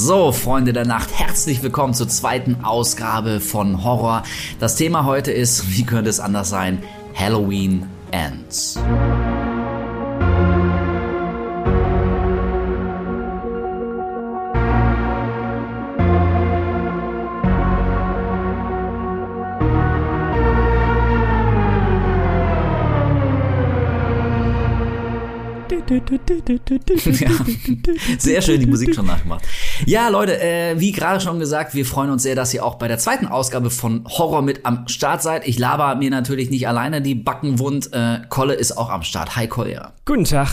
So, 0.00 0.30
Freunde 0.30 0.72
der 0.72 0.86
Nacht, 0.86 1.08
herzlich 1.12 1.60
willkommen 1.64 1.92
zur 1.92 2.06
zweiten 2.06 2.64
Ausgabe 2.64 3.40
von 3.40 3.82
Horror. 3.82 4.22
Das 4.60 4.76
Thema 4.76 5.06
heute 5.06 5.32
ist, 5.32 5.76
wie 5.76 5.84
könnte 5.84 6.08
es 6.08 6.20
anders 6.20 6.50
sein, 6.50 6.80
Halloween 7.16 7.84
Ends. 8.12 8.78
Ja. 27.18 27.30
Sehr 28.18 28.42
schön 28.42 28.60
die 28.60 28.66
Musik 28.66 28.94
schon 28.94 29.06
nachgemacht. 29.06 29.44
Ja, 29.86 30.08
Leute, 30.08 30.40
äh, 30.40 30.78
wie 30.78 30.92
gerade 30.92 31.20
schon 31.20 31.38
gesagt, 31.38 31.74
wir 31.74 31.84
freuen 31.84 32.10
uns 32.10 32.22
sehr, 32.22 32.34
dass 32.34 32.52
ihr 32.54 32.64
auch 32.64 32.76
bei 32.76 32.88
der 32.88 32.98
zweiten 32.98 33.26
Ausgabe 33.26 33.70
von 33.70 34.04
Horror 34.06 34.42
mit 34.42 34.64
am 34.66 34.86
Start 34.88 35.22
seid. 35.22 35.46
Ich 35.46 35.58
laber 35.58 35.94
mir 35.96 36.10
natürlich 36.10 36.50
nicht 36.50 36.68
alleine 36.68 37.02
die 37.02 37.14
Backen 37.14 37.58
wund. 37.58 37.92
Äh, 37.92 38.20
Kolle 38.28 38.54
ist 38.54 38.76
auch 38.76 38.90
am 38.90 39.02
Start. 39.02 39.36
Hi, 39.36 39.46
Kolja. 39.46 39.92
Guten 40.04 40.24
Tag. 40.24 40.48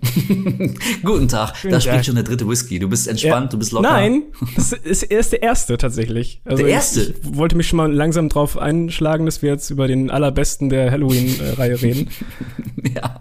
Guten 1.04 1.28
Tag. 1.28 1.54
Guten 1.60 1.72
da 1.72 1.80
spricht 1.80 1.96
Tag. 1.96 2.04
schon 2.06 2.14
der 2.14 2.24
dritte 2.24 2.48
Whisky. 2.48 2.78
Du 2.78 2.88
bist 2.88 3.06
entspannt, 3.06 3.44
Ja. 3.46 3.50
du 3.50 3.58
bist 3.58 3.72
locker. 3.72 3.90
Nein, 3.90 4.22
das 4.56 4.72
ist 4.72 5.02
erst 5.04 5.32
der 5.32 5.42
erste 5.42 5.76
tatsächlich. 5.76 6.40
Also 6.44 6.62
Der 6.62 6.72
erste? 6.72 7.02
Ich, 7.02 7.08
ich 7.10 7.36
wollte 7.36 7.56
mich 7.56 7.68
schon 7.68 7.76
mal 7.76 7.92
langsam 7.92 8.28
drauf 8.28 8.56
einschlagen, 8.56 9.26
dass 9.26 9.42
wir 9.42 9.50
jetzt 9.50 9.70
über 9.70 9.88
den 9.88 10.10
allerbesten 10.10 10.70
der 10.70 10.90
Halloween-Reihe 10.90 11.82
reden. 11.82 12.08
Ja, 12.94 13.18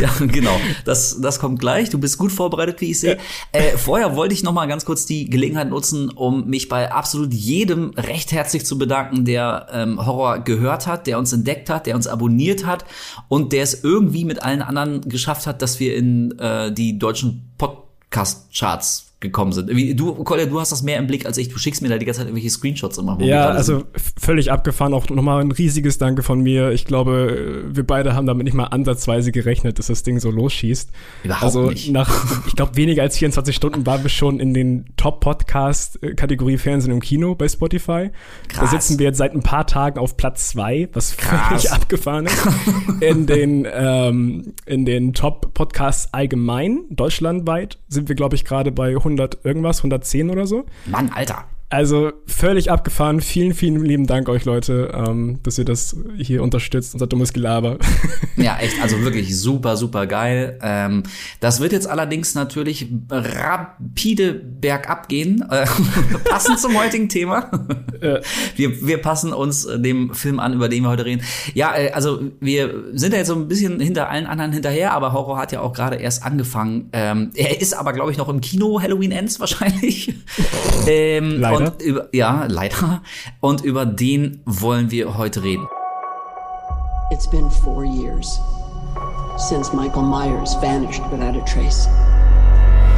ja 0.00 0.10
genau. 0.26 0.58
Das, 0.84 1.20
das 1.20 1.38
kommt 1.38 1.60
gleich. 1.60 1.90
Du 1.90 1.98
bist 1.98 2.16
gut 2.18 2.32
vorbereitet, 2.32 2.80
wie 2.80 2.90
ich 2.90 3.00
sehe. 3.00 3.18
Äh, 3.52 3.76
vorher 3.76 4.16
wollte 4.16 4.34
ich 4.34 4.42
noch 4.42 4.52
mal 4.52 4.66
ganz 4.66 4.84
kurz 4.84 5.06
die 5.06 5.28
Gelegenheit 5.28 5.68
nutzen, 5.68 6.10
um 6.10 6.46
mich 6.48 6.68
bei 6.68 6.90
absolut 6.90 7.32
jedem 7.34 7.90
recht 7.96 8.32
herzlich 8.32 8.64
zu 8.64 8.78
bedanken, 8.78 9.24
der 9.24 9.66
ähm, 9.72 10.04
Horror 10.04 10.38
gehört 10.40 10.86
hat, 10.86 11.06
der 11.06 11.18
uns 11.18 11.32
entdeckt 11.32 11.68
hat, 11.70 11.86
der 11.86 11.96
uns 11.96 12.06
abonniert 12.06 12.64
hat 12.66 12.84
und 13.28 13.52
der 13.52 13.62
es 13.62 13.84
irgendwie 13.84 14.24
mit 14.24 14.42
allen 14.42 14.62
anderen 14.62 15.02
geschafft 15.02 15.46
hat, 15.46 15.60
dass 15.60 15.80
wir 15.80 15.94
in 15.94 16.13
äh, 16.38 16.72
die 16.72 16.98
deutschen 16.98 17.52
Podcast-Charts 17.58 19.03
gekommen 19.20 19.52
sind. 19.52 19.70
Du, 19.98 20.14
Kolja, 20.22 20.46
du 20.46 20.60
hast 20.60 20.70
das 20.70 20.82
mehr 20.82 20.98
im 20.98 21.06
Blick 21.06 21.26
als 21.26 21.38
ich. 21.38 21.48
Du 21.48 21.58
schickst 21.58 21.82
mir 21.82 21.88
da 21.88 21.98
die 21.98 22.04
ganze 22.04 22.20
Zeit 22.20 22.28
irgendwelche 22.28 22.50
Screenshots 22.50 22.98
immer. 22.98 23.20
Ja, 23.22 23.48
sind. 23.48 23.56
also 23.56 23.84
völlig 24.20 24.52
abgefahren. 24.52 24.92
Auch 24.92 25.08
nochmal 25.08 25.40
ein 25.40 25.50
riesiges 25.50 25.98
Danke 25.98 26.22
von 26.22 26.40
mir. 26.40 26.72
Ich 26.72 26.84
glaube, 26.84 27.64
wir 27.72 27.86
beide 27.86 28.14
haben 28.14 28.26
damit 28.26 28.44
nicht 28.44 28.54
mal 28.54 28.64
ansatzweise 28.64 29.32
gerechnet, 29.32 29.78
dass 29.78 29.86
das 29.86 30.02
Ding 30.02 30.20
so 30.20 30.30
losschießt. 30.30 30.90
Überhaupt 31.24 31.42
also 31.42 31.70
nicht. 31.70 31.90
nach, 31.90 32.46
ich 32.46 32.54
glaube, 32.54 32.76
weniger 32.76 33.02
als 33.02 33.16
24 33.16 33.56
Stunden 33.56 33.86
waren 33.86 34.02
wir 34.02 34.10
schon 34.10 34.40
in 34.40 34.52
den 34.52 34.84
Top-Podcast-Kategorie 34.96 36.58
Fernsehen 36.58 36.92
und 36.92 37.00
Kino 37.00 37.34
bei 37.34 37.48
Spotify. 37.48 38.10
Da 38.48 38.58
Krass. 38.58 38.70
sitzen 38.70 38.98
wir 38.98 39.06
jetzt 39.06 39.18
seit 39.18 39.34
ein 39.34 39.42
paar 39.42 39.66
Tagen 39.66 39.98
auf 39.98 40.16
Platz 40.16 40.48
zwei, 40.48 40.88
was 40.92 41.16
Krass. 41.16 41.48
völlig 41.48 41.72
abgefahren 41.72 42.26
ist. 42.26 42.46
in 43.00 43.26
den, 43.26 43.66
ähm, 43.72 44.54
in 44.66 44.84
den 44.84 45.14
Top-Podcasts 45.14 46.12
allgemein, 46.12 46.80
deutschlandweit, 46.90 47.78
sind 47.88 48.08
wir, 48.08 48.16
glaube 48.16 48.36
ich, 48.36 48.44
gerade 48.44 48.70
bei 48.70 48.96
100 49.04 49.44
irgendwas, 49.44 49.78
110 49.78 50.30
oder 50.30 50.46
so. 50.46 50.64
Mann, 50.86 51.10
Alter. 51.14 51.44
Also 51.74 52.12
völlig 52.26 52.70
abgefahren. 52.70 53.20
Vielen, 53.20 53.52
vielen 53.52 53.84
lieben 53.84 54.06
Dank 54.06 54.28
euch 54.28 54.44
Leute, 54.44 54.92
ähm, 54.94 55.40
dass 55.42 55.58
ihr 55.58 55.64
das 55.64 55.96
hier 56.16 56.40
unterstützt, 56.40 56.94
unser 56.94 57.08
dummes 57.08 57.32
Gelaber. 57.32 57.78
Ja, 58.36 58.58
echt, 58.58 58.82
also 58.82 59.00
wirklich 59.02 59.38
super, 59.38 59.76
super 59.76 60.08
geil. 60.08 60.58
Ähm, 60.60 61.04
das 61.38 61.60
wird 61.60 61.70
jetzt 61.70 61.86
allerdings 61.86 62.34
natürlich 62.34 62.88
rapide 63.08 64.34
bergab 64.34 65.08
gehen, 65.08 65.44
äh, 65.48 65.66
passend 66.28 66.58
zum 66.58 66.76
heutigen 66.76 67.08
Thema. 67.08 67.48
Äh. 68.00 68.22
Wir, 68.56 68.84
wir 68.84 68.98
passen 68.98 69.32
uns 69.32 69.68
dem 69.76 70.14
Film 70.14 70.40
an, 70.40 70.52
über 70.52 70.68
den 70.68 70.82
wir 70.82 70.88
heute 70.88 71.04
reden. 71.04 71.22
Ja, 71.54 71.76
äh, 71.76 71.92
also 71.92 72.22
wir 72.40 72.86
sind 72.92 73.12
ja 73.12 73.18
jetzt 73.18 73.28
so 73.28 73.36
ein 73.36 73.46
bisschen 73.46 73.78
hinter 73.78 74.10
allen 74.10 74.26
anderen 74.26 74.50
hinterher, 74.50 74.94
aber 74.94 75.12
Horror 75.12 75.38
hat 75.38 75.52
ja 75.52 75.60
auch 75.60 75.72
gerade 75.72 75.94
erst 75.94 76.24
angefangen. 76.24 76.88
Ähm, 76.92 77.30
er 77.36 77.60
ist 77.60 77.72
aber, 77.72 77.92
glaube 77.92 78.10
ich, 78.10 78.18
noch 78.18 78.28
im 78.28 78.40
Kino 78.40 78.82
Halloween 78.82 79.12
Ends 79.12 79.38
wahrscheinlich. 79.38 80.12
ähm, 80.88 81.38
Leider. 81.38 81.63
Und 81.64 81.80
über, 81.80 82.08
ja, 82.12 82.44
leider. 82.46 83.02
Und 83.40 83.64
über 83.64 83.86
den 83.86 84.42
wollen 84.44 84.90
wir 84.90 85.16
heute 85.16 85.42
reden. 85.42 85.66
It's 87.10 87.26
been 87.30 87.50
four 87.50 87.84
years 87.84 88.38
since 89.38 89.74
Michael 89.74 90.02
Myers 90.02 90.54
vanished 90.56 91.02
without 91.10 91.38
a 91.38 91.44
trace. 91.44 91.88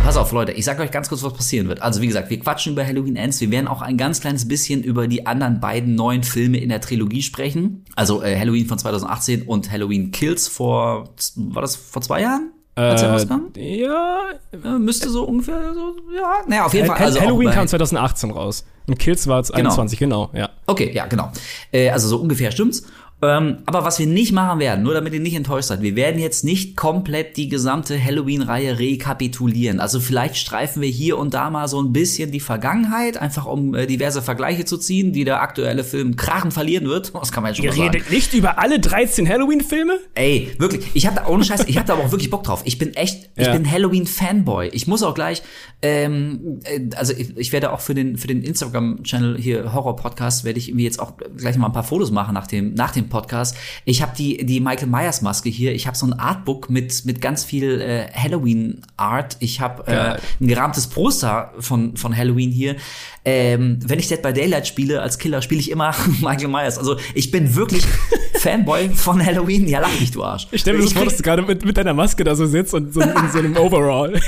Pass 0.02 0.16
auf, 0.16 0.30
Leute, 0.32 0.52
ich 0.52 0.64
sag 0.64 0.78
euch 0.78 0.90
ganz 0.90 1.08
kurz, 1.08 1.22
was 1.22 1.32
passieren 1.32 1.68
wird. 1.68 1.82
Also, 1.82 2.00
wie 2.00 2.06
gesagt, 2.06 2.30
wir 2.30 2.38
quatschen 2.38 2.72
über 2.72 2.84
Halloween 2.84 3.16
Ends. 3.16 3.40
Wir 3.40 3.50
werden 3.50 3.66
auch 3.68 3.82
ein 3.82 3.96
ganz 3.96 4.20
kleines 4.20 4.46
bisschen 4.46 4.82
über 4.82 5.06
die 5.08 5.26
anderen 5.26 5.60
beiden 5.60 5.94
neuen 5.94 6.22
Filme 6.22 6.58
in 6.58 6.68
der 6.68 6.80
Trilogie 6.80 7.22
sprechen. 7.22 7.84
Also 7.94 8.22
äh, 8.22 8.38
Halloween 8.38 8.66
von 8.66 8.78
2018 8.78 9.42
und 9.42 9.70
Halloween 9.70 10.10
Kills 10.10 10.48
vor, 10.48 11.14
war 11.36 11.62
das 11.62 11.76
vor 11.76 12.02
zwei 12.02 12.22
Jahren? 12.22 12.52
Als 12.76 13.02
er 13.02 13.12
rauskam? 13.12 13.52
ja, 13.56 14.20
Äh, 14.52 14.78
müsste 14.78 15.08
so 15.08 15.24
ungefähr 15.24 15.72
so, 15.74 15.96
ja. 16.14 16.34
Naja, 16.46 16.66
auf 16.66 16.74
jeden 16.74 16.86
Fall. 16.86 16.96
Also 16.96 17.20
Halloween 17.20 17.50
kam 17.50 17.66
2018 17.66 18.30
raus. 18.30 18.64
Und 18.86 18.98
Kills 18.98 19.26
war 19.26 19.42
21, 19.52 19.98
genau, 19.98 20.30
ja. 20.32 20.50
Okay, 20.66 20.92
ja, 20.94 21.06
genau. 21.06 21.32
Äh, 21.72 21.90
also 21.90 22.06
so 22.08 22.18
ungefähr 22.18 22.52
stimmt's. 22.52 22.84
Ähm, 23.22 23.58
aber 23.64 23.82
was 23.82 23.98
wir 23.98 24.06
nicht 24.06 24.32
machen 24.32 24.58
werden, 24.60 24.84
nur 24.84 24.92
damit 24.92 25.14
ihr 25.14 25.20
nicht 25.20 25.34
enttäuscht 25.34 25.68
seid, 25.68 25.80
wir 25.80 25.96
werden 25.96 26.20
jetzt 26.20 26.44
nicht 26.44 26.76
komplett 26.76 27.38
die 27.38 27.48
gesamte 27.48 27.98
Halloween-Reihe 28.02 28.78
rekapitulieren. 28.78 29.80
Also 29.80 30.00
vielleicht 30.00 30.36
streifen 30.36 30.82
wir 30.82 30.88
hier 30.90 31.16
und 31.16 31.32
da 31.32 31.48
mal 31.48 31.66
so 31.66 31.80
ein 31.80 31.92
bisschen 31.94 32.30
die 32.30 32.40
Vergangenheit, 32.40 33.16
einfach 33.16 33.46
um 33.46 33.74
äh, 33.74 33.86
diverse 33.86 34.20
Vergleiche 34.20 34.66
zu 34.66 34.76
ziehen, 34.76 35.14
die 35.14 35.24
der 35.24 35.40
aktuelle 35.40 35.82
Film 35.82 36.16
krachen 36.16 36.50
verlieren 36.50 36.86
wird. 36.86 37.12
Das 37.26 37.32
kann 37.32 37.42
man 37.42 37.50
jetzt 37.52 37.56
schon 37.56 37.64
Ihr 37.64 37.70
mal 37.72 37.76
sagen. 37.78 37.90
redet 37.90 38.10
nicht 38.10 38.34
über 38.34 38.58
alle 38.58 38.78
13 38.78 39.26
Halloween-Filme? 39.28 39.98
Ey, 40.14 40.50
wirklich, 40.58 40.84
ich 40.94 41.06
hab 41.06 41.16
da 41.16 41.26
ohne 41.26 41.42
Scheiß, 41.44 41.64
ich 41.66 41.78
hab 41.78 41.86
da 41.86 41.94
aber 41.94 42.04
auch 42.04 42.10
wirklich 42.12 42.30
Bock 42.30 42.44
drauf. 42.44 42.62
Ich 42.66 42.78
bin 42.78 42.94
echt, 42.94 43.30
ich 43.36 43.46
Ja. 43.46 43.52
bin 43.52 43.68
Halloween-Fanboy. 43.68 44.68
Ich 44.68 44.86
muss 44.86 45.02
auch 45.02 45.14
gleich, 45.14 45.42
ähm, 45.82 46.60
äh, 46.64 46.80
also 46.96 47.12
ich, 47.16 47.36
ich 47.36 47.52
werde 47.52 47.72
auch 47.72 47.80
für 47.80 47.94
den 47.94 48.16
für 48.16 48.26
den 48.28 48.42
Instagram-Channel 48.42 49.38
hier 49.38 49.72
Horror 49.74 49.96
Podcast 49.96 50.44
werde 50.44 50.58
ich 50.58 50.68
irgendwie 50.68 50.84
jetzt 50.84 51.00
auch 51.00 51.14
gleich 51.36 51.56
mal 51.56 51.66
ein 51.66 51.72
paar 51.72 51.82
Fotos 51.84 52.10
machen 52.10 52.34
nach 52.34 52.46
dem 52.46 52.74
nach 52.74 52.92
dem 52.92 53.05
Podcast. 53.08 53.56
Ich 53.84 54.02
habe 54.02 54.12
die 54.16 54.44
die 54.44 54.60
Michael 54.60 54.88
Myers 54.88 55.22
Maske 55.22 55.48
hier. 55.48 55.74
Ich 55.74 55.86
habe 55.86 55.96
so 55.96 56.06
ein 56.06 56.12
Artbook 56.12 56.70
mit 56.70 57.04
mit 57.04 57.20
ganz 57.20 57.44
viel 57.44 57.80
äh, 57.80 58.06
Halloween 58.12 58.82
Art. 58.96 59.36
Ich 59.40 59.60
habe 59.60 59.86
äh, 59.86 60.18
ein 60.40 60.48
gerahmtes 60.48 60.86
Poster 60.86 61.52
von 61.58 61.96
von 61.96 62.16
Halloween 62.16 62.50
hier. 62.50 62.76
Ähm, 63.24 63.80
wenn 63.84 63.98
ich 63.98 64.06
Dead 64.06 64.22
by 64.22 64.32
Daylight 64.32 64.68
spiele 64.68 65.02
als 65.02 65.18
Killer, 65.18 65.42
spiele 65.42 65.60
ich 65.60 65.70
immer 65.70 65.92
Michael 66.20 66.48
Myers. 66.48 66.78
Also 66.78 66.96
ich 67.14 67.30
bin 67.32 67.56
wirklich 67.56 67.84
Fanboy 68.38 68.90
von 68.90 69.24
Halloween. 69.24 69.66
Ja, 69.66 69.80
lach 69.80 69.98
nicht, 69.98 70.14
du 70.14 70.22
Arsch. 70.22 70.46
Ich 70.52 70.60
stelle 70.60 70.78
mir 70.78 70.84
so 70.84 70.90
vor, 70.90 71.04
dass 71.04 71.16
du 71.16 71.22
gerade 71.24 71.42
mit, 71.42 71.64
mit 71.64 71.76
deiner 71.76 71.94
Maske 71.94 72.22
da 72.22 72.36
so 72.36 72.46
sitzt 72.46 72.72
und 72.74 72.94
so 72.94 73.00
in 73.00 73.12
so 73.32 73.38
einem 73.38 73.56
Overall. 73.66 74.20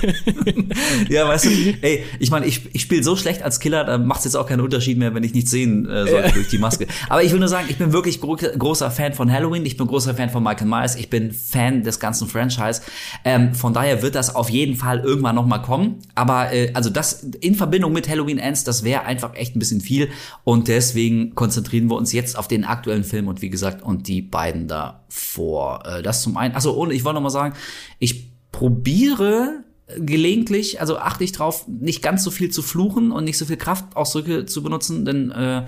Ja, 1.09 1.29
weißt 1.29 1.45
du, 1.45 1.51
ey, 1.81 2.05
ich 2.19 2.31
meine, 2.31 2.47
ich, 2.47 2.75
ich 2.75 2.83
spiele 2.83 3.05
so 3.05 3.15
schlecht 3.15 3.43
als 3.43 3.61
Killer, 3.61 3.85
da 3.85 3.99
macht 3.99 4.21
es 4.21 4.25
jetzt 4.25 4.35
auch 4.35 4.47
keinen 4.47 4.61
Unterschied 4.61 4.99
mehr, 4.99 5.15
wenn 5.15 5.23
ich 5.23 5.35
nichts 5.35 5.51
sehen 5.51 5.89
äh, 5.89 6.09
sollte 6.09 6.33
durch 6.33 6.49
die 6.49 6.59
Maske. 6.59 6.89
Aber 7.09 7.23
ich 7.23 7.31
will 7.33 7.39
nur 7.39 7.49
sagen, 7.49 7.67
ich 7.69 7.77
bin 7.77 7.93
wirklich 7.93 8.21
gro 8.21 8.37
großer 8.69 8.91
Fan 8.91 9.15
von 9.15 9.33
Halloween, 9.33 9.65
ich 9.65 9.79
bin 9.79 9.87
großer 9.87 10.15
Fan 10.15 10.29
von 10.29 10.43
Michael 10.43 10.67
Myers, 10.67 10.95
ich 10.95 11.09
bin 11.09 11.33
Fan 11.33 11.85
des 11.85 12.01
ganzen 12.01 12.29
Franchise. 12.29 12.83
Ähm, 13.25 13.55
von 13.55 13.73
daher 13.73 14.03
wird 14.03 14.15
das 14.15 14.35
auf 14.35 14.51
jeden 14.51 14.77
Fall 14.77 15.01
irgendwann 15.01 15.37
noch 15.37 15.47
mal 15.47 15.61
kommen. 15.61 16.01
Aber 16.15 16.53
äh, 16.53 16.71
also 16.75 16.91
das 16.91 17.23
in 17.41 17.55
Verbindung 17.55 17.95
mit 17.95 18.11
Halloween 18.11 18.37
Ends, 18.37 18.65
das 18.65 18.85
wäre 18.85 19.05
einfach 19.07 19.35
echt 19.37 19.57
ein 19.57 19.59
bisschen 19.59 19.81
viel. 19.81 20.11
Und 20.45 20.69
deswegen 20.69 21.35
konzentrieren 21.35 21.89
wir 21.89 21.97
uns 21.97 22.13
jetzt 22.13 22.37
auf 22.37 22.47
den 22.47 22.65
aktuellen 22.65 23.05
Film 23.05 23.27
und 23.29 23.41
wie 23.41 23.49
gesagt, 23.49 23.83
und 23.83 24.07
die 24.07 24.21
beiden 24.21 24.69
davor. 24.69 25.87
Äh, 25.87 26.03
das 26.03 26.21
zum 26.21 26.37
einen. 26.37 26.55
Achso, 26.55 26.73
und 26.73 26.93
ich 26.93 27.05
wollte 27.05 27.15
noch 27.15 27.23
mal 27.23 27.31
sagen, 27.31 27.55
ich 27.99 28.33
probiere 28.53 29.65
gelegentlich, 29.97 30.81
also 30.81 30.99
achte 30.99 31.25
ich 31.25 31.33
drauf, 31.33 31.67
nicht 31.67 32.03
ganz 32.03 32.23
so 32.23 32.31
viel 32.31 32.51
zu 32.51 32.63
fluchen 32.63 33.11
und 33.11 33.25
nicht 33.25 33.39
so 33.39 33.47
viel 33.47 33.57
Kraftausdrücke 33.57 34.47
zu 34.47 34.63
benutzen, 34.63 35.05
denn 35.05 35.31
äh, 35.31 35.65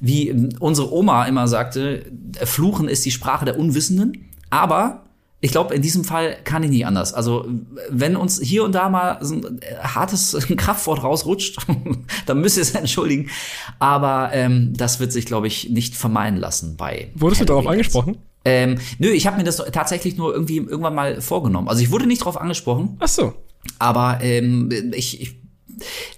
wie 0.00 0.50
unsere 0.60 0.92
Oma 0.92 1.24
immer 1.26 1.48
sagte, 1.48 2.04
äh, 2.38 2.46
Fluchen 2.46 2.88
ist 2.88 3.04
die 3.04 3.10
Sprache 3.10 3.44
der 3.44 3.58
Unwissenden. 3.58 4.28
Aber 4.50 5.04
ich 5.40 5.52
glaube, 5.52 5.74
in 5.74 5.82
diesem 5.82 6.04
Fall 6.04 6.36
kann 6.44 6.62
ich 6.62 6.70
nicht 6.70 6.86
anders. 6.86 7.14
Also 7.14 7.46
wenn 7.90 8.16
uns 8.16 8.40
hier 8.40 8.64
und 8.64 8.72
da 8.74 8.88
mal 8.88 9.18
so 9.20 9.36
ein 9.36 9.60
äh, 9.62 9.76
hartes 9.82 10.36
Kraftwort 10.56 11.02
rausrutscht, 11.02 11.58
dann 12.26 12.40
müsst 12.40 12.56
ihr 12.56 12.62
es 12.62 12.74
entschuldigen. 12.74 13.30
Aber 13.78 14.30
ähm, 14.32 14.72
das 14.76 15.00
wird 15.00 15.12
sich, 15.12 15.26
glaube 15.26 15.46
ich, 15.46 15.70
nicht 15.70 15.96
vermeiden 15.96 16.38
lassen 16.38 16.76
bei. 16.76 17.10
Wurdest 17.14 17.40
du 17.40 17.44
darauf 17.44 17.66
angesprochen? 17.66 18.18
Ähm, 18.44 18.78
nö, 18.98 19.08
ich 19.08 19.26
habe 19.26 19.36
mir 19.36 19.44
das 19.44 19.56
tatsächlich 19.72 20.16
nur 20.16 20.32
irgendwie 20.32 20.56
irgendwann 20.56 20.94
mal 20.94 21.20
vorgenommen. 21.20 21.68
Also 21.68 21.82
ich 21.82 21.90
wurde 21.90 22.06
nicht 22.06 22.24
drauf 22.24 22.40
angesprochen, 22.40 22.96
Ach 23.00 23.08
so, 23.08 23.34
aber 23.78 24.18
ähm, 24.22 24.70
ich, 24.94 25.20
ich 25.20 25.38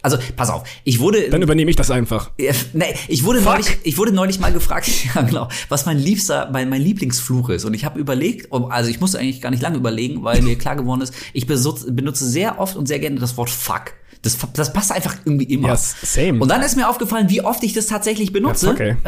also 0.02 0.16
pass 0.36 0.50
auf, 0.50 0.64
ich 0.84 1.00
wurde 1.00 1.28
dann 1.28 1.42
übernehme 1.42 1.70
ich 1.70 1.76
das 1.76 1.90
einfach. 1.90 2.30
nee, 2.72 2.94
ich 3.08 3.24
wurde 3.24 3.40
Fuck. 3.40 3.52
neulich, 3.52 3.78
ich 3.82 3.98
wurde 3.98 4.12
neulich 4.12 4.40
mal 4.40 4.52
gefragt, 4.52 4.88
ja 5.14 5.22
genau, 5.22 5.48
was 5.68 5.86
mein 5.86 5.98
liebster, 5.98 6.50
mein, 6.52 6.68
mein 6.68 6.80
Lieblingsfluch 6.82 7.50
ist. 7.50 7.64
Und 7.64 7.74
ich 7.74 7.84
habe 7.84 7.98
überlegt, 7.98 8.52
also 8.52 8.90
ich 8.90 9.00
musste 9.00 9.18
eigentlich 9.18 9.40
gar 9.40 9.50
nicht 9.50 9.62
lange 9.62 9.76
überlegen, 9.76 10.24
weil 10.24 10.42
mir 10.42 10.56
klar 10.56 10.76
geworden 10.76 11.02
ist, 11.02 11.14
ich 11.32 11.46
benutze 11.46 12.28
sehr 12.28 12.58
oft 12.58 12.76
und 12.76 12.86
sehr 12.86 12.98
gerne 12.98 13.20
das 13.20 13.36
Wort 13.36 13.50
Fuck. 13.50 13.92
Das, 14.22 14.36
das 14.52 14.72
passt 14.72 14.92
einfach 14.92 15.16
irgendwie 15.24 15.46
immer. 15.46 15.68
Ja, 15.68 15.76
same. 15.76 16.40
Und 16.40 16.48
dann 16.50 16.60
ist 16.62 16.76
mir 16.76 16.88
aufgefallen, 16.88 17.30
wie 17.30 17.40
oft 17.40 17.62
ich 17.62 17.72
das 17.72 17.86
tatsächlich 17.86 18.32
benutze. 18.32 18.68
Okay. 18.68 18.96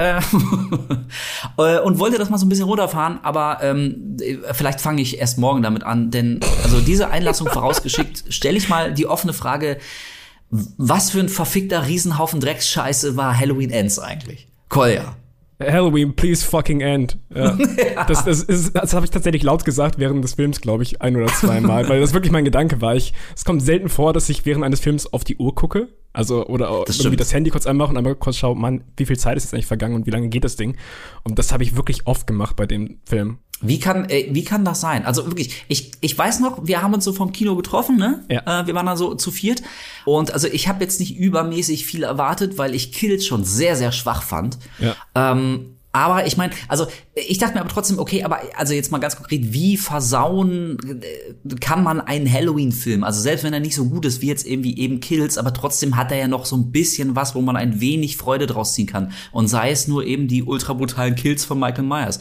äh, 1.59 1.79
und 1.81 1.99
wollte 1.99 2.17
das 2.17 2.31
mal 2.31 2.39
so 2.39 2.47
ein 2.47 2.49
bisschen 2.49 2.65
runterfahren, 2.65 3.19
aber 3.23 3.59
ähm, 3.63 4.17
vielleicht 4.53 4.81
fange 4.81 5.03
ich 5.03 5.19
erst 5.19 5.39
morgen 5.39 5.63
damit 5.63 5.83
an, 5.85 6.11
denn 6.11 6.41
also 6.65 6.81
diese 6.81 7.11
Einlassung 7.11 7.49
vorausgeschickt, 7.53 8.25
stelle 8.33 8.57
ich 8.57 8.71
mal 8.71 8.95
die 8.95 9.07
offene 9.07 9.35
Frage, 9.35 9.79
was 10.49 11.11
für 11.11 11.21
ein 11.21 11.29
verfickter 11.29 11.87
Riesenhaufen 11.87 12.41
Drecksscheiße 12.41 13.17
war 13.17 13.39
Halloween 13.39 13.71
Ends 13.71 13.99
eigentlich? 13.99 14.49
Kolja. 14.69 15.17
Halloween, 15.71 16.15
please 16.15 16.45
fucking 16.45 16.81
end. 16.81 17.19
Ja. 17.35 17.57
ja. 17.57 18.05
Das, 18.09 18.25
das, 18.25 18.43
ist, 18.43 18.75
das 18.75 18.95
habe 18.95 19.05
ich 19.05 19.11
tatsächlich 19.11 19.43
laut 19.43 19.65
gesagt 19.65 19.99
während 19.99 20.25
des 20.25 20.35
Films, 20.35 20.61
glaube 20.61 20.83
ich, 20.83 21.01
ein 21.01 21.17
oder 21.17 21.27
zweimal, 21.27 21.89
weil 21.89 22.01
das 22.01 22.13
wirklich 22.13 22.33
mein 22.33 22.45
Gedanke 22.45 22.81
war. 22.81 22.97
Ich, 22.97 23.13
es 23.35 23.45
kommt 23.45 23.63
selten 23.63 23.89
vor, 23.89 24.13
dass 24.13 24.29
ich 24.29 24.45
während 24.45 24.65
eines 24.65 24.81
Films 24.81 25.13
auf 25.13 25.25
die 25.25 25.37
Uhr 25.37 25.55
gucke. 25.55 25.89
Also, 26.13 26.47
oder 26.47 26.67
Das 26.67 26.97
irgendwie 26.97 27.09
stimmt. 27.09 27.21
das 27.21 27.33
Handy 27.33 27.51
kurz 27.51 27.67
anmache 27.67 27.91
und 27.91 27.97
einmal 27.97 28.15
kurz 28.15 28.37
schaue, 28.37 28.55
Mann, 28.57 28.85
wie 28.97 29.07
viel 29.07 29.19
Zeit 29.19 29.37
ist 29.37 29.45
jetzt 29.45 29.55
eigentlich 29.55 29.67
vergangen 29.67 29.95
und 29.95 30.07
wie 30.07 30.11
lange 30.11 30.29
geht 30.29 30.45
das 30.45 30.57
Ding? 30.57 30.77
Und 31.25 31.39
das 31.39 31.53
habe 31.53 31.63
ich 31.63 31.77
wirklich 31.77 32.07
oft 32.07 32.27
gemacht 32.27 32.57
bei 32.57 32.67
dem 32.67 32.99
Film. 33.05 33.39
Wie 33.65 33.79
kann, 33.79 34.11
äh, 34.11 34.27
wie 34.33 34.45
kann 34.45 34.65
das 34.65 34.81
sein? 34.81 35.07
Also 35.07 35.25
wirklich, 35.27 35.65
ich, 35.69 35.93
ich 36.01 36.19
weiß 36.19 36.41
noch, 36.41 36.67
wir 36.67 36.83
haben 36.83 36.93
uns 36.95 37.05
so 37.05 37.13
vom 37.13 37.33
Kino 37.33 37.55
getroffen, 37.55 37.97
ne? 37.97 38.25
Ja. 38.29 38.63
Äh, 38.63 38.67
wir 38.67 38.75
waren 38.75 38.87
da 38.87 38.97
so 38.97 39.15
zu 39.15 39.31
viert. 39.31 39.63
Und 40.05 40.33
also 40.33 40.49
ich 40.49 40.67
habe 40.69 40.83
jetzt 40.83 40.99
nicht 40.99 41.17
übermäßig 41.17 41.87
viel 41.87 42.03
erwartet, 42.03 42.59
weil 42.59 42.75
ich 42.75 42.93
Kills 42.93 43.25
schon 43.25 43.45
sehr, 43.45 43.77
sehr 43.77 43.93
schwach 43.93 44.23
fand. 44.25 44.59
Ja. 44.81 44.97
Ähm, 45.15 45.77
aber 45.93 46.27
ich 46.27 46.39
meine, 46.39 46.55
also 46.69 46.87
ich 47.15 47.37
dachte 47.37 47.55
mir 47.55 47.61
aber 47.61 47.69
trotzdem, 47.69 47.99
okay, 47.99 48.25
aber 48.25 48.41
also 48.57 48.73
jetzt 48.73 48.91
mal 48.91 48.99
ganz 48.99 49.17
konkret, 49.17 49.53
wie 49.53 49.77
versauen 49.77 50.79
äh, 51.03 51.55
kann 51.57 51.83
man 51.85 52.01
einen 52.01 52.31
Halloween-Film? 52.31 53.05
Also 53.05 53.21
selbst 53.21 53.45
wenn 53.45 53.53
er 53.53 53.61
nicht 53.61 53.75
so 53.75 53.85
gut 53.91 54.07
ist 54.07 54.23
wie 54.23 54.29
jetzt 54.29 54.47
irgendwie 54.47 54.79
eben 54.79 55.01
Kills, 55.01 55.37
aber 55.37 55.53
trotzdem 55.53 55.97
hat 55.97 56.11
er 56.11 56.17
ja 56.17 56.29
noch 56.29 56.47
so 56.47 56.57
ein 56.57 56.73
bisschen 56.73 57.15
was, 57.15 57.35
wo 57.35 57.43
man 57.43 57.57
ein 57.57 57.81
wenig 57.81 58.17
Freude 58.17 58.47
draus 58.47 58.73
ziehen 58.73 58.87
kann. 58.87 59.13
Und 59.33 59.49
sei 59.49 59.71
es 59.71 59.87
nur 59.87 60.05
eben 60.05 60.29
die 60.29 60.43
ultra 60.43 60.73
brutalen 60.73 61.15
Kills 61.15 61.45
von 61.45 61.61
Michael 61.61 61.85
Myers. 61.85 62.21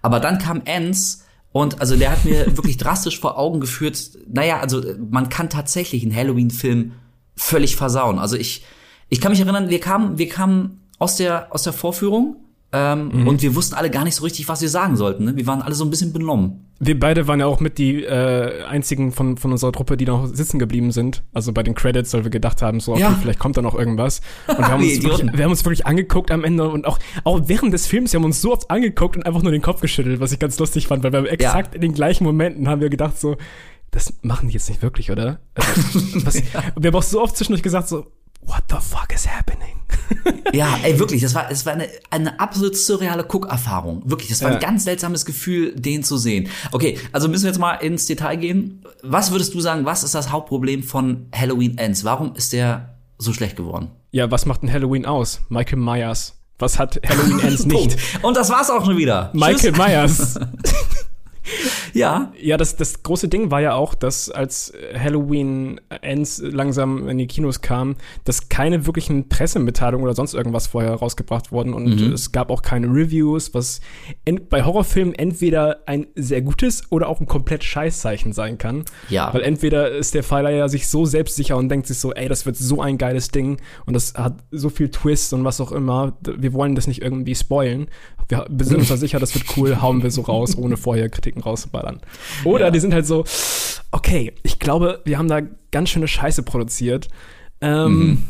Aber 0.00 0.18
dann 0.18 0.38
kam 0.38 0.62
Ends 0.64 1.26
und 1.52 1.78
also 1.80 1.96
der 1.96 2.12
hat 2.12 2.24
mir 2.24 2.46
wirklich 2.56 2.78
drastisch 2.78 3.20
vor 3.20 3.38
Augen 3.38 3.60
geführt, 3.60 4.12
naja, 4.32 4.60
also 4.60 4.82
man 5.10 5.28
kann 5.28 5.50
tatsächlich 5.50 6.02
einen 6.04 6.16
Halloween-Film 6.16 6.92
völlig 7.36 7.76
versauen. 7.76 8.18
Also 8.18 8.36
ich, 8.36 8.64
ich 9.10 9.20
kann 9.20 9.32
mich 9.32 9.40
erinnern, 9.40 9.68
wir 9.68 9.80
kamen, 9.80 10.16
wir 10.16 10.28
kamen 10.30 10.80
aus 10.98 11.16
der, 11.16 11.54
aus 11.54 11.64
der 11.64 11.74
Vorführung 11.74 12.36
ähm, 12.72 13.26
und 13.26 13.42
wir 13.42 13.54
wussten 13.56 13.74
alle 13.74 13.90
gar 13.90 14.04
nicht 14.04 14.14
so 14.14 14.22
richtig, 14.22 14.48
was 14.48 14.60
wir 14.62 14.68
sagen 14.68 14.96
sollten. 14.96 15.24
Ne? 15.24 15.36
Wir 15.36 15.46
waren 15.46 15.60
alle 15.60 15.74
so 15.74 15.84
ein 15.84 15.90
bisschen 15.90 16.12
benommen. 16.12 16.66
Wir 16.78 16.98
beide 16.98 17.26
waren 17.26 17.40
ja 17.40 17.46
auch 17.46 17.60
mit 17.60 17.78
die 17.78 18.04
äh, 18.04 18.62
einzigen 18.64 19.12
von, 19.12 19.36
von 19.36 19.50
unserer 19.52 19.72
Truppe, 19.72 19.96
die 19.96 20.06
noch 20.06 20.26
sitzen 20.26 20.58
geblieben 20.58 20.92
sind. 20.92 21.22
Also 21.34 21.52
bei 21.52 21.62
den 21.62 21.74
Credits, 21.74 22.14
weil 22.14 22.24
wir 22.24 22.30
gedacht 22.30 22.62
haben, 22.62 22.80
so, 22.80 22.92
okay, 22.92 23.02
Ja. 23.02 23.18
vielleicht 23.20 23.38
kommt 23.38 23.56
da 23.56 23.62
noch 23.62 23.74
irgendwas. 23.74 24.20
Und 24.46 24.58
wir 24.58 24.68
haben, 24.68 24.82
uns 24.82 25.02
wirklich, 25.02 25.32
wir 25.32 25.44
haben 25.44 25.50
uns 25.50 25.64
wirklich 25.64 25.84
angeguckt 25.86 26.30
am 26.30 26.44
Ende 26.44 26.68
und 26.68 26.86
auch, 26.86 26.98
auch 27.24 27.40
während 27.46 27.74
des 27.74 27.86
Films, 27.86 28.12
wir 28.12 28.18
haben 28.20 28.24
uns 28.24 28.40
so 28.40 28.52
oft 28.52 28.70
angeguckt 28.70 29.16
und 29.16 29.26
einfach 29.26 29.42
nur 29.42 29.52
den 29.52 29.62
Kopf 29.62 29.80
geschüttelt, 29.80 30.20
was 30.20 30.32
ich 30.32 30.38
ganz 30.38 30.58
lustig 30.58 30.86
fand, 30.86 31.02
weil 31.02 31.12
wir 31.12 31.18
haben 31.18 31.26
exakt 31.26 31.74
in 31.74 31.80
den 31.80 31.92
gleichen 31.92 32.24
Momenten 32.24 32.68
haben 32.68 32.80
wir 32.80 32.88
gedacht, 32.88 33.18
so, 33.18 33.36
das 33.90 34.14
machen 34.22 34.48
die 34.48 34.54
jetzt 34.54 34.68
nicht 34.68 34.80
wirklich, 34.82 35.10
oder? 35.10 35.40
Also, 35.54 36.00
was, 36.24 36.36
Wir 36.76 36.90
haben 36.90 36.94
auch 36.94 37.02
so 37.02 37.20
oft 37.20 37.36
zwischendurch 37.36 37.62
gesagt, 37.62 37.88
so, 37.88 38.06
what 38.42 38.62
the 38.70 38.76
fuck 38.80 39.12
is 39.14 39.26
happening? 39.26 39.76
Ja, 40.52 40.76
ey, 40.82 40.98
wirklich, 40.98 41.22
das 41.22 41.34
war, 41.34 41.50
es 41.50 41.64
war 41.64 41.74
eine, 41.74 41.88
eine 42.10 42.40
absolut 42.40 42.76
surreale 42.76 43.22
Guckerfahrung. 43.24 44.02
Wirklich, 44.04 44.28
das 44.30 44.42
war 44.42 44.50
Ja. 44.50 44.56
ein 44.56 44.60
ganz 44.60 44.84
seltsames 44.84 45.24
Gefühl, 45.24 45.74
den 45.76 46.02
zu 46.02 46.16
sehen. 46.18 46.48
Okay, 46.72 46.98
also 47.12 47.28
müssen 47.28 47.44
wir 47.44 47.50
jetzt 47.50 47.60
mal 47.60 47.74
ins 47.74 48.06
Detail 48.06 48.36
gehen. 48.36 48.84
Was 49.02 49.30
würdest 49.30 49.54
du 49.54 49.60
sagen, 49.60 49.84
was 49.84 50.02
ist 50.02 50.14
das 50.14 50.30
Hauptproblem 50.32 50.82
von 50.82 51.26
Halloween 51.34 51.78
Ends? 51.78 52.04
Warum 52.04 52.34
ist 52.34 52.52
der 52.52 52.96
so 53.18 53.32
schlecht 53.32 53.56
geworden? 53.56 53.92
Ja, 54.10 54.30
was 54.30 54.44
macht 54.46 54.62
ein 54.64 54.72
Halloween 54.72 55.06
aus? 55.06 55.40
Michael 55.48 55.78
Myers. 55.78 56.34
Was 56.58 56.78
hat 56.78 57.00
Halloween 57.08 57.40
Ends 57.40 57.64
nicht? 57.66 57.96
Und 58.22 58.36
das 58.36 58.50
war's 58.50 58.68
auch 58.70 58.84
schon 58.84 58.96
wieder. 58.98 59.30
Michael 59.32 59.72
Tschüss. 59.72 59.78
Myers. 59.78 60.34
Ja, 61.92 62.32
Ja, 62.40 62.56
das, 62.56 62.76
das 62.76 63.02
große 63.02 63.28
Ding 63.28 63.50
war 63.50 63.60
ja 63.60 63.74
auch, 63.74 63.94
dass 63.94 64.30
als 64.30 64.72
Halloween 64.96 65.80
Ends 66.02 66.40
langsam 66.40 67.08
in 67.08 67.18
die 67.18 67.26
Kinos 67.26 67.62
kam, 67.62 67.96
dass 68.24 68.48
keine 68.48 68.86
wirklichen 68.86 69.28
Pressemitteilungen 69.28 70.04
oder 70.04 70.14
sonst 70.14 70.34
irgendwas 70.34 70.68
vorher 70.68 70.94
rausgebracht 70.94 71.50
wurden 71.50 71.74
und 71.74 72.00
es 72.00 72.32
gab 72.32 72.50
auch 72.50 72.62
keine 72.62 72.86
Reviews, 72.86 73.54
was 73.54 73.80
bei 74.48 74.64
Horrorfilmen 74.64 75.14
entweder 75.14 75.80
ein 75.86 76.06
sehr 76.14 76.42
gutes 76.42 76.90
oder 76.90 77.08
auch 77.08 77.20
ein 77.20 77.26
komplett 77.26 77.64
Scheißzeichen 77.64 78.32
sein 78.32 78.58
kann. 78.58 78.84
Ja. 79.08 79.32
Weil 79.34 79.42
entweder 79.42 79.90
ist 79.90 80.14
der 80.14 80.22
Pfeiler 80.22 80.50
ja 80.50 80.68
sich 80.68 80.88
so 80.88 81.04
selbstsicher 81.04 81.56
und 81.56 81.68
denkt 81.68 81.86
sich 81.86 81.98
so, 81.98 82.12
ey, 82.12 82.28
das 82.28 82.46
wird 82.46 82.56
so 82.56 82.80
ein 82.80 82.98
geiles 82.98 83.30
Ding 83.30 83.60
und 83.86 83.94
das 83.94 84.14
hat 84.14 84.34
so 84.50 84.70
viel 84.70 84.90
Twist 84.90 85.32
und 85.32 85.44
was 85.44 85.60
auch 85.60 85.72
immer. 85.72 86.16
Wir 86.20 86.52
wollen 86.52 86.74
das 86.74 86.86
nicht 86.86 87.02
irgendwie 87.02 87.34
spoilen. 87.34 87.88
Wir, 88.28 88.46
sind 88.60 88.78
uns 88.78 88.88
da 88.88 88.96
sicher, 88.96 89.18
das 89.18 89.34
wird 89.34 89.44
cool, 89.56 89.80
hauen 89.80 90.02
wir 90.04 90.10
so 90.12 90.22
raus, 90.22 90.56
ohne 90.56 90.76
vorher 90.76 91.08
Kritiken 91.30 91.42
rauszuballern. 91.42 92.00
Oder 92.44 92.66
Ja. 92.66 92.70
die 92.70 92.80
sind 92.80 92.92
halt 92.92 93.06
so, 93.06 93.24
okay, 93.90 94.32
ich 94.42 94.58
glaube, 94.58 95.00
wir 95.04 95.18
haben 95.18 95.28
da 95.28 95.40
ganz 95.70 95.90
schöne 95.90 96.08
Scheiße 96.08 96.42
produziert. 96.42 97.08
Ähm, 97.60 97.98
Mhm. 97.98 98.22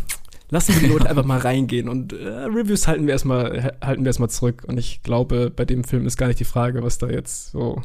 Lassen 0.53 0.75
wir 0.75 0.81
die 0.81 0.93
Leute 0.93 1.09
einfach 1.09 1.25
mal 1.25 1.39
reingehen 1.39 1.89
und 1.89 2.13
äh, 2.13 2.27
Reviews 2.27 2.89
halten 2.89 3.07
wir 3.07 3.13
erstmal 3.13 3.77
halten 3.81 4.03
wir 4.03 4.09
erstmal 4.09 4.31
zurück 4.31 4.65
und 4.67 4.79
ich 4.79 5.01
glaube, 5.05 5.49
bei 5.55 5.65
dem 5.65 5.85
Film 5.85 6.07
ist 6.07 6.17
gar 6.17 6.27
nicht 6.27 6.41
die 6.41 6.45
Frage, 6.45 6.83
was 6.83 6.99
da 6.99 7.09
jetzt 7.09 7.53
so 7.53 7.81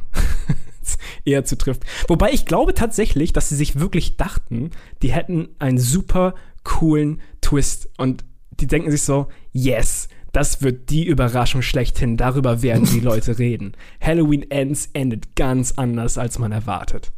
eher 1.26 1.46
zutrifft. 1.46 1.84
Wobei 2.08 2.32
ich 2.32 2.48
glaube 2.48 2.74
tatsächlich, 2.74 3.34
dass 3.34 3.50
sie 3.50 3.56
sich 3.56 3.80
wirklich 3.80 4.18
dachten, 4.18 4.72
die 5.04 5.12
hätten 5.12 5.50
einen 5.60 5.78
super 5.78 6.34
coolen 6.64 7.22
Twist 7.42 7.88
und 8.00 8.26
die 8.60 8.66
denken 8.66 8.90
sich 8.90 9.04
so, 9.04 9.28
yes, 9.52 10.08
das 10.36 10.62
wird 10.62 10.90
die 10.90 11.06
Überraschung 11.06 11.62
schlechthin, 11.62 12.18
darüber 12.18 12.62
werden 12.62 12.86
die 12.86 13.00
Leute 13.00 13.40
reden. 13.40 13.72
Halloween 14.02 14.52
Ends 14.52 14.90
endet 14.92 15.36
ganz 15.38 15.72
anders, 15.78 16.18
als 16.18 16.40
man 16.40 16.52
erwartet. 16.52 17.14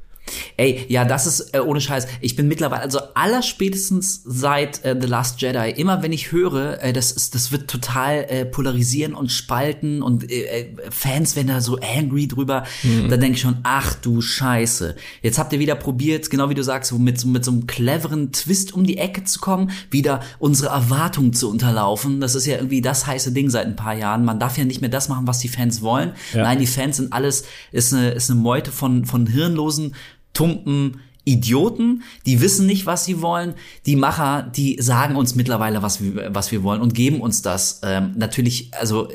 Ey, 0.57 0.85
ja, 0.89 1.05
das 1.05 1.25
ist 1.27 1.53
äh, 1.53 1.59
ohne 1.59 1.81
Scheiß. 1.81 2.07
Ich 2.21 2.35
bin 2.35 2.47
mittlerweile, 2.47 2.81
also 2.81 2.99
allerspätestens 3.13 4.21
seit 4.25 4.83
äh, 4.83 4.95
The 4.99 5.07
Last 5.07 5.41
Jedi, 5.41 5.71
immer 5.79 6.03
wenn 6.03 6.11
ich 6.11 6.31
höre, 6.31 6.81
äh, 6.83 6.93
das 6.93 7.11
ist, 7.11 7.35
das 7.35 7.51
wird 7.51 7.69
total 7.69 8.25
äh, 8.29 8.45
polarisieren 8.45 9.13
und 9.13 9.31
spalten 9.31 10.01
und 10.01 10.29
äh, 10.29 10.43
äh, 10.61 10.73
Fans 10.89 11.35
werden 11.35 11.47
da 11.47 11.61
so 11.61 11.77
angry 11.79 12.27
drüber, 12.27 12.63
da 13.09 13.17
denke 13.17 13.35
ich 13.35 13.41
schon, 13.41 13.57
ach 13.63 13.93
du 13.95 14.21
Scheiße. 14.21 14.95
Jetzt 15.21 15.37
habt 15.39 15.53
ihr 15.53 15.59
wieder 15.59 15.75
probiert, 15.75 16.29
genau 16.29 16.49
wie 16.49 16.53
du 16.55 16.63
sagst, 16.63 16.91
mit, 16.97 17.19
so- 17.19 17.27
mit 17.27 17.45
so 17.45 17.51
einem 17.51 17.67
cleveren 17.67 18.31
Twist 18.31 18.73
um 18.73 18.83
die 18.85 18.97
Ecke 18.97 19.23
zu 19.23 19.39
kommen, 19.39 19.71
wieder 19.91 20.21
unsere 20.39 20.69
Erwartungen 20.73 21.33
zu 21.33 21.49
unterlaufen. 21.49 22.19
Das 22.21 22.35
ist 22.35 22.45
ja 22.45 22.55
irgendwie 22.55 22.81
das 22.81 23.05
heiße 23.07 23.31
Ding 23.31 23.49
seit 23.49 23.65
ein 23.67 23.75
paar 23.75 23.93
Jahren. 23.95 24.25
Man 24.25 24.39
darf 24.39 24.57
ja 24.57 24.65
nicht 24.65 24.81
mehr 24.81 24.89
das 24.89 25.09
machen, 25.09 25.27
was 25.27 25.39
die 25.39 25.47
Fans 25.49 25.81
wollen. 25.81 26.13
Ja. 26.33 26.43
Nein, 26.43 26.59
die 26.59 26.67
Fans 26.67 26.97
sind 26.97 27.13
alles, 27.13 27.43
ist 27.71 27.93
eine, 27.93 28.09
ist 28.11 28.29
eine 28.29 28.39
Meute 28.39 28.71
von, 28.71 29.05
von 29.05 29.27
hirnlosen, 29.27 29.95
tumpen 30.37 30.99
Idioten, 31.25 32.03
die 32.25 32.39
wissen 32.39 32.67
nicht, 32.67 32.85
was 32.85 33.03
sie 33.03 33.21
wollen. 33.21 33.55
Die 33.85 33.97
Macher, 33.97 34.43
die 34.43 34.77
sagen 34.79 35.17
uns 35.17 35.35
mittlerweile, 35.35 35.81
was 35.81 36.01
wir, 36.01 36.33
was 36.33 36.51
wir 36.53 36.63
wollen 36.63 36.79
und 36.79 36.93
geben 36.93 37.19
uns 37.19 37.41
das. 37.41 37.81
Ähm, 37.83 38.13
natürlich, 38.15 38.71
also 38.79 39.09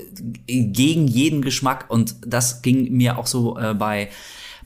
äh, 0.47 0.65
gegen 0.65 1.07
jeden 1.07 1.41
Geschmack 1.41 1.87
und 1.89 2.17
das 2.27 2.61
ging 2.61 2.93
mir 2.93 3.19
auch 3.19 3.27
so 3.27 3.57
äh, 3.57 3.73
bei 3.73 4.11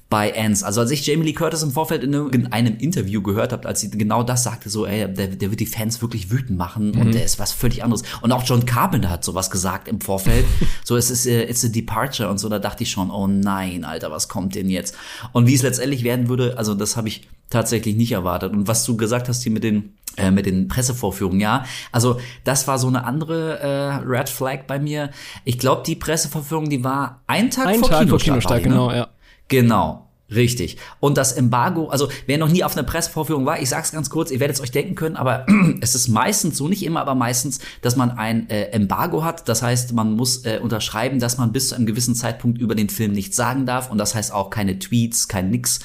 bei 0.09 0.39
Ants. 0.39 0.63
Also 0.63 0.81
als 0.81 0.91
ich 0.93 1.05
Jamie 1.05 1.25
Lee 1.25 1.33
Curtis 1.33 1.63
im 1.63 1.73
Vorfeld 1.73 2.05
in 2.05 2.13
irgendeinem 2.13 2.79
Interview 2.79 3.23
gehört 3.23 3.53
habe, 3.53 3.67
als 3.67 3.81
sie 3.81 3.91
genau 3.91 4.23
das 4.23 4.45
sagte, 4.45 4.71
so, 4.71 4.87
ey, 4.87 5.13
der, 5.13 5.29
der 5.29 5.51
wird 5.51 5.59
die 5.59 5.67
Fans 5.67 6.01
wirklich 6.01 6.31
wütend 6.31 6.57
machen 6.57 6.93
und 6.97 7.13
der 7.13 7.25
ist 7.25 7.39
was 7.39 7.53
völlig 7.53 7.83
anderes. 7.83 8.03
Und 8.21 8.31
auch 8.31 8.45
John 8.45 8.67
Carpenter 8.67 9.11
hat 9.11 9.25
sowas 9.25 9.51
gesagt 9.51 9.89
im 9.89 10.01
Vorfeld. 10.01 10.45
so, 10.85 10.97
es 10.97 11.11
ist, 11.11 11.27
äh, 11.27 11.45
it's 11.45 11.65
a 11.65 11.69
departure 11.69 12.31
und 12.31 12.39
so, 12.39 12.49
da 12.49 12.61
dachte 12.61 12.85
ich 12.85 12.91
schon, 12.91 13.11
oh 13.11 13.27
nein, 13.27 13.85
Alter, 13.85 14.13
was 14.13 14.29
kommt 14.29 14.55
denn 14.55 14.71
jetzt? 14.71 14.95
Und 15.33 15.49
wie 15.49 15.55
es 15.55 15.63
letztendlich 15.63 16.05
werden 16.05 16.29
würde, 16.29 16.57
also 16.57 16.75
das 16.75 16.97
habe 16.97 17.09
ich 17.09 17.29
tatsächlich 17.51 17.97
nicht 17.97 18.13
erwartet. 18.13 18.53
Und 18.53 18.69
was 18.69 18.85
du 18.85 18.97
gesagt 18.97 19.29
hast 19.29 19.43
hier 19.43 19.53
mit 19.53 19.65
den 19.65 19.95
äh, 20.17 20.31
mit 20.31 20.47
den 20.47 20.69
Pressevorführungen, 20.69 21.41
ja. 21.41 21.67
Also 21.93 22.19
das 22.45 22.67
war 22.67 22.79
so 22.79 22.87
eine 22.87 23.05
andere 23.05 23.59
äh, 23.61 23.95
Red 24.07 24.29
Flag 24.29 24.67
bei 24.67 24.79
mir. 24.79 25.11
Ich 25.45 25.59
glaube, 25.59 25.83
die 25.85 25.95
Pressevorführung, 25.95 26.71
die 26.71 26.83
war 26.83 27.23
ein 27.27 27.51
Tag 27.51 27.67
Ein 27.67 27.81
vor 27.81 27.91
Tag 27.91 28.09
vor 28.09 28.19
Kinostart, 28.19 28.51
war 28.51 28.61
Kinostart, 28.61 28.63
ne? 28.63 28.69
genau, 28.69 28.93
ja. 28.93 29.09
Genau. 29.49 30.07
Richtig. 30.29 30.77
Und 30.99 31.19
das 31.19 31.33
Embargo, 31.33 31.89
also 31.89 32.09
wer 32.27 32.37
noch 32.37 32.49
nie 32.49 32.65
auf 32.65 32.77
einer 32.77 32.83
Pressevorführung 32.83 33.47
war, 33.47 33.61
ich 33.63 33.69
sag's 33.69 33.93
ganz 33.93 34.11
kurz, 34.11 34.33
ihr 34.33 34.41
werdet 34.41 34.57
es 34.57 34.63
euch 34.63 34.73
denken 34.73 34.97
können, 34.97 35.15
aber 35.15 35.47
es 35.81 35.95
ist 35.95 36.09
meistens, 36.09 36.57
so 36.57 36.67
nicht 36.67 36.85
immer, 36.85 37.01
aber 37.01 37.15
meistens, 37.15 37.61
dass 37.81 37.95
man 37.95 38.11
ein 38.11 38.51
äh, 38.51 38.71
Embargo 38.71 39.23
hat. 39.23 39.49
Das 39.49 39.63
heißt, 39.63 39.93
man 39.93 40.15
muss 40.15 40.45
äh, 40.45 40.59
unterschreiben, 40.61 41.21
dass 41.21 41.39
man 41.39 41.53
bis 41.53 41.69
zu 41.69 41.77
einem 41.77 41.87
gewissen 41.87 42.17
Zeitpunkt 42.17 42.59
über 42.59 42.75
den 42.75 42.89
Film 42.89 43.13
nichts 43.13 43.37
sagen 43.37 43.67
darf. 43.67 43.89
Und 43.89 43.99
das 43.99 44.17
heißt 44.17 44.33
auch 44.33 44.51
keine 44.51 44.81
Tweets, 44.81 45.29
kein 45.29 45.51
Nix. 45.51 45.79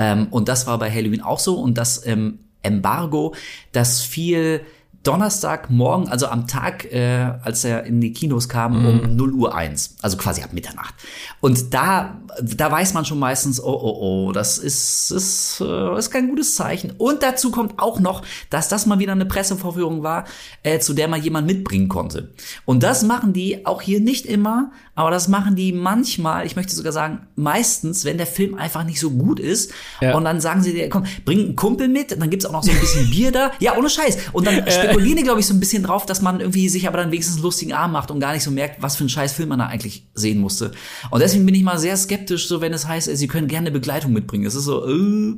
Ähm, 0.00 0.26
und 0.30 0.48
das 0.48 0.66
war 0.66 0.78
bei 0.80 0.90
Halloween 0.90 1.22
auch 1.22 1.38
so. 1.38 1.54
Und 1.54 1.78
das 1.78 2.04
ähm, 2.06 2.40
Embargo, 2.62 3.36
das 3.70 4.02
fiel 4.02 4.62
Donnerstagmorgen, 5.06 6.08
also 6.08 6.26
am 6.26 6.46
Tag, 6.46 6.84
äh, 6.92 7.32
als 7.42 7.64
er 7.64 7.84
in 7.84 8.00
die 8.00 8.12
Kinos 8.12 8.48
kam, 8.48 8.80
Mhm. 8.80 8.86
um 8.86 9.16
0 9.16 9.32
Uhr 9.32 9.54
1, 9.54 9.96
also 10.02 10.16
quasi 10.16 10.42
ab 10.42 10.52
Mitternacht. 10.52 10.94
Und 11.40 11.72
da, 11.74 12.20
da 12.42 12.70
weiß 12.70 12.94
man 12.94 13.04
schon 13.04 13.18
meistens, 13.18 13.62
oh, 13.62 13.66
oh, 13.68 14.26
oh, 14.28 14.32
das 14.32 14.58
ist, 14.58 15.10
ist, 15.10 15.60
äh, 15.60 15.98
ist 15.98 16.10
kein 16.10 16.28
gutes 16.28 16.54
Zeichen. 16.56 16.92
Und 16.98 17.22
dazu 17.22 17.50
kommt 17.50 17.78
auch 17.78 18.00
noch, 18.00 18.22
dass 18.50 18.68
das 18.68 18.86
mal 18.86 18.98
wieder 18.98 19.12
eine 19.12 19.26
Pressevorführung 19.26 20.02
war, 20.02 20.24
äh, 20.62 20.78
zu 20.80 20.92
der 20.94 21.08
man 21.08 21.22
jemand 21.22 21.46
mitbringen 21.46 21.88
konnte. 21.88 22.32
Und 22.64 22.82
das 22.82 23.02
machen 23.02 23.32
die 23.32 23.66
auch 23.66 23.82
hier 23.82 24.00
nicht 24.00 24.26
immer, 24.26 24.72
aber 24.96 25.10
das 25.10 25.28
machen 25.28 25.56
die 25.56 25.72
manchmal, 25.72 26.46
ich 26.46 26.56
möchte 26.56 26.74
sogar 26.74 26.90
sagen, 26.90 27.26
meistens, 27.36 28.06
wenn 28.06 28.16
der 28.16 28.26
Film 28.26 28.54
einfach 28.54 28.82
nicht 28.82 28.98
so 28.98 29.10
gut 29.10 29.38
ist. 29.38 29.70
Ja. 30.00 30.16
Und 30.16 30.24
dann 30.24 30.40
sagen 30.40 30.62
sie 30.62 30.72
dir, 30.72 30.88
komm, 30.88 31.04
bring 31.26 31.38
einen 31.40 31.56
Kumpel 31.56 31.86
mit, 31.88 32.10
dann 32.10 32.30
gibt's 32.30 32.46
auch 32.46 32.52
noch 32.52 32.62
so 32.62 32.70
ein 32.70 32.80
bisschen 32.80 33.10
Bier 33.10 33.30
da. 33.30 33.52
Ja, 33.60 33.76
ohne 33.76 33.90
Scheiß. 33.90 34.16
Und 34.32 34.46
dann 34.46 34.54
spekulieren 34.70 35.18
die, 35.18 35.22
glaube 35.22 35.38
ich, 35.40 35.46
so 35.46 35.52
ein 35.52 35.60
bisschen 35.60 35.82
drauf, 35.82 36.06
dass 36.06 36.22
man 36.22 36.40
irgendwie 36.40 36.70
sich 36.70 36.88
aber 36.88 36.96
dann 36.96 37.12
wenigstens 37.12 37.36
einen 37.36 37.44
lustigen 37.44 37.74
Arm 37.74 37.92
macht 37.92 38.10
und 38.10 38.20
gar 38.20 38.32
nicht 38.32 38.42
so 38.42 38.50
merkt, 38.50 38.80
was 38.80 38.96
für 38.96 39.04
ein 39.04 39.10
scheiß 39.10 39.34
Film 39.34 39.50
man 39.50 39.58
da 39.58 39.66
eigentlich 39.66 40.06
sehen 40.14 40.40
musste. 40.40 40.72
Und 41.10 41.20
deswegen 41.20 41.44
bin 41.44 41.54
ich 41.54 41.62
mal 41.62 41.78
sehr 41.78 41.96
skeptisch, 41.98 42.48
so 42.48 42.62
wenn 42.62 42.72
es 42.72 42.88
heißt, 42.88 43.14
sie 43.14 43.28
können 43.28 43.48
gerne 43.48 43.70
Begleitung 43.70 44.14
mitbringen. 44.14 44.46
Es 44.46 44.54
ist 44.54 44.64
so, 44.64 44.88
äh, 44.88 45.36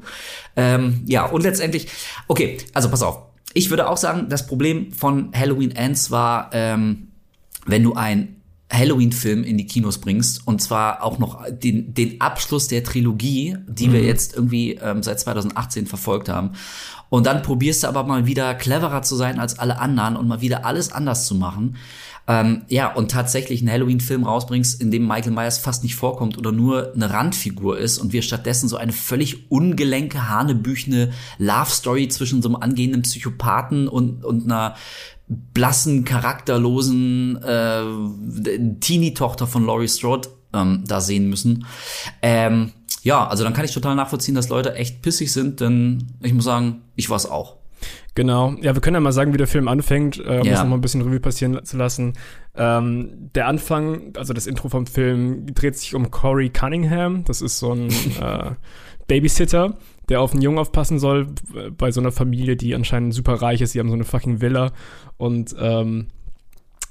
ähm, 0.54 1.02
ja, 1.06 1.26
und 1.26 1.42
letztendlich, 1.42 1.88
okay, 2.28 2.58
also 2.74 2.88
pass 2.90 3.02
auf. 3.02 3.22
Ich 3.54 3.70
würde 3.70 3.88
auch 3.88 3.96
sagen, 3.96 4.28
das 4.28 4.46
Problem 4.46 4.92
von 4.92 5.32
Halloween 5.34 5.72
Ends 5.72 6.12
war, 6.12 6.50
ähm, 6.52 7.08
wenn 7.66 7.82
du 7.82 7.94
ein 7.94 8.37
Halloween-Film 8.70 9.44
in 9.44 9.56
die 9.56 9.66
Kinos 9.66 9.98
bringst 9.98 10.46
und 10.46 10.60
zwar 10.60 11.02
auch 11.02 11.18
noch 11.18 11.44
den, 11.50 11.94
den 11.94 12.20
Abschluss 12.20 12.68
der 12.68 12.84
Trilogie, 12.84 13.56
die 13.66 13.92
wir 13.92 14.02
jetzt 14.02 14.34
irgendwie 14.34 14.74
ähm, 14.74 15.02
seit 15.02 15.20
2018 15.20 15.86
verfolgt 15.86 16.28
haben. 16.28 16.52
Und 17.08 17.26
dann 17.26 17.42
probierst 17.42 17.82
du 17.82 17.88
aber 17.88 18.04
mal 18.04 18.26
wieder 18.26 18.54
cleverer 18.54 19.02
zu 19.02 19.16
sein 19.16 19.38
als 19.38 19.58
alle 19.58 19.80
anderen 19.80 20.16
und 20.16 20.28
mal 20.28 20.42
wieder 20.42 20.66
alles 20.66 20.92
anders 20.92 21.26
zu 21.26 21.34
machen. 21.34 21.76
Ähm, 22.26 22.66
ja, 22.68 22.92
und 22.92 23.10
tatsächlich 23.10 23.62
einen 23.62 23.70
Halloween-Film 23.70 24.24
rausbringst, 24.24 24.82
in 24.82 24.90
dem 24.90 25.06
Michael 25.06 25.32
Myers 25.32 25.56
fast 25.56 25.82
nicht 25.82 25.94
vorkommt 25.94 26.36
oder 26.36 26.52
nur 26.52 26.92
eine 26.94 27.08
Randfigur 27.08 27.78
ist 27.78 27.96
und 27.96 28.12
wir 28.12 28.20
stattdessen 28.20 28.68
so 28.68 28.76
eine 28.76 28.92
völlig 28.92 29.50
ungelenke, 29.50 30.28
hanebüchene 30.28 31.10
Love-Story 31.38 32.08
zwischen 32.08 32.42
so 32.42 32.50
einem 32.50 32.56
angehenden 32.56 33.00
Psychopathen 33.00 33.88
und, 33.88 34.26
und 34.26 34.44
einer 34.44 34.74
blassen, 35.28 36.04
charakterlosen 36.04 37.36
äh, 37.42 37.82
Teenie-Tochter 38.80 39.46
von 39.46 39.64
Laurie 39.66 39.88
Strode 39.88 40.28
ähm, 40.54 40.84
da 40.86 41.00
sehen 41.00 41.28
müssen. 41.28 41.66
Ähm, 42.22 42.72
ja, 43.02 43.26
also 43.26 43.44
dann 43.44 43.52
kann 43.52 43.64
ich 43.64 43.72
total 43.72 43.94
nachvollziehen, 43.94 44.34
dass 44.34 44.48
Leute 44.48 44.74
echt 44.74 45.02
pissig 45.02 45.32
sind, 45.32 45.60
denn 45.60 46.08
ich 46.22 46.32
muss 46.32 46.44
sagen, 46.44 46.82
ich 46.96 47.10
war's 47.10 47.26
auch. 47.26 47.56
Genau. 48.14 48.54
Ja, 48.60 48.74
wir 48.74 48.80
können 48.80 48.94
ja 48.94 49.00
mal 49.00 49.12
sagen, 49.12 49.32
wie 49.32 49.38
der 49.38 49.46
Film 49.46 49.68
anfängt, 49.68 50.18
äh, 50.18 50.40
um 50.40 50.46
Ja. 50.46 50.52
das 50.52 50.60
noch 50.62 50.70
mal 50.70 50.74
ein 50.76 50.80
bisschen 50.80 51.02
Revue 51.02 51.20
passieren 51.20 51.64
zu 51.64 51.76
lassen. 51.76 52.14
Ähm, 52.56 53.30
der 53.34 53.46
Anfang, 53.46 54.12
also 54.16 54.32
das 54.32 54.48
Intro 54.48 54.68
vom 54.68 54.86
Film, 54.86 55.46
dreht 55.54 55.76
sich 55.76 55.94
um 55.94 56.10
Corey 56.10 56.50
Cunningham. 56.50 57.22
Das 57.24 57.40
ist 57.40 57.58
so 57.60 57.72
ein 57.74 57.88
äh, 58.20 58.50
Babysitter, 59.06 59.76
der 60.08 60.20
auf 60.20 60.32
einen 60.32 60.42
Jungen 60.42 60.58
aufpassen 60.58 60.98
soll, 60.98 61.28
äh, 61.54 61.70
bei 61.70 61.90
so 61.90 62.00
einer 62.00 62.12
Familie, 62.12 62.56
die 62.56 62.74
anscheinend 62.74 63.14
super 63.14 63.34
reich 63.34 63.60
ist. 63.60 63.74
Die 63.74 63.80
haben 63.80 63.88
so 63.88 63.94
eine 63.94 64.04
fucking 64.04 64.40
Villa. 64.40 64.72
Und 65.16 65.54
ähm, 65.58 66.08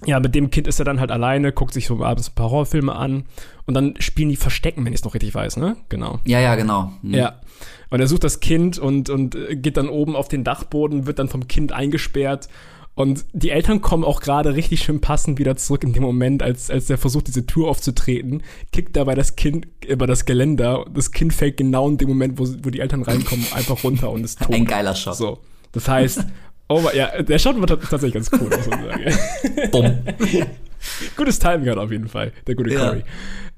ja, 0.05 0.19
mit 0.19 0.36
dem 0.36 0.51
Kind 0.51 0.67
ist 0.67 0.79
er 0.79 0.86
dann 0.86 1.00
halt 1.00 1.12
alleine, 1.12 1.51
guckt 1.51 1.74
sich 1.74 1.88
so 1.88 2.03
abends 2.03 2.29
ein 2.29 2.36
paar 2.36 2.51
Horrorfilme 2.51 2.95
an 2.95 3.25
und 3.65 3.74
dann 3.74 3.95
spielen 4.00 4.29
die 4.29 4.36
Verstecken, 4.36 4.86
wenn 4.86 4.93
ich 4.93 5.00
es 5.00 5.05
noch 5.05 5.15
richtig 5.15 5.33
weiß, 5.33 5.57
ne? 5.57 5.75
Genau. 5.89 6.19
Ja, 6.24 6.39
ja, 6.39 6.55
genau. 6.55 6.91
Hm. 7.01 7.13
Ja. 7.13 7.41
Und 7.89 8.00
er 8.00 8.07
sucht 8.07 8.24
das 8.24 8.39
Kind 8.39 8.77
und, 8.77 9.09
und 9.09 9.33
äh, 9.36 9.55
geht 9.55 9.77
dann 9.77 9.89
oben 9.89 10.15
auf 10.15 10.27
den 10.27 10.43
Dachboden, 10.43 11.07
wird 11.07 11.17
dann 11.19 11.29
vom 11.29 11.47
Kind 11.47 11.71
eingesperrt. 11.71 12.47
Und 12.97 13.25
die 13.31 13.51
Eltern 13.51 13.81
kommen 13.81 14.03
auch 14.03 14.21
gerade 14.21 14.55
richtig 14.55 14.81
schön 14.81 15.01
passend 15.01 15.37
wieder 15.37 15.55
zurück 15.55 15.83
in 15.83 15.93
dem 15.93 16.01
Moment, 16.01 16.41
als, 16.41 16.71
als 16.71 16.89
er 16.89 16.97
versucht, 16.97 17.27
diese 17.27 17.45
Tür 17.45 17.67
aufzutreten, 17.67 18.41
kickt 18.71 18.95
dabei 18.95 19.13
das 19.13 19.35
Kind 19.35 19.67
über 19.87 20.07
das 20.07 20.25
Geländer. 20.25 20.83
Das 20.91 21.11
Kind 21.11 21.31
fällt 21.31 21.57
genau 21.57 21.87
in 21.87 21.99
dem 21.99 22.07
Moment, 22.09 22.39
wo, 22.39 22.47
wo 22.63 22.71
die 22.71 22.79
Eltern 22.79 23.03
reinkommen, 23.03 23.45
einfach 23.53 23.83
runter 23.83 24.09
und 24.09 24.23
ist 24.23 24.41
tot. 24.41 24.51
Ein 24.51 24.65
geiler 24.65 24.95
Shot. 24.95 25.15
So. 25.15 25.37
Das 25.73 25.87
heißt, 25.87 26.25
oh, 26.69 26.81
ja, 26.95 27.21
der 27.21 27.37
Shot 27.37 27.59
war 27.59 27.67
tatsächlich 27.67 28.15
ganz 28.15 28.31
cool, 28.33 28.49
muss 28.49 28.67
man 28.67 28.83
sagen. 28.83 29.71
Bumm. 29.71 29.99
Gutes 31.15 31.37
Timing 31.37 31.69
hat 31.69 31.77
auf 31.77 31.91
jeden 31.91 32.07
Fall, 32.07 32.31
der 32.47 32.55
gute 32.55 32.73
Ja. 32.73 32.79
Corey. 32.79 33.03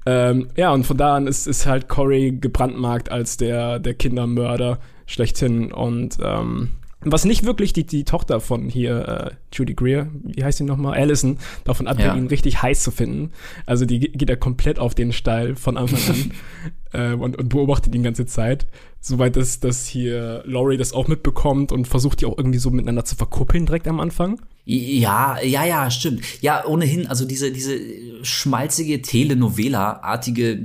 Ähm, 0.04 0.48
ja, 0.54 0.70
und 0.70 0.84
von 0.84 0.98
da 0.98 1.16
an 1.16 1.26
ist, 1.26 1.46
ist 1.46 1.64
halt 1.64 1.88
Corey 1.88 2.32
gebrandmarkt 2.32 3.10
als 3.10 3.38
der, 3.38 3.78
der 3.78 3.94
Kindermörder 3.94 4.80
schlechthin. 5.06 5.72
Und 5.72 6.18
ähm, 6.22 6.72
was 7.02 7.24
nicht 7.24 7.44
wirklich 7.44 7.72
die, 7.72 7.86
die 7.86 8.04
Tochter 8.04 8.40
von 8.40 8.68
hier, 8.68 9.08
äh, 9.08 9.30
Judy 9.54 9.74
Greer, 9.74 10.08
wie 10.22 10.44
heißt 10.44 10.58
sie 10.58 10.64
nochmal? 10.64 10.98
Allison, 10.98 11.38
davon 11.64 11.86
abhängt, 11.86 12.08
Ja. 12.08 12.16
ihn 12.16 12.26
richtig 12.26 12.60
heiß 12.62 12.82
zu 12.82 12.90
finden. 12.90 13.30
Also 13.66 13.86
die 13.86 14.00
ge- 14.00 14.10
geht 14.12 14.28
da 14.28 14.36
komplett 14.36 14.78
auf 14.78 14.94
den 14.94 15.12
Steil 15.12 15.56
von 15.56 15.76
Anfang 15.76 15.98
an 16.14 16.32
äh, 16.92 17.12
und, 17.12 17.36
und 17.38 17.48
beobachtet 17.48 17.94
ihn 17.94 18.02
die 18.02 18.04
ganze 18.04 18.26
Zeit. 18.26 18.66
Soweit, 19.00 19.36
dass, 19.36 19.60
dass 19.60 19.86
hier 19.86 20.42
Laurie 20.44 20.76
das 20.76 20.92
auch 20.92 21.08
mitbekommt 21.08 21.72
und 21.72 21.88
versucht, 21.88 22.20
die 22.20 22.26
auch 22.26 22.36
irgendwie 22.36 22.58
so 22.58 22.70
miteinander 22.70 23.04
zu 23.04 23.16
verkuppeln 23.16 23.64
direkt 23.64 23.88
am 23.88 23.98
Anfang. 23.98 24.40
Ja, 24.66 25.40
ja, 25.42 25.64
ja, 25.64 25.90
stimmt. 25.90 26.20
Ja, 26.42 26.64
ohnehin, 26.66 27.06
also 27.06 27.24
diese, 27.24 27.50
diese 27.50 27.76
schmalzige 28.22 29.00
Telenovela-artige, 29.02 30.62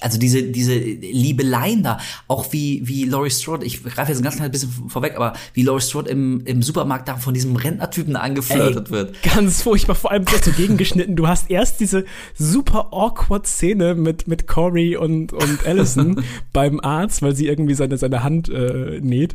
also 0.00 0.18
diese, 0.18 0.44
diese 0.44 0.74
Liebeleien 0.74 1.82
da, 1.82 1.98
auch 2.28 2.52
wie, 2.52 2.80
wie 2.84 3.04
Laurie 3.04 3.30
Strode, 3.30 3.66
ich 3.66 3.82
greife 3.82 4.10
jetzt 4.10 4.20
ein 4.20 4.24
ganz 4.24 4.36
kleines 4.36 4.52
bisschen 4.52 4.88
vorweg, 4.88 5.16
aber 5.16 5.34
wie 5.54 5.64
Laurie 5.64 5.82
Strode 5.82 6.08
im, 6.08 6.42
im 6.46 6.62
Supermarkt 6.62 7.08
da 7.08 7.16
von 7.16 7.34
diesem 7.34 7.56
Rentnertypen 7.56 8.16
angeflirtet 8.16 8.90
wird. 8.90 9.22
Ganz 9.22 9.62
furchtbar, 9.62 9.96
vor 9.96 10.12
allem 10.12 10.24
so 10.42 10.52
gegengeschnitten. 10.52 11.16
Du 11.16 11.26
hast 11.26 11.50
erst 11.50 11.80
diese 11.80 12.04
super 12.34 12.92
awkward 12.92 13.46
Szene 13.46 13.94
mit, 13.96 14.28
mit 14.28 14.46
Corey 14.46 14.96
und, 14.96 15.32
und 15.32 15.61
Allison 15.64 16.22
beim 16.52 16.80
Arzt, 16.80 17.22
weil 17.22 17.34
sie 17.34 17.48
irgendwie 17.48 17.74
seine, 17.74 17.98
seine 17.98 18.22
Hand 18.22 18.48
äh, 18.48 19.00
näht. 19.00 19.34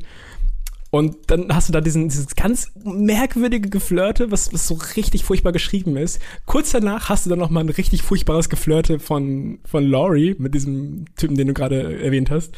Und 0.90 1.18
dann 1.28 1.54
hast 1.54 1.68
du 1.68 1.74
da 1.74 1.82
diesen, 1.82 2.08
dieses 2.08 2.36
ganz 2.36 2.72
merkwürdige 2.84 3.70
Geflirte, 3.70 4.32
was, 4.32 4.54
was 4.54 4.68
so 4.68 4.80
richtig 4.96 5.26
furchtbar 5.26 5.52
geschrieben 5.52 5.98
ist. 5.98 6.20
Kurz 6.46 6.72
danach 6.72 7.10
hast 7.10 7.26
du 7.26 7.30
dann 7.30 7.40
noch 7.40 7.50
mal 7.50 7.60
ein 7.60 7.70
richtig 7.70 8.04
furchtbares 8.04 8.48
Geflirte 8.48 9.00
von, 9.00 9.60
von 9.66 9.86
Laurie 9.86 10.36
mit 10.38 10.54
diesem 10.54 11.06
Typen, 11.16 11.36
den 11.36 11.48
du 11.48 11.54
gerade 11.54 12.02
erwähnt 12.02 12.32
hast. 12.32 12.54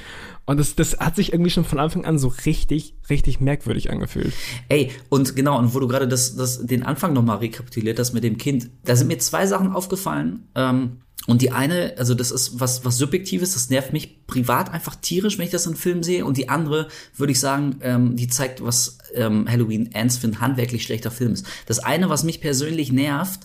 Und 0.45 0.59
das, 0.59 0.75
das 0.75 0.99
hat 0.99 1.15
sich 1.15 1.33
irgendwie 1.33 1.49
schon 1.49 1.65
von 1.65 1.79
Anfang 1.79 2.05
an 2.05 2.19
so 2.19 2.31
richtig, 2.45 2.95
richtig 3.09 3.39
merkwürdig 3.39 3.91
angefühlt. 3.91 4.33
Ey, 4.67 4.91
und 5.09 5.35
genau, 5.35 5.57
und 5.57 5.73
wo 5.73 5.79
du 5.79 5.87
gerade 5.87 6.07
das, 6.07 6.35
das, 6.35 6.65
den 6.65 6.83
Anfang 6.83 7.13
nochmal 7.13 7.37
rekapituliert 7.37 7.97
hast 7.97 8.13
mit 8.13 8.23
dem 8.23 8.37
Kind, 8.37 8.69
da 8.85 8.95
sind 8.95 9.07
mir 9.07 9.17
zwei 9.17 9.47
Sachen 9.47 9.73
aufgefallen. 9.73 10.47
Ähm, 10.53 11.01
und 11.29 11.41
die 11.41 11.51
eine, 11.51 11.93
also 11.97 12.15
das 12.15 12.31
ist 12.31 12.59
was, 12.59 12.83
was 12.85 12.97
Subjektives, 12.97 13.53
das 13.53 13.69
nervt 13.69 13.93
mich 13.93 14.25
privat 14.25 14.71
einfach 14.71 14.95
tierisch, 14.95 15.37
wenn 15.37 15.45
ich 15.45 15.51
das 15.51 15.65
in 15.67 15.75
Filmen 15.75 16.01
sehe. 16.03 16.25
Und 16.25 16.37
die 16.37 16.49
andere, 16.49 16.87
würde 17.15 17.31
ich 17.31 17.39
sagen, 17.39 17.77
ähm, 17.81 18.15
die 18.15 18.27
zeigt, 18.27 18.63
was 18.63 18.97
ähm, 19.13 19.47
Halloween 19.49 19.91
Ends 19.93 20.17
für 20.17 20.27
ein 20.27 20.41
handwerklich 20.41 20.83
schlechter 20.83 21.11
Film 21.11 21.33
ist. 21.33 21.45
Das 21.67 21.79
eine, 21.79 22.09
was 22.09 22.23
mich 22.23 22.41
persönlich 22.41 22.91
nervt, 22.91 23.41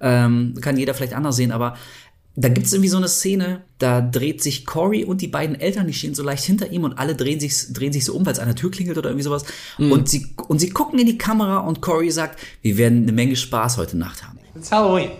ähm, 0.00 0.54
kann 0.60 0.76
jeder 0.76 0.92
vielleicht 0.92 1.14
anders 1.14 1.36
sehen, 1.36 1.52
aber 1.52 1.76
da 2.36 2.48
gibt's 2.48 2.72
irgendwie 2.72 2.88
so 2.88 2.96
eine 2.96 3.08
Szene, 3.08 3.62
da 3.78 4.00
dreht 4.00 4.42
sich 4.42 4.66
Corey 4.66 5.04
und 5.04 5.20
die 5.20 5.28
beiden 5.28 5.58
Eltern, 5.58 5.86
die 5.86 5.92
stehen 5.92 6.16
so 6.16 6.24
leicht 6.24 6.44
hinter 6.44 6.70
ihm 6.72 6.82
und 6.82 6.98
alle 6.98 7.14
drehen 7.14 7.38
sich, 7.38 7.72
drehen 7.72 7.92
sich 7.92 8.04
so 8.04 8.14
um, 8.14 8.26
weil 8.26 8.32
es 8.32 8.40
an 8.40 8.48
der 8.48 8.56
Tür 8.56 8.72
klingelt 8.72 8.98
oder 8.98 9.10
irgendwie 9.10 9.24
sowas. 9.24 9.44
Und, 9.78 10.08
sie, 10.08 10.34
und 10.48 10.58
sie 10.58 10.70
gucken 10.70 10.98
in 10.98 11.06
die 11.06 11.16
Kamera 11.16 11.58
und 11.58 11.80
Corey 11.80 12.10
sagt, 12.10 12.40
wir 12.60 12.76
werden 12.76 13.04
eine 13.04 13.12
Menge 13.12 13.36
Spaß 13.36 13.76
heute 13.76 13.96
Nacht 13.96 14.26
haben. 14.26 14.38
It's 14.56 14.70
Halloween. 14.70 15.10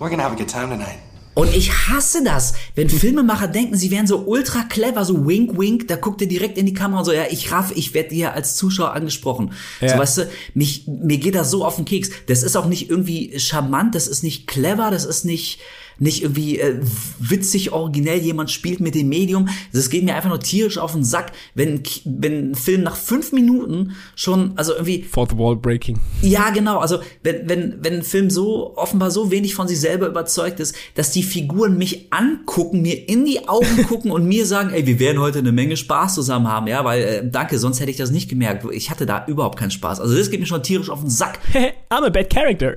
We're 0.00 0.10
gonna 0.10 0.24
have 0.24 0.34
a 0.34 0.36
good 0.36 0.50
time 0.50 0.68
tonight. 0.68 0.98
Und 1.34 1.54
ich 1.54 1.72
hasse 1.88 2.22
das, 2.22 2.54
wenn 2.74 2.90
Filmemacher 2.90 3.48
denken, 3.48 3.76
sie 3.76 3.90
wären 3.90 4.06
so 4.06 4.18
ultra 4.18 4.64
clever, 4.64 5.04
so 5.04 5.26
wink 5.26 5.58
wink, 5.58 5.88
da 5.88 5.96
guckt 5.96 6.20
er 6.20 6.26
direkt 6.26 6.58
in 6.58 6.66
die 6.66 6.74
Kamera 6.74 7.00
und 7.00 7.04
so, 7.06 7.12
ja, 7.12 7.24
ich 7.30 7.50
raff, 7.50 7.72
ich 7.74 7.94
werde 7.94 8.14
hier 8.14 8.34
als 8.34 8.56
Zuschauer 8.56 8.92
angesprochen. 8.92 9.52
Ja. 9.80 9.90
So, 9.90 9.98
weißt 9.98 10.18
du, 10.18 10.30
mich, 10.54 10.86
mir 10.86 11.16
geht 11.16 11.34
das 11.34 11.50
so 11.50 11.64
auf 11.64 11.76
den 11.76 11.86
Keks. 11.86 12.10
Das 12.26 12.42
ist 12.42 12.56
auch 12.56 12.66
nicht 12.66 12.90
irgendwie 12.90 13.38
charmant, 13.38 13.94
das 13.94 14.08
ist 14.08 14.22
nicht 14.22 14.46
clever, 14.46 14.90
das 14.90 15.06
ist 15.06 15.24
nicht, 15.24 15.60
nicht 16.02 16.22
irgendwie 16.22 16.58
äh, 16.58 16.80
witzig, 17.20 17.72
originell, 17.72 18.18
jemand 18.18 18.50
spielt 18.50 18.80
mit 18.80 18.96
dem 18.96 19.08
Medium. 19.08 19.48
Das 19.72 19.88
geht 19.88 20.04
mir 20.04 20.16
einfach 20.16 20.28
nur 20.28 20.40
tierisch 20.40 20.76
auf 20.76 20.92
den 20.92 21.04
Sack, 21.04 21.30
wenn, 21.54 21.82
wenn 22.04 22.50
ein 22.50 22.54
Film 22.56 22.82
nach 22.82 22.96
fünf 22.96 23.30
Minuten 23.30 23.92
schon, 24.16 24.52
also 24.56 24.72
irgendwie, 24.72 25.04
Fourth 25.04 25.38
Wall 25.38 25.54
Breaking. 25.54 26.00
ja, 26.20 26.50
genau. 26.50 26.78
Also 26.78 26.98
wenn, 27.22 27.48
wenn, 27.48 27.84
wenn 27.84 27.94
ein 27.94 28.02
Film 28.02 28.30
so 28.30 28.76
offenbar 28.76 29.12
so 29.12 29.30
wenig 29.30 29.54
von 29.54 29.68
sich 29.68 29.78
selber 29.78 30.08
überzeugt 30.08 30.58
ist, 30.58 30.74
dass 30.96 31.12
die 31.12 31.22
Figuren 31.22 31.78
mich 31.78 32.12
angucken, 32.12 32.82
mir 32.82 33.08
in 33.08 33.24
die 33.24 33.48
Augen 33.48 33.86
gucken 33.88 34.10
und 34.10 34.26
mir 34.26 34.44
sagen, 34.44 34.70
ey, 34.70 34.84
wir 34.84 34.98
werden 34.98 35.20
heute 35.20 35.38
eine 35.38 35.52
Menge 35.52 35.76
Spaß 35.76 36.14
zusammen 36.14 36.48
haben, 36.48 36.66
ja, 36.66 36.84
weil 36.84 37.02
äh, 37.02 37.30
danke, 37.30 37.60
sonst 37.60 37.78
hätte 37.78 37.92
ich 37.92 37.96
das 37.96 38.10
nicht 38.10 38.28
gemerkt. 38.28 38.66
Ich 38.72 38.90
hatte 38.90 39.06
da 39.06 39.24
überhaupt 39.28 39.56
keinen 39.56 39.70
Spaß. 39.70 40.00
Also 40.00 40.16
das 40.16 40.30
geht 40.30 40.40
mir 40.40 40.46
schon 40.46 40.64
tierisch 40.64 40.90
auf 40.90 41.00
den 41.00 41.10
Sack. 41.10 41.38
I'm 41.90 42.04
a 42.04 42.08
bad 42.08 42.28
character. 42.28 42.74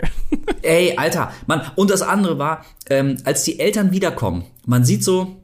Ey, 0.62 0.96
Alter, 0.96 1.32
Mann. 1.48 1.62
Und 1.76 1.90
das 1.90 2.04
andere 2.04 2.38
war, 2.38 2.64
ähm, 2.90 3.15
als 3.24 3.44
die 3.44 3.60
Eltern 3.60 3.92
wiederkommen, 3.92 4.46
man 4.66 4.84
sieht 4.86 5.04
so, 5.04 5.38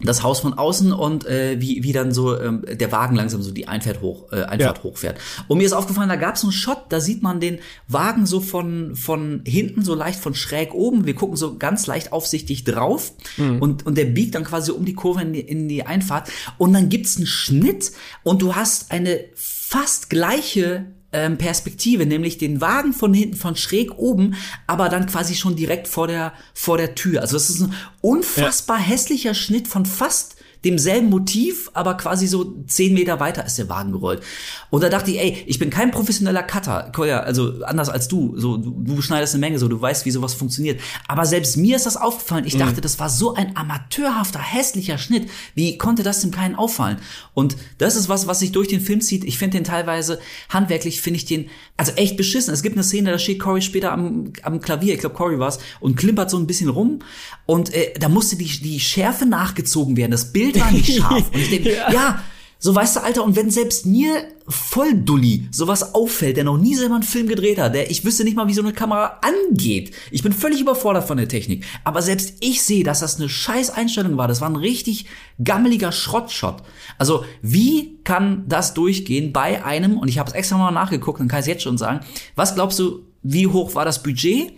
das 0.00 0.24
Haus 0.24 0.40
von 0.40 0.54
außen 0.54 0.92
und 0.92 1.24
äh, 1.24 1.56
wie, 1.60 1.84
wie 1.84 1.92
dann 1.92 2.12
so 2.12 2.38
ähm, 2.38 2.62
der 2.68 2.90
Wagen 2.90 3.14
langsam 3.14 3.42
so 3.42 3.52
die 3.52 3.68
Einfahrt 3.68 4.02
hoch, 4.02 4.32
äh, 4.32 4.42
Einfahrt 4.42 4.78
Ja. 4.78 4.82
hochfährt. 4.82 5.18
Und 5.46 5.58
mir 5.58 5.64
ist 5.64 5.72
aufgefallen, 5.72 6.08
da 6.08 6.16
gab 6.16 6.34
es 6.34 6.40
so 6.40 6.48
einen 6.48 6.52
Shot, 6.52 6.86
da 6.88 7.00
sieht 7.00 7.22
man 7.22 7.38
den 7.38 7.58
Wagen 7.86 8.26
so 8.26 8.40
von, 8.40 8.96
von 8.96 9.42
hinten 9.46 9.82
so 9.84 9.94
leicht 9.94 10.18
von 10.18 10.34
schräg 10.34 10.74
oben. 10.74 11.06
Wir 11.06 11.14
gucken 11.14 11.36
so 11.36 11.56
ganz 11.56 11.86
leicht 11.86 12.12
aufsichtig 12.12 12.64
drauf 12.64 13.12
und, 13.60 13.86
und 13.86 13.96
der 13.96 14.06
biegt 14.06 14.34
dann 14.34 14.44
quasi 14.44 14.72
um 14.72 14.84
die 14.84 14.94
Kurve 14.94 15.22
in 15.22 15.32
die, 15.32 15.40
in 15.40 15.68
die 15.68 15.84
Einfahrt. 15.86 16.28
Und 16.58 16.72
dann 16.72 16.88
gibt's 16.88 17.16
einen 17.16 17.26
Schnitt 17.26 17.92
und 18.24 18.42
du 18.42 18.56
hast 18.56 18.90
eine 18.90 19.20
fast 19.36 20.10
gleiche 20.10 20.86
ähm, 21.14 21.38
Perspektive, 21.38 22.04
nämlich 22.04 22.36
den 22.38 22.60
Wagen 22.60 22.92
von 22.92 23.14
hinten 23.14 23.36
von 23.36 23.56
schräg 23.56 23.96
oben, 23.96 24.34
aber 24.66 24.88
dann 24.88 25.06
quasi 25.06 25.34
schon 25.34 25.56
direkt 25.56 25.88
vor 25.88 26.08
der 26.08 26.32
vor 26.52 26.76
der 26.76 26.94
Tür. 26.94 27.20
Also 27.20 27.34
das 27.34 27.48
ist 27.48 27.60
ein 27.60 27.74
unfassbar 28.00 28.78
hässlicher 28.78 29.34
Schnitt 29.34 29.68
von 29.68 29.86
fast 29.86 30.36
demselben 30.64 31.10
Motiv, 31.10 31.70
aber 31.74 31.94
quasi 31.94 32.26
so 32.26 32.62
zehn 32.66 32.94
Meter 32.94 33.20
weiter 33.20 33.44
ist 33.44 33.58
der 33.58 33.68
Wagen 33.68 33.92
gerollt. 33.92 34.22
Und 34.70 34.82
da 34.82 34.88
dachte 34.88 35.10
ich, 35.10 35.18
ey, 35.18 35.44
ich 35.46 35.58
bin 35.58 35.70
kein 35.70 35.90
professioneller 35.90 36.42
Cutter, 36.42 36.90
Kolja, 36.94 37.20
also 37.20 37.62
anders 37.64 37.88
als 37.88 38.08
du, 38.08 38.34
so 38.36 38.56
du, 38.56 38.70
du 38.82 39.02
schneidest 39.02 39.34
eine 39.34 39.40
Menge, 39.40 39.58
so 39.58 39.68
du 39.68 39.80
weißt, 39.80 40.04
wie 40.06 40.10
sowas 40.10 40.34
funktioniert. 40.34 40.80
Aber 41.08 41.26
selbst 41.26 41.56
mir 41.56 41.76
ist 41.76 41.86
das 41.86 41.96
aufgefallen. 41.96 42.46
Ich 42.46 42.56
dachte, 42.56 42.80
das 42.80 42.98
war 42.98 43.08
so 43.08 43.34
ein 43.34 43.56
amateurhafter, 43.56 44.40
hässlicher 44.40 44.98
Schnitt. 44.98 45.28
Wie 45.54 45.78
konnte 45.78 46.02
das 46.02 46.20
dem 46.20 46.30
keinen 46.30 46.54
auffallen? 46.54 46.98
Und 47.34 47.56
das 47.78 47.96
ist 47.96 48.08
was, 48.08 48.26
was 48.26 48.40
sich 48.40 48.52
durch 48.52 48.68
den 48.68 48.80
Film 48.80 49.00
zieht. 49.00 49.24
Ich 49.24 49.38
finde 49.38 49.58
den 49.58 49.64
teilweise 49.64 50.18
handwerklich 50.48 51.00
finde 51.00 51.18
ich 51.18 51.24
den 51.24 51.50
also 51.76 51.92
echt 51.92 52.16
beschissen. 52.16 52.54
Es 52.54 52.62
gibt 52.62 52.76
eine 52.76 52.84
Szene, 52.84 53.10
da 53.10 53.18
steht 53.18 53.40
Corey 53.40 53.60
später 53.62 53.92
am, 53.92 54.32
am 54.42 54.60
Klavier, 54.60 54.94
ich 54.94 55.00
glaube 55.00 55.16
Corey 55.16 55.38
war's, 55.38 55.58
und 55.80 55.96
klimpert 55.96 56.30
so 56.30 56.36
ein 56.38 56.46
bisschen 56.46 56.68
rum 56.68 57.00
und 57.46 57.74
äh, 57.74 57.94
da 57.98 58.08
musste 58.08 58.36
die 58.36 58.46
die 58.46 58.78
Schärfe 58.80 59.26
nachgezogen 59.26 59.96
werden. 59.96 60.12
Das 60.12 60.32
Bild 60.32 60.58
war 60.60 60.70
nicht 60.70 60.92
scharf. 60.98 61.30
Und 61.32 61.40
ich 61.40 61.50
denke, 61.50 61.74
Ja. 61.74 61.92
ja. 61.92 62.24
So 62.64 62.74
weißt 62.74 62.96
du, 62.96 63.02
Alter, 63.02 63.24
und 63.24 63.36
wenn 63.36 63.50
selbst 63.50 63.84
mir 63.84 64.24
voll 64.48 64.94
Dulli 64.94 65.48
sowas 65.50 65.94
auffällt, 65.94 66.38
der 66.38 66.44
noch 66.44 66.56
nie 66.56 66.74
selber 66.74 66.94
einen 66.94 67.02
Film 67.02 67.28
gedreht 67.28 67.58
hat, 67.58 67.74
der 67.74 67.90
ich 67.90 68.06
wüsste 68.06 68.24
nicht 68.24 68.38
mal, 68.38 68.48
wie 68.48 68.54
so 68.54 68.62
eine 68.62 68.72
Kamera 68.72 69.20
angeht. 69.20 69.94
Ich 70.10 70.22
bin 70.22 70.32
völlig 70.32 70.62
überfordert 70.62 71.06
von 71.06 71.18
der 71.18 71.28
Technik. 71.28 71.66
Aber 71.84 72.00
selbst 72.00 72.36
ich 72.40 72.62
sehe, 72.62 72.82
dass 72.82 73.00
das 73.00 73.16
eine 73.16 73.28
scheiß 73.28 73.68
Einstellung 73.68 74.16
war. 74.16 74.28
Das 74.28 74.40
war 74.40 74.48
ein 74.48 74.56
richtig 74.56 75.04
gammeliger 75.44 75.92
Schrottshot. 75.92 76.62
Also, 76.96 77.26
wie 77.42 77.98
kann 78.02 78.44
das 78.48 78.72
durchgehen 78.72 79.34
bei 79.34 79.62
einem, 79.62 79.98
und 79.98 80.08
ich 80.08 80.18
habe 80.18 80.30
es 80.30 80.34
extra 80.34 80.56
mal 80.56 80.70
nachgeguckt 80.70 81.20
und 81.20 81.28
kann 81.28 81.40
es 81.40 81.46
jetzt 81.46 81.64
schon 81.64 81.76
sagen, 81.76 82.00
was 82.34 82.54
glaubst 82.54 82.78
du, 82.78 83.02
wie 83.22 83.46
hoch 83.46 83.74
war 83.74 83.84
das 83.84 84.02
Budget? 84.02 84.54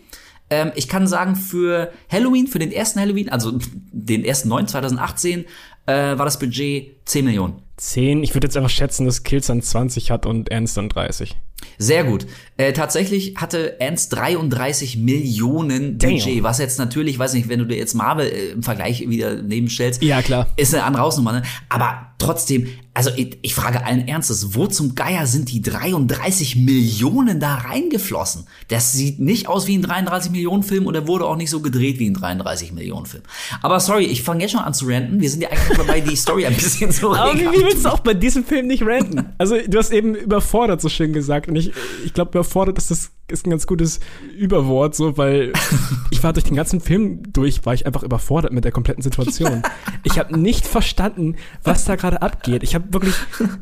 Ähm, 0.48 0.70
ich 0.76 0.86
kann 0.86 1.08
sagen, 1.08 1.34
für 1.34 1.90
Halloween, 2.08 2.46
für 2.46 2.60
den 2.60 2.70
ersten 2.70 3.00
Halloween, 3.00 3.30
also 3.30 3.58
den 3.90 4.24
ersten 4.24 4.48
neuen 4.48 4.68
2018, 4.68 5.44
äh, 5.86 6.16
war 6.16 6.24
das 6.24 6.38
Budget 6.38 7.00
10 7.04 7.24
Millionen. 7.24 7.65
10, 7.76 8.22
ich 8.22 8.34
würde 8.34 8.46
jetzt 8.46 8.56
einfach 8.56 8.70
schätzen, 8.70 9.06
dass 9.06 9.22
Kills 9.22 9.46
dann 9.46 9.62
20 9.62 10.10
hat 10.10 10.26
und 10.26 10.50
Ernst 10.50 10.76
dann 10.76 10.88
30. 10.88 11.36
Sehr 11.78 12.04
gut. 12.04 12.26
Äh, 12.58 12.72
tatsächlich 12.72 13.34
hatte 13.36 13.80
Ernst 13.80 14.14
33 14.14 14.96
Millionen 14.96 15.98
Damn. 15.98 16.12
Budget, 16.12 16.42
was 16.42 16.58
jetzt 16.58 16.78
natürlich, 16.78 17.18
weiß 17.18 17.34
nicht, 17.34 17.48
wenn 17.48 17.58
du 17.58 17.66
dir 17.66 17.76
jetzt 17.76 17.94
Marvel 17.94 18.26
äh, 18.26 18.48
im 18.52 18.62
Vergleich 18.62 19.08
wieder 19.08 19.42
nebenstellst, 19.42 20.02
Ja, 20.02 20.22
klar. 20.22 20.46
ist 20.56 20.74
eine 20.74 20.84
andere 20.84 21.02
Hausnummer, 21.02 21.32
ne? 21.32 21.42
Aber 21.68 22.12
trotzdem, 22.18 22.68
also 22.94 23.10
ich, 23.14 23.36
ich 23.42 23.54
frage 23.54 23.84
allen 23.84 24.08
Ernstes, 24.08 24.54
wo 24.54 24.66
zum 24.66 24.94
Geier 24.94 25.26
sind 25.26 25.52
die 25.52 25.60
33 25.60 26.56
Millionen 26.56 27.40
da 27.40 27.56
reingeflossen? 27.56 28.46
Das 28.68 28.92
sieht 28.92 29.20
nicht 29.20 29.48
aus 29.48 29.66
wie 29.66 29.76
ein 29.76 29.82
33 29.82 30.32
Millionen 30.32 30.62
Film 30.62 30.86
und 30.86 30.94
er 30.94 31.06
wurde 31.06 31.26
auch 31.26 31.36
nicht 31.36 31.50
so 31.50 31.60
gedreht 31.60 31.98
wie 31.98 32.08
ein 32.08 32.14
33 32.14 32.72
Millionen 32.72 33.04
Film. 33.04 33.22
Aber 33.60 33.80
sorry, 33.80 34.04
ich 34.04 34.22
fange 34.22 34.40
jetzt 34.40 34.52
schon 34.52 34.60
an 34.60 34.72
zu 34.72 34.86
ranten. 34.86 35.20
Wir 35.20 35.28
sind 35.28 35.42
ja 35.42 35.50
eigentlich 35.50 35.76
dabei, 35.76 36.00
die 36.00 36.16
Story 36.16 36.46
ein 36.46 36.54
bisschen 36.54 36.90
zu 36.90 37.10
Aber 37.14 37.34
wie, 37.34 37.44
regeln. 37.44 37.52
wie 37.52 37.64
willst 37.66 37.84
du 37.84 37.90
auch 37.90 38.00
bei 38.00 38.14
diesem 38.14 38.44
Film 38.44 38.66
nicht 38.66 38.82
ranten? 38.82 39.26
Also, 39.36 39.56
du 39.66 39.76
hast 39.78 39.92
eben 39.92 40.14
überfordert 40.14 40.80
so 40.80 40.88
schön 40.88 41.12
gesagt. 41.12 41.48
Und 41.56 41.62
ich, 41.62 41.72
ich 42.04 42.12
glaube, 42.12 42.30
überfordert 42.32 42.76
ist 42.78 42.90
das 42.90 43.12
ist 43.28 43.46
ein 43.46 43.50
ganz 43.50 43.66
gutes 43.66 43.98
Überwort, 44.38 44.94
so, 44.94 45.16
weil 45.16 45.52
ich 46.10 46.22
war 46.22 46.32
durch 46.32 46.44
den 46.44 46.54
ganzen 46.54 46.80
Film 46.80 47.22
durch, 47.32 47.64
war 47.66 47.74
ich 47.74 47.86
einfach 47.86 48.02
überfordert 48.02 48.52
mit 48.52 48.64
der 48.64 48.72
kompletten 48.72 49.02
Situation. 49.02 49.62
Ich 50.04 50.18
habe 50.18 50.38
nicht 50.38 50.66
verstanden, 50.66 51.36
was 51.64 51.84
da 51.86 51.96
gerade 51.96 52.22
abgeht. 52.22 52.62
Ich 52.62 52.74
habe 52.74 52.92
wirklich 52.92 53.14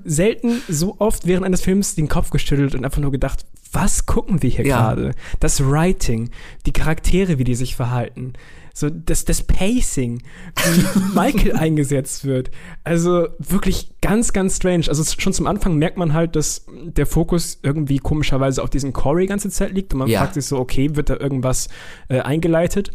selten 0.05 0.61
so 0.69 0.97
oft 0.99 1.27
während 1.27 1.47
eines 1.47 1.63
Films 1.63 1.95
den 1.95 2.09
Kopf 2.09 2.31
geschüttelt 2.31 2.75
und 2.75 2.85
einfach 2.85 3.01
nur 3.01 3.13
gedacht, 3.13 3.47
was 3.73 4.07
gucken 4.07 4.43
wir 4.43 4.51
hier 4.51 4.67
Ja. 4.67 4.79
gerade? 4.95 5.13
Das 5.41 5.65
Writing, 5.65 6.31
die 6.67 6.73
Charaktere, 6.73 7.39
wie 7.39 7.45
die 7.45 7.55
sich 7.55 7.75
verhalten 7.77 8.35
so 8.77 8.91
das, 8.91 9.25
das 9.25 9.43
Pacing, 9.43 10.23
wie 10.65 11.15
Michael 11.15 11.53
eingesetzt 11.57 12.25
wird. 12.25 12.51
Also 12.83 13.29
wirklich 13.39 13.95
ganz, 14.03 14.33
ganz 14.33 14.57
strange. 14.57 14.87
Also 14.89 15.05
schon 15.19 15.33
zum 15.33 15.47
Anfang 15.47 15.77
merkt 15.77 15.97
man 15.97 16.13
halt, 16.13 16.35
dass 16.37 16.67
der 16.85 17.07
Fokus 17.07 17.61
irgendwie 17.63 17.99
komischerweise 17.99 18.63
auf 18.63 18.71
diesen 18.71 18.93
Corey 18.93 19.27
ganze 19.27 19.49
Zeit 19.49 19.73
liegt 19.73 19.93
und 19.95 20.01
man 20.01 20.09
Ja. 20.09 20.19
fragt 20.21 20.35
sich 20.35 20.45
so, 20.47 20.59
okay, 20.59 20.97
wird 20.97 21.09
da 21.09 21.17
irgendwas 21.17 21.69
äh, 22.09 22.19
eingeleitet? 22.21 22.91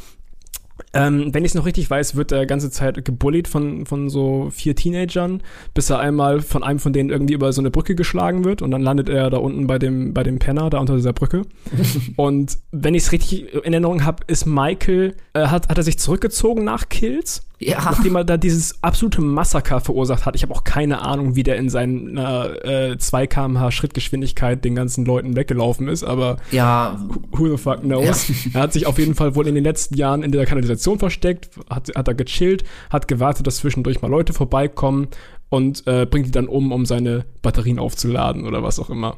Ähm, 0.94 1.34
wenn 1.34 1.46
ich 1.46 1.52
es 1.52 1.56
noch 1.56 1.66
richtig 1.66 1.90
weiß, 1.90 2.16
wird 2.16 2.32
er 2.32 2.46
ganze 2.46 2.72
Zeit 2.72 3.04
gebullied 3.06 3.48
von, 3.48 3.86
von 3.86 4.10
so 4.10 4.50
vier 4.52 4.76
Teenagern, 4.76 5.42
bis 5.74 5.90
er 5.90 6.00
einmal 6.00 6.42
von 6.42 6.64
einem 6.64 6.80
von 6.80 6.94
denen 6.94 7.10
irgendwie 7.10 7.34
über 7.34 7.54
so 7.54 7.62
eine 7.62 7.72
Brücke 7.72 7.96
geschlagen 7.96 8.44
wird 8.44 8.62
und 8.62 8.72
dann 8.72 8.82
landet 8.82 9.10
er 9.10 9.30
da 9.30 9.38
unten 9.38 9.68
bei 9.68 9.80
dem, 9.80 10.14
bei 10.14 10.24
dem 10.24 10.40
Penner, 10.40 10.70
da 10.70 10.80
unter 10.80 10.96
dieser 10.96 11.14
Brücke. 11.14 11.44
und 12.16 12.58
wenn 12.72 12.96
ich 12.96 13.04
es 13.04 13.12
richtig 13.12 13.54
in 13.54 13.74
Erinnerung 13.74 14.06
habe, 14.06 14.24
ist 14.28 14.46
Michael, 14.46 15.16
äh, 15.34 15.48
hat, 15.48 15.70
hat 15.70 15.78
er 15.78 15.84
sich 15.84 16.00
zurückgezogen 16.00 16.64
nach 16.64 16.90
Kills, 16.90 17.49
Ja. 17.60 17.82
nachdem 17.84 18.16
er 18.16 18.24
da 18.24 18.38
dieses 18.38 18.82
absolute 18.82 19.22
Massaker 19.22 19.82
verursacht 19.82 20.26
hat. 20.26 20.36
Ich 20.36 20.44
habe 20.44 20.54
auch 20.54 20.64
keine 20.64 21.02
Ahnung, 21.02 21.36
wie 21.36 21.44
der 21.44 21.58
in 21.58 21.70
seiner 21.70 22.66
äh, 22.66 22.98
2 22.98 23.28
kmh 23.28 23.72
Schrittgeschwindigkeit 23.72 24.64
den 24.64 24.76
ganzen 24.76 25.06
Leuten 25.06 25.36
weggelaufen 25.36 25.90
ist, 25.90 26.04
aber 26.04 26.38
Ja, 26.52 26.98
who 27.32 27.50
the 27.50 27.58
fuck 27.58 27.82
knows. 27.82 28.32
Er 28.54 28.62
hat 28.62 28.74
sich 28.74 28.88
auf 28.88 28.98
jeden 28.98 29.16
Fall 29.16 29.36
wohl 29.36 29.48
in 29.48 29.56
den 29.56 29.64
letzten 29.64 29.96
Jahren 29.96 30.24
in 30.24 30.32
der 30.32 30.46
Kanalisation 30.46 31.00
versteckt, 31.00 31.50
hat, 31.70 31.92
hat 31.96 32.08
da 32.08 32.14
gechillt, 32.14 32.64
hat 32.90 33.08
gewartet, 33.08 33.46
dass 33.46 33.58
zwischendurch 33.58 34.02
mal 34.02 34.10
Leute 34.10 34.34
vorbeikommen 34.34 35.10
und 35.50 35.86
äh, 35.88 36.06
bringt 36.06 36.28
die 36.28 36.32
dann 36.32 36.48
um, 36.48 36.72
um 36.72 36.86
seine 36.86 37.26
Batterien 37.42 37.80
aufzuladen 37.80 38.46
oder 38.46 38.64
was 38.64 38.80
auch 38.80 38.90
immer. 38.90 39.18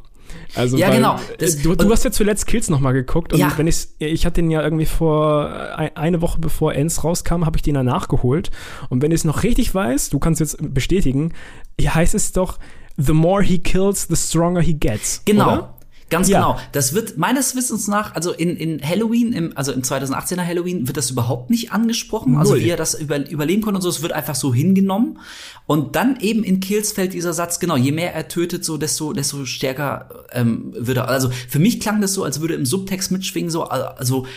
Also 0.55 0.77
Ja, 0.77 0.89
genau. 0.89 1.17
Das- 1.39 1.61
du, 1.61 1.75
du 1.75 1.89
hast 1.91 2.03
ja 2.05 2.11
zuletzt 2.11 2.45
Kills 2.47 2.69
noch 2.69 2.79
mal 2.79 2.91
geguckt 2.91 3.33
und 3.33 3.39
Ja. 3.39 3.51
wenn 3.57 3.67
ich 3.67 3.87
ich 3.99 4.25
hatte 4.25 4.41
den 4.41 4.51
ja 4.51 4.61
irgendwie 4.61 4.85
vor 4.85 5.49
äh, 5.77 5.91
eine 5.95 6.21
Woche 6.21 6.39
bevor 6.39 6.73
Ends 6.75 7.03
rauskam, 7.03 7.45
habe 7.45 7.57
ich 7.57 7.61
den 7.61 7.75
dann 7.75 7.85
nachgeholt 7.85 8.51
und 8.89 9.01
wenn 9.01 9.11
ich 9.11 9.21
es 9.21 9.23
noch 9.25 9.43
richtig 9.43 9.73
weiß, 9.73 10.09
du 10.09 10.19
kannst 10.19 10.39
jetzt 10.39 10.57
bestätigen, 10.73 11.33
hier 11.79 11.95
heißt 11.95 12.15
es 12.15 12.31
doch 12.31 12.57
The 12.97 13.13
more 13.13 13.41
he 13.41 13.57
kills, 13.59 14.07
the 14.09 14.15
stronger 14.17 14.61
he 14.61 14.73
gets. 14.73 15.21
Genau. 15.25 15.45
Oder? 15.53 15.73
Ganz 16.11 16.27
Ja. 16.27 16.39
genau. 16.39 16.59
Das 16.73 16.93
wird 16.93 17.17
meines 17.17 17.55
Wissens 17.55 17.87
nach, 17.87 18.13
also 18.13 18.31
in, 18.31 18.55
in 18.57 18.87
Halloween, 18.87 19.33
im, 19.33 19.57
also 19.57 19.71
im 19.71 19.81
2018er 19.81 20.45
Halloween, 20.45 20.87
wird 20.87 20.97
das 20.97 21.09
überhaupt 21.09 21.49
nicht 21.49 21.71
angesprochen. 21.71 22.37
Also 22.37 22.53
Null. 22.53 22.63
wie 22.63 22.69
er 22.69 22.77
das 22.77 22.93
über, 22.93 23.27
überleben 23.27 23.61
konnte 23.61 23.77
und 23.77 23.81
so, 23.81 23.89
es 23.89 24.01
wird 24.03 24.11
einfach 24.11 24.35
so 24.35 24.53
hingenommen. 24.53 25.19
Und 25.65 25.95
dann 25.95 26.19
eben 26.19 26.43
in 26.43 26.59
Kills 26.59 26.91
fällt 26.91 27.13
dieser 27.13 27.33
Satz, 27.33 27.59
genau, 27.59 27.77
je 27.77 27.93
mehr 27.93 28.13
er 28.13 28.27
tötet, 28.27 28.65
so 28.65 28.77
desto, 28.77 29.13
desto 29.13 29.45
stärker 29.45 30.25
ähm, 30.33 30.73
wird 30.77 30.97
er. 30.97 31.07
Also 31.07 31.31
für 31.47 31.59
mich 31.59 31.79
klang 31.79 32.01
das 32.01 32.13
so, 32.13 32.23
als 32.25 32.41
würde 32.41 32.55
im 32.55 32.65
Subtext 32.65 33.11
mitschwingen, 33.11 33.49
so, 33.49 33.63
also 33.63 34.27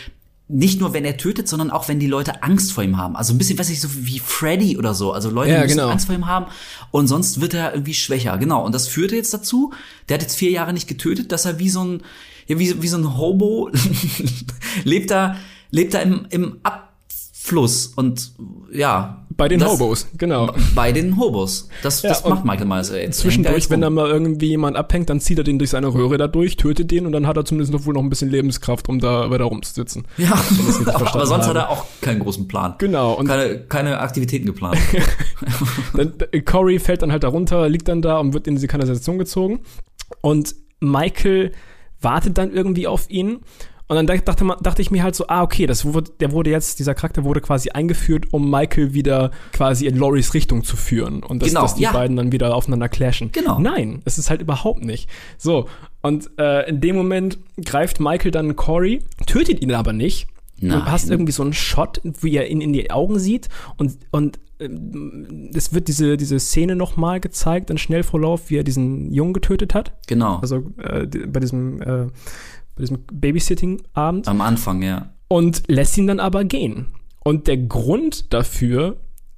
nicht 0.47 0.79
nur, 0.79 0.93
wenn 0.93 1.05
er 1.05 1.17
tötet, 1.17 1.47
sondern 1.47 1.71
auch, 1.71 1.87
wenn 1.87 1.99
die 1.99 2.07
Leute 2.07 2.43
Angst 2.43 2.71
vor 2.71 2.83
ihm 2.83 2.97
haben. 2.97 3.15
Also 3.15 3.33
ein 3.33 3.39
bisschen, 3.39 3.57
weiß 3.57 3.69
ich, 3.69 3.81
so 3.81 3.89
wie 3.91 4.19
Freddy 4.19 4.77
oder 4.77 4.93
so. 4.93 5.11
Also 5.11 5.31
Leute 5.31 5.51
Ja, 5.51 5.61
müssen 5.61 5.77
genau. 5.77 5.89
Angst 5.89 6.05
vor 6.05 6.15
ihm 6.15 6.27
haben 6.27 6.45
und 6.91 7.07
sonst 7.07 7.41
wird 7.41 7.55
er 7.55 7.73
irgendwie 7.73 7.95
schwächer. 7.95 8.37
Genau. 8.37 8.63
Und 8.63 8.75
das 8.75 8.87
führte 8.87 9.15
jetzt 9.15 9.33
dazu, 9.33 9.73
der 10.07 10.15
hat 10.15 10.21
jetzt 10.21 10.37
vier 10.37 10.51
Jahre 10.51 10.71
nicht 10.73 10.87
getötet, 10.87 11.31
dass 11.31 11.45
er 11.45 11.57
wie 11.57 11.69
so 11.69 11.83
ein, 11.83 12.03
ja, 12.45 12.59
wie, 12.59 12.81
wie 12.81 12.87
so 12.87 12.97
ein 12.97 13.17
Hobo 13.17 13.71
lebt 14.83 15.09
da, 15.09 15.35
lebt 15.71 15.95
da 15.95 15.99
im, 15.99 16.27
im 16.29 16.59
Abfluss 16.61 17.87
und 17.87 18.31
ja. 18.71 19.24
Bei 19.37 19.47
den 19.47 19.59
das- 19.59 19.71
Hobos, 19.71 20.07
genau. 20.17 20.51
Bei 20.75 20.91
den 20.91 21.17
Hobos. 21.17 21.67
Das, 21.83 22.01
Ja, 22.01 22.09
das 22.09 22.23
macht 22.23 22.45
Michael 22.45 22.67
Myers. 22.67 22.89
Ey. 22.89 23.09
Zwischendurch, 23.09 23.69
wenn 23.69 23.81
da 23.81 23.87
er 23.87 23.91
mal 23.91 24.09
irgendwie 24.09 24.47
jemand 24.47 24.77
abhängt, 24.77 25.09
dann 25.09 25.19
zieht 25.19 25.37
er 25.37 25.43
den 25.43 25.59
durch 25.59 25.71
seine 25.71 25.93
Röhre 25.93 26.17
da 26.17 26.27
durch, 26.27 26.55
tötet 26.55 26.91
den 26.91 27.05
und 27.05 27.11
dann 27.11 27.27
hat 27.27 27.35
er 27.35 27.43
zumindest 27.43 27.73
noch 27.73 27.85
wohl 27.85 27.93
noch 27.93 28.01
ein 28.01 28.09
bisschen 28.09 28.29
Lebenskraft, 28.29 28.87
um 28.87 28.99
da 28.99 29.29
weiter 29.29 29.45
rumzusitzen. 29.45 30.07
ja, 30.17 30.33
aber, 30.93 31.25
sonst 31.25 31.47
hat 31.47 31.55
er 31.55 31.69
auch 31.69 31.85
keinen 32.01 32.19
großen 32.19 32.47
Plan. 32.47 32.75
Genau, 32.77 33.13
und 33.13 33.27
Keine, 33.27 33.59
keine 33.59 33.99
Aktivitäten 33.99 34.45
geplant. 34.45 34.77
dann, 35.93 36.13
äh, 36.31 36.41
Corey 36.41 36.79
fällt 36.79 37.01
dann 37.01 37.11
halt 37.11 37.23
da 37.23 37.27
runter, 37.27 37.67
liegt 37.69 37.87
dann 37.87 38.01
da 38.01 38.19
und 38.19 38.33
wird 38.33 38.47
in 38.47 38.55
diese 38.55 38.67
Kanalisation 38.67 39.17
gezogen. 39.17 39.59
Und 40.21 40.55
Michael 40.79 41.51
wartet 42.01 42.37
dann 42.37 42.53
irgendwie 42.53 42.87
auf 42.87 43.09
ihn. 43.09 43.39
Und 43.87 43.95
dann 43.95 44.07
dachte, 44.07 44.43
man, 44.43 44.57
dachte 44.61 44.81
ich 44.81 44.89
mir 44.89 45.03
halt 45.03 45.15
so, 45.15 45.27
ah, 45.27 45.43
okay, 45.43 45.67
das 45.67 45.85
wurde, 45.85 46.11
der 46.19 46.31
wurde 46.31 46.49
jetzt, 46.49 46.79
dieser 46.79 46.95
Charakter 46.95 47.23
wurde 47.23 47.39
quasi 47.39 47.69
eingeführt, 47.69 48.33
um 48.33 48.49
Michael 48.49 48.93
wieder 48.93 49.29
quasi 49.53 49.85
in 49.85 49.95
Loris 49.95 50.33
Richtung 50.33 50.63
zu 50.63 50.75
führen. 50.75 51.21
Und 51.21 51.41
dass, 51.41 51.49
Genau, 51.49 51.61
dass 51.61 51.75
die 51.75 51.83
ja. 51.83 51.91
beiden 51.91 52.17
dann 52.17 52.31
wieder 52.31 52.55
aufeinander 52.55 52.89
clashen. 52.89 53.31
Genau. 53.31 53.59
Nein, 53.59 54.01
es 54.05 54.17
ist 54.17 54.29
halt 54.31 54.41
überhaupt 54.41 54.83
nicht. 54.83 55.07
So, 55.37 55.67
und 56.01 56.31
äh, 56.39 56.67
in 56.67 56.81
dem 56.81 56.95
Moment 56.95 57.37
greift 57.63 57.99
Michael 57.99 58.31
dann 58.31 58.55
Corey, 58.55 59.03
tötet 59.27 59.61
ihn 59.61 59.71
aber 59.71 59.93
nicht. 59.93 60.27
Nein. 60.59 60.79
Du 60.79 60.85
hast 60.85 61.09
irgendwie 61.09 61.33
so 61.33 61.43
einen 61.43 61.53
Shot, 61.53 62.01
wie 62.03 62.35
er 62.37 62.49
ihn 62.49 62.61
in 62.61 62.73
die 62.73 62.89
Augen 62.89 63.19
sieht 63.19 63.49
und, 63.77 63.97
und 64.11 64.39
ähm, 64.59 65.51
es 65.53 65.73
wird 65.73 65.87
diese, 65.89 66.17
diese 66.17 66.39
Szene 66.39 66.75
nochmal 66.75 67.19
gezeigt, 67.19 67.69
in 67.69 67.77
Schnellvorlauf, 67.77 68.49
wie 68.49 68.57
er 68.57 68.63
diesen 68.63 69.11
Jungen 69.11 69.33
getötet 69.33 69.73
hat. 69.73 69.93
Genau. 70.07 70.37
Also 70.37 70.63
äh, 70.81 71.05
bei 71.05 71.39
diesem, 71.39 71.81
äh, 71.81 72.07
bei 72.75 72.81
diesem 72.81 72.99
Babysitting-Abend. 73.11 74.27
Am 74.27 74.41
Anfang, 74.41 74.81
ja. 74.81 75.09
und 75.27 75.63
lässt 75.67 75.97
ihn 75.97 76.07
dann 76.07 76.19
aber 76.19 76.43
gehen. 76.43 76.87
Und 77.23 77.47
der 77.47 77.57
Grund 77.57 78.33
dafür 78.33 78.97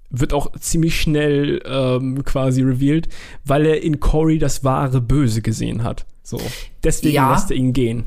wird 0.10 0.34
auch 0.34 0.52
ziemlich 0.60 1.00
schnell 1.00 1.62
ähm, 1.65 2.23
quasi 2.23 2.62
revealed, 2.62 3.10
weil 3.45 3.65
er 3.65 3.82
in 3.82 4.00
Corey 4.00 4.38
das 4.39 4.63
wahre 4.63 5.02
Böse 5.02 5.41
gesehen 5.41 5.84
hat. 5.84 6.06
So. 6.23 6.39
Deswegen 6.84 7.15
Ja. 7.15 7.32
lässt 7.34 7.52
er 7.52 7.58
ihn 7.58 7.73
gehen. 7.73 8.06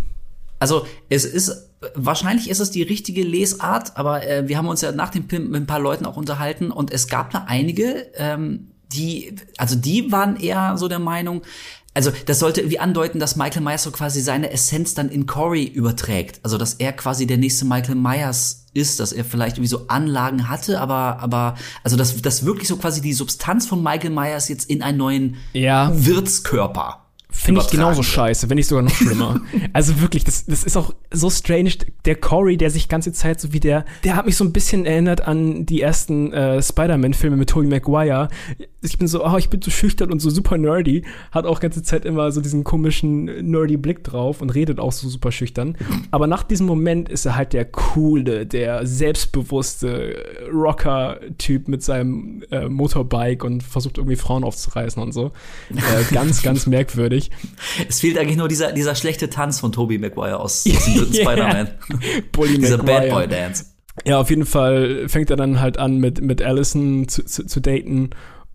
Also 0.58 0.86
es 1.08 1.24
ist 1.24 1.70
wahrscheinlich 1.94 2.50
ist 2.50 2.60
es 2.60 2.70
die 2.70 2.82
richtige 2.82 3.22
Lesart, 3.22 3.96
aber 3.96 4.26
äh, 4.26 4.46
wir 4.48 4.58
haben 4.58 4.68
uns 4.68 4.82
ja 4.82 4.92
nach 4.92 5.08
dem 5.10 5.28
Film 5.28 5.50
mit 5.50 5.62
ein 5.62 5.66
paar 5.66 5.80
Leuten 5.80 6.04
auch 6.04 6.16
unterhalten 6.18 6.70
und 6.70 6.92
es 6.92 7.08
gab 7.08 7.30
da 7.30 7.44
einige, 7.48 8.06
ähm, 8.16 8.68
die, 8.92 9.34
also 9.56 9.76
die 9.76 10.12
waren 10.12 10.36
eher 10.36 10.76
so 10.76 10.88
der 10.88 10.98
Meinung, 10.98 11.42
also 11.94 12.12
das 12.26 12.38
sollte 12.38 12.60
irgendwie 12.60 12.78
andeuten, 12.78 13.18
dass 13.18 13.36
Michael 13.36 13.62
Myers 13.62 13.82
so 13.82 13.90
quasi 13.90 14.20
seine 14.20 14.50
Essenz 14.50 14.94
dann 14.94 15.08
in 15.08 15.26
Corey 15.26 15.64
überträgt. 15.64 16.40
Also 16.42 16.56
dass 16.56 16.74
er 16.74 16.92
quasi 16.92 17.26
der 17.26 17.36
nächste 17.36 17.64
Michael 17.64 17.96
Myers 17.96 18.66
ist, 18.72 19.00
dass 19.00 19.12
er 19.12 19.24
vielleicht 19.24 19.56
irgendwie 19.56 19.68
so 19.68 19.86
Anlagen 19.88 20.48
hatte, 20.48 20.80
aber, 20.80 21.18
aber, 21.20 21.56
also 21.82 21.96
dass, 21.96 22.20
dass 22.22 22.44
wirklich 22.44 22.68
so 22.68 22.76
quasi 22.76 23.00
die 23.00 23.12
Substanz 23.12 23.66
von 23.66 23.82
Michael 23.82 24.10
Myers 24.10 24.48
jetzt 24.48 24.70
in 24.70 24.82
einen 24.82 24.98
neuen 24.98 25.36
Ja. 25.52 25.90
Wirtskörper. 25.92 26.99
Finde 27.32 27.60
ich 27.60 27.68
genauso 27.68 28.02
scheiße, 28.02 28.50
wenn 28.50 28.56
nicht 28.56 28.66
sogar 28.66 28.82
noch 28.82 28.94
schlimmer. 28.94 29.40
also 29.72 30.00
wirklich, 30.00 30.24
das, 30.24 30.46
das 30.46 30.64
ist 30.64 30.76
auch 30.76 30.94
so 31.10 31.30
strange. 31.30 31.70
Der 32.04 32.16
Corey, 32.16 32.56
der 32.56 32.70
sich 32.70 32.88
ganze 32.88 33.12
Zeit 33.12 33.40
so 33.40 33.52
wie 33.52 33.60
der, 33.60 33.84
der 34.04 34.16
hat 34.16 34.26
mich 34.26 34.36
so 34.36 34.44
ein 34.44 34.52
bisschen 34.52 34.86
erinnert 34.86 35.26
an 35.26 35.66
die 35.66 35.80
ersten 35.80 36.32
äh, 36.32 36.62
Spider-Man-Filme 36.62 37.36
mit 37.36 37.50
Tobey 37.50 37.66
Maguire. 37.66 38.28
Ich 38.82 38.98
bin 38.98 39.08
so, 39.08 39.24
oh, 39.24 39.36
ich 39.36 39.50
bin 39.50 39.60
so 39.62 39.70
schüchtern 39.70 40.10
und 40.10 40.20
so 40.20 40.30
super 40.30 40.56
nerdy, 40.56 41.04
hat 41.32 41.44
auch 41.46 41.60
ganze 41.60 41.82
Zeit 41.82 42.04
immer 42.04 42.32
so 42.32 42.40
diesen 42.40 42.64
komischen 42.64 43.24
nerdy 43.24 43.76
Blick 43.76 44.02
drauf 44.04 44.40
und 44.40 44.50
redet 44.50 44.80
auch 44.80 44.92
so 44.92 45.08
super 45.08 45.30
schüchtern. 45.30 45.76
Aber 46.10 46.26
nach 46.26 46.42
diesem 46.42 46.66
Moment 46.66 47.08
ist 47.08 47.26
er 47.26 47.36
halt 47.36 47.52
der 47.52 47.66
coole, 47.66 48.46
der 48.46 48.86
selbstbewusste 48.86 50.16
Rocker-Typ 50.52 51.68
mit 51.68 51.82
seinem 51.82 52.42
äh, 52.50 52.68
Motorbike 52.68 53.44
und 53.44 53.62
versucht 53.62 53.98
irgendwie 53.98 54.16
Frauen 54.16 54.44
aufzureißen 54.44 55.02
und 55.02 55.12
so. 55.12 55.32
Äh, 55.70 56.04
ganz, 56.12 56.42
ganz 56.42 56.66
merkwürdig. 56.66 57.19
Es 57.88 58.00
fehlt 58.00 58.18
eigentlich 58.18 58.36
nur 58.36 58.48
dieser, 58.48 58.72
dieser 58.72 58.94
schlechte 58.94 59.28
Tanz 59.30 59.60
von 59.60 59.72
Tobey 59.72 59.98
Maguire 59.98 60.40
aus, 60.40 60.64
Ja. 60.64 60.78
Spider-Man. 60.78 61.68
Dieser. 62.56 62.78
Bad 62.78 63.10
Boy 63.10 63.28
Dance. 63.28 63.66
Ja, 64.06 64.20
auf 64.20 64.30
jeden 64.30 64.46
Fall 64.46 65.08
fängt 65.08 65.30
er 65.30 65.36
dann 65.36 65.60
halt 65.60 65.78
an, 65.78 65.98
mit, 65.98 66.20
mit 66.22 66.40
Allison 66.42 67.08
zu, 67.08 67.24
zu, 67.24 67.44
zu 67.44 67.60
daten 67.60 68.10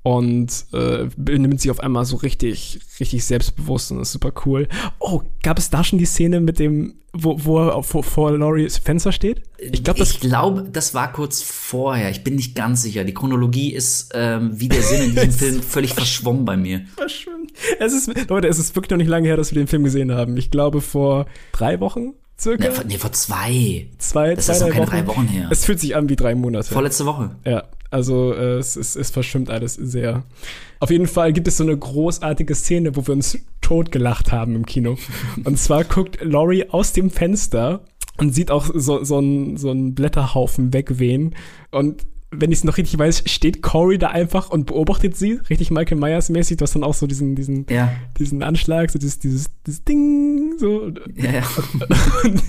und 0.06 0.68
äh, 0.72 1.08
benimmt 1.18 1.60
sich 1.60 1.72
auf 1.72 1.80
einmal 1.80 2.06
so 2.06 2.18
richtig, 2.18 2.80
richtig 3.00 3.26
selbstbewusst 3.26 3.92
und 3.92 4.00
ist 4.00 4.12
super 4.12 4.32
cool. 4.46 4.68
Oh, 5.00 5.24
gab 5.42 5.58
es 5.58 5.72
da 5.72 5.84
schon 5.84 5.98
die 5.98 6.06
Szene 6.06 6.42
mit 6.42 6.60
dem, 6.60 6.94
wo, 7.12 7.44
wo 7.44 7.68
er 7.68 7.82
vor, 7.82 8.04
vor 8.04 8.38
Lauries 8.38 8.78
Fenster 8.78 9.12
steht? 9.12 9.42
Ich 9.58 9.84
glaube, 9.84 9.98
das 9.98 10.12
ich 10.12 10.20
glaube, 10.20 10.70
das 10.72 10.94
war 10.94 11.12
kurz 11.12 11.42
vorher. 11.42 12.12
Ich 12.12 12.24
bin 12.24 12.36
nicht 12.36 12.54
ganz 12.54 12.84
sicher. 12.84 13.04
Die 13.04 13.16
Chronologie 13.16 13.74
ist 13.74 14.12
ähm, 14.14 14.52
wie 14.54 14.70
der 14.70 14.84
Sinn 14.84 15.02
in 15.06 15.16
diesem 15.16 15.32
Film 15.32 15.64
völlig 15.64 15.96
verschwommen 15.96 16.46
bei 16.46 16.56
mir. 16.56 16.86
verschwimmt. 16.96 17.54
Es 17.80 17.92
ist, 17.92 18.30
Leute, 18.30 18.48
es 18.48 18.60
ist 18.60 18.76
wirklich 18.76 18.92
noch 18.92 18.98
nicht 18.98 19.08
lange 19.10 19.28
her, 19.28 19.38
dass 19.38 19.56
wir 19.56 19.60
den 19.60 19.68
Film 19.68 19.84
gesehen 19.84 20.12
haben. 20.12 20.38
Ich 20.38 20.52
glaube, 20.52 20.82
vor 20.82 21.26
drei 21.52 21.80
Wochen 21.80 22.14
circa. 22.40 22.66
Nee, 22.66 22.76
vor, 22.76 22.84
nee, 22.84 22.98
vor 23.00 23.12
zwei. 23.12 23.88
zwei, 23.98 24.36
das 24.36 24.46
zwei, 24.46 24.54
ist 24.54 24.62
noch 24.62 24.70
keine 24.70 24.82
Wochen. 24.82 24.92
drei 24.92 25.08
Wochen 25.08 25.28
her. 25.30 25.48
Es 25.50 25.66
fühlt 25.66 25.80
sich 25.80 25.96
an 25.96 26.10
wie 26.10 26.16
drei 26.16 26.36
Monate. 26.36 26.72
Vorletzte 26.72 27.08
Woche. 27.08 27.38
Ja, 27.44 27.64
also 27.96 28.34
äh, 28.34 28.58
es, 28.58 28.76
es, 28.76 28.98
es 28.98 29.10
verschwimmt 29.10 29.50
alles 29.50 29.76
sehr. 29.76 30.24
Auf 30.82 30.92
jeden 30.92 31.08
Fall 31.08 31.32
gibt 31.32 31.48
es 31.48 31.56
so 31.56 31.64
eine 31.64 31.78
großartige 31.78 32.54
Szene, 32.54 32.98
wo 32.98 33.08
wir 33.08 33.14
uns 33.14 33.40
totgelacht 33.62 34.34
haben 34.34 34.54
im 34.54 34.66
Kino. 34.66 34.98
Und 35.46 35.58
zwar 35.58 35.86
guckt 35.86 36.20
Laurie 36.22 36.70
aus 36.70 36.92
dem 36.92 37.10
Fenster 37.10 37.86
und 38.18 38.36
sieht 38.36 38.52
auch 38.52 38.70
so, 38.74 39.06
so 39.06 39.18
einen 39.18 39.56
so 39.56 39.70
einen 39.70 39.96
Blätterhaufen 39.96 40.74
wegwehen. 40.74 41.36
Und 41.72 42.06
wenn 42.40 42.52
ich 42.52 42.60
es 42.60 42.64
noch 42.64 42.78
richtig 42.78 42.98
weiß, 43.00 43.24
steht 43.26 43.62
Corey 43.62 43.98
da 43.98 44.08
einfach 44.10 44.50
und 44.50 44.66
beobachtet 44.66 45.16
sie, 45.18 45.40
richtig 45.50 45.72
Michael 45.72 45.98
Myers 45.98 46.30
mäßig. 46.30 46.58
Du 46.58 46.64
hast 46.64 46.76
dann 46.76 46.84
auch 46.84 46.94
so 46.94 47.08
diesen, 47.08 47.36
diesen, 47.36 47.66
Ja. 47.70 47.92
diesen 48.18 48.44
Anschlag, 48.44 48.92
so 48.92 49.00
dieses, 49.00 49.20
dieses, 49.20 49.46
dieses 49.66 49.84
Ding, 49.84 50.54
so. 50.58 50.90
Ja, 51.16 51.32
ja. 51.32 51.44
Und 52.24 52.42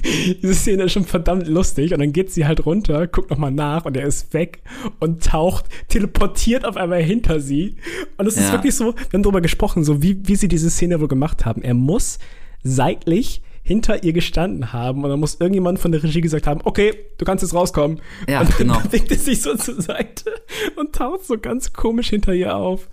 diese 0.42 0.55
Szene 0.55 0.85
ist 0.85 0.92
schon 0.92 1.05
verdammt 1.05 1.46
lustig. 1.49 1.92
Und 1.92 2.01
dann 2.01 2.12
geht 2.12 2.31
sie 2.31 2.46
halt 2.46 2.64
runter, 2.66 3.07
guckt 3.07 3.31
nochmal 3.31 3.51
nach 3.53 3.85
und 3.85 3.96
er 3.96 4.07
ist 4.07 4.33
weg 4.33 4.62
und 5.01 5.25
taucht, 5.25 5.66
teleportiert 5.88 6.64
auf 6.64 6.77
einmal 6.77 7.03
hinter 7.03 7.40
sie. 7.40 7.77
Und 8.18 8.27
es 8.27 8.37
ist 8.37 8.44
Ja. 8.49 8.53
wirklich 8.53 8.75
so, 8.75 8.94
wir 8.94 9.12
haben 9.14 9.22
darüber 9.22 9.40
gesprochen, 9.40 9.85
so 9.85 10.03
wie, 10.03 10.18
wie 10.27 10.37
sie 10.37 10.49
diese 10.49 10.70
Szene 10.70 11.01
wohl 11.01 11.09
gemacht 11.09 11.44
haben. 11.44 11.62
Er 11.62 11.75
muss 11.75 12.18
seitlich 12.62 13.42
hinter 13.66 14.05
ihr 14.05 14.12
gestanden 14.12 14.72
haben 14.72 15.02
und 15.02 15.11
dann 15.11 15.18
muss 15.18 15.38
irgendjemand 15.40 15.81
von 15.81 15.90
der 15.90 16.00
Regie 16.00 16.20
gesagt 16.20 16.46
haben, 16.46 16.61
okay, 16.62 16.94
du 17.18 17.24
kannst 17.24 17.42
jetzt 17.42 17.52
rauskommen. 17.52 18.00
Ja, 18.29 18.40
und 18.40 18.50
dann 18.50 18.59
genau. 18.59 18.79
bewegt 18.85 19.11
er 19.11 19.18
sich 19.18 19.42
so 19.42 19.57
zur 19.57 19.83
Seite 19.83 20.33
und 20.76 20.94
taucht 20.94 21.26
so 21.26 21.37
ganz 21.37 21.72
komisch 21.72 22.11
hinter 22.11 22.33
ihr 22.33 22.55
auf. 22.55 22.88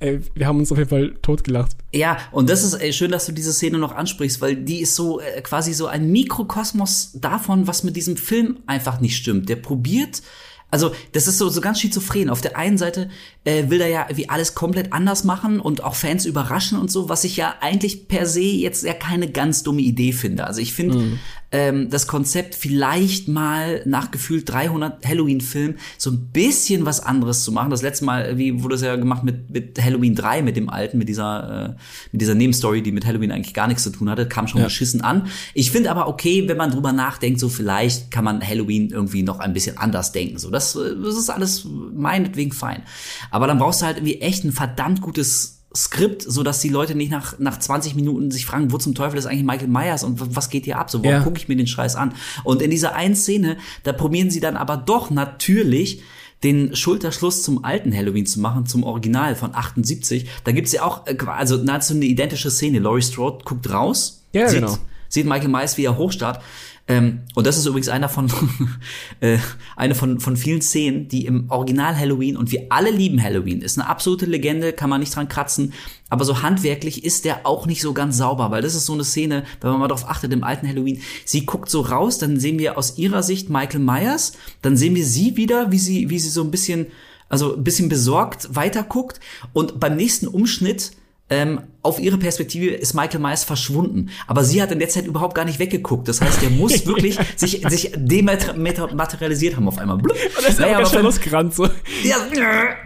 Ey, 0.00 0.20
wir 0.34 0.46
haben 0.46 0.58
uns 0.60 0.72
auf 0.72 0.78
jeden 0.78 0.88
Fall 0.88 1.14
totgelacht. 1.20 1.76
Ja, 1.92 2.16
und 2.32 2.48
das 2.48 2.64
ist 2.64 2.72
ey, 2.72 2.94
schön, 2.94 3.10
dass 3.10 3.26
du 3.26 3.32
diese 3.32 3.52
Szene 3.52 3.76
noch 3.76 3.92
ansprichst, 3.92 4.40
weil 4.40 4.56
die 4.56 4.80
ist 4.80 4.94
so 4.94 5.20
äh, 5.20 5.42
quasi 5.42 5.74
so 5.74 5.88
ein 5.88 6.10
Mikrokosmos 6.10 7.12
davon, 7.20 7.66
was 7.66 7.84
mit 7.84 7.94
diesem 7.94 8.16
Film 8.16 8.60
einfach 8.66 9.00
nicht 9.00 9.18
stimmt. 9.18 9.50
Der 9.50 9.56
probiert, 9.56 10.22
also 10.70 10.92
das 11.12 11.28
ist 11.28 11.38
so, 11.38 11.48
so 11.48 11.60
ganz 11.60 11.80
schizophren. 11.80 12.28
Auf 12.28 12.40
der 12.40 12.56
einen 12.56 12.78
Seite 12.78 13.08
äh, 13.44 13.70
will 13.70 13.80
er 13.80 13.88
ja 13.88 14.08
wie 14.12 14.28
alles 14.28 14.54
komplett 14.54 14.92
anders 14.92 15.22
machen 15.22 15.60
und 15.60 15.84
auch 15.84 15.94
Fans 15.94 16.26
überraschen 16.26 16.78
und 16.78 16.90
so, 16.90 17.08
was 17.08 17.24
ich 17.24 17.36
ja 17.36 17.54
eigentlich 17.60 18.08
per 18.08 18.26
se 18.26 18.40
jetzt 18.40 18.82
ja 18.82 18.92
keine 18.92 19.30
ganz 19.30 19.62
dumme 19.62 19.82
Idee 19.82 20.12
finde. 20.12 20.46
Also 20.46 20.60
ich 20.60 20.74
finde 20.74 21.18
ähm, 21.54 21.88
das 21.88 22.08
Konzept 22.08 22.56
vielleicht 22.56 23.28
mal 23.28 23.80
nach 23.84 24.10
gefühlt 24.10 24.50
300 24.50 25.06
Halloween-Filmen 25.06 25.76
so 25.98 26.10
ein 26.10 26.30
bisschen 26.32 26.84
was 26.84 26.98
anderes 26.98 27.44
zu 27.44 27.52
machen. 27.52 27.70
Das 27.70 27.80
letzte 27.80 28.04
Mal, 28.06 28.36
wie 28.36 28.64
wurde 28.64 28.74
es 28.74 28.80
ja 28.80 28.96
gemacht 28.96 29.22
mit, 29.22 29.50
mit 29.50 29.80
Halloween 29.80 30.16
3, 30.16 30.42
mit 30.42 30.56
dem 30.56 30.68
alten, 30.68 30.98
mit 30.98 31.08
dieser, 31.08 31.76
äh, 31.76 31.80
mit 32.10 32.20
dieser 32.20 32.34
Nebenstory, 32.34 32.82
die 32.82 32.90
mit 32.90 33.06
Halloween 33.06 33.30
eigentlich 33.30 33.54
gar 33.54 33.68
nichts 33.68 33.84
zu 33.84 33.90
tun 33.90 34.10
hatte, 34.10 34.26
kam 34.26 34.48
schon 34.48 34.58
Ja. 34.62 34.66
beschissen 34.66 35.00
an. 35.02 35.28
Ich 35.54 35.70
finde 35.70 35.92
aber 35.92 36.08
okay, 36.08 36.48
wenn 36.48 36.56
man 36.56 36.72
drüber 36.72 36.92
nachdenkt, 36.92 37.38
so 37.38 37.48
vielleicht 37.48 38.10
kann 38.10 38.24
man 38.24 38.44
Halloween 38.44 38.90
irgendwie 38.90 39.22
noch 39.22 39.38
ein 39.38 39.52
bisschen 39.52 39.78
anders 39.78 40.10
denken. 40.10 40.38
So, 40.38 40.50
das, 40.50 40.74
äh, 40.74 40.96
das 41.04 41.16
ist 41.16 41.30
alles 41.30 41.68
meinetwegen 41.94 42.50
fein. 42.50 42.82
Aber 43.30 43.46
dann 43.46 43.58
brauchst 43.58 43.80
du 43.80 43.86
halt 43.86 43.98
irgendwie 43.98 44.20
echt 44.20 44.42
ein 44.42 44.50
verdammt 44.50 45.00
gutes 45.02 45.63
Skript, 45.76 46.22
so 46.22 46.42
dass 46.42 46.60
die 46.60 46.68
Leute 46.68 46.94
nicht 46.94 47.10
nach, 47.10 47.38
nach 47.38 47.58
20 47.58 47.94
Minuten 47.96 48.30
sich 48.30 48.46
fragen, 48.46 48.70
wo 48.72 48.78
zum 48.78 48.94
Teufel 48.94 49.18
ist 49.18 49.26
eigentlich 49.26 49.44
Michael 49.44 49.68
Myers 49.68 50.04
und 50.04 50.36
was 50.36 50.48
geht 50.48 50.64
hier 50.64 50.78
ab? 50.78 50.90
So, 50.90 50.98
warum 51.00 51.10
Ja. 51.12 51.20
gucke 51.22 51.38
ich 51.38 51.48
mir 51.48 51.56
den 51.56 51.66
Scheiß 51.66 51.96
an? 51.96 52.14
Und 52.44 52.62
in 52.62 52.70
dieser 52.70 52.94
einen 52.94 53.16
Szene, 53.16 53.56
da 53.82 53.92
probieren 53.92 54.30
sie 54.30 54.40
dann 54.40 54.56
aber 54.56 54.76
doch 54.76 55.10
natürlich 55.10 56.02
den 56.44 56.76
Schulterschluss 56.76 57.42
zum 57.42 57.64
alten 57.64 57.94
Halloween 57.96 58.26
zu 58.26 58.38
machen, 58.38 58.66
zum 58.66 58.84
Original 58.84 59.34
von 59.34 59.54
78. 59.54 60.28
Da 60.44 60.52
gibt's 60.52 60.72
ja 60.72 60.82
auch, 60.84 61.06
äh, 61.06 61.16
also 61.26 61.56
nahezu 61.56 61.94
eine 61.94 62.04
identische 62.04 62.50
Szene. 62.50 62.78
Laurie 62.80 63.02
Strode 63.02 63.44
guckt 63.44 63.70
raus, 63.70 64.24
Ja, 64.32 64.48
sieht, 64.48 64.60
genau. 64.60 64.76
Sieht 65.14 65.26
Michael 65.26 65.48
Myers, 65.48 65.78
wie 65.78 65.84
er 65.84 65.96
hochstarrt. 65.96 66.40
Ähm, 66.86 67.20
und 67.34 67.46
das 67.46 67.56
ist 67.56 67.64
übrigens 67.64 67.88
einer 67.88 68.10
von, 68.10 68.30
äh, 69.20 69.38
eine 69.74 69.94
von, 69.94 70.20
von 70.20 70.36
vielen 70.36 70.60
Szenen, 70.60 71.08
die 71.08 71.24
im 71.24 71.50
Original 71.50 71.96
Halloween, 71.96 72.36
und 72.36 72.52
wir 72.52 72.66
alle 72.68 72.90
lieben 72.90 73.22
Halloween, 73.22 73.62
ist 73.62 73.78
eine 73.78 73.88
absolute 73.88 74.26
Legende, 74.26 74.74
kann 74.74 74.90
man 74.90 75.00
nicht 75.00 75.16
dran 75.16 75.28
kratzen, 75.28 75.72
aber 76.10 76.26
so 76.26 76.42
handwerklich 76.42 77.02
ist 77.02 77.24
der 77.24 77.46
auch 77.46 77.66
nicht 77.66 77.80
so 77.80 77.94
ganz 77.94 78.18
sauber, 78.18 78.50
weil 78.50 78.60
das 78.60 78.74
ist 78.74 78.84
so 78.84 78.92
eine 78.92 79.04
Szene, 79.04 79.44
wenn 79.62 79.70
man 79.70 79.80
mal 79.80 79.88
darauf 79.88 80.08
achtet, 80.08 80.32
im 80.34 80.44
alten 80.44 80.68
Halloween, 80.68 81.00
sie 81.24 81.46
guckt 81.46 81.70
so 81.70 81.80
raus, 81.80 82.18
dann 82.18 82.38
sehen 82.38 82.58
wir 82.58 82.76
aus 82.76 82.98
ihrer 82.98 83.22
Sicht 83.22 83.48
Michael 83.48 83.80
Myers, 83.80 84.34
dann 84.60 84.76
sehen 84.76 84.94
wir 84.94 85.06
sie 85.06 85.38
wieder, 85.38 85.72
wie 85.72 85.78
sie, 85.78 86.10
wie 86.10 86.18
sie 86.18 86.28
so 86.28 86.42
ein 86.42 86.50
bisschen, 86.50 86.88
also 87.30 87.56
ein 87.56 87.64
bisschen 87.64 87.88
besorgt 87.88 88.54
weiterguckt, 88.54 89.20
und 89.54 89.80
beim 89.80 89.96
nächsten 89.96 90.26
Umschnitt 90.26 90.92
ähm, 91.34 91.60
auf 91.82 92.00
ihre 92.00 92.16
Perspektive 92.16 92.66
ist 92.70 92.94
Michael 92.94 93.20
Myers 93.20 93.44
verschwunden. 93.44 94.08
Aber 94.26 94.42
sie 94.44 94.62
hat 94.62 94.72
in 94.72 94.78
der 94.78 94.88
Zeit 94.88 95.06
überhaupt 95.06 95.34
gar 95.34 95.44
nicht 95.44 95.58
weggeguckt. 95.58 96.08
Das 96.08 96.20
heißt, 96.20 96.40
der 96.40 96.48
muss 96.50 96.86
wirklich 96.86 97.18
sich, 97.36 97.62
sich 97.68 97.92
dematerialisiert 97.94 99.56
haben 99.56 99.68
auf 99.68 99.78
einmal. 99.78 99.98
Blub. 99.98 100.16
Und 100.16 100.44
er 100.44 100.48
ist 100.48 100.60
Naja, 100.60 100.78
aber 100.78 100.88
beim- 100.90 101.04
losgerannt, 101.04 101.54
so. 101.54 101.64
ja, 102.04 102.16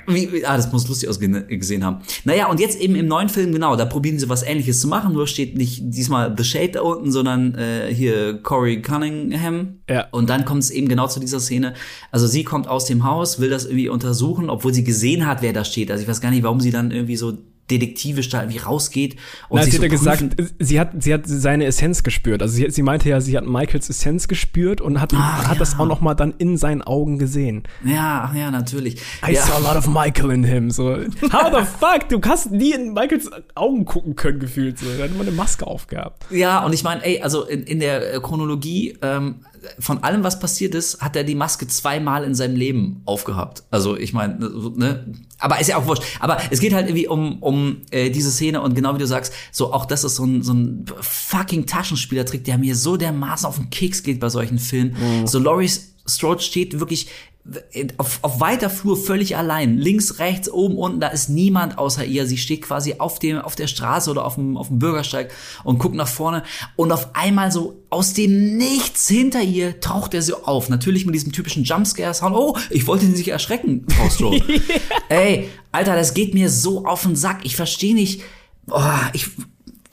wie, 0.07 0.33
wie, 0.33 0.45
ah, 0.45 0.57
das 0.57 0.73
muss 0.73 0.89
lustig 0.89 1.09
ausgesehen 1.09 1.85
haben. 1.85 1.99
Naja, 2.25 2.49
und 2.49 2.59
jetzt 2.61 2.81
eben 2.81 2.97
im 2.97 3.07
neuen 3.07 3.29
Film, 3.29 3.53
genau, 3.53 3.77
da 3.77 3.85
probieren 3.85 4.19
sie 4.19 4.29
was 4.29 4.43
ähnliches 4.43 4.81
zu 4.81 4.89
machen, 4.89 5.13
nur 5.13 5.27
steht 5.27 5.57
nicht 5.57 5.81
diesmal 5.85 6.35
The 6.37 6.45
Shade 6.45 6.69
da 6.73 6.81
unten, 6.83 7.13
sondern 7.13 7.55
äh, 7.55 7.93
hier 7.95 8.43
Corey 8.43 8.83
Cunningham. 8.83 9.79
Ja. 9.89 10.07
Und 10.11 10.29
dann 10.31 10.45
kommt 10.45 10.63
es 10.65 10.71
eben 10.71 10.89
genau 10.89 11.07
zu 11.09 11.21
dieser 11.21 11.41
Szene. 11.41 11.75
Also 12.11 12.27
sie 12.27 12.45
kommt 12.45 12.69
aus 12.69 12.85
dem 12.87 13.05
Haus, 13.05 13.39
will 13.41 13.51
das 13.51 13.65
irgendwie 13.65 13.89
untersuchen, 13.89 14.51
obwohl 14.51 14.75
sie 14.75 14.85
gesehen 14.85 15.27
hat, 15.27 15.43
wer 15.43 15.53
da 15.53 15.65
steht. 15.65 15.91
Also 15.91 16.03
ich 16.03 16.09
weiß 16.09 16.21
gar 16.21 16.31
nicht, 16.31 16.43
warum 16.43 16.61
sie 16.61 16.71
dann 16.71 16.91
irgendwie 16.91 17.17
so 17.17 17.35
detektivisch 17.71 18.29
da 18.31 18.43
irgendwie 18.43 18.59
rausgeht 18.59 19.17
und 19.49 19.59
Na, 19.59 19.63
sich 19.63 19.75
sie 19.75 19.79
hat 19.85 19.99
so 19.99 20.07
ja 20.07 20.13
prüfen- 20.13 20.31
gesagt, 20.37 20.53
sie 20.59 20.81
hat, 20.81 20.91
sie 21.03 21.15
hat 21.15 21.23
seine 21.27 21.65
Essenz 21.67 22.03
gespürt. 22.03 22.41
Also 22.43 22.55
sie, 22.55 22.71
sie 22.71 22.83
meinte 22.83 23.09
ja, 23.09 23.21
sie 23.21 23.37
hat 23.37 23.47
Michaels 23.47 23.91
Essenz 23.91 24.27
gespürt 24.29 24.81
und 24.81 25.01
hat, 25.01 25.13
Ah, 25.15 25.47
hat 25.49 25.53
ja. 25.55 25.59
das 25.59 25.79
auch 25.79 25.87
noch 25.87 26.01
mal 26.01 26.15
dann 26.15 26.35
in 26.39 26.57
seinen 26.57 26.83
Augen 26.83 27.19
gesehen. 27.19 27.65
Ja, 27.85 28.29
ach 28.31 28.35
ja, 28.35 28.51
natürlich. 28.51 28.97
I 29.27 29.33
ja. 29.35 29.43
saw 29.43 29.55
a 29.55 29.59
lot 29.59 29.77
of 29.77 29.87
Michael 29.89 30.31
in 30.31 30.45
him. 30.45 30.71
So, 30.71 30.97
how 31.33 31.51
the 31.53 31.65
fuck? 31.79 32.09
Du 32.09 32.21
hast 32.29 32.51
nie 32.51 32.73
in 32.73 32.93
Michaels 32.95 33.31
Augen 33.55 33.85
gucken 33.85 34.17
können, 34.17 34.39
gefühlt. 34.39 34.79
So. 34.79 34.87
Er 34.89 35.05
hat 35.05 35.11
immer 35.11 35.23
eine 35.23 35.31
Maske 35.33 35.67
aufgehabt. 35.67 36.25
Ja, 36.31 36.65
und 36.65 36.73
ich 36.73 36.83
meine, 36.85 37.05
ey, 37.05 37.21
also 37.21 37.45
in, 37.45 37.65
in 37.65 37.81
der 37.81 38.21
Chronologie 38.21 38.97
ähm, 39.03 39.37
von 39.79 40.03
allem, 40.03 40.25
was 40.25 40.39
passiert 40.39 40.75
ist, 40.75 41.01
hat 41.01 41.17
er 41.17 41.25
die 41.25 41.35
Maske 41.35 41.67
zweimal 41.67 42.25
in 42.25 42.35
seinem 42.35 42.57
Leben 42.57 43.03
aufgehabt. 43.05 43.63
Also 43.71 43.97
ich 43.97 44.13
meine, 44.13 44.39
ne, 44.39 45.13
aber 45.39 45.61
ist 45.61 45.69
ja 45.69 45.77
auch 45.77 45.87
wurscht. 45.87 46.03
Aber 46.21 46.39
es 46.51 46.61
geht 46.61 46.73
halt 46.73 46.89
irgendwie 46.89 47.09
um 47.09 47.43
um 47.43 47.83
äh, 47.91 48.11
diese 48.11 48.31
Szene 48.31 48.61
und 48.61 48.75
genau 48.75 48.95
wie 48.95 48.99
du 48.99 49.07
sagst, 49.07 49.33
so 49.53 49.73
auch 49.73 49.87
das 49.87 50.05
ist 50.05 50.17
so 50.17 50.25
ein 50.25 50.43
so 50.43 50.53
ein 50.55 50.85
fucking 51.01 51.67
Taschenspielertrick, 51.67 52.45
der 52.45 52.59
mir 52.59 52.77
so 52.77 52.97
dermaßen 52.97 53.47
auf 53.47 53.57
den 53.57 53.71
Keks 53.71 54.03
geht 54.03 54.21
bei 54.21 54.29
solchen 54.29 54.59
Filmen. 54.59 55.27
So 55.27 55.39
Laurie 55.39 55.71
Strode 56.09 56.43
steht 56.43 56.81
wirklich 56.81 57.09
auf, 57.97 58.19
auf 58.23 58.41
weiter 58.41 58.69
Flur 58.69 58.97
völlig 58.97 59.37
allein. 59.37 59.79
Links, 59.79 60.19
rechts, 60.19 60.51
oben, 60.51 60.77
unten, 60.77 61.01
da 61.01 61.09
ist 61.09 61.29
niemand 61.29 61.79
außer 61.79 62.05
ihr. 62.05 62.27
Sie 62.27 62.37
steht 62.37 62.63
quasi 62.63 62.97
auf 62.99 63.19
dem, 63.19 63.39
auf 63.39 63.55
der 63.55 63.67
Straße 63.67 64.11
oder 64.11 64.25
auf 64.25 64.35
dem, 64.35 64.57
auf 64.57 64.69
dem 64.69 64.79
Bürgersteig 64.79 65.33
und 65.65 65.79
guckt 65.79 65.95
nach 65.95 66.09
vorne. 66.09 66.43
Und 66.77 66.93
auf 66.93 67.15
einmal 67.15 67.51
so 67.51 67.83
aus 67.91 68.13
dem 68.13 68.57
Nichts 68.57 69.09
hinter 69.09 69.43
ihr 69.43 69.81
taucht 69.81 70.15
er 70.15 70.23
so 70.23 70.45
auf. 70.45 70.69
Natürlich 70.69 71.07
mit 71.07 71.15
diesem 71.15 71.33
typischen 71.33 71.65
Jumpscare-Sound. 71.65 72.37
Oh, 72.37 72.57
ich 72.71 72.87
wollte 72.87 73.07
ihn 73.07 73.17
sich 73.17 73.29
erschrecken, 73.29 73.87
Frau 73.89 74.11
Strode. 74.11 74.43
Ey, 75.09 75.49
Alter, 75.73 75.97
das 75.97 76.15
geht 76.15 76.35
mir 76.35 76.51
so 76.51 76.85
auf 76.85 77.03
den 77.03 77.17
Sack. 77.17 77.41
Ich 77.45 77.57
verstehe 77.57 77.95
nicht. 77.95 78.23
Oh, 78.71 78.83
ich, 79.15 79.29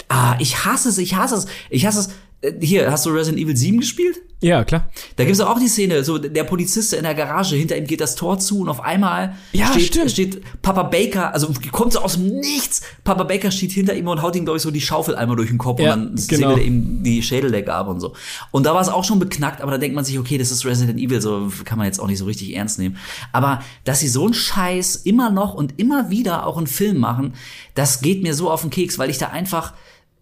ah, 0.09 0.35
ich 0.39 0.65
hasse 0.65 0.89
es, 0.89 0.97
ich 0.97 1.15
hasse 1.15 1.35
es. 1.35 1.47
Ich 1.69 1.85
hasse 1.85 1.99
es. 2.01 2.09
Äh, 2.41 2.53
Hier, 2.61 2.91
hast 2.91 3.05
du 3.05 3.09
Resident 3.11 3.41
Evil 3.41 3.55
7 3.57 3.79
gespielt? 3.79 4.17
Ja, 4.41 4.63
klar. 4.63 4.89
Da 5.15 5.23
gibt's 5.23 5.39
auch 5.39 5.57
die 5.57 5.69
Szene, 5.69 6.03
so 6.03 6.17
der 6.19 6.43
Polizist 6.43 6.93
in 6.93 7.03
der 7.03 7.15
Garage, 7.15 7.55
hinter 7.55 7.77
ihm 7.77 7.87
geht 7.87 8.01
das 8.01 8.15
Tor 8.15 8.37
zu 8.37 8.59
und 8.59 8.69
auf 8.69 8.81
einmal 8.81 9.33
Ja, 9.53 9.71
steht, 9.71 9.85
stimmt. 9.87 10.11
steht 10.11 10.61
Papa 10.61 10.83
Baker, 10.83 11.33
also 11.33 11.51
kommt 11.71 11.93
so 11.93 11.99
aus 12.01 12.13
dem 12.15 12.27
Nichts. 12.41 12.81
Papa 13.05 13.23
Baker 13.23 13.49
steht 13.49 13.71
hinter 13.71 13.95
ihm 13.95 14.07
und 14.07 14.21
haut 14.21 14.35
ihm, 14.35 14.43
glaube 14.43 14.57
ich, 14.57 14.63
so 14.63 14.71
die 14.71 14.81
Schaufel 14.81 15.15
einmal 15.15 15.37
durch 15.37 15.49
den 15.49 15.57
Kopf 15.57 15.79
Ja, 15.79 15.93
und 15.93 15.99
dann 16.19 16.27
genau. 16.27 16.49
säbelt 16.49 16.57
er 16.59 16.63
ihm 16.65 17.01
die 17.01 17.23
Schädeldecke 17.23 17.73
ab 17.73 17.87
und 17.87 18.01
so. 18.01 18.13
Und 18.51 18.65
da 18.65 18.75
war 18.75 18.81
es 18.81 18.89
auch 18.89 19.05
schon 19.05 19.19
beknackt, 19.19 19.61
aber 19.61 19.71
da 19.71 19.77
denkt 19.77 19.95
man 19.95 20.03
sich, 20.05 20.19
okay, 20.19 20.37
das 20.37 20.51
ist 20.51 20.65
Resident 20.65 20.99
Evil, 20.99 21.21
so 21.21 21.49
kann 21.63 21.77
man 21.79 21.87
jetzt 21.87 21.99
auch 21.99 22.07
nicht 22.07 22.19
so 22.19 22.25
richtig 22.25 22.55
ernst 22.55 22.77
nehmen. 22.77 22.97
Aber 23.31 23.61
dass 23.85 24.01
sie 24.01 24.09
so 24.09 24.25
einen 24.25 24.33
Scheiß 24.35 24.97
immer 24.97 25.31
noch 25.31 25.53
und 25.55 25.79
immer 25.79 26.09
wieder 26.11 26.45
auch 26.45 26.59
in 26.59 26.67
Film 26.67 26.97
machen, 26.99 27.33
das 27.73 28.01
geht 28.01 28.21
mir 28.21 28.35
so 28.35 28.51
auf 28.51 28.61
den 28.61 28.69
Keks, 28.69 28.99
weil 28.99 29.09
ich 29.09 29.17
da 29.17 29.29
einfach 29.29 29.73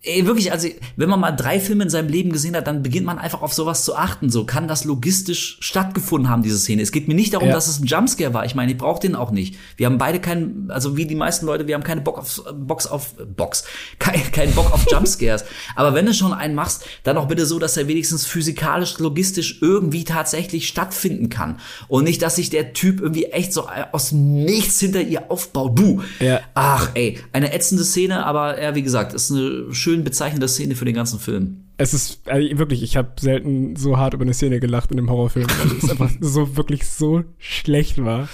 Ey, 0.06 0.26
wirklich, 0.26 0.52
also 0.52 0.68
wenn 0.98 1.08
man 1.10 1.22
mal 1.22 1.32
drei 1.32 1.62
Filme 1.62 1.84
in 1.86 1.90
seinem 1.90 2.10
Leben 2.10 2.32
gesehen 2.34 2.58
hat, 2.58 2.68
dann 2.68 2.84
beginnt 2.84 3.06
man 3.06 3.20
einfach 3.20 3.42
auf 3.42 3.54
sowas 3.54 3.86
zu 3.86 3.96
achten. 3.96 4.30
So 4.30 4.46
kann 4.46 4.68
das 4.68 4.84
logistisch 4.84 5.56
stattgefunden 5.62 6.30
haben, 6.30 6.44
diese 6.44 6.58
Szene. 6.58 6.82
Es 6.82 6.92
geht 6.92 7.08
mir 7.08 7.14
nicht 7.14 7.34
darum, 7.34 7.48
Ja. 7.48 7.54
dass 7.54 7.70
es 7.70 7.80
ein 7.80 7.86
Jumpscare 7.86 8.34
war. 8.34 8.44
Ich 8.46 8.54
meine, 8.54 8.74
ich 8.74 8.78
brauche 8.78 9.00
den 9.00 9.16
auch 9.16 9.32
nicht. 9.32 9.56
Wir 9.78 9.86
haben 9.86 9.98
beide 9.98 10.20
keinen, 10.20 10.70
also 10.72 10.98
wie 10.98 11.06
die 11.06 11.16
meisten 11.16 11.46
Leute, 11.46 11.68
wir 11.68 11.76
haben 11.76 11.84
keine 11.84 12.02
Bock 12.02 12.18
auf 12.18 12.44
Box 12.54 12.86
auf 12.86 13.14
Box, 13.38 13.64
kein, 14.00 14.22
keinen 14.34 14.54
Bock 14.54 14.74
auf 14.74 14.86
Jumpscares. 14.92 15.46
Aber 15.78 15.94
wenn 15.94 16.06
du 16.06 16.14
schon 16.14 16.34
einen 16.34 16.54
machst, 16.54 16.84
dann 17.04 17.18
auch 17.18 17.30
bitte 17.30 17.46
so, 17.46 17.58
dass 17.58 17.78
er 17.78 17.88
wenigstens 17.88 18.26
physikalisch, 18.26 19.00
logistisch 19.00 19.60
irgendwie 19.62 20.04
tatsächlich 20.04 20.68
stattfinden 20.68 21.30
kann 21.30 21.60
und 21.88 22.04
nicht, 22.04 22.22
dass 22.22 22.36
sich 22.36 22.50
der 22.50 22.74
Typ 22.74 23.00
irgendwie 23.00 23.26
echt 23.28 23.54
so 23.54 23.62
äh, 23.68 23.86
aus 23.94 24.12
Nichts 24.12 24.82
hinter 24.82 25.02
ihr 25.02 25.32
aufbaut. 25.32 25.80
Du. 25.80 26.02
Ja. 26.20 26.42
Ach, 26.56 26.90
ey, 26.94 27.20
eine 27.32 27.54
ätzende 27.54 27.86
Szene, 27.86 28.26
aber 28.26 28.62
ja, 28.62 28.76
wie 28.76 28.84
gesagt, 28.84 29.14
ist 29.14 29.32
eine 29.32 29.68
schön 29.94 30.04
bezeichnende 30.04 30.48
Szene 30.48 30.76
für 30.76 30.86
den 30.86 30.96
ganzen 30.96 31.20
Film. 31.20 31.58
Es 31.78 31.94
ist 31.94 32.22
also 32.28 32.58
wirklich, 32.60 32.84
ich 32.84 32.98
habe 32.98 33.10
selten 33.20 33.76
so 33.76 33.98
hart 33.98 34.14
über 34.14 34.24
eine 34.24 34.34
Szene 34.34 34.60
gelacht 34.60 34.92
in 34.92 34.98
einem 35.00 35.10
Horrorfilm, 35.10 35.48
weil 35.48 35.78
es 35.78 35.90
einfach 35.90 36.12
so 36.22 36.56
wirklich 36.56 36.86
so 36.88 37.24
schlecht 37.40 38.04
war. 38.04 38.30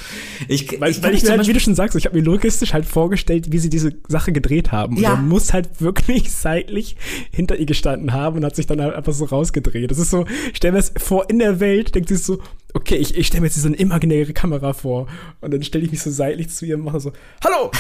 Ich, 0.50 0.80
Weil, 0.80 0.92
ich, 0.92 1.02
weil 1.02 1.16
ich 1.16 1.30
halt, 1.30 1.48
wie 1.48 1.54
du 1.54 1.60
schon 1.60 1.74
sagst, 1.76 1.96
ich 1.96 2.06
habe 2.06 2.18
mir 2.18 2.24
logistisch 2.24 2.74
halt 2.74 2.86
vorgestellt, 2.86 3.52
wie 3.52 3.60
sie 3.60 3.70
diese 3.70 3.94
Sache 4.10 4.32
gedreht 4.34 4.72
haben. 4.74 4.98
Und 4.98 5.02
Ja. 5.04 5.12
er 5.12 5.18
muss 5.22 5.54
halt 5.54 5.80
wirklich 5.82 6.32
seitlich 6.34 6.96
hinter 7.32 7.56
ihr 7.58 7.66
gestanden 7.66 8.12
haben 8.14 8.38
und 8.38 8.46
hat 8.46 8.56
sich 8.58 8.68
dann 8.68 8.82
halt 8.82 8.94
einfach 8.94 9.14
so 9.14 9.26
rausgedreht. 9.26 9.90
Das 9.90 10.00
ist 10.00 10.12
so, 10.12 10.26
stell 10.54 10.72
mir 10.74 10.80
das 10.80 10.92
vor, 10.98 11.30
in 11.30 11.40
der 11.40 11.60
Welt 11.62 11.96
denkt 11.96 12.10
sie 12.10 12.18
so, 12.18 12.40
okay, 12.74 12.96
ich, 12.98 13.16
ich 13.18 13.28
stelle 13.28 13.42
mir 13.42 13.48
jetzt 13.48 13.56
so 13.62 13.68
eine 13.68 13.78
imaginäre 13.78 14.34
Kamera 14.34 14.74
vor. 14.74 15.08
Und 15.42 15.54
dann 15.54 15.64
stelle 15.64 15.86
ich 15.86 15.92
mich 15.92 16.02
so 16.02 16.12
seitlich 16.12 16.50
zu 16.50 16.66
ihr 16.66 16.76
und 16.76 16.84
mache 16.84 17.00
so, 17.00 17.14
hallo, 17.44 17.72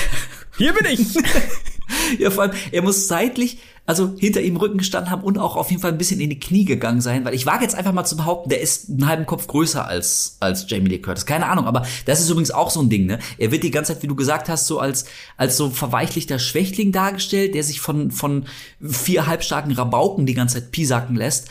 hier 0.58 0.74
bin 0.74 0.86
ich. 0.92 1.16
ja, 2.20 2.30
vor 2.30 2.44
allem, 2.44 2.54
er 2.72 2.82
muss 2.82 3.08
seitlich, 3.08 3.60
also 3.86 4.14
hinter 4.18 4.42
ihm 4.42 4.56
Rücken 4.58 4.78
gestanden 4.78 5.12
haben 5.12 5.24
und 5.24 5.38
auch 5.38 5.56
auf 5.56 5.70
jeden 5.72 5.82
Fall 5.82 5.92
ein 5.92 5.98
bisschen 5.98 6.20
in 6.20 6.30
die 6.30 6.40
Knie 6.40 6.66
gegangen 6.66 7.02
sein, 7.02 7.26
weil 7.26 7.34
ich 7.34 7.46
wage 7.46 7.64
jetzt 7.64 7.76
einfach 7.76 7.92
mal 7.92 8.06
zu 8.06 8.18
behaupten, 8.18 8.50
der 8.50 8.62
ist 8.62 8.90
einen 8.90 9.08
halben 9.08 9.26
Kopf 9.26 9.48
größer 9.48 9.88
als, 9.88 10.38
als 10.40 10.70
Jamie 10.70 10.90
Lee 10.90 11.00
Curtis. 11.00 11.26
Keine 11.26 11.48
Ahnung, 11.48 11.66
aber 11.66 11.86
das 12.06 12.20
ist 12.20 12.30
übrigens 12.30 12.52
auch 12.52 12.70
so 12.70 12.82
ein 12.82 12.90
Ding, 12.90 13.06
ne? 13.06 13.20
Er 13.38 13.52
wird 13.52 13.64
die 13.64 13.72
ganze 13.72 13.94
Zeit, 13.94 14.04
wie 14.04 14.08
du 14.08 14.16
gesagt 14.16 14.50
hast, 14.50 14.68
so 14.68 14.80
als, 14.80 15.06
als 15.38 15.58
so 15.58 15.70
verweichlichter 15.70 16.38
Schwächling 16.38 16.92
dargestellt, 16.92 17.56
der 17.56 17.64
sich 17.64 17.82
von, 17.82 18.12
von 18.12 18.46
vier 18.82 19.26
halbstarken 19.26 19.72
Rabauken 19.72 20.26
die 20.26 20.36
ganze 20.36 20.56
Zeit 20.56 20.72
piesacken 20.72 21.16
lässt. 21.16 21.50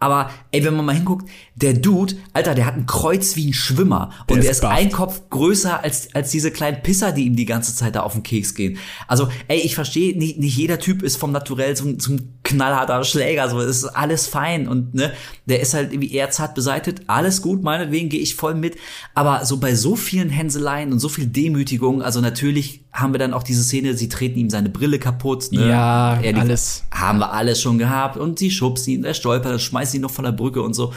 Aber 0.00 0.30
ey, 0.50 0.64
wenn 0.64 0.74
man 0.74 0.86
mal 0.86 0.94
hinguckt, 0.94 1.28
der 1.60 1.74
Dude, 1.74 2.14
Alter, 2.32 2.54
der 2.54 2.66
hat 2.66 2.74
ein 2.76 2.86
Kreuz 2.86 3.36
wie 3.36 3.48
ein 3.50 3.52
Schwimmer. 3.52 4.10
Der 4.28 4.34
und 4.34 4.38
ist 4.40 4.44
der 4.44 4.50
ist 4.52 4.60
buff. 4.62 4.70
ein 4.70 4.90
Kopf 4.90 5.22
größer 5.30 5.82
als, 5.82 6.14
als 6.14 6.30
diese 6.30 6.50
kleinen 6.50 6.82
Pisser, 6.82 7.12
die 7.12 7.24
ihm 7.26 7.36
die 7.36 7.44
ganze 7.46 7.74
Zeit 7.74 7.94
da 7.96 8.00
auf 8.00 8.14
den 8.14 8.22
Keks 8.22 8.54
gehen. 8.54 8.78
Also, 9.08 9.28
ey, 9.48 9.58
ich 9.60 9.74
verstehe, 9.74 10.16
nicht, 10.18 10.38
nicht 10.38 10.56
jeder 10.56 10.78
Typ 10.78 11.02
ist 11.02 11.16
vom 11.16 11.32
Naturell 11.32 11.76
zum, 11.76 11.98
zum 11.98 12.18
knallharter 12.42 13.04
Schläger. 13.04 13.48
So, 13.48 13.60
es 13.60 13.78
ist 13.78 13.84
alles 13.84 14.26
fein. 14.26 14.68
Und 14.68 14.94
ne, 14.94 15.12
der 15.46 15.60
ist 15.60 15.74
halt 15.74 15.92
irgendwie 15.92 16.12
eher 16.14 16.30
zart 16.30 16.54
beseitigt. 16.54 17.02
Alles 17.06 17.42
gut, 17.42 17.62
meinetwegen 17.62 18.08
gehe 18.08 18.20
ich 18.20 18.34
voll 18.34 18.54
mit. 18.54 18.76
Aber 19.14 19.44
so 19.44 19.58
bei 19.58 19.74
so 19.74 19.96
vielen 19.96 20.30
Hänseleien 20.30 20.92
und 20.92 20.98
so 20.98 21.08
viel 21.08 21.26
Demütigung, 21.26 22.02
also 22.02 22.20
natürlich 22.20 22.84
haben 22.92 23.14
wir 23.14 23.18
dann 23.18 23.34
auch 23.34 23.44
diese 23.44 23.62
Szene, 23.62 23.94
sie 23.94 24.08
treten 24.08 24.38
ihm 24.38 24.50
seine 24.50 24.68
Brille 24.68 24.98
kaputt. 24.98 25.52
Ne? 25.52 25.68
Ja, 25.68 26.20
Er 26.20 26.36
alles. 26.36 26.84
haben 26.90 27.18
wir 27.20 27.32
alles 27.32 27.60
schon 27.60 27.78
gehabt 27.78 28.16
und 28.16 28.38
sie 28.38 28.50
schubst 28.50 28.88
ihn, 28.88 29.04
er 29.04 29.14
stolpert, 29.14 29.60
schmeißt 29.60 29.94
ihn 29.94 30.00
noch 30.00 30.10
von 30.10 30.24
der 30.24 30.32
Brücke 30.32 30.60
und 30.62 30.74
so. 30.74 30.92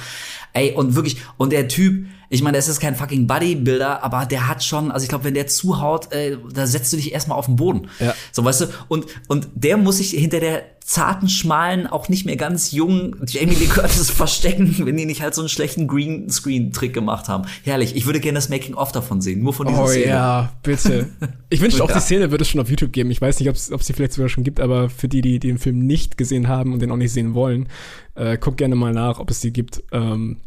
Ey, 0.53 0.71
und 0.73 0.95
wirklich, 0.95 1.17
und 1.37 1.51
der 1.51 1.67
Typ, 1.67 2.05
ich 2.33 2.41
meine, 2.41 2.57
das 2.57 2.67
ist 2.67 2.79
kein 2.79 2.95
fucking 2.95 3.27
Bodybuilder, 3.27 4.03
aber 4.03 4.25
der 4.25 4.47
hat 4.47 4.63
schon, 4.63 4.91
also 4.91 5.03
ich 5.03 5.09
glaube, 5.09 5.25
wenn 5.25 5.35
der 5.35 5.45
zuhaut, 5.45 6.11
äh, 6.11 6.37
da 6.51 6.65
setzt 6.65 6.91
du 6.91 6.97
dich 6.97 7.13
erstmal 7.13 7.37
auf 7.37 7.45
den 7.45 7.55
Boden. 7.55 7.89
Ja. 7.99 8.15
So, 8.31 8.43
weißt 8.43 8.61
du, 8.61 8.65
und, 8.87 9.05
und 9.27 9.49
der 9.53 9.77
muss 9.77 9.97
sich 9.97 10.11
hinter 10.11 10.39
der 10.39 10.63
zarten, 10.83 11.29
schmalen, 11.29 11.85
auch 11.85 12.09
nicht 12.09 12.25
mehr 12.25 12.35
ganz 12.35 12.71
jungen 12.71 13.15
Jamie 13.27 13.53
Lee 13.53 13.67
Curtis 13.67 14.09
verstecken, 14.11 14.75
wenn 14.79 14.97
die 14.97 15.05
nicht 15.05 15.21
halt 15.21 15.35
so 15.35 15.41
einen 15.41 15.49
schlechten 15.49 15.87
Greenscreen-Trick 15.87 16.91
gemacht 16.91 17.29
haben. 17.29 17.45
Herrlich, 17.63 17.95
ich 17.95 18.07
würde 18.07 18.19
gerne 18.19 18.37
das 18.37 18.49
Making-of 18.49 18.91
davon 18.91 19.21
sehen, 19.21 19.43
nur 19.43 19.53
von 19.53 19.67
dieser 19.67 19.83
Oh 19.83 19.87
Szene. 19.87 20.07
ja, 20.07 20.53
bitte. 20.63 21.09
Ich 21.49 21.61
wünschte 21.61 21.83
auch, 21.83 21.91
die 21.91 21.99
Szene 21.99 22.31
würde 22.31 22.41
es 22.41 22.49
schon 22.49 22.59
auf 22.61 22.69
YouTube 22.69 22.91
geben. 22.91 23.11
Ich 23.11 23.21
weiß 23.21 23.39
nicht, 23.39 23.47
ob 23.47 23.55
es 23.55 23.67
sie 23.67 23.93
vielleicht 23.93 24.13
sogar 24.13 24.27
schon 24.27 24.43
gibt, 24.43 24.59
aber 24.59 24.89
für 24.89 25.07
die, 25.07 25.21
die 25.21 25.37
den 25.37 25.59
Film 25.59 25.85
nicht 25.85 26.17
gesehen 26.17 26.47
haben 26.47 26.73
und 26.73 26.81
den 26.81 26.89
auch 26.89 26.97
nicht 26.97 27.13
sehen 27.13 27.35
wollen, 27.35 27.69
äh, 28.15 28.39
guckt 28.39 28.57
gerne 28.57 28.73
mal 28.73 28.91
nach, 28.91 29.19
ob 29.19 29.29
es 29.29 29.39
die 29.39 29.53
gibt. 29.53 29.83
Ähm, 29.91 30.37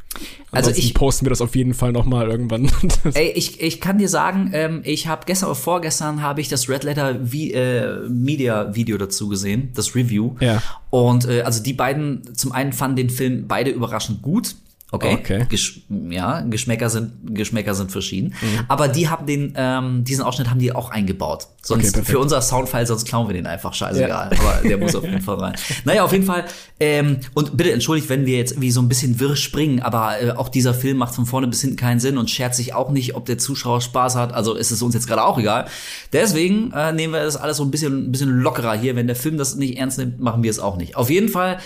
Also 0.52 0.70
ansonsten 0.70 0.80
ich- 0.86 0.94
posten 0.94 1.26
wir 1.26 1.30
das 1.30 1.40
auf 1.40 1.54
jeden 1.56 1.74
Fall 1.74 1.92
noch 1.92 2.04
mal 2.06 2.28
irgendwann. 2.30 2.70
Ey, 3.14 3.32
ich, 3.34 3.60
ich 3.60 3.80
kann 3.80 3.98
dir 3.98 4.08
sagen, 4.08 4.50
ähm, 4.54 4.80
ich 4.84 5.06
habe 5.06 5.22
gestern 5.26 5.46
oder 5.46 5.54
vorgestern 5.56 6.22
habe 6.22 6.40
ich 6.40 6.48
das 6.48 6.68
Red 6.68 6.84
Letter 6.84 7.18
Vi 7.30 7.52
äh, 7.52 8.08
Media 8.08 8.74
Video 8.74 8.96
dazu 8.98 9.28
gesehen, 9.28 9.70
das 9.74 9.94
Review. 9.94 10.36
Ja. 10.40 10.62
Und 10.90 11.26
äh, 11.28 11.42
also 11.42 11.62
die 11.62 11.72
beiden, 11.72 12.34
zum 12.36 12.52
einen 12.52 12.72
fanden 12.72 12.96
den 12.96 13.10
Film 13.10 13.46
beide 13.48 13.70
überraschend 13.70 14.22
gut. 14.22 14.54
Okay. 14.92 15.14
Okay. 15.14 15.46
Gesch 15.48 15.80
ja, 16.10 16.42
Geschmäcker 16.42 16.88
sind 16.88 17.34
Geschmäcker 17.34 17.74
sind 17.74 17.90
verschieden. 17.90 18.34
Mhm. 18.40 18.60
Aber 18.68 18.86
die 18.86 19.08
haben 19.08 19.26
den 19.26 19.52
ähm, 19.56 20.04
diesen 20.04 20.22
Ausschnitt 20.22 20.48
haben 20.48 20.60
die 20.60 20.72
auch 20.72 20.90
eingebaut. 20.90 21.48
Sonst 21.60 21.96
Okay, 21.96 22.04
für 22.04 22.20
unser 22.20 22.40
Soundfile, 22.40 22.86
sonst 22.86 23.04
klauen 23.04 23.26
wir 23.28 23.34
den 23.34 23.46
einfach. 23.46 23.74
Scheißegal. 23.74 24.30
Ja. 24.32 24.38
Aber 24.38 24.68
der 24.68 24.78
muss 24.78 24.94
auf 24.94 25.02
jeden 25.02 25.20
Fall 25.20 25.36
rein. 25.36 25.54
Naja, 25.84 26.04
auf 26.04 26.12
jeden 26.12 26.24
Fall. 26.24 26.44
Ähm, 26.78 27.18
und 27.34 27.56
bitte 27.56 27.72
entschuldigt, 27.72 28.08
wenn 28.08 28.26
wir 28.26 28.36
jetzt 28.36 28.60
wie 28.60 28.70
so 28.70 28.80
ein 28.80 28.88
bisschen 28.88 29.18
wirr 29.18 29.34
springen, 29.34 29.80
aber 29.80 30.20
äh, 30.20 30.30
auch 30.30 30.48
dieser 30.48 30.74
Film 30.74 30.98
macht 30.98 31.14
von 31.14 31.26
vorne 31.26 31.48
bis 31.48 31.60
hinten 31.60 31.76
keinen 31.76 31.98
Sinn 31.98 32.18
und 32.18 32.30
schert 32.30 32.54
sich 32.54 32.72
auch 32.74 32.90
nicht, 32.90 33.16
ob 33.16 33.24
der 33.26 33.38
Zuschauer 33.38 33.80
Spaß 33.80 34.14
hat. 34.14 34.32
Also 34.32 34.54
ist 34.54 34.70
es 34.70 34.82
uns 34.82 34.94
jetzt 34.94 35.08
gerade 35.08 35.24
auch 35.24 35.38
egal. 35.38 35.66
Deswegen 36.12 36.72
äh, 36.72 36.92
nehmen 36.92 37.12
wir 37.12 37.24
das 37.24 37.36
alles 37.36 37.56
so 37.56 37.64
ein 37.64 37.72
bisschen, 37.72 38.06
ein 38.06 38.12
bisschen 38.12 38.30
lockerer 38.30 38.74
hier. 38.74 38.94
Wenn 38.94 39.08
der 39.08 39.16
Film 39.16 39.36
das 39.36 39.56
nicht 39.56 39.78
ernst 39.78 39.98
nimmt, 39.98 40.20
machen 40.20 40.44
wir 40.44 40.50
es 40.50 40.60
auch 40.60 40.76
nicht. 40.76 40.96
Auf 40.96 41.10
jeden 41.10 41.28
Fall, 41.28 41.58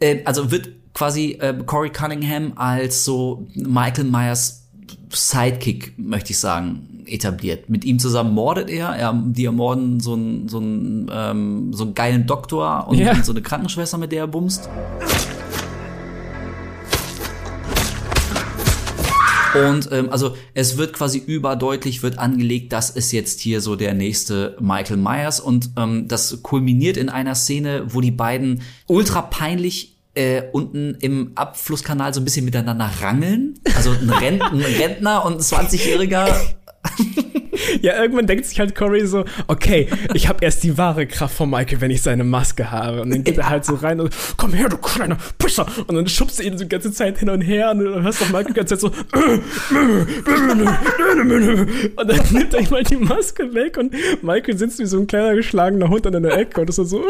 äh, 0.00 0.22
also 0.24 0.52
wird 0.52 0.68
quasi 0.94 1.32
äh, 1.40 1.54
Corey 1.64 1.90
Cunningham 1.90 2.52
als 2.56 3.04
so 3.04 3.46
Michael 3.54 4.04
Myers 4.04 4.68
Sidekick, 5.10 5.98
möchte 5.98 6.32
ich 6.32 6.38
sagen, 6.38 7.04
etabliert. 7.06 7.70
Mit 7.70 7.84
ihm 7.84 7.98
zusammen 7.98 8.34
mordet 8.34 8.68
er. 8.68 8.90
er 8.90 9.12
die 9.14 9.44
ermorden 9.44 10.00
so 10.00 10.14
einen, 10.14 10.48
so 10.48 10.58
einen, 10.58 11.10
ähm, 11.10 11.72
so 11.72 11.84
einen 11.84 11.94
geilen 11.94 12.26
Doktor 12.26 12.86
und, 12.88 13.00
und 13.00 13.24
so 13.24 13.32
eine 13.32 13.42
Krankenschwester, 13.42 13.98
mit 13.98 14.12
der 14.12 14.20
er 14.20 14.26
bumst. 14.26 14.68
Und 19.54 19.88
ähm, 19.92 20.10
also 20.10 20.36
es 20.54 20.76
wird 20.76 20.92
quasi 20.92 21.18
überdeutlich 21.18 22.02
wird 22.02 22.18
angelegt, 22.18 22.72
das 22.72 22.90
ist 22.90 23.12
jetzt 23.12 23.40
hier 23.40 23.60
so 23.60 23.76
der 23.76 23.94
nächste 23.94 24.56
Michael 24.60 24.98
Myers 24.98 25.40
und 25.40 25.70
ähm, 25.76 26.06
das 26.06 26.42
kulminiert 26.42 26.96
in 26.96 27.08
einer 27.08 27.34
Szene, 27.34 27.84
wo 27.88 28.00
die 28.00 28.10
beiden 28.10 28.60
ultra 28.86 29.22
peinlich 29.22 29.97
äh, 30.18 30.42
unten 30.50 30.96
im 31.00 31.32
Abflusskanal 31.36 32.12
so 32.12 32.20
ein 32.20 32.24
bisschen 32.24 32.44
miteinander 32.44 32.90
rangeln. 33.00 33.54
Also 33.76 33.92
ein, 33.92 34.10
Rent 34.10 34.42
ein 34.42 34.60
Rentner 34.60 35.24
und 35.24 35.34
ein 35.34 35.40
20-Jähriger 35.40 36.28
Ja, 37.80 38.00
irgendwann 38.00 38.26
denkt 38.26 38.46
sich 38.46 38.58
halt 38.60 38.74
Corey 38.74 39.06
so, 39.06 39.24
okay, 39.46 39.88
ich 40.14 40.28
habe 40.28 40.44
erst 40.44 40.62
die 40.64 40.76
wahre 40.78 41.06
Kraft 41.06 41.36
von 41.36 41.50
Michael, 41.50 41.80
wenn 41.80 41.90
ich 41.90 42.02
seine 42.02 42.24
Maske 42.24 42.70
habe. 42.70 43.02
Und 43.02 43.10
dann 43.10 43.24
geht 43.24 43.38
er 43.38 43.48
halt 43.48 43.64
so 43.64 43.74
rein 43.74 44.00
und, 44.00 44.14
komm 44.36 44.52
her, 44.52 44.68
du 44.68 44.76
kleiner 44.76 45.16
Pisser. 45.38 45.66
Und 45.86 45.94
dann 45.94 46.06
schubst 46.06 46.38
du 46.38 46.42
ihn 46.42 46.56
so 46.56 46.64
die 46.64 46.68
ganze 46.68 46.92
Zeit 46.92 47.18
hin 47.18 47.30
und 47.30 47.40
her 47.40 47.70
und 47.70 47.84
dann 47.84 48.02
hörst 48.02 48.20
du 48.20 48.24
Michael 48.26 48.46
die 48.46 48.52
ganze 48.54 48.78
Zeit 48.78 48.80
so, 48.80 48.88
und 51.96 52.08
dann 52.08 52.18
nimmt 52.32 52.54
er 52.54 52.70
mal 52.70 52.82
die 52.82 52.96
Maske 52.96 53.54
weg 53.54 53.76
und 53.76 53.94
Michael 54.22 54.56
sitzt 54.56 54.78
wie 54.78 54.86
so 54.86 54.98
ein 54.98 55.06
kleiner 55.06 55.34
geschlagener 55.34 55.88
Hund 55.88 56.06
an 56.06 56.22
der 56.22 56.36
Ecke 56.36 56.60
und 56.60 56.68
ist 56.68 56.76
so, 56.76 57.02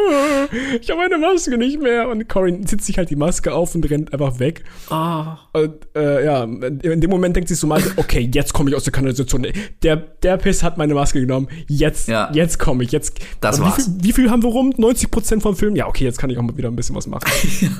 ich 0.80 0.90
habe 0.90 1.00
meine 1.00 1.18
Maske 1.18 1.56
nicht 1.58 1.80
mehr. 1.80 2.08
Und 2.08 2.28
Corey 2.28 2.60
zieht 2.64 2.82
sich 2.82 2.98
halt 2.98 3.10
die 3.10 3.16
Maske 3.16 3.52
auf 3.52 3.74
und 3.74 3.88
rennt 3.90 4.12
einfach 4.12 4.38
weg. 4.38 4.64
Oh. 4.90 5.24
Und 5.52 5.74
äh, 5.94 6.24
ja, 6.24 6.44
in 6.44 7.00
dem 7.00 7.10
Moment 7.10 7.36
denkt 7.36 7.48
sich 7.48 7.58
so 7.58 7.66
Michael, 7.66 7.92
okay, 7.96 8.28
jetzt 8.32 8.52
komme 8.52 8.70
ich 8.70 8.76
aus 8.76 8.84
der 8.84 8.92
Kanalisation. 8.92 9.46
Der, 9.82 9.96
der 9.96 10.38
Piss 10.48 10.62
hat 10.62 10.78
meine 10.78 10.94
Maske 10.94 11.20
genommen. 11.20 11.48
Jetzt, 11.66 12.08
Ja. 12.08 12.30
jetzt 12.32 12.58
komme 12.58 12.82
ich. 12.84 12.90
Jetzt. 12.92 13.18
Das 13.40 13.58
Und 13.58 13.66
war's. 13.66 13.76
Wie 13.76 13.82
viel, 13.82 14.02
wie 14.04 14.12
viel 14.14 14.30
haben 14.30 14.42
wir 14.42 14.48
rum? 14.50 14.72
90 14.76 15.10
Prozent 15.10 15.42
vom 15.42 15.54
Film? 15.56 15.76
Ja, 15.76 15.86
okay, 15.86 16.04
jetzt 16.04 16.18
kann 16.18 16.30
ich 16.30 16.38
auch 16.38 16.42
mal 16.42 16.56
wieder 16.56 16.68
ein 16.68 16.76
bisschen 16.76 16.96
was 16.96 17.06
machen. 17.06 17.28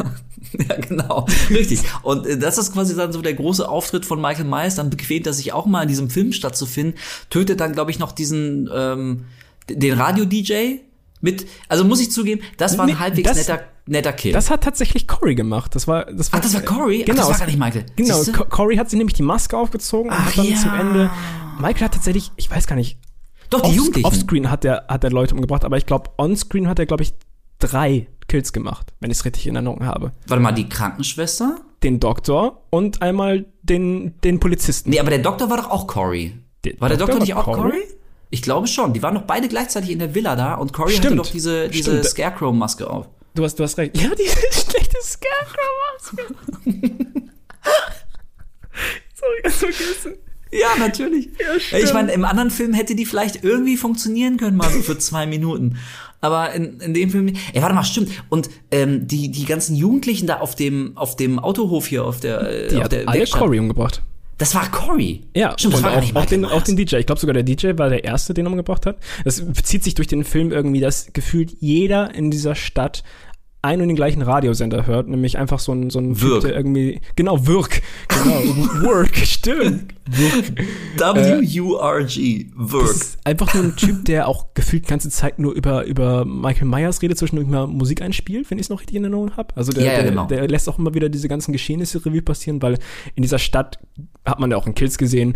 Ja, 0.67 0.77
genau. 0.77 1.27
Richtig. 1.51 1.81
Und 2.03 2.27
äh, 2.27 2.39
das 2.39 2.57
ist 2.57 2.73
quasi 2.73 2.97
dann 2.97 3.13
so 3.13 3.21
der 3.21 3.35
große 3.35 3.69
Auftritt 3.69 4.07
von 4.07 4.19
Michael 4.21 4.47
Myers. 4.47 4.77
Dann 4.77 4.89
bequemt 4.89 5.27
er 5.27 5.35
sich 5.35 5.53
auch 5.53 5.67
mal 5.67 5.83
in 5.83 5.89
diesem 5.89 6.09
Film 6.09 6.33
stattzufinden. 6.33 6.95
Tötet 7.29 7.61
dann, 7.61 7.73
glaube 7.73 7.91
ich, 7.91 7.99
noch 7.99 8.13
diesen, 8.13 8.69
ähm, 8.75 9.25
den 9.69 9.93
Radio-DJ 9.99 10.77
mit. 11.21 11.47
Also 11.69 11.85
muss 11.85 12.01
ich 12.01 12.11
zugeben, 12.13 12.41
das 12.57 12.79
war 12.79 12.87
ein 12.87 12.93
Nee, 12.93 12.97
halbwegs 12.99 13.35
netter, 13.35 13.61
netter 13.87 14.13
Kill. 14.15 14.33
Das 14.33 14.49
hat 14.51 14.63
tatsächlich 14.63 15.07
Corey 15.07 15.35
gemacht. 15.35 15.75
Das 15.75 15.87
war, 15.87 16.07
das 16.07 16.33
war, 16.33 16.39
Ach, 16.39 16.43
das 16.43 16.55
war 16.55 16.63
Corey? 16.63 17.01
Ach, 17.03 17.07
Genau. 17.07 17.19
das 17.29 17.31
war 17.31 17.39
gar 17.41 17.47
nicht 17.47 17.59
Michael. 17.59 17.85
Genau. 17.97 18.23
Corey 18.49 18.77
hat 18.77 18.89
sich 18.89 18.97
nämlich 18.97 19.15
die 19.15 19.23
Maske 19.25 19.57
aufgezogen 19.57 20.11
und 20.11 20.17
Ach, 20.19 20.27
hat 20.27 20.39
dann 20.39 20.47
ja. 20.47 20.57
zum 20.57 20.75
Ende. 20.75 21.11
Michael 21.59 21.85
hat 21.87 21.95
tatsächlich, 21.95 22.33
ich 22.37 22.51
weiß 22.51 22.67
gar 22.67 22.77
nicht, 22.77 22.99
Doch, 23.51 23.61
die 23.63 23.69
off- 23.69 23.75
Jugendlichen. 23.77 24.07
Offscreen 24.07 24.51
hat 24.51 24.65
er, 24.65 24.85
hat 24.89 25.05
er 25.05 25.11
Leute 25.11 25.35
umgebracht, 25.35 25.65
aber 25.65 25.77
ich 25.77 25.87
glaube, 25.87 26.11
onscreen 26.17 26.69
hat 26.69 26.79
er, 26.79 26.87
glaube 26.87 27.03
ich, 27.03 27.15
drei 27.59 28.07
Kills 28.29 28.53
gemacht, 28.53 28.93
wenn 29.01 29.11
ich 29.11 29.19
es 29.19 29.25
richtig 29.25 29.47
in 29.47 29.55
Erinnerung 29.57 29.85
habe. 29.85 30.13
Warte 30.27 30.43
mal, 30.43 30.53
die 30.53 30.69
Krankenschwester? 30.69 31.61
Den 31.83 31.99
Doktor 32.01 32.63
und 32.71 33.03
einmal 33.03 33.47
den, 33.63 34.21
den 34.23 34.41
Polizisten. 34.41 34.91
Nee, 34.91 35.01
aber 35.01 35.11
der 35.11 35.21
Doktor 35.21 35.49
war 35.51 35.57
doch 35.57 35.71
auch 35.71 35.87
Corey. 35.87 36.37
Der 36.65 36.75
war 36.81 36.89
der 36.89 36.99
Doktor 36.99 37.15
Doktor 37.19 37.25
nicht 37.27 37.35
auch 37.35 37.45
Corey? 37.45 37.71
Corey? 37.71 37.85
Ich 38.31 38.43
glaube 38.43 38.67
schon. 38.67 38.93
Die 38.93 39.03
waren 39.03 39.15
doch 39.15 39.23
beide 39.23 39.49
gleichzeitig 39.49 39.91
in 39.91 39.99
der 40.01 40.15
Villa 40.15 40.37
da 40.37 40.55
und 40.55 40.73
Corey 40.73 40.95
hatte 40.97 41.15
doch 41.17 41.27
diese, 41.31 41.69
diese. 41.69 42.03
Scarecrow-Maske 42.05 42.89
auf. 42.91 43.09
Du 43.35 43.45
hast, 43.45 43.55
du 43.59 43.65
hast 43.65 43.79
recht. 43.79 43.97
Ja, 44.01 44.11
diese 44.15 44.37
schlechte 44.53 44.99
Scarecrow-Maske. 45.01 46.35
Sorry, 49.15 49.43
ganz 49.43 49.55
vergessen. 49.57 50.15
Ja, 50.61 50.79
natürlich. 50.79 51.29
stimmt. 51.59 51.85
ich 51.85 51.93
meine, 51.93 52.13
im 52.13 52.25
anderen 52.25 52.51
Film 52.51 52.73
hätte 52.73 52.95
die 52.95 53.07
vielleicht 53.07 53.45
irgendwie 53.45 53.77
funktionieren 53.77 54.37
können, 54.39 54.57
mal 54.57 54.71
so 54.71 54.81
für 54.81 54.99
zwei 54.99 55.27
Minuten. 55.27 55.77
Aber 56.21 56.53
in, 56.53 56.81
in 56.81 56.95
dem 56.95 57.11
Film, 57.11 57.29
ey, 57.53 57.63
warte 57.63 57.75
mal, 57.75 57.85
stimmt. 57.85 58.11
Und 58.29 58.51
ähm, 58.71 59.07
die 59.07 59.31
die 59.31 59.45
ganzen 59.45 59.77
Jugendlichen 59.77 60.27
da 60.27 60.39
auf 60.41 60.55
dem 60.55 60.97
auf 60.97 61.17
dem 61.17 61.39
Autohof 61.39 61.87
hier 61.87 62.05
auf 62.05 62.21
der 62.21 62.69
Die 62.69 62.77
auf 62.77 62.85
hat 62.85 62.93
der 62.93 63.09
alle 63.09 63.19
Werkstatt. 63.21 63.41
Corey 63.41 63.59
umgebracht. 63.61 64.03
Das 64.39 64.55
war 64.55 64.71
Corey. 64.71 65.23
Ja, 65.35 65.55
stimmt. 65.59 65.75
Das 65.75 65.81
und 65.81 65.85
war 65.85 65.93
gar 65.93 66.03
auch, 66.03 66.15
auch, 66.15 66.27
den, 66.27 66.45
auch 66.45 66.63
den 66.63 66.77
DJ. 66.77 66.97
Ich 66.97 67.07
glaube 67.07 67.21
sogar 67.21 67.35
der 67.35 67.43
DJ 67.43 67.73
war 67.77 67.89
der 67.91 68.05
Erste, 68.05 68.35
den 68.35 68.47
er 68.47 68.51
umgebracht 68.53 68.87
hat. 68.87 68.99
Das 69.25 69.43
zieht 69.65 69.83
sich 69.83 69.95
durch 69.95 70.07
den 70.07 70.25
Film 70.25 70.53
irgendwie, 70.53 70.81
dass 70.81 71.13
gefühlt 71.13 71.57
jeder 71.61 72.15
in 72.15 72.31
dieser 72.31 72.55
Stadt 72.55 73.03
einen 73.61 73.83
und 73.83 73.89
den 73.89 73.97
gleichen 73.97 74.23
Radiosender 74.23 74.87
hört, 74.87 75.09
nämlich 75.09 75.37
einfach 75.37 75.59
so 75.59 75.73
ein, 75.73 75.91
so 75.91 75.99
ein 75.99 76.21
Wirk. 76.21 76.43
Typ, 76.43 76.51
der 76.51 76.57
irgendwie, 76.57 77.01
genau, 77.17 77.47
Wirk, 77.47 77.83
genau, 78.09 78.35
Work, 78.83 79.17
stimmt, 79.17 79.95
Wirk. 80.07 80.59
W-U-R-G. 80.97 82.51
Work. 82.55 82.91
ist 82.91 83.19
einfach 83.25 83.53
nur 83.55 83.65
ein 83.65 83.77
Typ, 83.77 84.05
der 84.05 84.29
auch 84.29 84.55
gefühlt 84.55 84.85
die 84.85 84.89
ganze 84.89 85.11
Zeit 85.11 85.39
nur 85.39 85.53
über, 85.55 85.85
über 85.85 86.25
Michael 86.25 86.69
Myers 86.69 87.03
redet, 87.03 87.19
zwischendurch 87.19 87.49
mal 87.49 87.67
Musik 87.67 88.01
einspielt, 88.01 88.51
wenn 88.51 88.59
ich 88.59 88.67
es 88.67 88.71
noch 88.71 88.81
richtig 88.81 88.97
in 88.97 89.05
Erinnerung 89.05 89.37
habe. 89.37 89.57
Also 89.57 89.73
der, 89.73 89.85
Ja, 89.85 89.93
ja, 89.93 90.03
der, 90.03 90.11
genau. 90.11 90.27
der 90.27 90.47
lässt 90.49 90.69
auch 90.69 90.79
immer 90.79 90.95
wieder 90.95 91.09
diese 91.09 91.29
ganzen 91.29 91.53
Geschehnisse 91.53 92.05
Revue 92.05 92.23
passieren, 92.23 92.63
weil 92.63 92.79
in 93.17 93.23
dieser 93.23 93.39
Stadt 93.39 93.79
hat 94.25 94.39
man 94.39 94.51
ja 94.51 94.57
auch 94.57 94.67
in 94.67 94.75
Kills 94.75 94.99
gesehen, 94.99 95.35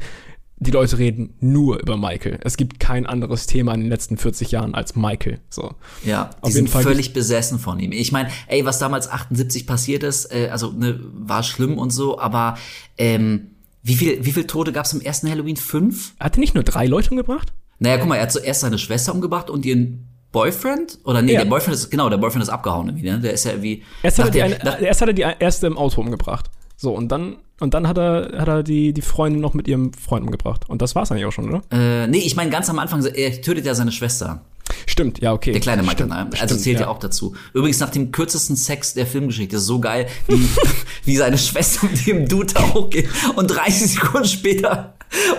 die 0.62 0.70
Leute 0.70 0.98
reden 0.98 1.34
nur 1.40 1.80
über 1.80 1.96
Michael. 1.96 2.38
Es 2.42 2.56
gibt 2.56 2.80
kein 2.80 3.06
anderes 3.06 3.46
Thema 3.46 3.74
in 3.74 3.80
den 3.80 3.88
letzten 3.90 4.16
40 4.16 4.50
Jahren 4.50 4.74
als 4.74 4.96
Michael. 4.96 5.40
So. 5.50 5.74
Ja, 6.04 6.30
die 6.38 6.42
Auf 6.42 6.52
sind 6.52 6.62
jeden 6.64 6.72
Fall 6.72 6.82
völlig 6.82 7.12
besessen 7.12 7.58
von 7.58 7.78
ihm. 7.80 7.92
Ich 7.92 8.12
meine, 8.12 8.30
ey, 8.46 8.64
was 8.64 8.78
damals 8.78 9.10
78 9.10 9.66
passiert 9.66 10.02
ist, 10.02 10.32
äh, 10.32 10.48
also 10.50 10.72
ne, 10.72 11.00
war 11.12 11.42
schlimm 11.42 11.78
und 11.78 11.90
so, 11.90 12.18
aber 12.18 12.56
ähm, 12.98 13.48
wie 13.82 13.94
viel, 13.94 14.24
wie 14.24 14.32
viel 14.32 14.46
Tote 14.46 14.72
gab 14.72 14.84
es 14.86 14.92
im 14.92 15.00
ersten 15.00 15.28
Halloween? 15.30 15.56
Fünf? 15.56 16.14
Hat 16.20 16.36
er 16.36 16.40
nicht 16.40 16.54
nur 16.54 16.64
drei 16.64 16.86
Leute 16.86 17.10
umgebracht? 17.10 17.52
Naja, 17.78 17.98
guck 17.98 18.08
mal, 18.08 18.16
er 18.16 18.22
hat 18.22 18.32
zuerst 18.32 18.60
seine 18.60 18.78
Schwester 18.78 19.12
umgebracht 19.12 19.50
und 19.50 19.66
ihren 19.66 20.06
Boyfriend? 20.30 20.98
Oder 21.04 21.20
nee, 21.22 21.32
Ja. 21.34 21.40
der 21.42 21.50
Boyfriend 21.50 21.74
ist, 21.76 21.90
genau, 21.90 22.08
der 22.08 22.16
Boyfriend 22.18 22.42
ist 22.44 22.48
abgehauen 22.48 22.88
irgendwie, 22.88 23.10
ne? 23.10 23.20
Der 23.20 23.32
ist 23.32 23.44
ja 23.44 23.52
irgendwie. 23.52 23.82
Erst 24.02 24.18
hat, 24.18 24.26
er 24.26 24.30
die, 24.30 24.42
eine, 24.42 24.80
erst 24.80 25.00
hat 25.02 25.08
er 25.08 25.14
die 25.14 25.26
erste 25.38 25.66
im 25.66 25.76
Auto 25.76 26.00
umgebracht. 26.00 26.50
So, 26.76 26.94
und 26.96 27.08
dann, 27.12 27.36
und 27.62 27.74
dann 27.74 27.88
hat 27.88 27.98
er, 27.98 28.32
hat 28.38 28.48
er 28.48 28.62
die, 28.62 28.92
die 28.92 29.02
Freundin 29.02 29.40
noch 29.40 29.54
mit 29.54 29.68
ihrem 29.68 29.92
Freund 29.92 30.24
umgebracht. 30.24 30.68
Und 30.68 30.82
das 30.82 30.94
war's 30.94 31.10
eigentlich 31.10 31.26
auch 31.26 31.32
schon, 31.32 31.48
oder? 31.48 31.62
äh, 31.70 32.06
nee, 32.06 32.18
ich 32.18 32.36
meine 32.36 32.50
ganz 32.50 32.68
am 32.68 32.78
Anfang, 32.78 33.04
er 33.04 33.40
tötet 33.40 33.64
ja 33.64 33.74
seine 33.74 33.92
Schwester. 33.92 34.42
Stimmt, 34.86 35.20
ja, 35.20 35.32
okay. 35.32 35.52
Der 35.52 35.60
kleine 35.60 35.82
Michael, 35.82 36.06
Stimmt, 36.06 36.10
ne? 36.10 36.28
also 36.32 36.46
stimmt, 36.46 36.60
zählt 36.60 36.80
ja. 36.80 36.88
auch 36.88 36.98
dazu. 36.98 37.34
Übrigens 37.52 37.80
nach 37.80 37.90
dem 37.90 38.10
kürzesten 38.10 38.56
Sex 38.56 38.94
der 38.94 39.06
Filmgeschichte. 39.06 39.58
So 39.58 39.80
geil, 39.80 40.06
wie, 40.26 40.48
wie 41.04 41.16
seine 41.16 41.38
Schwester 41.38 41.86
mit 41.86 42.06
dem 42.06 42.28
Dude 42.28 42.52
da 42.54 42.74
hochgeht. 42.74 43.08
Und 43.36 43.48
30 43.48 43.92
Sekunden 43.92 44.28
später, 44.28 44.94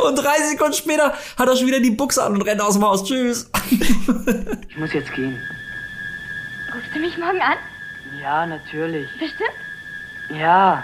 und 0.07 0.15
30 0.15 0.51
Sekunden 0.51 0.73
später 0.73 1.13
hat 1.37 1.47
er 1.47 1.55
schon 1.55 1.67
wieder 1.67 1.79
die 1.79 1.91
Buchse 1.91 2.23
an 2.23 2.33
und 2.33 2.41
rennt 2.43 2.61
aus 2.61 2.75
dem 2.75 2.83
Haus. 2.83 3.03
Tschüss. 3.03 3.49
Ich 4.69 4.77
muss 4.77 4.93
jetzt 4.93 5.13
gehen. 5.13 5.37
Rufst 6.73 6.95
du 6.95 6.99
mich 6.99 7.17
morgen 7.17 7.41
an? 7.41 7.57
Ja, 8.21 8.45
natürlich. 8.45 9.09
Bestimmt. 9.19 10.39
Ja. 10.39 10.83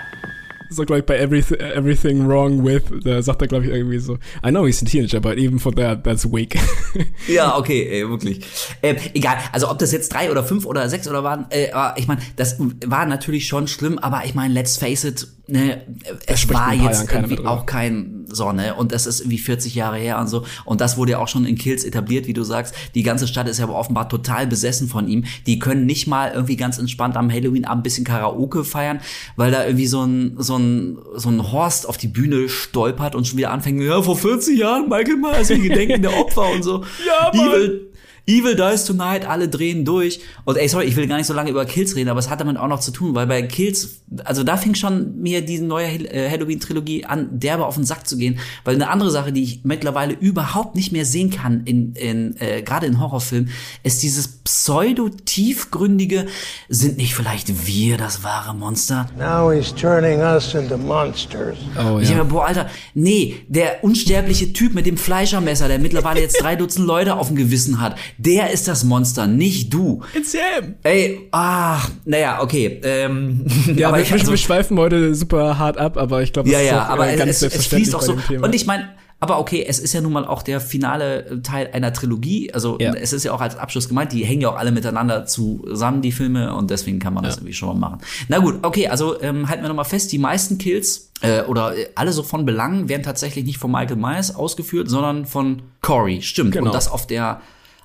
So, 0.80 0.86
glaube 0.86 1.00
ich, 1.00 1.06
bei 1.06 1.18
everything, 1.18 1.58
everything 1.58 2.28
Wrong 2.28 2.64
With, 2.64 2.84
da 3.04 3.22
sagt 3.24 3.42
er, 3.42 3.48
glaube 3.48 3.66
ich, 3.66 3.72
irgendwie 3.72 3.98
so, 3.98 4.20
I 4.46 4.50
know 4.50 4.68
he's 4.68 4.82
a 4.84 4.86
teenager, 4.86 5.20
but 5.20 5.38
even 5.38 5.58
for 5.58 5.74
that, 5.76 6.04
that's 6.04 6.32
weak. 6.32 6.58
Ja, 7.28 7.58
okay, 7.58 7.88
ey, 7.90 8.10
wirklich. 8.10 8.46
Ähm, 8.82 8.98
egal, 9.14 9.38
also 9.52 9.70
ob 9.70 9.80
das 9.80 9.92
jetzt 9.92 10.14
drei 10.14 10.32
oder 10.32 10.44
fünf 10.44 10.66
oder 10.66 10.88
sechs 10.90 11.08
oder 11.08 11.24
waren, 11.24 11.46
äh, 11.50 11.70
ich 11.98 12.08
meine, 12.08 12.22
das 12.36 12.58
war 12.86 13.06
natürlich 13.06 13.48
schon 13.48 13.68
schlimm, 13.68 14.00
aber 14.00 14.26
ich 14.26 14.36
meine, 14.36 14.54
let's 14.54 14.78
face 14.78 15.04
it, 15.04 15.28
ne, 15.50 15.82
es 16.26 16.48
war 16.50 16.74
jetzt 16.74 17.12
irgendwie 17.12 17.46
auch 17.46 17.66
kein 17.66 18.26
so, 18.32 18.52
ne, 18.52 18.76
und 18.76 18.92
das 18.92 19.06
ist 19.06 19.22
irgendwie 19.22 19.40
40 19.40 19.76
Jahre 19.76 19.98
her 19.98 20.20
und 20.20 20.28
so, 20.28 20.46
und 20.66 20.82
das 20.82 20.98
wurde 20.98 21.14
ja 21.14 21.20
auch 21.20 21.28
schon 21.28 21.46
in 21.46 21.56
Kills 21.56 21.84
etabliert, 21.84 22.28
wie 22.28 22.34
du 22.34 22.44
sagst, 22.44 22.76
die 22.96 23.04
ganze 23.04 23.28
Stadt 23.28 23.48
ist 23.48 23.60
ja 23.60 23.66
aber 23.66 23.76
offenbar 23.76 24.08
total 24.10 24.48
besessen 24.48 24.88
von 24.88 25.08
ihm, 25.08 25.26
die 25.48 25.60
können 25.60 25.86
nicht 25.86 26.08
mal 26.08 26.32
irgendwie 26.34 26.56
ganz 26.56 26.78
entspannt 26.78 27.18
am 27.18 27.32
Halloween-Abend 27.32 27.80
ein 27.80 27.84
bisschen 27.84 28.06
Karaoke 28.06 28.64
feiern, 28.64 29.00
weil 29.36 29.52
da 29.52 29.66
irgendwie 29.66 29.88
so 29.88 30.04
ein, 30.04 30.36
so 30.38 30.58
ein, 30.58 31.00
so 31.16 31.30
ein 31.30 31.52
Horst 31.52 31.88
auf 31.88 31.98
die 31.98 32.08
Bühne 32.08 32.50
stolpert 32.50 33.16
und 33.16 33.28
schon 33.28 33.38
wieder 33.38 33.52
anfängt, 33.52 33.82
ja, 33.82 34.02
vor 34.02 34.18
40 34.18 34.58
Jahren, 34.58 34.90
Michael 34.90 35.18
Myers, 35.18 35.50
wie 35.50 35.60
Gedenken 35.60 36.02
der 36.02 36.18
Opfer 36.18 36.52
und 36.52 36.64
so. 36.64 36.84
Ja, 37.06 37.32
Mann. 37.34 37.48
Evil, 37.48 37.89
Evil 38.30 38.56
Dies 38.56 38.86
Tonight, 38.86 39.28
alle 39.28 39.50
drehen 39.50 39.86
durch. 39.86 40.20
Und 40.46 40.58
ey, 40.58 40.70
sorry, 40.70 40.86
ich 40.86 40.96
will 40.96 41.08
gar 41.08 41.18
nicht 41.18 41.26
so 41.26 41.34
lange 41.34 41.50
über 41.50 41.66
Kills 41.66 41.96
reden, 41.96 42.10
aber 42.10 42.20
es 42.20 42.30
hat 42.30 42.40
damit 42.40 42.58
auch 42.58 42.68
noch 42.68 42.80
zu 42.80 42.92
tun, 42.92 43.16
weil 43.16 43.26
bei 43.26 43.42
Kills, 43.42 44.02
also 44.24 44.44
da 44.44 44.56
fing 44.56 44.76
schon 44.76 45.20
mir 45.20 45.42
diese 45.42 45.66
neue 45.66 45.88
äh, 45.88 46.30
Halloween-Trilogie 46.30 47.06
an, 47.06 47.40
derbe 47.40 47.66
auf 47.66 47.74
den 47.74 47.86
Sack 47.86 48.08
zu 48.08 48.18
gehen. 48.18 48.38
Weil 48.66 48.76
eine 48.76 48.90
andere 48.90 49.10
Sache, 49.10 49.32
die 49.32 49.42
ich 49.42 49.62
mittlerweile 49.64 50.14
überhaupt 50.14 50.76
nicht 50.76 50.92
mehr 50.92 51.06
sehen 51.06 51.32
kann, 51.32 51.64
in, 51.66 51.94
in 51.94 52.36
äh, 52.40 52.62
gerade 52.62 52.86
in 52.86 53.00
Horrorfilmen, 53.00 53.50
ist 53.82 54.04
dieses 54.04 54.28
pseudo-tiefgründige, 54.28 56.28
sind 56.70 56.98
nicht 56.98 57.16
vielleicht 57.16 57.66
wir 57.66 57.98
das 57.98 58.24
wahre 58.24 58.54
Monster? 58.54 59.10
Now 59.18 59.52
he's 59.52 59.74
turning 59.74 60.20
us 60.20 60.54
into 60.54 60.78
monsters. 60.78 61.58
Oh, 61.78 61.98
Ich 62.00 62.10
denke 62.10 62.26
mir, 62.26 62.30
boah, 62.30 62.46
Alter, 62.46 62.70
nee, 62.94 63.38
der 63.48 63.84
unsterbliche 63.84 64.54
Typ 64.54 64.76
mit 64.76 64.86
dem 64.86 64.98
Fleischermesser, 64.98 65.68
der 65.68 65.80
mittlerweile 65.80 66.22
jetzt 66.22 66.42
drei 66.42 66.56
Dutzend 66.56 66.86
Leute 66.86 67.16
auf 67.16 67.28
dem 67.28 67.36
Gewissen 67.36 67.82
hat, 67.82 67.96
der 68.20 68.52
ist 68.52 68.68
das 68.68 68.84
Monster, 68.84 69.26
nicht 69.28 69.74
du. 69.74 70.02
It's 70.14 70.34
him! 70.34 70.76
Ey, 70.84 71.28
ah, 71.32 71.80
naja, 72.06 72.42
okay. 72.42 72.80
Ähm, 72.84 73.46
Ja, 73.76 73.88
aber 73.88 73.98
wir, 73.98 74.04
ich, 74.04 74.12
also, 74.12 74.32
wir 74.32 74.38
schweifen 74.38 74.78
heute 74.78 75.16
super 75.16 75.58
hart 75.58 75.78
ab, 75.78 75.98
aber 75.98 76.22
ich 76.22 76.34
glaube, 76.34 76.50
ja, 76.50 76.58
das 76.58 76.64
ist 76.64 76.72
ja, 76.72 76.86
auch, 76.86 76.90
aber 76.90 77.08
äh, 77.08 77.14
es, 77.14 77.18
ganz 77.20 77.30
es, 77.30 77.36
es 77.36 77.40
selbstverständlich 77.40 77.90
fließt 77.90 77.96
auch 77.96 78.02
so. 78.02 78.46
Und 78.46 78.54
ich 78.54 78.66
meine, 78.66 78.90
Aber 79.22 79.40
okay, 79.40 79.66
es 79.68 79.80
ist 79.80 79.94
ja 79.94 80.00
nun 80.00 80.14
mal 80.14 80.26
auch 80.26 80.44
der 80.44 80.62
finale 80.62 81.42
Teil 81.44 81.70
einer 81.74 81.92
Trilogie. 81.92 82.54
Also 82.54 82.78
Ja. 82.80 82.94
es 82.94 83.12
ist 83.12 83.26
ja 83.26 83.34
auch 83.34 83.42
als 83.42 83.58
Abschluss 83.58 83.90
gemeint, 83.90 84.14
die 84.14 84.24
hängen 84.24 84.42
ja 84.42 84.50
auch 84.50 84.58
alle 84.58 84.72
miteinander 84.72 85.26
zusammen, 85.26 86.02
die 86.02 86.14
Filme, 86.14 86.56
und 86.56 86.70
deswegen 86.70 87.00
kann 87.00 87.14
man 87.14 87.26
das 87.26 87.36
irgendwie 87.38 87.54
schon 87.54 87.68
mal 87.68 87.90
machen. 87.90 88.00
Na 88.30 88.40
gut, 88.40 88.60
okay, 88.62 88.88
also 88.88 89.22
ähm, 89.22 89.50
halten 89.50 89.62
wir 89.62 89.68
nochmal 89.68 89.84
fest, 89.86 90.12
die 90.14 90.20
meisten 90.20 90.58
Kills 90.58 91.12
äh, 91.22 91.42
oder 91.44 91.76
äh, 91.78 91.88
alle 91.96 92.14
so 92.14 92.24
von 92.24 92.46
Belangen 92.46 92.88
werden 92.88 93.04
tatsächlich 93.04 93.44
nicht 93.44 93.58
von 93.58 93.72
Michael 93.72 93.98
Myers 93.98 94.34
ausgeführt, 94.36 94.90
sondern 94.90 95.26
von 95.26 95.64
Corey. 95.82 96.22
Stimmt. 96.22 96.54
Genau. 96.54 96.68
Und 96.68 96.74
das 96.74 96.90
auf 96.90 97.06
der 97.06 97.42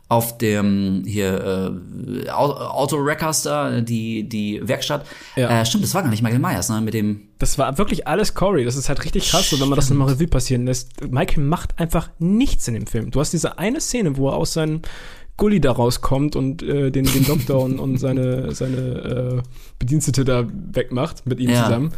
auf 0.09 0.37
dem 0.39 1.03
hier 1.07 1.73
äh, 2.27 2.29
Au- 2.31 2.53
Auto 2.55 3.03
da, 3.45 3.81
die 3.81 4.29
die 4.29 4.61
Werkstatt. 4.63 5.07
Ja. 5.35 5.61
Äh, 5.61 5.67
stimmt, 5.67 5.83
das 5.85 5.95
war 5.95 6.03
gar 6.03 6.11
nicht 6.11 6.23
Michael 6.23 6.41
Myers, 6.41 6.69
ne? 6.69 6.81
Mit 6.81 6.95
dem 6.95 7.23
Das 7.39 7.57
war 7.59 7.79
wirklich 7.79 8.07
alles 8.07 8.35
Corey. 8.35 8.65
Das 8.65 8.77
ist 8.77 8.89
halt 8.89 9.03
richtig 9.05 9.31
krass, 9.31 9.51
so, 9.51 9.59
wenn 9.61 9.69
man 9.69 9.77
das 9.77 9.89
nochmal 9.91 10.09
Revue 10.09 10.29
passieren 10.29 10.67
lässt. 10.67 10.91
Michael 11.11 11.43
macht 11.45 11.79
einfach 11.81 12.11
nichts 12.19 12.69
in 12.69 12.75
dem 12.75 12.87
Film. 12.87 13.11
Du 13.11 13.21
hast 13.21 13.33
diese 13.33 13.59
eine 13.59 13.81
Szene, 13.81 14.17
wo 14.17 14.29
er 14.29 14.37
aus 14.37 14.53
seinem 14.53 14.83
Gully 15.37 15.61
da 15.61 15.73
rauskommt 15.73 16.37
und 16.37 16.63
äh, 16.63 16.93
den, 16.93 17.07
den 17.07 17.25
Doktor 17.27 17.61
und, 17.65 17.81
und 17.81 17.99
seine, 17.99 18.53
seine 18.55 18.77
äh, 18.77 19.43
Bedienstete 19.81 20.25
da 20.25 20.45
wegmacht 20.73 21.27
mit 21.27 21.41
ihm 21.41 21.51
Ja. 21.51 21.65
zusammen. 21.65 21.93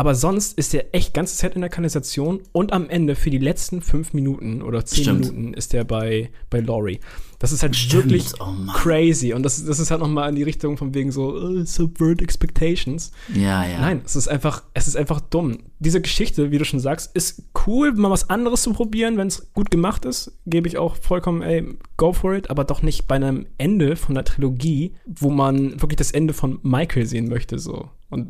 Aber 0.00 0.14
sonst 0.14 0.56
ist 0.56 0.72
er 0.72 0.94
echt 0.94 1.12
ganze 1.12 1.36
Zeit 1.36 1.54
in 1.54 1.60
der 1.60 1.68
Kanalisation 1.68 2.40
und 2.52 2.72
am 2.72 2.88
Ende 2.88 3.14
für 3.14 3.28
die 3.28 3.36
letzten 3.36 3.82
fünf 3.82 4.14
Minuten 4.14 4.62
oder 4.62 4.86
zehn 4.86 5.04
Stimmt. 5.04 5.20
Minuten 5.20 5.52
ist 5.52 5.74
er 5.74 5.84
bei, 5.84 6.30
bei 6.48 6.60
Laurie. 6.60 7.00
Das 7.38 7.52
ist 7.52 7.62
halt 7.62 7.76
Stimmt. 7.76 8.04
wirklich 8.04 8.32
Oh 8.40 8.54
crazy. 8.72 9.34
Und 9.34 9.42
das, 9.42 9.62
das 9.62 9.78
ist 9.78 9.90
halt 9.90 10.00
nochmal 10.00 10.30
in 10.30 10.36
die 10.36 10.42
Richtung 10.42 10.78
von 10.78 10.94
wegen 10.94 11.12
so, 11.12 11.34
uh, 11.34 11.66
subvert 11.66 12.22
expectations. 12.22 13.12
Ja, 13.34 13.62
ja. 13.66 13.78
Nein, 13.78 14.00
es 14.02 14.16
ist 14.16 14.26
einfach, 14.26 14.62
es 14.72 14.88
ist 14.88 14.96
einfach 14.96 15.20
dumm. 15.20 15.64
Diese 15.80 16.00
Geschichte, 16.00 16.50
wie 16.50 16.56
du 16.56 16.64
schon 16.64 16.80
sagst, 16.80 17.14
ist 17.14 17.42
cool, 17.66 17.92
mal 17.92 18.10
was 18.10 18.30
anderes 18.30 18.62
zu 18.62 18.72
probieren, 18.72 19.18
wenn 19.18 19.28
es 19.28 19.52
gut 19.52 19.70
gemacht 19.70 20.06
ist, 20.06 20.32
gebe 20.46 20.66
ich 20.66 20.78
auch 20.78 20.96
vollkommen, 20.96 21.42
ey, 21.42 21.76
go 21.98 22.14
for 22.14 22.32
it, 22.34 22.48
aber 22.48 22.64
doch 22.64 22.80
nicht 22.80 23.06
bei 23.06 23.16
einem 23.16 23.44
Ende 23.58 23.96
von 23.96 24.14
der 24.14 24.24
Trilogie, 24.24 24.94
wo 25.04 25.28
man 25.28 25.78
wirklich 25.82 25.98
das 25.98 26.10
Ende 26.10 26.32
von 26.32 26.58
Michael 26.62 27.04
sehen 27.04 27.28
möchte, 27.28 27.58
so. 27.58 27.90
Und 28.10 28.26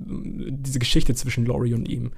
diese 0.50 0.78
Geschichte 0.78 1.14
zwischen 1.14 1.46
Laurie 1.46 1.74
und 1.74 1.88
ihm. 1.88 2.12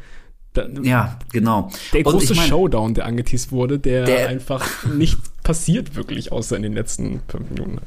Da, 0.53 0.67
Ja, 0.83 1.19
genau. 1.33 1.71
der 1.95 2.03
große 2.03 2.33
ich 2.35 2.39
mein- 2.39 2.49
Showdown, 2.49 2.93
der 2.95 3.07
angeteased 3.07 3.53
wurde, 3.53 3.79
der, 3.79 4.05
Der- 4.05 4.29
einfach 4.29 4.85
nicht 4.87 5.19
passiert 5.43 5.95
wirklich, 5.97 6.31
außer 6.31 6.57
in 6.57 6.63
den 6.63 6.75
letzten 6.75 7.21
fünf 7.29 7.49
Minuten. 7.51 7.79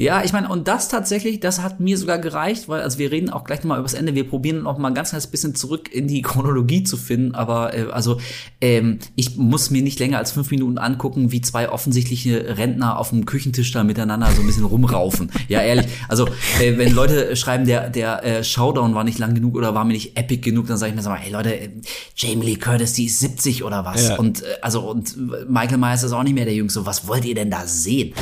Ja, 0.00 0.24
ich 0.24 0.32
meine, 0.32 0.48
und 0.48 0.66
das 0.66 0.88
tatsächlich, 0.88 1.40
das 1.40 1.60
hat 1.60 1.78
mir 1.78 1.98
sogar 1.98 2.18
gereicht, 2.18 2.70
weil, 2.70 2.80
also 2.80 2.98
wir 2.98 3.10
reden 3.10 3.28
auch 3.28 3.44
gleich 3.44 3.58
nochmal 3.58 3.80
übers 3.80 3.92
Ende, 3.92 4.14
wir 4.14 4.26
probieren 4.26 4.62
noch 4.62 4.78
mal 4.78 4.88
ein 4.88 4.94
ganz 4.94 5.10
kleines 5.10 5.26
bisschen 5.26 5.54
zurück 5.54 5.92
in 5.92 6.08
die 6.08 6.22
Chronologie 6.30 6.84
zu 6.84 6.96
finden, 6.96 7.34
aber 7.34 7.74
äh, 7.74 7.86
also 7.90 8.18
ähm, 8.62 8.98
ich 9.14 9.36
muss 9.36 9.70
mir 9.70 9.82
nicht 9.82 9.98
länger 9.98 10.16
als 10.16 10.32
fünf 10.32 10.50
Minuten 10.50 10.78
angucken, 10.78 11.32
wie 11.32 11.42
zwei 11.42 11.68
offensichtliche 11.68 12.56
Rentner 12.56 12.98
auf 12.98 13.10
dem 13.10 13.26
Küchentisch 13.26 13.72
da 13.72 13.84
miteinander 13.84 14.28
so 14.28 14.40
ein 14.40 14.46
bisschen 14.46 14.64
rumraufen. 14.64 15.30
ja, 15.48 15.60
ehrlich, 15.60 15.86
also 16.08 16.26
äh, 16.60 16.78
wenn 16.78 16.94
Leute 16.94 17.36
schreiben, 17.36 17.66
der, 17.66 17.90
der 17.90 18.24
äh, 18.24 18.42
Showdown 18.42 18.94
war 18.94 19.04
nicht 19.04 19.18
lang 19.18 19.34
genug 19.34 19.54
oder 19.54 19.74
war 19.74 19.84
mir 19.84 19.92
nicht 19.92 20.16
epic 20.16 20.40
genug, 20.40 20.66
dann 20.66 20.78
sage 20.78 20.90
ich 20.90 20.96
mir 20.96 21.02
so, 21.02 21.12
hey 21.12 21.30
Leute, 21.30 21.60
äh, 21.60 21.68
Jamie 22.16 22.46
Lee 22.46 22.56
Curtis, 22.56 22.94
die 22.94 23.04
ist 23.04 23.18
70 23.18 23.64
oder 23.64 23.84
was? 23.84 24.08
Ja. 24.08 24.16
Und 24.16 24.42
äh, 24.42 24.46
also 24.62 24.80
und 24.80 25.14
Michael 25.46 25.76
Myers 25.76 26.02
ist 26.04 26.12
auch 26.12 26.22
nicht 26.22 26.34
mehr 26.34 26.46
der 26.46 26.54
Jüngste. 26.54 26.86
Was 26.86 27.06
wollt 27.06 27.26
ihr 27.26 27.34
denn 27.34 27.50
da 27.50 27.66
sehen? 27.66 28.14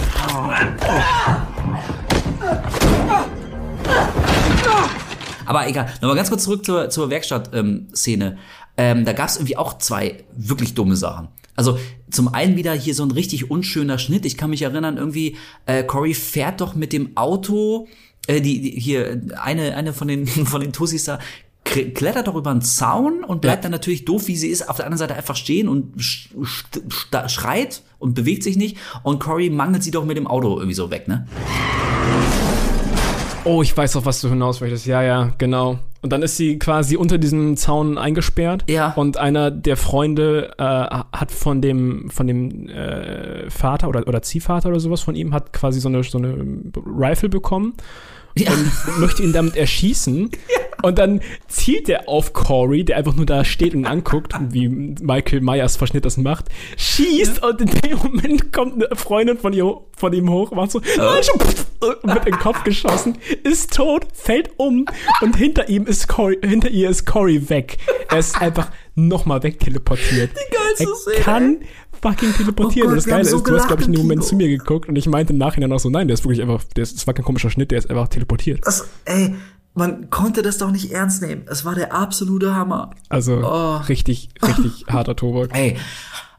Aber 5.46 5.66
egal, 5.66 5.86
nochmal 6.02 6.16
ganz 6.16 6.28
kurz 6.28 6.44
zurück 6.44 6.64
zur, 6.64 6.90
zur 6.90 7.08
Werkstatt-Szene. 7.10 8.36
Ähm, 8.76 9.04
da 9.04 9.12
gab 9.12 9.28
es 9.28 9.36
irgendwie 9.36 9.56
auch 9.56 9.78
zwei 9.78 10.24
wirklich 10.36 10.74
dumme 10.74 10.94
Sachen. 10.94 11.28
Also 11.56 11.78
zum 12.10 12.28
einen 12.28 12.56
wieder 12.56 12.72
hier 12.72 12.94
so 12.94 13.02
ein 13.02 13.10
richtig 13.10 13.50
unschöner 13.50 13.98
Schnitt. 13.98 14.24
Ich 14.24 14.36
kann 14.36 14.50
mich 14.50 14.62
erinnern, 14.62 14.96
irgendwie, 14.96 15.36
äh, 15.66 15.82
Corey 15.82 16.14
fährt 16.14 16.60
doch 16.60 16.76
mit 16.76 16.92
dem 16.92 17.16
Auto, 17.16 17.88
äh, 18.28 18.40
die, 18.40 18.60
die 18.60 18.70
hier, 18.78 19.20
eine, 19.42 19.74
eine 19.74 19.92
von 19.92 20.06
den, 20.06 20.26
von 20.46 20.60
den 20.60 20.72
Tussis 20.72 21.04
da, 21.04 21.18
klettert 21.64 22.26
doch 22.28 22.34
über 22.34 22.50
einen 22.50 22.62
Zaun 22.62 23.22
und 23.24 23.40
bleibt 23.42 23.64
dann 23.64 23.72
natürlich 23.72 24.04
doof, 24.06 24.26
wie 24.26 24.36
sie 24.36 24.48
ist, 24.48 24.68
auf 24.68 24.76
der 24.76 24.86
anderen 24.86 24.98
Seite 24.98 25.14
einfach 25.16 25.36
stehen 25.36 25.68
und 25.68 26.00
sch 26.00 26.30
sch 26.42 26.64
sch 26.88 27.30
schreit 27.30 27.82
und 27.98 28.14
bewegt 28.14 28.42
sich 28.42 28.56
nicht. 28.56 28.78
Und 29.02 29.18
Corey 29.20 29.50
mangelt 29.50 29.82
sie 29.82 29.90
doch 29.90 30.04
mit 30.04 30.16
dem 30.16 30.26
Auto 30.26 30.56
irgendwie 30.56 30.74
so 30.74 30.90
weg, 30.90 31.08
ne? 31.08 31.26
Oh, 33.44 33.62
ich 33.62 33.74
weiß 33.76 33.96
auf 33.96 34.04
was 34.04 34.20
du 34.20 34.28
hinaus 34.28 34.60
möchtest. 34.60 34.84
Ja, 34.86 35.02
ja, 35.02 35.30
genau. 35.38 35.78
Und 36.02 36.12
dann 36.12 36.22
ist 36.22 36.36
sie 36.36 36.58
quasi 36.58 36.96
unter 36.96 37.18
diesem 37.18 37.56
Zaun 37.56 37.96
eingesperrt. 37.98 38.64
Ja. 38.68 38.92
Und 38.94 39.16
einer 39.16 39.50
der 39.50 39.76
Freunde 39.76 40.52
äh, 40.58 40.62
hat 40.64 41.32
von 41.32 41.62
dem 41.62 42.10
von 42.10 42.26
dem 42.26 42.68
äh, 42.68 43.48
Vater 43.50 43.88
oder 43.88 44.06
oder 44.06 44.22
Ziehvater 44.22 44.68
oder 44.68 44.80
sowas 44.80 45.00
von 45.00 45.14
ihm 45.16 45.32
hat 45.34 45.52
quasi 45.52 45.80
so 45.80 45.88
eine 45.88 46.02
so 46.04 46.18
eine 46.18 46.34
Rifle 46.86 47.28
bekommen 47.28 47.74
Ja. 48.36 48.50
und 48.52 48.98
möchte 49.00 49.22
ihn 49.22 49.32
damit 49.32 49.56
erschießen. 49.56 50.30
Und 50.82 50.98
dann 50.98 51.20
zielt 51.48 51.88
er 51.88 52.08
auf 52.08 52.32
Corey, 52.32 52.84
der 52.84 52.96
einfach 52.98 53.14
nur 53.14 53.26
da 53.26 53.44
steht 53.44 53.74
und 53.74 53.84
anguckt, 53.84 54.32
wie 54.50 54.68
Michael 54.68 55.40
Myers 55.40 55.76
Verschnitt 55.76 56.04
das 56.04 56.16
macht, 56.16 56.46
schießt 56.76 57.42
und 57.42 57.60
in 57.60 57.68
dem 57.68 57.98
Moment 57.98 58.52
kommt 58.52 58.74
eine 58.74 58.96
Freundin 58.96 59.38
von, 59.38 59.52
ihr, 59.52 59.80
von 59.96 60.12
ihm 60.12 60.30
hoch, 60.30 60.52
macht 60.52 60.70
so, 60.70 60.80
wird 60.82 62.26
in 62.26 62.32
den 62.32 62.38
Kopf 62.38 62.62
geschossen, 62.64 63.18
ist 63.42 63.74
tot, 63.74 64.06
fällt 64.12 64.50
um 64.56 64.86
und 65.20 65.36
hinter 65.36 65.68
ihm 65.68 65.86
ist 65.86 66.08
Corey, 66.08 66.38
hinter 66.44 66.70
ihr 66.70 66.90
ist 66.90 67.06
Corey 67.06 67.48
weg. 67.50 67.78
Er 68.10 68.18
ist 68.18 68.40
einfach 68.40 68.70
nochmal 68.94 69.42
wegteleportiert. 69.42 70.30
Die 70.30 70.54
geilste 70.54 70.84
er 70.84 70.94
Szene, 70.94 71.24
kann 71.24 71.56
fucking 72.02 72.32
teleportieren. 72.34 72.88
Oh 72.88 72.90
Gott, 72.90 72.90
und 72.90 72.96
das 72.96 73.06
Geile 73.06 73.24
so 73.24 73.38
ist, 73.38 73.48
du 73.48 73.56
hast, 73.56 73.66
glaube 73.66 73.82
ich, 73.82 73.88
in 73.88 73.94
dem 73.94 74.02
Moment 74.02 74.24
zu 74.24 74.36
mir 74.36 74.48
geguckt 74.48 74.88
und 74.88 74.96
ich 74.96 75.06
meinte 75.06 75.32
im 75.32 75.38
Nachhinein 75.38 75.72
auch 75.72 75.80
so, 75.80 75.90
nein, 75.90 76.08
der 76.08 76.14
ist 76.14 76.24
wirklich 76.24 76.42
einfach, 76.42 76.62
der 76.76 76.82
ist, 76.82 76.94
das 76.94 77.06
war 77.06 77.14
kein 77.14 77.24
komischer 77.24 77.50
Schnitt, 77.50 77.70
der 77.70 77.78
ist 77.78 77.90
einfach 77.90 78.08
teleportiert. 78.08 78.60
Das, 78.64 78.88
ey, 79.04 79.34
man 79.78 80.10
konnte 80.10 80.42
das 80.42 80.58
doch 80.58 80.70
nicht 80.70 80.90
ernst 80.92 81.22
nehmen. 81.22 81.42
Es 81.48 81.64
war 81.64 81.74
der 81.74 81.94
absolute 81.94 82.54
Hammer. 82.54 82.90
Also 83.08 83.38
Oh. 83.42 83.76
richtig, 83.88 84.28
richtig 84.46 84.84
harter 84.88 85.16
Tobak. 85.16 85.56
Ey, 85.56 85.76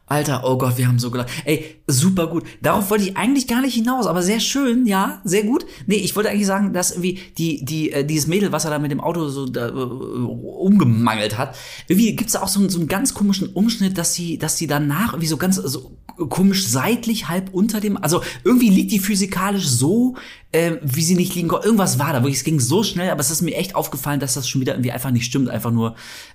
Alter, 0.06 0.42
oh 0.44 0.58
Gott, 0.58 0.76
wir 0.76 0.88
haben 0.88 0.98
so 0.98 1.12
gelacht. 1.12 1.30
Ey, 1.44 1.82
super 1.86 2.26
gut. 2.26 2.42
Darauf 2.60 2.90
wollte 2.90 3.04
ich 3.04 3.16
eigentlich 3.16 3.46
gar 3.46 3.60
nicht 3.60 3.74
hinaus, 3.74 4.08
aber 4.08 4.22
sehr 4.24 4.40
schön, 4.40 4.84
ja, 4.84 5.20
sehr 5.22 5.44
gut. 5.44 5.64
Nee, 5.86 5.96
ich 5.98 6.16
wollte 6.16 6.30
eigentlich 6.30 6.48
sagen, 6.48 6.72
dass 6.72 6.90
irgendwie 6.90 7.20
die, 7.38 7.64
die, 7.64 7.92
äh, 7.92 8.04
dieses 8.04 8.26
Mädel, 8.26 8.50
was 8.50 8.64
er 8.64 8.72
da 8.72 8.80
mit 8.80 8.90
dem 8.90 9.00
Auto 9.00 9.28
so 9.28 9.46
da, 9.46 9.68
äh, 9.68 9.72
umgemangelt 9.72 11.38
hat, 11.38 11.56
irgendwie 11.86 12.16
gibt's 12.16 12.32
da 12.32 12.42
auch 12.42 12.48
so, 12.48 12.60
einen- 12.60 12.70
so 12.70 12.78
einen 12.78 12.88
ganz 12.88 13.14
komischen 13.14 13.48
Umschnitt, 13.50 13.98
dass 13.98 14.12
sie, 14.14 14.36
dass 14.38 14.56
sie 14.56 14.66
danach 14.66 15.12
irgendwie 15.12 15.28
so 15.28 15.36
ganz 15.36 15.56
so 15.56 15.92
komisch 16.28 16.66
seitlich 16.66 17.28
halb 17.28 17.50
unter 17.52 17.80
dem, 17.80 17.96
also 17.96 18.22
irgendwie 18.44 18.70
liegt 18.70 18.92
die 18.92 18.98
physikalisch 18.98 19.66
so, 19.66 20.16
äh, 20.52 20.72
wie 20.82 21.02
sie 21.02 21.14
nicht 21.14 21.34
liegen 21.34 21.48
konnte. 21.48 21.66
Irgendwas 21.66 21.98
war 21.98 22.12
da, 22.12 22.22
wirklich, 22.22 22.38
es 22.38 22.44
ging 22.44 22.60
so 22.60 22.82
schnell, 22.82 23.10
aber 23.10 23.20
es 23.20 23.30
ist 23.30 23.42
mir 23.42 23.56
echt 23.56 23.74
aufgefallen, 23.74 24.20
dass 24.20 24.34
das 24.34 24.48
schon 24.48 24.60
wieder 24.60 24.74
irgendwie 24.74 24.92
einfach 24.92 25.10
nicht 25.10 25.24
stimmt, 25.24 25.48
einfach 25.48 25.70
nur, 25.70 25.94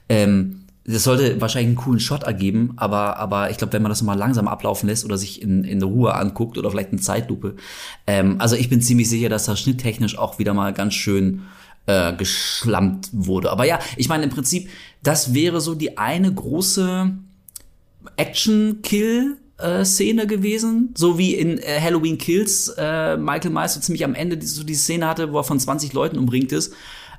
ähm, 0.09 0.61
das 0.87 1.03
sollte 1.03 1.41
wahrscheinlich 1.41 1.69
einen 1.69 1.77
coolen 1.77 1.99
Shot 1.99 2.23
ergeben, 2.23 2.73
aber, 2.75 3.17
aber 3.17 3.49
ich 3.49 3.57
glaube, 3.57 3.73
wenn 3.73 3.81
man 3.81 3.89
das 3.89 4.03
mal 4.03 4.13
langsam 4.13 4.47
ablaufen 4.47 4.87
lässt 4.87 5.03
oder 5.03 5.17
sich 5.17 5.41
in, 5.41 5.63
in 5.63 5.81
Ruhe 5.81 6.13
anguckt 6.13 6.57
oder 6.57 6.69
vielleicht 6.69 6.91
eine 6.91 7.01
Zeitlupe, 7.01 7.55
ähm, 8.05 8.35
also 8.39 8.55
ich 8.55 8.69
bin 8.69 8.81
ziemlich 8.81 9.09
sicher, 9.09 9.29
dass 9.29 9.45
das 9.45 9.59
schnitttechnisch 9.59 10.17
auch 10.17 10.37
wieder 10.37 10.53
mal 10.53 10.73
ganz 10.73 10.93
schön 10.93 11.41
äh, 11.87 12.13
geschlampt 12.13 13.09
wurde. 13.11 13.51
Aber 13.51 13.65
ja, 13.65 13.79
ich 13.95 14.09
meine 14.09 14.23
im 14.23 14.29
Prinzip, 14.29 14.69
das 15.03 15.33
wäre 15.33 15.61
so 15.61 15.75
die 15.75 15.97
eine 15.97 16.33
große 16.33 17.11
Action-Kill. 18.17 19.37
Äh, 19.57 19.85
Szene 19.85 20.27
gewesen, 20.27 20.93
so 20.95 21.17
wie 21.17 21.33
in 21.33 21.57
äh, 21.59 21.79
Halloween 21.81 22.17
Kills 22.17 22.69
äh, 22.77 23.17
Michael 23.17 23.51
Myers 23.51 23.79
ziemlich 23.79 24.03
am 24.03 24.15
Ende 24.15 24.45
so 24.45 24.63
die 24.63 24.75
Szene 24.75 25.07
hatte, 25.07 25.31
wo 25.31 25.39
er 25.39 25.43
von 25.43 25.59
20 25.59 25.93
Leuten 25.93 26.17
umringt 26.17 26.51
ist. 26.51 26.73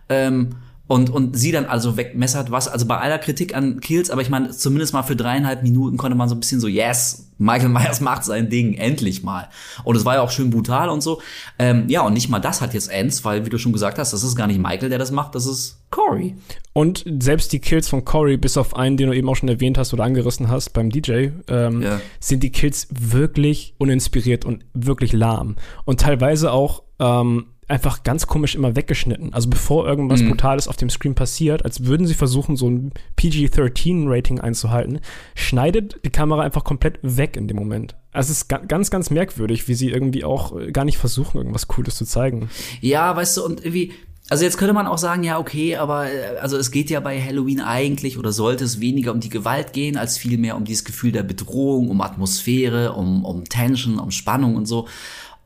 Ähm, 0.09 0.51
und, 0.89 1.11
und 1.11 1.37
sie 1.37 1.51
dann 1.53 1.65
also 1.67 1.97
wegmessert, 1.97 2.51
was, 2.51 2.69
also 2.69 2.87
bei 2.87 2.97
aller 2.99 3.19
Kritik 3.19 3.57
an 3.57 3.81
Kills, 3.81 4.11
aber 4.11 4.23
ich 4.23 4.31
meine, 4.31 4.51
zumindest 4.51 4.93
mal 4.93 5.03
für 5.03 5.17
dreieinhalb 5.17 5.63
Minuten 5.63 5.97
konnte 5.97 6.17
man 6.17 6.29
so 6.29 6.35
ein 6.37 6.41
bisschen 6.41 6.61
so, 6.61 6.69
yes, 6.69 7.29
Michael 7.39 7.71
Myers 7.71 8.01
macht 8.03 8.25
sein 8.25 8.49
Ding, 8.49 8.75
endlich 8.75 9.23
mal. 9.25 9.49
Und 9.85 9.97
es 9.97 10.05
war 10.05 10.15
ja 10.15 10.23
auch 10.23 10.31
schön 10.31 10.51
brutal 10.51 10.89
und 10.89 11.03
so. 11.03 11.21
Ähm, 11.59 11.85
ja, 11.89 12.03
und 12.03 12.13
nicht 12.13 12.29
mal 12.29 12.39
das 12.39 12.61
hat 12.61 12.73
jetzt 12.73 12.89
Ends, 12.89 13.25
weil, 13.25 13.45
wie 13.45 13.51
du 13.51 13.59
schon 13.59 13.73
gesagt 13.73 13.99
hast, 13.99 14.13
das 14.13 14.23
ist 14.23 14.37
gar 14.37 14.47
nicht 14.47 14.61
Michael, 14.61 14.89
der 14.89 14.99
das 14.99 15.11
macht, 15.11 15.35
das 15.35 15.47
ist 15.47 15.83
Corey. 15.91 16.37
Und 16.73 17.05
selbst 17.21 17.53
die 17.53 17.59
Kills 17.59 17.89
von 17.89 18.05
Corey, 18.05 18.37
bis 18.37 18.57
auf 18.57 18.77
einen, 18.77 18.97
den 18.97 19.09
du 19.09 19.17
eben 19.17 19.29
auch 19.29 19.37
schon 19.37 19.49
erwähnt 19.49 19.79
hast 19.79 19.93
oder 19.93 20.05
angerissen 20.05 20.49
hast 20.49 20.73
beim 20.73 20.91
DJ, 20.91 21.31
ähm, 21.49 21.83
Ja. 21.83 22.01
sind 22.21 22.43
die 22.43 22.51
Kills 22.51 22.87
wirklich 22.91 23.75
uninspiriert 23.79 24.45
und 24.45 24.65
wirklich 24.73 25.13
lahm. 25.13 25.57
Und 25.85 26.01
teilweise 26.01 26.53
auch 26.53 26.85
ähm, 26.99 27.47
einfach 27.69 28.05
ganz 28.05 28.27
komisch 28.27 28.55
immer 28.55 28.77
weggeschnitten. 28.77 29.35
Also 29.35 29.51
bevor 29.51 29.87
irgendwas 29.89 30.23
Brutales 30.23 30.69
auf 30.69 30.77
dem 30.77 30.89
Screen 30.89 31.15
passiert, 31.15 31.65
als 31.65 31.85
würden 31.85 32.07
sie 32.07 32.15
versuchen, 32.15 32.57
so 32.57 32.69
ein 32.71 32.93
PG-13-Rating 33.17 34.41
einzuhalten, 34.41 35.01
schneidet 35.35 35.99
die 36.05 36.11
Kamera 36.11 36.43
einfach 36.43 36.63
komplett 36.63 36.99
weg 37.03 37.37
in 37.37 37.49
dem 37.49 37.57
Moment. 37.57 37.97
Also 38.13 38.31
es 38.31 38.39
ist 38.39 38.49
ga 38.49 38.59
ganz, 38.59 38.91
ganz 38.91 39.11
merkwürdig, 39.11 39.69
wie 39.69 39.75
sie 39.75 39.91
irgendwie 39.91 40.25
auch 40.25 40.57
äh, 40.57 40.71
gar 40.71 40.85
nicht 40.85 40.99
versuchen, 40.99 41.39
irgendwas 41.39 41.67
Cooles 41.67 41.97
zu 41.97 42.05
zeigen. 42.05 42.49
Ja, 42.81 43.15
weißt 43.17 43.37
du, 43.37 43.45
und 43.45 43.65
irgendwie, 43.65 43.93
Also 44.29 44.45
jetzt 44.45 44.59
könnte 44.59 44.73
man 44.73 44.87
auch 44.87 44.99
sagen, 44.99 45.23
ja, 45.23 45.39
okay, 45.39 45.77
aber 45.77 46.11
äh, 46.11 46.39
also 46.41 46.57
es 46.57 46.71
geht 46.71 46.89
ja 46.89 47.01
bei 47.01 47.21
Halloween 47.21 47.61
eigentlich 47.61 48.17
oder 48.17 48.33
sollte 48.33 48.65
es 48.65 48.81
weniger 48.81 49.13
um 49.13 49.21
die 49.21 49.29
Gewalt 49.29 49.73
gehen, 49.73 49.97
als 49.97 50.19
vielmehr 50.19 50.57
um 50.57 50.65
dieses 50.65 50.85
Gefühl 50.85 51.13
der 51.13 51.25
Bedrohung, 51.25 51.91
um 51.91 52.01
Atmosphäre, 52.01 52.93
um, 52.93 53.25
um 53.25 53.45
Tension, 53.45 53.99
um 53.99 54.11
Spannung 54.11 54.57
und 54.57 54.67
so. 54.67 54.89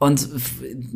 Und 0.00 0.28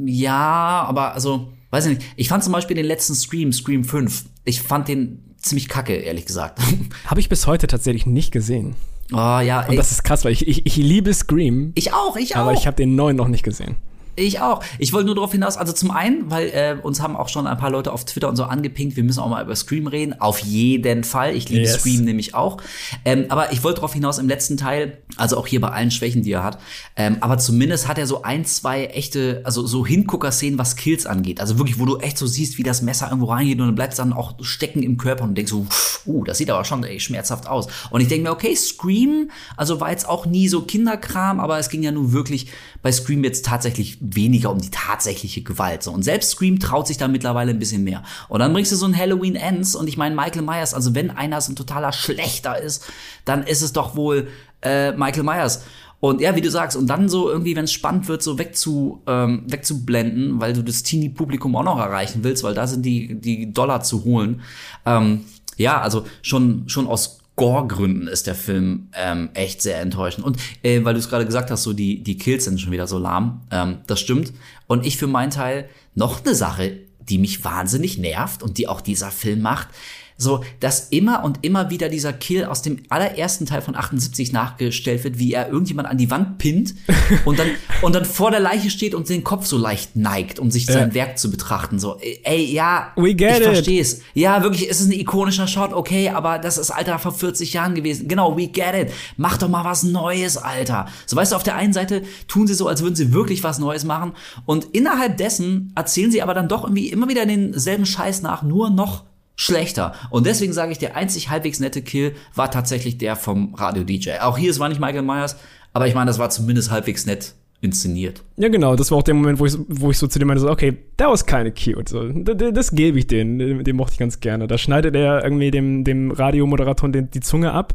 ja, 0.07 0.85
aber 0.89 1.13
also, 1.13 1.53
weiß 1.71 1.87
ich 1.87 1.99
nicht, 1.99 2.11
ich 2.17 2.29
fand 2.29 2.43
zum 2.43 2.55
Beispiel 2.55 2.75
den 2.75 2.87
letzten 2.87 3.15
Scream, 3.15 3.53
Scream 3.53 3.85
5, 3.85 4.25
ich 4.47 4.63
fand 4.63 4.89
den 4.89 5.37
ziemlich 5.37 5.69
kacke, 5.69 5.95
ehrlich 5.95 6.25
gesagt. 6.25 6.59
Habe 7.05 7.21
ich 7.21 7.29
bis 7.29 7.47
heute 7.47 7.67
tatsächlich 7.67 8.07
nicht 8.07 8.33
gesehen. 8.33 8.75
oh 9.13 9.17
ja, 9.17 9.61
Und 9.67 9.73
ey, 9.73 9.77
das 9.77 9.93
ist 9.93 10.05
krass, 10.05 10.25
weil 10.25 10.33
ich, 10.33 10.49
ich, 10.49 10.65
ich 10.65 10.77
liebe 10.77 11.13
Scream, 11.13 11.73
ich 11.75 11.93
auch, 11.93 12.17
ich 12.17 12.35
auch. 12.35 12.41
aber 12.41 12.55
ich 12.55 12.67
habe 12.67 12.77
den 12.77 12.97
neuen 12.97 13.17
noch 13.17 13.29
nicht 13.29 13.43
gesehen. 13.43 13.77
Ich 14.17 14.41
auch. 14.41 14.63
Ich 14.79 14.93
wollte 14.93 15.07
nur 15.07 15.15
darauf 15.15 15.33
hinaus, 15.33 15.57
also 15.57 15.73
zum 15.73 15.91
einen, 15.91 16.31
weil 16.31 16.49
äh, 16.49 16.77
uns 16.81 17.01
haben 17.01 17.17
auch 17.17 17.29
schon 17.29 17.47
ein 17.47 17.59
paar 17.59 17.71
Leute 17.71 17.93
auf 17.93 18.05
Twitter 18.05 18.29
und 18.29 18.37
so 18.37 18.45
angepinkt, 18.45 18.97
wir 18.97 19.05
müssen 19.05 19.21
auch 19.21 19.29
mal 19.29 19.43
über 19.43 19.57
Scream 19.57 19.87
reden. 19.87 20.21
Auf 20.21 20.39
jeden 20.41 21.05
Fall. 21.05 21.35
Ich 21.35 21.49
liebe 21.49 21.63
Yes. 21.63 21.81
Scream 21.81 22.05
nämlich 22.05 22.35
auch. 22.35 22.59
Ähm, 23.05 23.27
aber 23.29 23.53
ich 23.53 23.65
wollte 23.65 23.77
darauf 23.77 23.95
hinaus 23.95 24.19
im 24.19 24.29
letzten 24.29 24.57
Teil, 24.57 24.99
also 25.17 25.37
auch 25.37 25.47
hier 25.47 25.61
bei 25.61 25.71
allen 25.71 25.91
Schwächen, 25.91 26.23
die 26.23 26.33
er 26.33 26.45
hat, 26.45 26.59
ähm, 26.97 27.17
aber 27.21 27.39
zumindest 27.39 27.89
hat 27.89 27.99
er 27.99 28.07
so 28.07 28.23
ein, 28.23 28.45
zwei 28.45 28.87
echte, 28.87 29.41
also 29.45 29.67
so 29.67 29.87
Hingucker-Szenen, 29.87 30.59
was 30.59 30.77
Kills 30.77 31.07
angeht. 31.07 31.41
Also 31.41 31.59
wirklich, 31.59 31.79
wo 31.79 31.87
du 31.87 31.99
echt 31.99 32.19
so 32.19 32.27
siehst, 32.27 32.59
wie 32.59 32.63
das 32.63 32.83
Messer 32.83 33.09
irgendwo 33.09 33.27
reingeht 33.27 33.59
und 33.61 33.67
dann 33.67 33.75
bleibt 33.75 33.95
es 33.95 33.97
dann 33.97 34.13
auch 34.13 34.35
stecken 34.43 34.83
im 34.83 34.99
Körper 34.99 35.25
und 35.25 35.37
denkst 35.37 35.51
so, 35.51 35.67
uh, 36.07 36.25
das 36.25 36.39
sieht 36.39 36.51
aber 36.51 36.65
schon 36.65 36.85
ey, 36.85 37.01
schmerzhaft 37.01 37.49
aus. 37.49 37.67
Und 37.91 38.01
ich 38.01 38.09
denke 38.09 38.29
mir, 38.29 38.33
okay, 38.33 38.55
Scream, 38.55 39.31
also 39.57 39.81
war 39.81 39.91
jetzt 39.91 40.09
auch 40.09 40.27
nie 40.27 40.49
so 40.49 40.63
Kinderkram, 40.63 41.41
aber 41.41 41.59
es 41.59 41.69
ging 41.69 41.83
ja 41.83 41.93
nun 41.93 42.13
wirklich 42.13 42.49
bei 42.83 42.93
Scream 42.93 43.25
jetzt 43.25 43.45
tatsächlich 43.45 43.99
weniger 44.13 44.51
um 44.51 44.61
die 44.61 44.71
tatsächliche 44.71 45.43
Gewalt. 45.43 45.83
So. 45.83 45.93
Und 45.93 46.03
selbst 46.03 46.31
Scream 46.31 46.59
traut 46.59 46.87
sich 46.87 46.99
da 46.99 47.09
mittlerweile 47.09 47.51
ein 47.51 47.59
bisschen 47.59 47.85
mehr. 47.85 48.03
Und 48.29 48.41
dann 48.41 48.53
bringst 48.53 48.73
du 48.73 48.77
so 48.77 48.87
ein 48.87 48.97
Halloween 48.97 49.35
Ends 49.35 49.75
und 49.75 49.89
ich 49.89 49.97
meine, 49.97 50.15
Michael 50.15 50.43
Myers, 50.43 50.75
also 50.75 50.95
wenn 50.95 51.11
einer 51.11 51.41
so 51.41 51.53
ein 51.53 51.57
totaler 51.57 51.93
Schlechter 51.93 52.59
ist, 52.61 52.85
dann 53.25 53.45
ist 53.45 53.63
es 53.63 53.73
doch 53.73 53.97
wohl 53.97 54.29
äh, 54.63 54.93
Michael 54.93 55.23
Myers. 55.23 55.65
Und 56.01 56.21
ja, 56.21 56.37
wie 56.37 56.43
du 56.43 56.51
sagst, 56.51 56.77
und 56.77 56.87
dann 56.87 57.09
so 57.09 57.31
irgendwie, 57.31 57.57
wenn 57.57 57.65
es 57.65 57.73
spannend 57.73 58.09
wird, 58.09 58.23
so 58.23 58.39
wegzu, 58.39 59.03
ähm, 59.07 59.45
wegzublenden, 59.47 60.39
weil 60.39 60.53
du 60.53 60.63
das 60.63 60.83
Teenie-Publikum 60.83 61.57
auch 61.57 61.63
noch 61.63 61.79
erreichen 61.79 62.25
willst, 62.25 62.45
weil 62.45 62.53
da 62.53 62.67
sind 62.67 62.85
die, 62.85 63.15
die 63.15 63.55
Dollar 63.55 63.83
zu 63.83 64.05
holen. 64.05 64.43
Ähm, 64.85 65.25
ja, 65.57 65.81
also 65.81 66.05
schon, 66.21 66.69
schon 66.69 66.87
aus 66.87 67.21
Gore-Gründen 67.37 68.07
ist 68.07 68.27
der 68.27 68.35
Film 68.35 68.89
ähm, 68.95 69.31
echt 69.35 69.61
sehr 69.61 69.81
enttäuschend. 69.81 70.25
Und 70.25 70.39
äh, 70.63 70.85
weil 70.85 70.95
du 70.95 71.01
es 71.01 71.09
gerade 71.09 71.27
gesagt 71.27 71.51
hast, 71.51 71.65
so 71.65 71.73
die, 71.73 72.03
die 72.03 72.17
Kills 72.17 72.45
sind 72.45 72.61
schon 72.61 72.73
wieder 72.73 72.87
so 72.87 72.99
lahm. 72.99 73.41
Ähm, 73.51 73.79
das 73.87 74.01
stimmt. 74.01 74.33
Und 74.67 74.87
ich 74.87 74.97
für 74.97 75.09
meinen 75.09 75.31
Teil 75.31 75.69
noch 75.95 76.25
eine 76.25 76.35
Sache, 76.35 76.79
die 77.01 77.19
mich 77.19 77.45
wahnsinnig 77.45 77.99
nervt 77.99 78.43
und 78.43 78.59
die 78.59 78.69
auch 78.69 78.81
dieser 78.81 79.11
Film 79.11 79.43
macht. 79.43 79.69
So, 80.17 80.45
dass 80.61 80.89
immer 80.91 81.25
und 81.25 81.41
immer 81.43 81.71
wieder 81.71 81.89
dieser 81.89 82.13
Kill 82.13 82.45
aus 82.45 82.63
dem 82.63 82.79
allerersten 82.89 83.47
Teil 83.47 83.63
von 83.63 83.75
78 83.75 84.33
nachgestellt 84.33 85.03
wird, 85.03 85.19
wie 85.19 85.33
er 85.33 85.49
irgendjemand 85.49 85.89
an 85.89 85.99
die 85.99 86.11
Wand 86.11 86.39
pinnt 86.39 86.75
und 87.25 87.39
dann, 87.39 87.49
und 87.83 87.95
dann 87.95 88.05
vor 88.05 88.31
der 88.31 88.39
Leiche 88.39 88.71
steht 88.71 88.95
und 88.95 89.09
den 89.09 89.25
Kopf 89.25 89.47
so 89.47 89.59
leicht 89.59 89.97
neigt, 89.97 90.39
um 90.39 90.53
sich 90.53 90.67
sein 90.67 90.95
Werk 90.95 91.19
zu 91.19 91.31
betrachten. 91.31 91.81
So, 91.81 91.99
ey, 92.23 92.45
ja, 92.45 92.93
We 92.97 93.15
get 93.15 93.67
ich 93.67 93.81
es. 93.81 94.03
Ja, 94.15 94.43
wirklich, 94.43 94.71
es 94.71 94.81
ist 94.81 94.87
ein 94.87 94.93
ikonischer 94.93 95.49
Shot, 95.49 95.73
okay, 95.73 96.11
aber 96.11 96.39
das 96.39 96.59
ist, 96.59 96.71
Alter, 96.71 96.99
vor 97.01 97.13
40 97.13 97.53
Jahren 97.53 97.75
gewesen. 97.75 98.07
Genau, 98.07 98.37
we 98.37 98.47
get 98.47 98.75
it. 98.75 98.93
Mach 99.17 99.37
doch 99.37 99.49
mal 99.49 99.65
was 99.65 99.83
Neues, 99.83 100.37
Alter. 100.37 100.87
So, 101.07 101.17
weißt 101.17 101.33
du, 101.33 101.37
auf 101.37 101.43
der 101.43 101.57
einen 101.57 101.73
Seite 101.73 102.03
tun 102.29 102.47
sie 102.47 102.55
so, 102.55 102.69
als 102.69 102.83
würden 102.83 102.95
sie 102.95 103.13
wirklich 103.13 103.43
was 103.43 103.59
Neues 103.59 103.85
machen 103.85 104.13
und 104.47 104.67
innerhalb 104.73 105.17
dessen 105.17 105.73
erzählen 105.75 106.11
sie 106.11 106.23
aber 106.23 106.35
dann 106.35 106.49
doch 106.49 106.65
irgendwie 106.65 106.89
immer 106.89 107.09
wieder 107.09 107.27
denselben 107.27 107.87
Scheiß 107.87 108.23
nach, 108.23 108.43
nur 108.43 108.71
noch 108.71 109.05
schlechter. 109.37 109.95
Und 110.11 110.27
deswegen 110.27 110.53
sage 110.53 110.73
ich, 110.73 110.79
der 110.79 110.97
einzig 110.97 111.31
halbwegs 111.31 111.61
nette 111.61 111.83
Kill 111.83 112.15
war 112.35 112.51
tatsächlich 112.51 112.99
der 112.99 113.17
vom 113.17 113.55
Radio-DJ. 113.55 114.21
Auch 114.21 114.39
hier, 114.39 114.51
es 114.51 114.59
war 114.59 114.69
nicht 114.69 114.81
Michael 114.81 115.03
Myers, 115.03 115.37
aber 115.73 115.87
ich 115.89 115.95
meine, 115.95 116.07
das 116.07 116.19
war 116.19 116.31
zumindest 116.31 116.71
halbwegs 116.71 117.07
nett 117.07 117.35
inszeniert. 117.65 118.23
Ja, 118.37 118.49
genau, 118.49 118.77
das 118.77 118.91
war 118.91 118.99
auch 118.99 119.03
der 119.03 119.15
Moment, 119.15 119.41
wo 119.41 119.47
ich, 119.47 119.57
wo 119.69 119.91
ich 119.91 119.99
so 119.99 120.07
zu 120.07 120.19
dem 120.19 120.29
meinte, 120.29 120.43
so, 120.43 120.51
okay, 120.51 120.77
that 120.99 121.09
was 121.09 121.25
kinda 121.25 121.51
cute. 121.51 121.89
So, 121.89 122.09
das, 122.09 122.73
gebe 122.73 122.99
ich 122.99 123.07
denen, 123.07 123.39
den, 123.39 123.65
den 123.65 123.77
mochte 123.77 123.95
ich 123.95 123.99
ganz 123.99 124.21
gerne. 124.21 124.47
Da 124.47 124.59
schneidet 124.59 124.95
er 124.95 125.25
irgendwie 125.25 125.51
dem, 125.51 125.83
dem 125.83 126.11
Radiomoderator 126.11 126.91
den, 126.91 127.11
die 127.11 127.21
Zunge 127.21 127.53
ab 127.53 127.75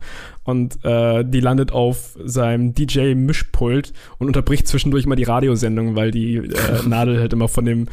und 0.49 0.83
äh, 0.83 1.23
die 1.23 1.39
landet 1.39 1.71
auf 1.71 2.17
seinem 2.23 2.73
DJ-Mischpult 2.73 3.93
und 4.17 4.27
unterbricht 4.27 4.67
zwischendurch 4.67 5.05
mal 5.05 5.15
die 5.15 5.23
Radiosendung, 5.23 5.95
weil 5.95 6.11
die 6.11 6.37
äh, 6.37 6.51
Nadel 6.87 7.19
halt 7.19 7.33
immer 7.33 7.47
von 7.47 7.65
dem 7.65 7.87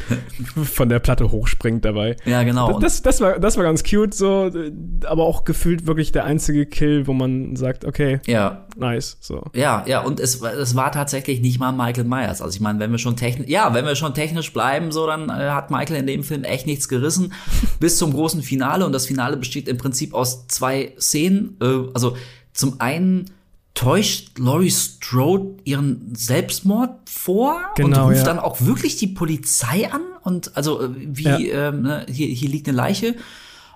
von 0.63 0.89
der 0.89 0.99
Platte 0.99 1.31
hochspringt 1.31 1.85
dabei. 1.85 2.17
Ja, 2.25 2.43
genau. 2.43 2.79
Das, 2.81 3.03
das, 3.03 3.21
war, 3.21 3.39
das 3.39 3.57
war 3.57 3.65
ganz 3.65 3.85
cute, 3.85 4.15
so, 4.15 4.51
aber 5.05 5.25
auch 5.25 5.45
gefühlt 5.45 5.87
wirklich 5.87 6.13
der 6.13 6.25
einzige 6.25 6.67
Kill, 6.67 7.07
wo 7.07 7.13
man 7.13 7.57
sagt, 7.57 7.85
okay, 7.85 8.21
ja, 8.27 8.67
nice. 8.77 9.17
So. 9.21 9.45
Ja, 9.55 9.85
ja, 9.87 10.01
und 10.01 10.21
es, 10.21 10.41
es 10.43 10.75
war 10.75 10.93
tatsächlich 10.93 11.41
nicht 11.41 11.59
mal 11.59 11.73
Michael 11.73 12.05
Myers. 12.05 12.43
Also 12.43 12.55
ich 12.55 12.61
meine, 12.61 12.79
wenn 12.79 12.91
wir 12.91 12.99
schon 12.99 13.17
technisch, 13.17 13.49
ja, 13.49 13.75
wenn 13.75 13.85
wir 13.85 13.97
schon 13.97 14.15
technisch 14.15 14.53
bleiben, 14.53 14.93
so, 14.93 15.07
dann 15.07 15.29
äh, 15.29 15.51
hat 15.51 15.71
Michael 15.71 15.97
in 15.97 16.07
dem 16.07 16.23
Film 16.23 16.45
echt 16.45 16.67
nichts 16.67 16.89
gerissen 16.89 17.33
bis 17.81 17.99
zum 17.99 18.13
großen 18.13 18.43
Finale. 18.43 18.85
Und 18.87 18.93
das 18.93 19.07
Finale 19.07 19.37
besteht 19.37 19.69
im 19.69 19.79
Prinzip 19.79 20.15
aus 20.15 20.47
zwei 20.49 20.93
Szenen. 20.99 21.57
Äh, 21.61 21.91
also 21.95 22.17
zum 22.57 22.81
einen 22.81 23.31
täuscht 23.75 24.39
Laurie 24.39 24.71
Strode 24.71 25.57
ihren 25.65 26.15
Selbstmord 26.15 27.09
vor 27.09 27.61
Genau, 27.77 28.05
und 28.07 28.11
ruft 28.13 28.19
ja. 28.19 28.25
dann 28.25 28.39
auch 28.39 28.61
wirklich 28.63 28.97
die 28.97 29.07
Polizei 29.07 29.91
an 29.93 30.01
und 30.23 30.57
also 30.57 30.83
äh, 30.83 30.89
wie 30.97 31.25
Ja. 31.25 31.69
ähm, 31.69 31.83
ne, 31.83 32.07
hier, 32.09 32.27
hier 32.29 32.49
liegt 32.49 32.67
eine 32.69 32.77
Leiche 32.77 33.15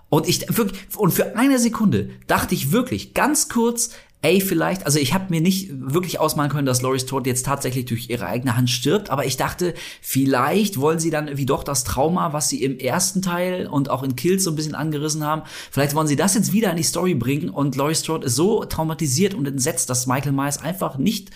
und 0.08 0.26
ich 0.26 0.56
wirklich 0.56 0.80
und 0.96 1.12
für 1.12 1.36
eine 1.36 1.58
Sekunde 1.58 2.08
dachte 2.26 2.54
ich 2.54 2.72
wirklich 2.72 3.12
ganz 3.12 3.50
kurz, 3.50 3.90
ey, 4.22 4.40
vielleicht, 4.40 4.84
also 4.84 4.98
ich 4.98 5.14
habe 5.14 5.26
mir 5.30 5.40
nicht 5.40 5.70
wirklich 5.72 6.20
ausmalen 6.20 6.50
können, 6.50 6.66
dass 6.66 6.82
Laurie 6.82 7.00
Strode 7.00 7.30
jetzt 7.30 7.46
tatsächlich 7.46 7.86
durch 7.86 8.10
ihre 8.10 8.26
eigene 8.26 8.56
Hand 8.56 8.68
stirbt, 8.68 9.08
aber 9.08 9.24
ich 9.24 9.36
dachte, 9.36 9.74
vielleicht 10.02 10.78
wollen 10.78 10.98
sie 10.98 11.10
dann 11.10 11.28
irgendwie 11.28 11.46
doch 11.46 11.64
das 11.64 11.84
Trauma, 11.84 12.32
was 12.32 12.48
sie 12.48 12.62
im 12.62 12.78
ersten 12.78 13.22
Teil 13.22 13.66
und 13.66 13.88
auch 13.88 14.02
in 14.02 14.16
Kills 14.16 14.44
so 14.44 14.50
ein 14.50 14.56
bisschen 14.56 14.74
angerissen 14.74 15.24
haben, 15.24 15.42
vielleicht 15.70 15.94
wollen 15.94 16.06
sie 16.06 16.16
das 16.16 16.34
jetzt 16.34 16.52
wieder 16.52 16.70
in 16.70 16.76
die 16.76 16.82
Story 16.82 17.14
bringen 17.14 17.48
und 17.48 17.76
Laurie 17.76 17.94
Strode 17.94 18.26
ist 18.26 18.36
so 18.36 18.64
traumatisiert 18.64 19.34
und 19.34 19.48
entsetzt, 19.48 19.88
dass 19.88 20.06
Michael 20.06 20.32
Myers 20.32 20.62
einfach 20.62 20.98
nicht 20.98 21.30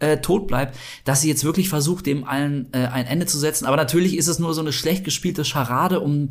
äh, 0.00 0.18
tot 0.18 0.48
bleibt, 0.48 0.76
dass 1.04 1.20
sie 1.20 1.28
jetzt 1.28 1.44
wirklich 1.44 1.68
versucht, 1.68 2.06
dem 2.06 2.24
allen 2.24 2.68
äh, 2.72 2.86
ein 2.86 3.06
Ende 3.06 3.26
zu 3.26 3.38
setzen. 3.38 3.64
Aber 3.64 3.76
natürlich 3.76 4.16
ist 4.16 4.26
es 4.26 4.40
nur 4.40 4.52
so 4.54 4.60
eine 4.60 4.72
schlecht 4.72 5.04
gespielte 5.04 5.44
Scharade, 5.44 6.00
um 6.00 6.30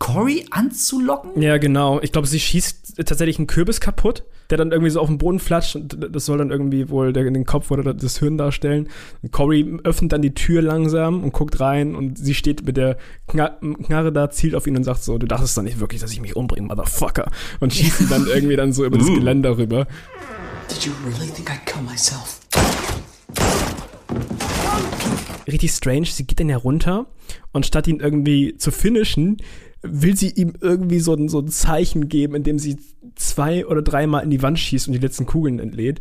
Cory 0.00 0.46
anzulocken. 0.50 1.40
Ja, 1.40 1.58
genau. 1.58 2.00
Ich 2.00 2.10
glaube, 2.10 2.26
sie 2.26 2.40
schießt 2.40 3.06
tatsächlich 3.06 3.38
einen 3.38 3.46
Kürbis 3.46 3.80
kaputt, 3.80 4.24
der 4.48 4.56
dann 4.56 4.72
irgendwie 4.72 4.90
so 4.90 4.98
auf 4.98 5.08
den 5.08 5.18
Boden 5.18 5.38
flatscht 5.38 5.76
und 5.76 6.08
das 6.10 6.24
soll 6.24 6.38
dann 6.38 6.50
irgendwie 6.50 6.88
wohl 6.88 7.12
der, 7.12 7.24
den 7.24 7.44
Kopf 7.44 7.70
oder 7.70 7.92
das 7.92 8.18
Hirn 8.18 8.38
darstellen. 8.38 8.88
Und 9.22 9.30
Cory 9.30 9.78
öffnet 9.84 10.12
dann 10.12 10.22
die 10.22 10.32
Tür 10.32 10.62
langsam 10.62 11.22
und 11.22 11.32
guckt 11.34 11.60
rein 11.60 11.94
und 11.94 12.16
sie 12.16 12.34
steht 12.34 12.64
mit 12.64 12.78
der 12.78 12.96
Kna 13.28 13.58
Knarre 13.84 14.10
da, 14.10 14.30
zielt 14.30 14.54
auf 14.54 14.66
ihn 14.66 14.74
und 14.74 14.84
sagt 14.84 15.04
so, 15.04 15.18
du 15.18 15.26
dachtest 15.26 15.56
doch 15.58 15.62
nicht 15.62 15.80
wirklich, 15.80 16.00
dass 16.00 16.12
ich 16.12 16.20
mich 16.22 16.34
umbringe, 16.34 16.66
Motherfucker. 16.66 17.30
Und 17.60 17.74
schießt 17.74 18.00
ihn 18.00 18.08
dann 18.08 18.26
irgendwie 18.26 18.56
dann 18.56 18.72
so 18.72 18.86
über 18.86 18.96
das 18.96 19.06
Geländer 19.06 19.58
rüber. 19.58 19.86
Did 20.70 20.86
you 20.86 20.92
really 21.04 21.30
think 21.30 21.50
I'd 21.50 21.66
kill 21.66 21.82
myself? 21.82 22.40
Richtig 25.46 25.72
strange, 25.72 26.06
sie 26.06 26.26
geht 26.26 26.40
dann 26.40 26.48
ja 26.48 26.56
runter 26.56 27.06
und 27.52 27.66
statt 27.66 27.86
ihn 27.86 28.00
irgendwie 28.00 28.56
zu 28.56 28.70
finishen, 28.70 29.38
will 29.82 30.16
sie 30.16 30.30
ihm 30.30 30.54
irgendwie 30.60 31.00
so 31.00 31.14
ein, 31.14 31.28
so 31.28 31.40
ein 31.40 31.48
Zeichen 31.48 32.08
geben, 32.08 32.34
indem 32.34 32.58
sie 32.58 32.78
zwei 33.14 33.66
oder 33.66 33.82
dreimal 33.82 34.22
in 34.22 34.30
die 34.30 34.42
Wand 34.42 34.58
schießt 34.58 34.88
und 34.88 34.92
die 34.92 34.98
letzten 34.98 35.26
Kugeln 35.26 35.58
entlädt. 35.58 36.00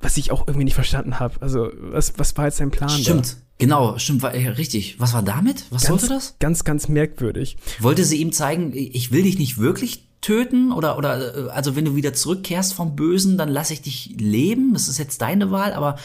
Was 0.00 0.16
ich 0.16 0.32
auch 0.32 0.48
irgendwie 0.48 0.64
nicht 0.64 0.74
verstanden 0.74 1.20
habe. 1.20 1.40
Also, 1.40 1.70
was, 1.78 2.14
was 2.18 2.36
war 2.36 2.46
jetzt 2.46 2.56
sein 2.56 2.72
Plan? 2.72 2.90
Stimmt. 2.90 3.36
Genau, 3.58 3.96
stimmt, 3.98 4.22
war, 4.22 4.34
ja, 4.36 4.50
richtig. 4.50 4.98
Was 4.98 5.12
war 5.12 5.22
damit? 5.22 5.66
Was 5.70 5.82
Da? 5.82 5.88
Ganz, 5.88 6.00
sollte 6.00 6.14
das? 6.14 6.36
Ganz, 6.40 6.64
ganz 6.64 6.88
merkwürdig. 6.88 7.56
Wollte 7.78 8.04
sie 8.04 8.16
ihm 8.16 8.32
zeigen, 8.32 8.72
ich 8.74 9.12
will 9.12 9.22
dich 9.22 9.38
nicht 9.38 9.58
wirklich 9.58 10.08
töten 10.20 10.72
oder 10.72 10.98
oder 10.98 11.48
äh, 11.48 11.50
also 11.50 11.76
wenn 11.76 11.84
du 11.84 11.94
wieder 11.94 12.12
zurückkehrst 12.14 12.74
vom 12.74 12.96
Bösen, 12.96 13.38
dann 13.38 13.48
lass 13.48 13.70
ich 13.70 13.82
dich 13.82 14.16
leben. 14.18 14.72
Das 14.72 14.88
ist 14.88 14.98
jetzt 14.98 15.20
deine 15.20 15.52
Wahl, 15.52 15.74
aber 15.74 15.96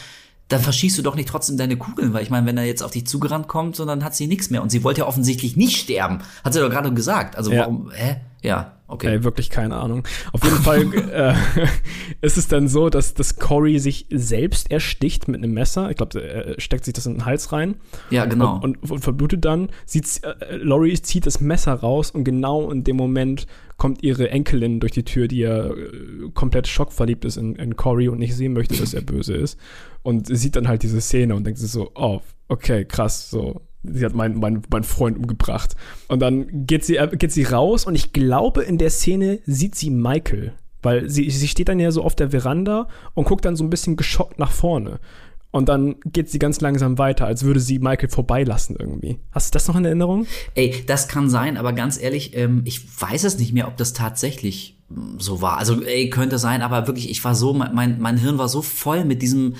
dann 0.48 0.60
verschießt 0.60 0.96
du 0.98 1.02
doch 1.02 1.14
nicht 1.14 1.28
trotzdem 1.28 1.56
deine 1.58 1.76
Kugeln, 1.76 2.12
weil 2.14 2.22
ich 2.22 2.30
meine, 2.30 2.46
wenn 2.46 2.56
er 2.56 2.64
jetzt 2.64 2.82
auf 2.82 2.90
dich 2.90 3.06
zugerannt 3.06 3.48
kommt, 3.48 3.76
so, 3.76 3.84
dann 3.84 4.02
hat 4.04 4.14
sie 4.14 4.26
nichts 4.26 4.48
mehr 4.50 4.62
und 4.62 4.70
sie 4.70 4.82
wollte 4.82 5.00
ja 5.02 5.06
offensichtlich 5.06 5.56
nicht 5.56 5.76
sterben, 5.76 6.20
hat 6.42 6.54
sie 6.54 6.60
doch 6.60 6.70
gerade 6.70 6.92
gesagt. 6.92 7.36
Also 7.36 7.52
Ja. 7.52 7.60
warum? 7.60 7.90
Hä? 7.92 8.16
Ja, 8.42 8.72
okay. 8.88 9.08
Ey, 9.08 9.24
wirklich 9.24 9.48
keine 9.50 9.76
Ahnung. 9.76 10.02
Auf 10.32 10.42
jeden 10.42 10.56
Fall 10.56 10.92
äh, 11.12 11.34
ist 12.26 12.36
es 12.36 12.48
dann 12.48 12.66
so, 12.68 12.90
dass, 12.90 13.14
dass 13.14 13.36
Cory 13.36 13.78
sich 13.78 14.06
selbst 14.10 14.70
ersticht 14.70 15.28
mit 15.28 15.42
einem 15.42 15.52
Messer. 15.54 15.90
Ich 15.90 15.96
glaube, 15.96 16.20
er 16.20 16.60
steckt 16.60 16.84
sich 16.84 16.94
das 16.94 17.06
in 17.06 17.14
den 17.14 17.24
Hals 17.26 17.52
rein. 17.52 17.76
Ja, 18.10 18.24
genau. 18.24 18.56
Und, 18.56 18.82
und, 18.82 18.90
und 18.90 19.00
verblutet 19.00 19.44
dann. 19.44 19.68
Sie, 19.86 20.00
z- 20.00 20.24
äh, 20.24 20.56
Laurie 20.56 20.94
zieht 21.00 21.26
das 21.26 21.40
Messer 21.40 21.74
raus 21.74 22.10
und 22.10 22.24
genau 22.24 22.70
in 22.70 22.82
dem 22.84 22.96
Moment 22.96 23.46
kommt 23.76 24.02
ihre 24.02 24.30
Enkelin 24.30 24.80
durch 24.80 24.90
die 24.92 25.04
Tür, 25.04 25.28
die 25.28 25.38
ja 25.38 25.66
äh, 25.68 25.74
komplett 26.34 26.66
schockverliebt 26.66 27.24
ist 27.24 27.36
in, 27.36 27.54
in 27.54 27.76
Cory 27.76 28.08
und 28.08 28.18
nicht 28.18 28.34
sehen 28.34 28.52
möchte, 28.52 28.76
dass 28.76 28.92
er 28.94 29.02
böse 29.02 29.34
ist. 29.34 29.56
Und 30.02 30.26
sie 30.26 30.36
sieht 30.36 30.56
dann 30.56 30.66
halt 30.66 30.82
diese 30.82 31.00
Szene 31.00 31.34
und 31.36 31.44
denkt 31.44 31.60
sich 31.60 31.70
so, 31.70 31.90
oh, 31.94 32.20
okay, 32.48 32.84
krass, 32.84 33.30
so. 33.30 33.60
Sie 33.82 34.04
hat 34.04 34.14
meinen 34.14 34.38
mein, 34.38 34.62
mein 34.70 34.84
Freund 34.84 35.18
umgebracht. 35.18 35.76
Und 36.08 36.20
dann 36.20 36.66
geht 36.66 36.84
sie, 36.84 36.98
geht 37.12 37.32
sie 37.32 37.44
raus 37.44 37.86
und 37.86 37.94
ich 37.94 38.12
glaube, 38.12 38.62
in 38.62 38.78
der 38.78 38.90
Szene 38.90 39.40
sieht 39.46 39.74
sie 39.74 39.90
Michael. 39.90 40.54
Weil 40.80 41.10
sie, 41.10 41.28
sie 41.30 41.48
steht 41.48 41.68
dann 41.68 41.80
ja 41.80 41.90
so 41.90 42.04
auf 42.04 42.14
der 42.14 42.30
Veranda 42.30 42.86
und 43.14 43.26
guckt 43.26 43.44
dann 43.44 43.56
so 43.56 43.64
ein 43.64 43.70
bisschen 43.70 43.96
geschockt 43.96 44.38
nach 44.38 44.52
vorne. 44.52 45.00
Und 45.50 45.68
dann 45.68 45.96
geht 46.04 46.30
sie 46.30 46.38
ganz 46.38 46.60
langsam 46.60 46.98
weiter, 46.98 47.26
als 47.26 47.42
würde 47.42 47.58
sie 47.58 47.78
Michael 47.78 48.10
vorbeilassen 48.10 48.76
irgendwie. 48.78 49.18
Hast 49.32 49.48
du 49.48 49.56
das 49.56 49.66
noch 49.66 49.76
in 49.76 49.84
Erinnerung? 49.84 50.26
Ey, 50.54 50.84
das 50.86 51.08
kann 51.08 51.30
sein, 51.30 51.56
aber 51.56 51.72
ganz 51.72 52.00
ehrlich, 52.00 52.36
ähm, 52.36 52.62
ich 52.64 52.82
weiß 53.00 53.24
es 53.24 53.38
nicht 53.38 53.54
mehr, 53.54 53.66
ob 53.66 53.76
das 53.78 53.94
tatsächlich 53.94 54.78
mm, 54.90 55.18
so 55.18 55.40
war. 55.40 55.56
Also, 55.56 55.82
ey, 55.82 56.10
könnte 56.10 56.38
sein, 56.38 56.60
aber 56.60 56.86
wirklich, 56.86 57.10
ich 57.10 57.24
war 57.24 57.34
so, 57.34 57.54
mein, 57.54 57.98
mein 57.98 58.18
Hirn 58.18 58.36
war 58.36 58.48
so 58.48 58.60
voll 58.60 59.06
mit 59.06 59.22
diesem, 59.22 59.54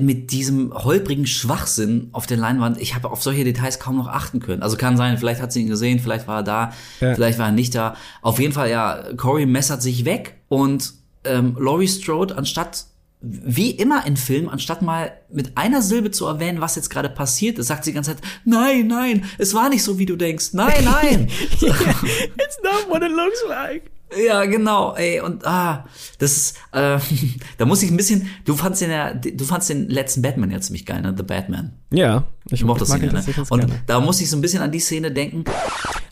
mit 0.00 0.30
diesem 0.32 0.72
holprigen 0.72 1.26
Schwachsinn 1.26 2.08
auf 2.12 2.26
der 2.26 2.36
Leinwand. 2.38 2.80
Ich 2.80 2.94
habe 2.94 3.10
auf 3.10 3.22
solche 3.22 3.44
Details 3.44 3.78
kaum 3.78 3.96
noch 3.96 4.08
achten 4.08 4.40
können. 4.40 4.62
Also 4.62 4.76
kann 4.76 4.96
sein, 4.96 5.18
vielleicht 5.18 5.42
hat 5.42 5.52
sie 5.52 5.62
ihn 5.62 5.68
gesehen, 5.68 5.98
vielleicht 6.00 6.26
war 6.26 6.38
er 6.40 6.42
da, 6.42 6.72
Ja. 7.00 7.14
vielleicht 7.14 7.38
war 7.38 7.46
er 7.46 7.52
nicht 7.52 7.74
da. 7.74 7.94
Auf 8.22 8.38
jeden 8.40 8.52
Fall, 8.52 8.70
ja, 8.70 9.04
Corey 9.16 9.44
messert 9.46 9.82
sich 9.82 10.04
weg 10.04 10.36
und 10.48 10.94
ähm, 11.24 11.56
Laurie 11.58 11.88
Strode, 11.88 12.36
anstatt 12.38 12.86
wie 13.20 13.72
immer 13.72 14.06
in 14.06 14.16
Filmen, 14.16 14.48
anstatt 14.48 14.80
mal 14.80 15.10
mit 15.30 15.58
einer 15.58 15.82
Silbe 15.82 16.12
zu 16.12 16.24
erwähnen, 16.26 16.60
was 16.60 16.76
jetzt 16.76 16.88
gerade 16.88 17.08
passiert 17.08 17.58
ist, 17.58 17.66
sagt 17.66 17.84
sie 17.84 17.90
die 17.90 17.96
ganze 17.96 18.14
Zeit, 18.14 18.22
nein, 18.44 18.86
nein, 18.86 19.24
es 19.38 19.54
war 19.54 19.68
nicht 19.68 19.82
so, 19.82 19.98
wie 19.98 20.06
du 20.06 20.14
denkst. 20.16 20.50
Nein, 20.52 20.84
nein. 20.84 21.28
It's 21.60 22.58
not 22.62 22.88
what 22.88 23.02
it 23.02 23.10
looks 23.10 23.42
like. 23.48 23.90
Ja, 24.16 24.44
genau, 24.46 24.94
ey, 24.94 25.20
und 25.20 25.46
ah, 25.46 25.84
das 26.18 26.36
ist, 26.36 26.56
äh, 26.72 26.98
da 27.58 27.66
muss 27.66 27.82
ich 27.82 27.90
ein 27.90 27.96
bisschen, 27.96 28.28
du 28.44 28.54
fandst 28.54 28.80
den 28.80 28.90
ja, 28.90 29.12
du 29.12 29.44
fandst 29.44 29.68
den 29.68 29.88
letzten 29.88 30.22
Batman 30.22 30.50
ja 30.50 30.60
ziemlich 30.60 30.86
geil, 30.86 31.02
ne? 31.02 31.14
The 31.16 31.22
Batman. 31.22 31.72
Ja, 31.90 32.24
ich 32.50 32.64
mochte 32.64 32.80
das 32.80 32.90
ja, 32.90 32.96
ihn 32.96 33.12
ne? 33.12 33.24
Und 33.50 33.60
gerne. 33.60 33.82
da 33.86 34.00
muss 34.00 34.20
ich 34.20 34.30
so 34.30 34.36
ein 34.36 34.40
bisschen 34.40 34.62
an 34.62 34.72
die 34.72 34.80
Szene 34.80 35.12
denken. 35.12 35.44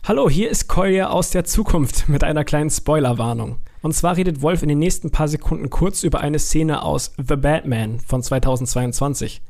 Hallo, 0.07 0.29
hier 0.29 0.49
ist 0.49 0.67
Kolja 0.67 1.09
aus 1.09 1.31
der 1.31 1.43
Zukunft 1.43 2.07
mit 2.07 2.23
einer 2.23 2.45
kleinen 2.45 2.69
Spoilerwarnung. 2.69 3.57
Und 3.81 3.93
zwar 3.93 4.17
redet 4.17 4.41
Wolf 4.41 4.63
in 4.63 4.69
den 4.69 4.79
nächsten 4.79 5.11
paar 5.11 5.27
Sekunden 5.27 5.69
kurz 5.69 6.03
über 6.03 6.21
eine 6.21 6.39
Szene 6.39 6.83
aus 6.83 7.13
The 7.17 7.35
Batman 7.35 7.99
von 7.99 8.21
2022. 8.21 9.41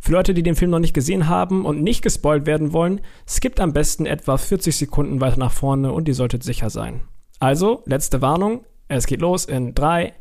Für 0.00 0.12
Leute, 0.12 0.34
die 0.34 0.42
den 0.42 0.54
Film 0.54 0.70
noch 0.70 0.78
nicht 0.78 0.94
gesehen 0.94 1.28
haben 1.28 1.64
und 1.64 1.82
nicht 1.82 2.02
gespoilt 2.02 2.46
werden 2.46 2.72
wollen, 2.72 3.00
skippt 3.26 3.60
am 3.60 3.72
besten 3.72 4.06
etwa 4.06 4.38
40 4.38 4.76
Sekunden 4.76 5.20
weiter 5.20 5.38
nach 5.38 5.52
vorne 5.52 5.92
und 5.92 6.06
ihr 6.08 6.14
solltet 6.14 6.44
sicher 6.44 6.70
sein. 6.70 7.00
Also, 7.38 7.82
letzte 7.86 8.20
Warnung, 8.20 8.64
es 8.88 9.06
geht 9.06 9.20
los 9.20 9.44
in 9.44 9.74
3, 9.74 10.12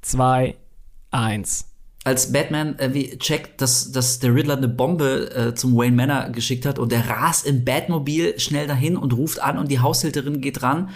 2, 0.00 0.56
1. 1.10 1.66
als 2.04 2.32
Batman 2.32 2.78
äh, 2.78 2.94
wie 2.94 3.18
checkt, 3.18 3.60
dass, 3.60 3.92
dass 3.92 4.18
der 4.18 4.34
Riddler 4.34 4.56
eine 4.56 4.68
Bombe 4.68 5.30
äh, 5.34 5.54
zum 5.54 5.76
Wayne 5.76 5.94
Manor 5.94 6.30
geschickt 6.30 6.64
hat 6.64 6.78
und 6.78 6.90
der 6.90 7.08
rast 7.08 7.46
im 7.46 7.64
Batmobil 7.64 8.38
schnell 8.40 8.66
dahin 8.66 8.96
und 8.96 9.12
ruft 9.12 9.40
an 9.40 9.58
und 9.58 9.70
die 9.70 9.80
Haushälterin 9.80 10.40
geht 10.40 10.62
ran. 10.62 10.90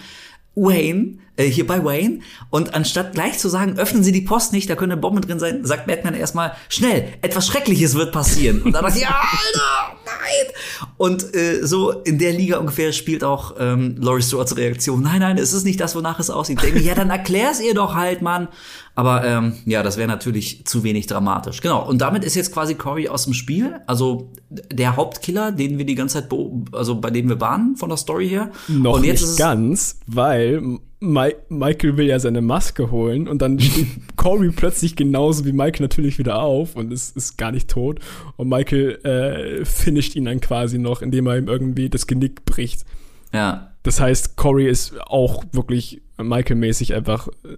Wayne, 0.55 1.19
äh, 1.35 1.45
hier 1.45 1.67
bei 1.67 1.83
Wayne, 1.83 2.21
und 2.49 2.73
anstatt 2.73 3.13
gleich 3.13 3.37
zu 3.37 3.47
sagen, 3.47 3.77
öffnen 3.77 4.03
Sie 4.03 4.11
die 4.11 4.21
Post 4.21 4.53
nicht, 4.53 4.67
da 4.69 4.75
könnte 4.75 4.93
eine 4.93 5.01
Bombe 5.01 5.21
drin 5.21 5.39
sein, 5.39 5.63
sagt 5.63 5.85
Batman 5.85 6.15
erstmal, 6.15 6.53
schnell, 6.67 7.13
etwas 7.21 7.45
Schreckliches 7.45 7.93
wird 7.93 8.11
passieren. 8.11 8.63
Und 8.63 8.73
dann 8.73 8.87
ich, 8.87 8.95
ja, 9.01 9.09
Alter, 9.09 9.96
nein! 10.27 10.87
Und 10.97 11.35
äh, 11.35 11.65
so 11.65 11.91
in 11.91 12.17
der 12.17 12.33
Liga 12.33 12.57
ungefähr 12.57 12.91
spielt 12.91 13.23
auch 13.23 13.55
ähm, 13.59 13.95
Laurie 13.99 14.21
Stewarts 14.21 14.57
Reaktion, 14.57 15.01
nein, 15.01 15.19
nein, 15.19 15.37
es 15.37 15.53
ist 15.53 15.63
nicht 15.63 15.79
das, 15.79 15.95
wonach 15.95 16.19
es 16.19 16.29
aussieht. 16.29 16.57
Ich 16.61 16.71
denke, 16.71 16.81
ja, 16.81 16.95
dann 16.95 17.09
erklär's 17.09 17.61
ihr 17.61 17.73
doch 17.73 17.95
halt, 17.95 18.21
Mann. 18.21 18.47
Aber 18.95 19.23
ähm, 19.23 19.53
ja, 19.65 19.83
das 19.83 19.97
wäre 19.97 20.07
natürlich 20.07 20.65
zu 20.65 20.83
wenig 20.83 21.05
dramatisch. 21.05 21.61
Genau. 21.61 21.87
Und 21.87 21.99
damit 21.99 22.23
ist 22.23 22.33
jetzt 22.33 22.51
quasi 22.51 22.73
Corey 22.73 23.07
aus 23.09 23.25
dem 23.25 23.35
Spiel. 23.35 23.79
Also 23.85 24.31
der 24.49 24.95
Hauptkiller, 24.95 25.51
den 25.51 25.77
wir 25.77 25.85
die 25.85 25.93
ganze 25.93 26.21
Zeit, 26.21 26.33
also 26.71 26.99
bei 26.99 27.11
dem 27.11 27.29
wir 27.29 27.39
waren 27.39 27.75
von 27.75 27.89
der 27.89 27.97
Story 27.97 28.27
her. 28.27 28.49
Noch 28.67 28.95
und 28.95 29.03
jetzt 29.03 29.21
nicht 29.21 29.37
ganz, 29.37 29.99
weil 30.07 30.79
Mi 30.99 31.35
Michael 31.49 31.97
will 31.97 32.07
ja 32.07 32.19
seine 32.19 32.41
Maske 32.41 32.89
holen 32.89 33.27
und 33.27 33.41
dann 33.41 33.59
steht 33.59 33.87
Corey 34.15 34.49
plötzlich 34.49 34.95
genauso 34.95 35.45
wie 35.45 35.51
Michael 35.51 35.81
natürlich 35.81 36.17
wieder 36.17 36.41
auf 36.41 36.75
und 36.75 36.91
ist, 36.91 37.15
ist 37.15 37.37
gar 37.37 37.51
nicht 37.51 37.69
tot. 37.69 37.99
Und 38.35 38.49
Michael 38.49 38.95
äh, 39.03 39.65
finisht 39.65 40.15
ihn 40.15 40.25
dann 40.25 40.41
quasi 40.41 40.79
noch, 40.79 41.01
indem 41.01 41.27
er 41.27 41.37
ihm 41.37 41.47
irgendwie 41.47 41.89
das 41.89 42.07
Genick 42.07 42.45
bricht. 42.45 42.83
Ja. 43.31 43.73
Das 43.83 43.99
heißt, 43.99 44.35
Corey 44.37 44.67
ist 44.67 44.99
auch 45.01 45.43
wirklich 45.51 46.01
Michael-mäßig 46.17 46.95
einfach 46.95 47.27
äh, 47.45 47.57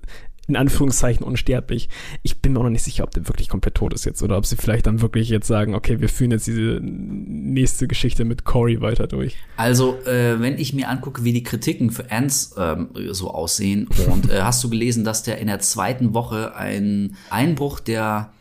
in 0.50 0.56
Anführungszeichen 0.56 1.24
unsterblich. 1.26 1.90
Ich 2.24 2.42
bin 2.42 2.54
mir 2.54 2.60
auch 2.60 2.64
noch 2.64 2.70
nicht 2.70 2.84
sicher, 2.84 3.04
ob 3.04 3.12
der 3.12 3.28
wirklich 3.28 3.48
komplett 3.50 3.76
tot 3.76 3.94
ist 3.94 4.06
jetzt 4.06 4.22
oder 4.24 4.38
ob 4.38 4.46
sie 4.46 4.56
vielleicht 4.56 4.88
dann 4.88 5.02
wirklich 5.02 5.30
jetzt 5.30 5.48
sagen, 5.48 5.76
okay, 5.76 6.02
wir 6.02 6.10
führen 6.10 6.32
jetzt 6.32 6.48
diese 6.48 6.80
nächste 6.82 7.88
Geschichte 7.88 8.26
mit 8.26 8.44
Corey 8.44 8.82
weiter 8.82 9.08
durch. 9.08 9.38
Also, 9.56 9.98
äh, 10.06 10.40
wenn 10.40 10.58
ich 10.58 10.74
mir 10.74 10.90
angucke, 10.90 11.24
wie 11.24 11.34
die 11.34 11.44
Kritiken 11.44 11.92
für 11.92 12.12
Ants 12.12 12.56
ähm, 12.58 12.90
so 13.12 13.32
aussehen, 13.32 13.88
und 14.12 14.30
äh, 14.30 14.42
hast 14.42 14.64
du 14.64 14.70
gelesen, 14.70 15.04
dass 15.04 15.24
der 15.24 15.38
in 15.38 15.48
der 15.48 15.60
zweiten 15.60 16.14
Woche 16.14 16.56
einen 16.56 17.16
Einbruch 17.30 17.80
der, 17.80 18.32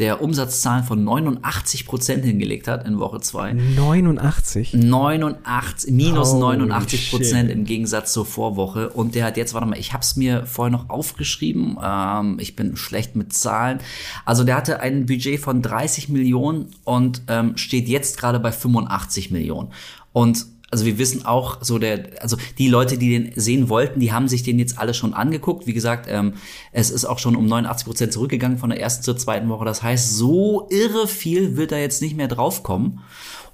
der 0.00 0.22
Umsatzzahlen 0.22 0.82
von 0.82 1.04
89 1.04 1.86
Prozent 1.86 2.24
hingelegt 2.24 2.66
hat 2.66 2.86
in 2.86 2.98
Woche 2.98 3.20
zwei 3.20 3.52
89? 3.52 4.74
89, 4.74 5.92
minus 5.92 6.32
Holy 6.32 6.58
89 6.58 7.10
Prozent 7.10 7.50
im 7.50 7.64
Gegensatz 7.64 8.12
zur 8.12 8.26
Vorwoche. 8.26 8.88
Und 8.90 9.14
der 9.14 9.24
hat 9.24 9.36
jetzt, 9.36 9.54
warte 9.54 9.68
mal, 9.68 9.78
ich 9.78 9.92
habe 9.92 10.02
es 10.02 10.16
mir 10.16 10.46
vorher 10.46 10.72
noch 10.72 10.90
aufgeschrieben. 10.90 11.78
Ähm, 11.80 12.38
ich 12.40 12.56
bin 12.56 12.76
schlecht 12.76 13.14
mit 13.14 13.32
Zahlen. 13.32 13.78
Also 14.24 14.42
der 14.42 14.56
hatte 14.56 14.80
ein 14.80 15.06
Budget 15.06 15.38
von 15.38 15.62
30 15.62 16.08
Millionen 16.08 16.70
und 16.82 17.22
ähm, 17.28 17.56
steht 17.56 17.88
jetzt 17.88 18.18
gerade 18.18 18.40
bei 18.40 18.50
85 18.50 19.30
Millionen. 19.30 19.70
Und 20.12 20.46
also 20.74 20.86
wir 20.86 20.98
wissen 20.98 21.24
auch 21.24 21.58
so 21.60 21.78
der, 21.78 22.20
also 22.20 22.36
die 22.58 22.66
Leute, 22.66 22.98
die 22.98 23.10
den 23.10 23.32
sehen 23.36 23.68
wollten, 23.68 24.00
die 24.00 24.12
haben 24.12 24.26
sich 24.26 24.42
den 24.42 24.58
jetzt 24.58 24.76
alle 24.76 24.92
schon 24.92 25.14
angeguckt. 25.14 25.68
Wie 25.68 25.72
gesagt, 25.72 26.06
ähm, 26.10 26.34
es 26.72 26.90
ist 26.90 27.04
auch 27.04 27.20
schon 27.20 27.36
um 27.36 27.46
89 27.46 27.86
Prozent 27.86 28.12
zurückgegangen 28.12 28.58
von 28.58 28.70
der 28.70 28.80
ersten 28.80 29.04
zur 29.04 29.16
zweiten 29.16 29.48
Woche. 29.48 29.64
Das 29.64 29.84
heißt, 29.84 30.16
so 30.16 30.66
irre 30.70 31.06
viel 31.06 31.56
wird 31.56 31.70
da 31.70 31.76
jetzt 31.76 32.02
nicht 32.02 32.16
mehr 32.16 32.26
draufkommen. 32.26 32.98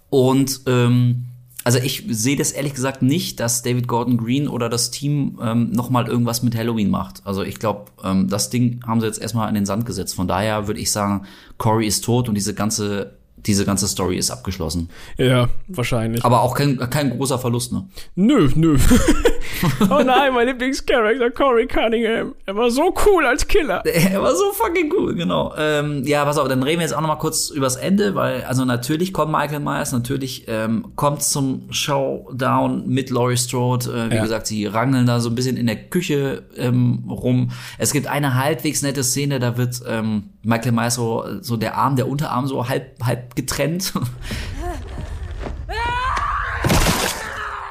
Und 0.08 0.62
ähm, 0.66 1.26
also 1.62 1.78
ich 1.78 2.04
sehe 2.08 2.36
das 2.36 2.52
ehrlich 2.52 2.72
gesagt 2.72 3.02
nicht, 3.02 3.38
dass 3.38 3.62
David 3.62 3.86
Gordon 3.86 4.16
Green 4.16 4.48
oder 4.48 4.70
das 4.70 4.90
Team 4.90 5.38
ähm, 5.42 5.72
noch 5.72 5.90
mal 5.90 6.08
irgendwas 6.08 6.42
mit 6.42 6.56
Halloween 6.56 6.88
macht. 6.88 7.20
Also 7.26 7.42
ich 7.42 7.58
glaube, 7.58 7.90
ähm, 8.02 8.30
das 8.30 8.48
Ding 8.48 8.82
haben 8.86 9.00
sie 9.00 9.06
jetzt 9.06 9.20
erstmal 9.20 9.46
in 9.50 9.56
den 9.56 9.66
Sand 9.66 9.84
gesetzt. 9.84 10.14
Von 10.14 10.26
daher 10.26 10.68
würde 10.68 10.80
ich 10.80 10.90
sagen, 10.90 11.26
Corey 11.58 11.86
ist 11.86 12.02
tot 12.02 12.30
und 12.30 12.34
diese 12.34 12.54
ganze 12.54 13.19
diese 13.46 13.64
ganze 13.64 13.88
Story 13.88 14.16
ist 14.16 14.30
abgeschlossen. 14.30 14.90
Ja, 15.16 15.48
wahrscheinlich. 15.68 16.24
Aber 16.24 16.42
auch 16.42 16.54
kein, 16.54 16.78
kein 16.90 17.10
großer 17.10 17.38
Verlust, 17.38 17.72
ne? 17.72 17.88
Nö, 18.14 18.50
nö. 18.54 18.78
oh 19.90 20.02
nein, 20.04 20.32
mein 20.34 20.46
Lieblingscharakter 20.48 21.30
Corey 21.30 21.66
Cunningham. 21.66 22.34
Er 22.46 22.56
war 22.56 22.70
so 22.70 22.94
cool 23.06 23.26
als 23.26 23.46
Killer. 23.46 23.82
Er 24.10 24.22
war 24.22 24.34
so 24.34 24.50
fucking 24.52 24.92
cool, 24.96 25.14
genau. 25.14 25.52
Ähm, 25.56 26.02
ja, 26.06 26.24
pass 26.24 26.38
auf, 26.38 26.48
dann 26.48 26.62
reden 26.62 26.78
wir 26.80 26.86
jetzt 26.86 26.94
auch 26.94 27.00
noch 27.00 27.08
mal 27.08 27.16
kurz 27.16 27.50
übers 27.50 27.76
Ende, 27.76 28.14
weil 28.14 28.42
also 28.44 28.64
natürlich 28.64 29.12
kommt 29.12 29.30
Michael 29.32 29.60
Myers, 29.60 29.92
natürlich 29.92 30.44
ähm, 30.48 30.92
kommt 30.96 31.22
zum 31.22 31.66
Showdown 31.70 32.86
mit 32.88 33.10
Laurie 33.10 33.36
Strode. 33.36 33.86
Äh, 34.08 34.10
wie 34.10 34.16
Ja. 34.16 34.22
gesagt, 34.22 34.46
sie 34.46 34.66
rangeln 34.66 35.06
da 35.06 35.20
so 35.20 35.28
ein 35.30 35.34
bisschen 35.34 35.56
in 35.56 35.66
der 35.66 35.76
Küche 35.76 36.42
ähm, 36.56 37.04
rum. 37.08 37.50
Es 37.78 37.92
gibt 37.92 38.06
eine 38.06 38.34
halbwegs 38.34 38.82
nette 38.82 39.04
Szene, 39.04 39.38
da 39.38 39.56
wird 39.56 39.80
ähm, 39.86 40.30
Michael 40.42 40.72
Myers 40.72 40.94
so, 40.94 41.24
so 41.40 41.56
der 41.56 41.76
Arm, 41.76 41.96
der 41.96 42.08
Unterarm 42.08 42.46
so 42.46 42.68
halb, 42.68 43.04
halb 43.04 43.36
getrennt. 43.36 43.92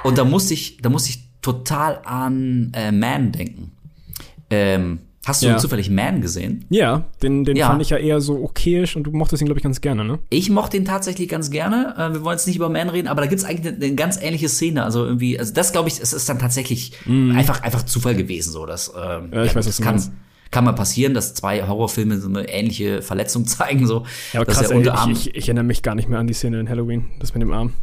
Und 0.03 0.17
da 0.17 0.23
musste 0.23 0.53
ich, 0.53 0.77
da 0.81 0.89
musste 0.89 1.09
ich 1.09 1.28
total 1.41 1.99
an 2.05 2.71
äh, 2.73 2.91
Man 2.91 3.31
denken. 3.31 3.71
Ähm, 4.49 4.99
hast 5.25 5.43
du 5.43 5.47
Ja. 5.47 5.57
zufällig 5.57 5.89
Man 5.89 6.21
gesehen? 6.21 6.65
Ja, 6.69 7.05
den, 7.21 7.45
den 7.45 7.55
Ja. 7.55 7.67
fand 7.67 7.81
ich 7.81 7.91
ja 7.91 7.97
eher 7.97 8.19
so 8.19 8.43
okayisch 8.43 8.95
und 8.95 9.03
du 9.03 9.11
mochtest 9.11 9.41
ihn, 9.41 9.45
glaube 9.45 9.59
ich, 9.59 9.63
ganz 9.63 9.79
gerne, 9.81 10.03
ne? 10.03 10.19
Ich 10.31 10.49
mochte 10.49 10.77
ihn 10.77 10.85
tatsächlich 10.85 11.29
ganz 11.29 11.51
gerne. 11.51 11.93
Äh, 11.97 12.13
wir 12.13 12.23
wollen 12.23 12.35
jetzt 12.37 12.47
nicht 12.47 12.55
über 12.55 12.69
Man 12.69 12.89
reden, 12.89 13.07
aber 13.07 13.21
da 13.21 13.27
gibt's 13.27 13.43
eigentlich 13.45 13.67
eine, 13.73 13.85
eine 13.85 13.95
ganz 13.95 14.19
ähnliche 14.21 14.49
Szene. 14.49 14.83
Also 14.83 15.05
irgendwie, 15.05 15.37
also 15.37 15.53
das 15.53 15.71
glaube 15.71 15.89
ich, 15.89 16.01
es 16.01 16.13
ist 16.13 16.27
dann 16.29 16.39
tatsächlich 16.39 16.93
einfach 17.07 17.61
einfach 17.61 17.83
Zufall 17.83 18.15
gewesen, 18.15 18.51
so 18.51 18.65
dass 18.65 18.89
ähm. 18.89 19.29
Ja, 19.31 19.43
ich 19.43 19.49
weiß, 19.51 19.57
was 19.57 19.65
das 19.67 19.77
du 19.77 19.83
kann 19.83 19.95
meinst. 19.95 20.11
Kann 20.51 20.65
mal 20.65 20.73
passieren, 20.73 21.13
dass 21.13 21.33
zwei 21.35 21.67
Horrorfilme 21.67 22.19
so 22.19 22.27
eine 22.27 22.49
ähnliche 22.49 23.01
Verletzung 23.01 23.45
zeigen, 23.47 23.85
so 23.85 24.05
Ja, 24.33 24.39
aber 24.41 24.45
dass 24.45 24.57
krass, 24.57 24.67
der 24.69 24.77
Unterarm. 24.77 25.11
ich, 25.11 25.27
ich, 25.27 25.35
ich 25.35 25.47
erinnere 25.47 25.65
mich 25.65 25.83
gar 25.83 25.95
nicht 25.95 26.09
mehr 26.09 26.19
an 26.19 26.27
die 26.27 26.33
Szene 26.33 26.59
in 26.59 26.69
Halloween, 26.69 27.05
das 27.19 27.33
mit 27.33 27.41
dem 27.41 27.51
Arm. 27.53 27.73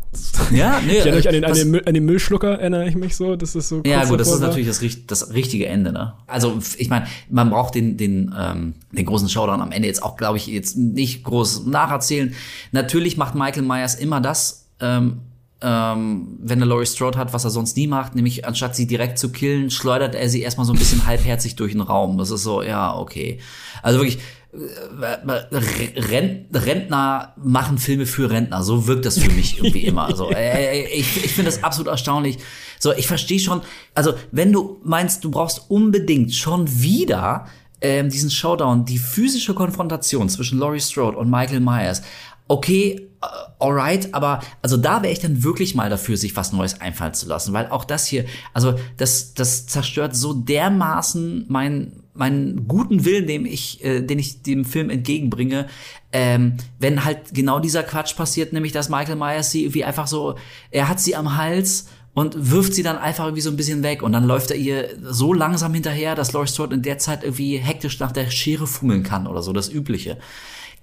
ja, 0.52 0.80
nee, 0.86 0.92
Ich 0.92 0.98
erinnere 0.98 1.16
mich 1.16 1.28
an 1.28 1.34
den, 1.34 1.44
an, 1.44 1.54
den, 1.54 1.70
Müll, 1.70 1.82
an 1.86 1.94
den 1.94 2.04
Müllschlucker, 2.04 2.58
erinnere 2.58 2.88
ich 2.88 2.96
mich 2.96 3.16
so, 3.16 3.36
das 3.36 3.54
ist 3.54 3.68
so 3.68 3.82
Ja, 3.86 4.04
gut, 4.04 4.18
das 4.20 4.28
ist 4.28 4.40
natürlich 4.40 4.66
das, 4.66 4.80
das 5.06 5.34
richtige 5.34 5.66
Ende, 5.66 5.92
ne? 5.92 6.14
Also, 6.26 6.58
ich 6.76 6.88
meine, 6.88 7.06
man 7.30 7.50
braucht 7.50 7.74
den, 7.74 7.96
den, 7.96 8.34
ähm, 8.38 8.74
den 8.92 9.06
großen 9.06 9.28
Showdown 9.28 9.60
am 9.60 9.72
Ende 9.72 9.88
jetzt 9.88 10.02
auch, 10.02 10.16
glaube 10.16 10.38
ich, 10.38 10.46
jetzt 10.46 10.76
nicht 10.76 11.22
groß 11.24 11.66
nacherzählen. 11.66 12.34
Natürlich 12.72 13.16
macht 13.16 13.34
Michael 13.34 13.62
Myers 13.62 13.94
immer 13.94 14.20
das, 14.20 14.66
ähm, 14.80 15.18
äh, 15.18 15.35
ähm, 15.66 16.38
wenn 16.40 16.60
er 16.60 16.66
Laurie 16.66 16.86
Strode 16.86 17.18
hat, 17.18 17.32
was 17.32 17.42
er 17.42 17.50
sonst 17.50 17.76
nie 17.76 17.88
macht, 17.88 18.14
nämlich 18.14 18.46
anstatt 18.46 18.76
sie 18.76 18.86
direkt 18.86 19.18
zu 19.18 19.32
killen, 19.32 19.68
schleudert 19.70 20.14
er 20.14 20.28
sie 20.28 20.42
erstmal 20.42 20.64
so 20.64 20.72
ein 20.72 20.78
bisschen 20.78 21.06
halbherzig 21.06 21.56
durch 21.56 21.72
den 21.72 21.80
Raum. 21.80 22.18
Das 22.18 22.30
ist 22.30 22.44
so, 22.44 22.62
ja, 22.62 22.96
okay. 22.96 23.40
Also 23.82 23.98
wirklich, 23.98 24.18
äh, 24.52 25.98
Rent, 25.98 26.46
Rentner 26.54 27.34
machen 27.42 27.78
Filme 27.78 28.06
für 28.06 28.30
Rentner. 28.30 28.62
So 28.62 28.86
wirkt 28.86 29.06
das 29.06 29.18
für 29.18 29.32
mich 29.32 29.58
irgendwie 29.58 29.84
immer. 29.84 30.14
So, 30.14 30.30
äh, 30.34 30.84
ich 30.84 31.24
ich 31.24 31.32
finde 31.32 31.50
das 31.50 31.64
absolut 31.64 31.88
erstaunlich. 31.88 32.38
So, 32.78 32.92
ich 32.92 33.08
verstehe 33.08 33.40
schon. 33.40 33.62
Also, 33.94 34.14
wenn 34.30 34.52
du 34.52 34.80
meinst, 34.84 35.24
du 35.24 35.32
brauchst 35.32 35.68
unbedingt 35.68 36.32
schon 36.32 36.80
wieder 36.80 37.46
ähm, 37.80 38.08
diesen 38.08 38.30
Showdown, 38.30 38.84
die 38.84 38.98
physische 38.98 39.54
Konfrontation 39.54 40.28
zwischen 40.28 40.60
Laurie 40.60 40.80
Strode 40.80 41.16
und 41.16 41.28
Michael 41.28 41.60
Myers. 41.60 42.02
Okay, 42.48 43.08
äh, 43.22 43.26
alright, 43.58 44.14
aber 44.14 44.40
also 44.62 44.76
da 44.76 45.02
wäre 45.02 45.12
ich 45.12 45.20
dann 45.20 45.42
wirklich 45.42 45.74
mal 45.74 45.90
dafür, 45.90 46.16
sich 46.16 46.36
was 46.36 46.52
Neues 46.52 46.80
einfallen 46.80 47.14
zu 47.14 47.26
lassen, 47.26 47.52
weil 47.52 47.68
auch 47.68 47.84
das 47.84 48.06
hier, 48.06 48.24
also 48.52 48.74
das, 48.96 49.34
das 49.34 49.66
zerstört 49.66 50.14
so 50.14 50.32
dermaßen 50.32 51.46
mein 51.48 52.02
meinen 52.18 52.66
guten 52.66 53.04
Willen, 53.04 53.26
dem 53.26 53.46
ich, 53.46 53.84
äh, 53.84 54.00
den 54.00 54.18
ich 54.18 54.42
dem 54.42 54.64
Film 54.64 54.90
entgegenbringe, 54.90 55.66
ähm, 56.12 56.54
wenn 56.78 57.04
halt 57.04 57.34
genau 57.34 57.60
dieser 57.60 57.82
Quatsch 57.82 58.16
passiert, 58.16 58.52
nämlich 58.52 58.72
dass 58.72 58.88
Michael 58.88 59.16
Myers 59.16 59.50
sie 59.50 59.64
irgendwie 59.64 59.84
einfach 59.84 60.06
so, 60.06 60.36
er 60.70 60.88
hat 60.88 61.00
sie 61.00 61.14
am 61.14 61.36
Hals 61.36 61.88
und 62.14 62.50
wirft 62.50 62.74
sie 62.74 62.82
dann 62.82 62.96
einfach 62.96 63.24
irgendwie 63.24 63.42
so 63.42 63.50
ein 63.50 63.56
bisschen 63.56 63.82
weg 63.82 64.02
und 64.02 64.12
dann 64.12 64.24
läuft 64.24 64.50
er 64.50 64.56
ihr 64.56 64.88
so 65.02 65.34
langsam 65.34 65.74
hinterher, 65.74 66.14
dass 66.14 66.32
Laurie 66.32 66.48
Strode 66.48 66.74
in 66.74 66.82
der 66.82 66.98
Zeit 66.98 67.22
irgendwie 67.22 67.58
hektisch 67.58 68.00
nach 68.00 68.12
der 68.12 68.30
Schere 68.30 68.66
fummeln 68.66 69.02
kann 69.02 69.26
oder 69.26 69.42
so, 69.42 69.52
das 69.52 69.68
Übliche. 69.68 70.16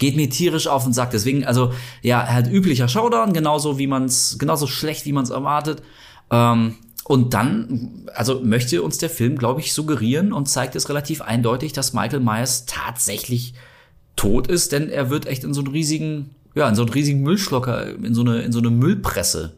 Geht 0.03 0.15
mir 0.17 0.29
tierisch 0.29 0.67
auf 0.67 0.85
und 0.85 0.93
sagt 0.93 1.13
deswegen, 1.13 1.45
also 1.45 1.71
ja, 2.01 2.27
halt 2.27 2.51
üblicher 2.51 2.87
Showdown, 2.89 3.31
genauso 3.33 3.77
wie 3.79 3.87
man's, 3.87 4.37
genauso 4.37 4.67
schlecht, 4.67 5.05
wie 5.05 5.13
man's 5.13 5.29
erwartet. 5.29 5.81
Ähm, 6.31 6.75
und 7.05 7.33
dann, 7.33 8.07
also 8.13 8.41
möchte 8.43 8.81
uns 8.83 8.97
der 8.97 9.09
Film, 9.09 9.37
glaube 9.37 9.61
ich, 9.61 9.73
suggerieren 9.73 10.33
und 10.33 10.47
zeigt 10.49 10.75
es 10.75 10.89
relativ 10.89 11.21
eindeutig, 11.21 11.71
dass 11.73 11.93
Michael 11.93 12.19
Myers 12.19 12.65
tatsächlich 12.65 13.53
tot 14.15 14.47
ist, 14.47 14.71
denn 14.73 14.89
er 14.89 15.09
wird 15.09 15.25
echt 15.25 15.43
in 15.43 15.53
so 15.53 15.61
einen 15.61 15.71
riesigen, 15.71 16.31
ja, 16.55 16.67
in 16.69 16.75
so 16.75 16.83
einen 16.83 16.91
riesigen 16.91 17.21
Müllschlocker, 17.21 17.95
in 17.95 18.13
so 18.13 18.21
eine, 18.21 18.41
in 18.41 18.51
so 18.51 18.59
eine 18.59 18.69
Müllpresse 18.69 19.53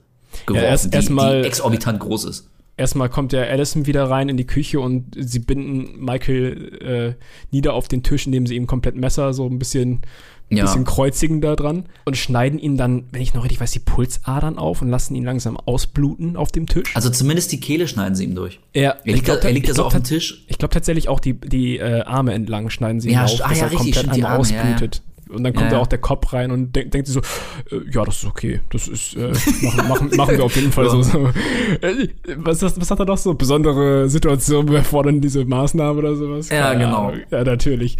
geworfen, 0.46 0.64
Ja, 0.64 0.70
erst- 0.70 0.86
die, 0.94 0.96
erst 0.98 1.10
mal- 1.10 1.42
die 1.42 1.48
exorbitant 1.48 2.00
groß 2.00 2.26
ist. 2.26 2.50
Erstmal 2.78 3.08
kommt 3.10 3.32
der 3.32 3.50
Allison 3.50 3.86
wieder 3.86 4.10
rein 4.10 4.28
in 4.28 4.36
die 4.36 4.46
Küche 4.48 4.82
und 4.82 5.06
sie 5.18 5.40
binden 5.40 6.04
Michael 6.04 7.16
äh, 7.20 7.24
nieder 7.52 7.74
auf 7.74 7.88
den 7.88 8.04
Tisch, 8.04 8.26
indem 8.26 8.48
sie 8.48 8.56
ihm 8.58 8.68
komplett 8.68 8.98
Messer 8.98 9.34
so 9.34 9.46
ein 9.48 9.60
bisschen, 9.60 10.02
Ja. 10.50 10.66
bisschen 10.66 10.86
kreuzigen 10.86 11.42
da 11.42 11.56
dran 11.56 11.86
und 12.06 12.18
schneiden 12.18 12.60
ihn 12.60 12.78
dann, 12.78 13.06
wenn 13.12 13.22
ich 13.22 13.34
noch 13.34 13.44
richtig 13.44 13.62
weiß, 13.62 13.72
die 13.72 13.80
Pulsadern 13.80 14.58
auf 14.58 14.82
und 14.82 14.90
lassen 14.90 15.16
ihn 15.16 15.24
langsam 15.24 15.58
ausbluten 15.58 16.36
auf 16.38 16.52
dem 16.52 16.68
Tisch. 16.68 16.96
Also 16.96 17.10
zumindest 17.10 17.52
die 17.52 17.60
Kehle 17.60 17.88
schneiden 17.88 18.16
sie 18.16 18.26
ihm 18.26 18.36
durch. 18.36 18.60
er, 18.74 18.98
Er 19.06 19.14
liegt, 19.14 19.26
glaub, 19.26 19.42
da, 19.42 19.48
er 19.48 19.54
liegt 19.54 19.66
ich 19.66 19.70
da 19.72 19.76
so 19.76 19.82
glaub, 19.82 19.88
auf 19.88 19.94
dem 19.94 20.04
Tisch. 20.04 20.46
Ich 20.48 20.58
glaube 20.58 20.74
tatsächlich 20.74 21.10
auch 21.10 21.20
die, 21.20 21.34
die 21.34 21.78
äh, 21.78 22.02
Arme 22.02 22.34
entlang 22.34 22.70
schneiden 22.70 23.02
sie 23.02 23.12
Ja, 23.12 23.22
ihm 23.22 23.26
auf, 23.26 23.42
ah, 23.44 23.50
dass 23.50 23.58
ja, 23.60 23.66
er 23.66 23.72
richtig, 23.72 23.96
komplett 23.96 24.14
einmal 24.14 24.20
ja, 24.20 24.30
ja. 24.30 24.40
ausblutet. 24.40 25.02
Und 25.36 25.44
dann 25.44 25.54
kommt 25.54 25.66
Ja, 25.66 25.70
da 25.72 25.76
ja. 25.78 25.82
auch 25.82 25.88
der 25.88 26.00
Kopf 26.00 26.34
rein 26.34 26.52
und 26.52 26.76
denkt, 26.76 26.94
denkt 26.94 27.08
sie 27.08 27.14
so, 27.14 27.20
äh, 27.20 27.82
ja, 27.92 28.04
das 28.06 28.18
ist 28.18 28.26
okay. 28.26 28.62
Das 28.72 28.88
ist, 28.88 29.16
äh, 29.16 29.28
machen, 29.30 29.88
machen, 29.88 30.10
machen 30.16 30.38
wir 30.38 30.44
auf 30.46 30.56
jeden 30.56 30.72
Fall 30.72 30.90
so. 30.90 31.02
so. 31.04 31.28
Äh, 31.82 32.08
was, 32.38 32.62
was, 32.62 32.80
was 32.80 32.90
hat 32.92 33.00
er 33.00 33.06
noch 33.06 33.18
so? 33.18 33.34
Besondere 33.34 34.10
Situationen 34.10 34.74
erfordern 34.76 35.22
diese 35.22 35.46
Maßnahme 35.46 36.00
oder 36.00 36.16
sowas? 36.16 36.50
Ja, 36.50 36.72
Keine 36.72 36.86
genau. 36.86 37.08
Ahnung. 37.10 37.22
Ja, 37.32 37.44
natürlich. 37.44 37.98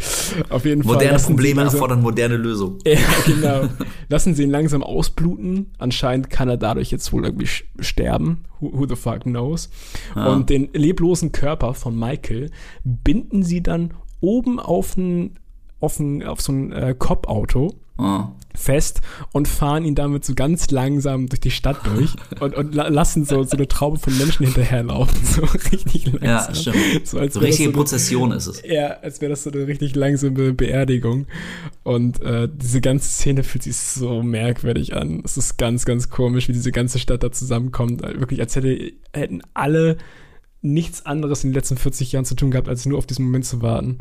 Auf 0.50 0.66
jeden 0.66 0.84
Fall. 0.84 0.94
Moderne 0.94 1.12
lassen 1.14 1.28
sie 1.28 1.34
Probleme 1.34 1.62
langsam- 1.62 1.76
erfordern 1.76 2.02
moderne 2.02 2.38
Lösungen. 2.38 2.80
ja, 2.86 2.98
genau. 3.26 3.68
Lassen 4.10 4.34
sie 4.36 4.44
ihn 4.44 4.52
langsam 4.52 4.84
ausbluten. 4.84 5.72
Anscheinend 5.78 6.30
kann 6.30 6.50
er 6.50 6.58
dadurch 6.58 6.92
jetzt 6.92 7.12
wohl 7.14 7.26
irgendwie 7.26 7.48
sterben. 7.80 8.46
Who, 8.60 8.72
who 8.74 8.88
the 8.88 8.96
fuck 8.96 9.22
knows? 9.24 9.70
Und 10.16 10.50
den 10.50 10.70
leblosen 10.74 11.32
Körper 11.32 11.74
von 11.74 11.98
Michael 11.98 12.50
binden 12.84 13.44
sie 13.44 13.62
dann 13.62 13.94
oben 14.22 14.60
auf 14.60 14.96
ein, 14.98 15.32
auf 15.86 16.00
ein, 16.00 16.24
auf 16.24 16.42
so 16.42 16.52
ein 16.52 16.72
äh, 16.72 16.96
Cop-Auto 16.98 17.74
Ah. 17.98 18.34
fest 18.54 19.00
und 19.32 19.48
fahren 19.48 19.86
ihn 19.86 19.96
damit 19.96 20.26
so 20.26 20.36
ganz 20.36 20.70
langsam 20.70 21.28
durch 21.30 21.40
die 21.40 21.50
Stadt 21.50 21.78
durch 21.86 22.14
und, 22.42 22.54
und 22.54 22.76
la 22.76 22.90
lassen 22.90 23.24
so, 23.24 23.42
so 23.44 23.56
eine 23.56 23.70
Traube 23.70 23.98
von 24.00 24.18
Menschen 24.18 24.46
hinterherlaufen. 24.46 25.18
So 25.24 25.44
richtig 25.44 26.08
langsam. 26.08 26.22
Ja, 26.24 26.54
stimmt. 26.54 27.08
So, 27.08 27.20
als 27.20 27.36
So 27.36 27.40
richtige 27.40 27.64
so 27.64 27.70
eine- 27.70 27.78
Prozession 27.78 28.32
ist 28.34 28.48
es. 28.48 28.62
ja, 28.66 28.98
als 29.02 29.22
wäre 29.22 29.30
das 29.30 29.44
so 29.44 29.50
eine 29.50 29.66
richtig 29.66 29.96
langsame 29.96 30.52
Beerdigung. 30.52 31.28
Und 31.84 32.22
äh, 32.22 32.50
diese 32.54 32.82
ganze 32.82 33.08
Szene 33.08 33.44
fühlt 33.44 33.64
sich 33.64 33.78
so 33.78 34.22
merkwürdig 34.22 34.94
an. 34.94 35.22
Es 35.24 35.38
ist 35.38 35.58
ganz, 35.58 35.86
ganz 35.86 36.10
komisch, 36.10 36.50
wie 36.50 36.54
diese 36.54 36.74
ganze 36.74 37.00
Stadt 37.00 37.24
da 37.24 37.32
zusammenkommt. 37.32 38.04
Also 38.04 38.20
Wirklich, 38.20 38.42
als 38.42 38.58
hätte, 38.58 38.92
hätten 39.14 39.42
alle 39.54 39.96
nichts 40.62 41.06
anderes 41.06 41.46
in 41.46 41.52
den 41.52 41.56
letzten 41.56 41.78
40 41.78 42.12
Jahren 42.12 42.26
zu 42.26 42.36
tun 42.36 42.52
gehabt, 42.52 42.68
als 42.68 42.86
nur 42.86 42.98
auf 42.98 43.06
diesen 43.06 43.24
Moment 43.24 43.46
zu 43.46 43.62
warten. 43.62 44.00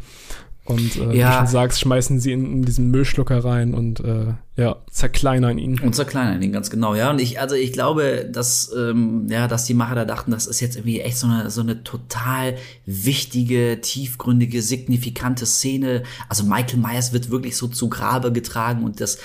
Und 0.67 0.97
äh, 0.97 1.13
wie 1.13 1.17
Ja. 1.19 1.31
du 1.33 1.37
schon 1.39 1.47
sagst, 1.49 1.81
schmeißen 1.81 2.21
sie 2.21 2.33
in, 2.33 2.47
in 2.47 2.63
diesen 2.63 2.91
Müllschlucker 2.91 3.45
rein 3.45 3.75
und 3.75 4.01
äh, 4.01 4.33
ja, 4.57 4.77
zerkleinern 4.91 5.59
ihn. 5.59 5.79
Und 5.81 5.95
zerkleinern 5.95 6.41
ihn 6.41 6.53
ganz 6.53 6.71
genau, 6.71 6.95
ja. 6.95 7.11
Und 7.11 7.21
ich, 7.21 7.39
also 7.39 7.55
ich 7.55 7.73
glaube, 7.73 8.27
dass, 8.33 8.73
ähm, 8.75 9.27
ja, 9.29 9.47
dass 9.47 9.67
die 9.67 9.75
Macher 9.75 9.95
da 9.95 10.05
dachten, 10.07 10.31
das 10.31 10.47
ist 10.47 10.61
jetzt 10.61 10.77
irgendwie 10.77 11.01
echt 11.01 11.19
so 11.19 11.27
eine, 11.27 11.51
so 11.51 11.61
eine 11.61 11.85
total 11.85 12.57
wichtige, 12.87 13.81
tiefgründige, 13.83 14.63
signifikante 14.63 15.45
Szene. 15.45 16.03
Also 16.31 16.45
Michael 16.45 16.79
Myers 16.79 17.13
wird 17.13 17.31
wirklich 17.31 17.57
so 17.59 17.69
zu 17.69 17.91
Grabe 17.91 18.33
getragen 18.33 18.85
und 18.85 19.01
das, 19.03 19.19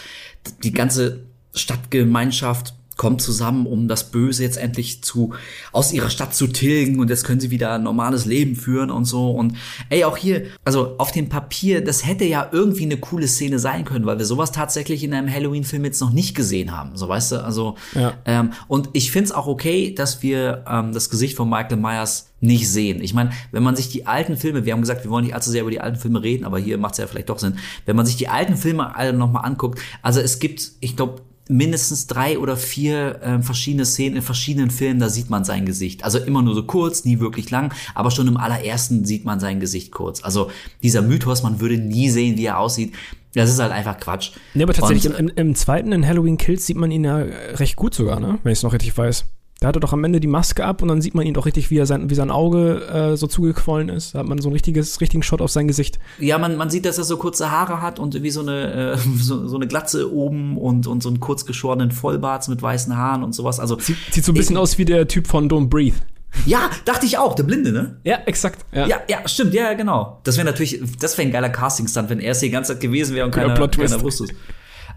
die 0.64 0.74
ganze 0.74 1.22
Stadtgemeinschaft 1.54 2.74
kommt 3.00 3.22
zusammen, 3.22 3.66
um 3.66 3.88
das 3.88 4.12
Böse 4.12 4.44
jetzt 4.44 4.58
endlich 4.58 5.02
zu, 5.02 5.34
aus 5.72 5.94
ihrer 5.94 6.10
Stadt 6.10 6.36
zu 6.36 6.48
tilgen 6.48 7.00
und 7.00 7.10
jetzt 7.10 7.24
können 7.24 7.40
sie 7.40 7.50
wieder 7.50 7.72
ein 7.72 7.84
normales 7.84 8.26
Leben 8.26 8.58
führen 8.58 8.92
und 8.92 9.06
so. 9.06 9.32
Und 9.32 9.56
ey, 9.90 10.04
auch 10.04 10.18
hier, 10.18 10.44
also 10.66 10.96
auf 10.98 11.14
dem 11.14 11.30
Papier, 11.30 11.82
das 11.82 12.06
hätte 12.06 12.26
ja 12.26 12.50
irgendwie 12.52 12.84
eine 12.84 12.98
coole 12.98 13.30
Szene 13.30 13.58
sein 13.58 13.86
können, 13.86 14.06
weil 14.06 14.18
wir 14.20 14.26
sowas 14.26 14.52
tatsächlich 14.52 15.02
in 15.02 15.14
einem 15.14 15.32
Halloween-Film 15.34 15.86
jetzt 15.86 16.02
noch 16.02 16.12
nicht 16.12 16.36
gesehen 16.36 16.76
haben. 16.76 16.98
So 16.98 17.08
weißt 17.08 17.32
du, 17.32 17.44
also 17.44 17.76
Ja. 17.96 18.16
ähm, 18.26 18.52
und 18.68 18.90
ich 18.92 19.14
find's 19.14 19.32
auch 19.32 19.48
okay, 19.48 19.96
dass 19.96 20.22
wir 20.22 20.66
ähm, 20.70 20.92
das 20.92 21.10
Gesicht 21.10 21.38
von 21.38 21.50
Michael 21.50 21.78
Myers 21.78 22.32
nicht 22.42 22.70
sehen. 22.70 23.02
Ich 23.02 23.14
meine, 23.14 23.32
wenn 23.54 23.64
man 23.64 23.78
sich 23.78 23.88
die 23.88 24.08
alten 24.08 24.36
Filme, 24.36 24.66
wir 24.66 24.74
haben 24.74 24.82
gesagt, 24.82 25.06
wir 25.06 25.12
wollen 25.12 25.24
nicht 25.24 25.36
allzu 25.36 25.52
sehr 25.52 25.62
über 25.62 25.72
die 25.72 25.80
alten 25.80 25.98
Filme 25.98 26.22
reden, 26.22 26.44
aber 26.44 26.60
hier 26.60 26.78
macht's 26.78 26.98
ja 26.98 27.08
vielleicht 27.08 27.30
doch 27.30 27.40
Sinn, 27.40 27.60
wenn 27.86 27.96
man 27.96 28.06
sich 28.06 28.18
die 28.18 28.28
alten 28.28 28.58
Filme 28.58 28.94
alle 28.98 29.14
nochmal 29.14 29.46
anguckt, 29.46 29.80
also 30.02 30.20
es 30.20 30.40
gibt, 30.40 30.72
ich 30.82 30.98
glaube, 30.98 31.22
mindestens 31.50 32.08
drei 32.08 32.38
oder 32.38 32.56
vier 32.56 33.20
ähm, 33.24 33.44
verschiedene 33.44 33.86
Szenen 33.86 34.18
in 34.18 34.22
verschiedenen 34.22 34.70
Filmen, 34.70 35.00
da 35.00 35.10
sieht 35.10 35.30
man 35.30 35.44
sein 35.44 35.66
Gesicht. 35.66 36.04
Also 36.04 36.20
immer 36.20 36.42
nur 36.42 36.54
so 36.54 36.64
kurz, 36.64 37.04
nie 37.04 37.20
wirklich 37.20 37.50
lang, 37.50 37.74
aber 37.96 38.12
schon 38.12 38.28
im 38.28 38.38
allerersten 38.38 39.04
sieht 39.04 39.26
man 39.26 39.40
sein 39.40 39.60
Gesicht 39.60 39.92
kurz. 39.92 40.24
Also 40.24 40.52
dieser 40.84 41.02
Mythos, 41.02 41.42
man 41.42 41.60
würde 41.60 41.78
nie 41.78 42.10
sehen, 42.10 42.38
wie 42.38 42.46
er 42.46 42.60
aussieht, 42.60 42.94
das 43.34 43.50
ist 43.50 43.60
halt 43.60 43.72
einfach 43.72 44.00
Quatsch. 44.00 44.32
Nee, 44.54 44.64
aber 44.64 44.74
tatsächlich, 44.74 45.12
Und, 45.12 45.20
im, 45.20 45.32
im, 45.36 45.56
zweiten, 45.56 45.92
in 45.92 46.06
Halloween 46.06 46.38
Kills, 46.38 46.66
sieht 46.66 46.78
man 46.78 46.92
ihn 46.92 47.04
ja 47.04 47.20
äh, 47.20 47.56
recht 47.56 47.76
gut 47.76 47.94
sogar, 47.94 48.20
ne? 48.20 48.40
Wenn 48.44 48.52
ich 48.52 48.60
es 48.60 48.64
noch 48.64 48.74
richtig 48.74 48.98
weiß. 48.98 49.26
Da 49.60 49.68
hat 49.68 49.76
er 49.76 49.82
doch 49.82 49.92
am 49.92 50.06
Ende 50.06 50.22
die 50.22 50.28
Maske 50.28 50.64
ab 50.64 50.82
und 50.82 50.88
dann 50.88 51.02
sieht 51.02 51.16
man 51.16 51.26
ihn 51.26 51.34
doch 51.34 51.46
richtig, 51.46 51.70
wie 51.70 51.78
er 51.78 51.86
sein, 51.86 52.10
wie 52.10 52.16
sein 52.16 52.32
Auge 52.32 52.82
äh, 52.88 53.18
so 53.18 53.28
zugequollen 53.28 53.90
ist. 53.90 54.16
Da 54.16 54.20
hat 54.20 54.28
man 54.28 54.40
so 54.40 54.48
ein 54.50 54.54
richtiges, 54.54 55.02
richtigen 55.02 55.22
Shot 55.22 55.42
auf 55.42 55.52
sein 55.52 55.68
Gesicht. 55.68 56.00
Ja, 56.18 56.38
man, 56.38 56.56
man 56.56 56.70
sieht, 56.70 56.86
dass 56.86 56.98
er 56.98 57.04
so 57.04 57.18
kurze 57.18 57.52
Haare 57.52 57.82
hat 57.82 58.00
und 58.00 58.24
wie 58.24 58.30
so 58.30 58.40
eine, 58.40 58.94
äh, 58.94 58.98
so, 59.18 59.48
so 59.48 59.58
eine 59.58 59.68
Glatze 59.68 60.14
oben 60.14 60.58
und, 60.58 60.88
und 60.88 61.04
so 61.04 61.10
einen 61.10 61.20
kurz 61.20 61.46
geschorenen 61.46 61.92
Vollbart 61.92 62.48
mit 62.48 62.62
weißen 62.62 62.96
Haaren 62.96 63.22
und 63.22 63.36
sowas. 63.36 63.60
Also, 63.60 63.78
Sieht, 63.80 63.98
sieht 64.12 64.24
so 64.24 64.32
ein 64.32 64.36
bisschen 64.36 64.56
aus 64.56 64.78
wie 64.78 64.86
der 64.86 65.10
Typ 65.10 65.28
von 65.28 65.50
Don't 65.50 65.68
Breathe. 65.68 65.98
ja, 66.46 66.70
dachte 66.86 67.06
ich 67.06 67.18
auch, 67.18 67.36
der 67.36 67.44
Blinde, 67.44 67.74
ne? 67.74 67.98
Ja, 68.06 68.20
exakt. 68.28 68.64
Ja. 68.72 68.88
Ja, 68.88 69.02
ja, 69.10 69.28
stimmt, 69.28 69.54
ja, 69.54 69.74
genau. 69.74 70.22
Das 70.24 70.38
wäre 70.38 70.46
natürlich, 70.46 70.82
das 71.02 71.18
wäre 71.18 71.28
ein 71.28 71.34
geiler 71.34 71.50
Casting-Stunt, 71.50 72.10
wenn 72.10 72.22
er 72.22 72.32
es 72.32 72.40
die 72.40 72.50
ganze 72.50 72.74
Zeit 72.74 72.82
gewesen 72.82 73.14
wäre 73.14 73.26
und 73.26 73.32
keiner, 73.32 73.56
keiner 73.68 74.02
wusste 74.02 74.24
es. 74.26 74.30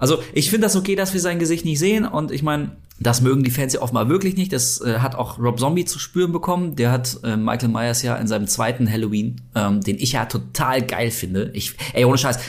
Also, 0.03 0.20
ich 0.32 0.50
finde 0.50 0.66
das 0.66 0.74
okay, 0.74 0.96
dass 0.96 1.14
wir 1.14 1.20
sein 1.20 1.38
Gesicht 1.38 1.64
nicht 1.64 1.78
sehen 1.78 2.05
und 2.05 2.32
ich 2.32 2.42
meine, 2.42 2.72
das 2.98 3.20
mögen 3.20 3.44
die 3.44 3.53
Fans 3.53 3.72
ja 3.72 3.80
offenbar 3.82 4.09
wirklich 4.09 4.34
nicht. 4.34 4.53
Das 4.53 4.80
äh, 4.80 4.98
hat 4.98 5.14
auch 5.14 5.38
Rob 5.38 5.61
Zombie 5.61 5.84
zu 5.84 6.00
spüren 6.00 6.32
bekommen. 6.32 6.74
Der 6.74 6.90
hat 6.90 7.20
äh, 7.22 7.36
Michael 7.36 7.68
Myers 7.68 8.03
ja 8.03 8.16
in 8.16 8.26
seinem 8.26 8.48
zweiten 8.48 8.90
Halloween, 8.90 9.40
ähm, 9.55 9.80
den 9.80 10.00
ich 10.00 10.11
ja 10.11 10.24
total 10.24 10.82
geil 10.82 11.12
finde. 11.12 11.53
Ich, 11.55 11.74
ey, 11.92 12.05
ohne 12.05 12.18
Scheiß. 12.18 12.40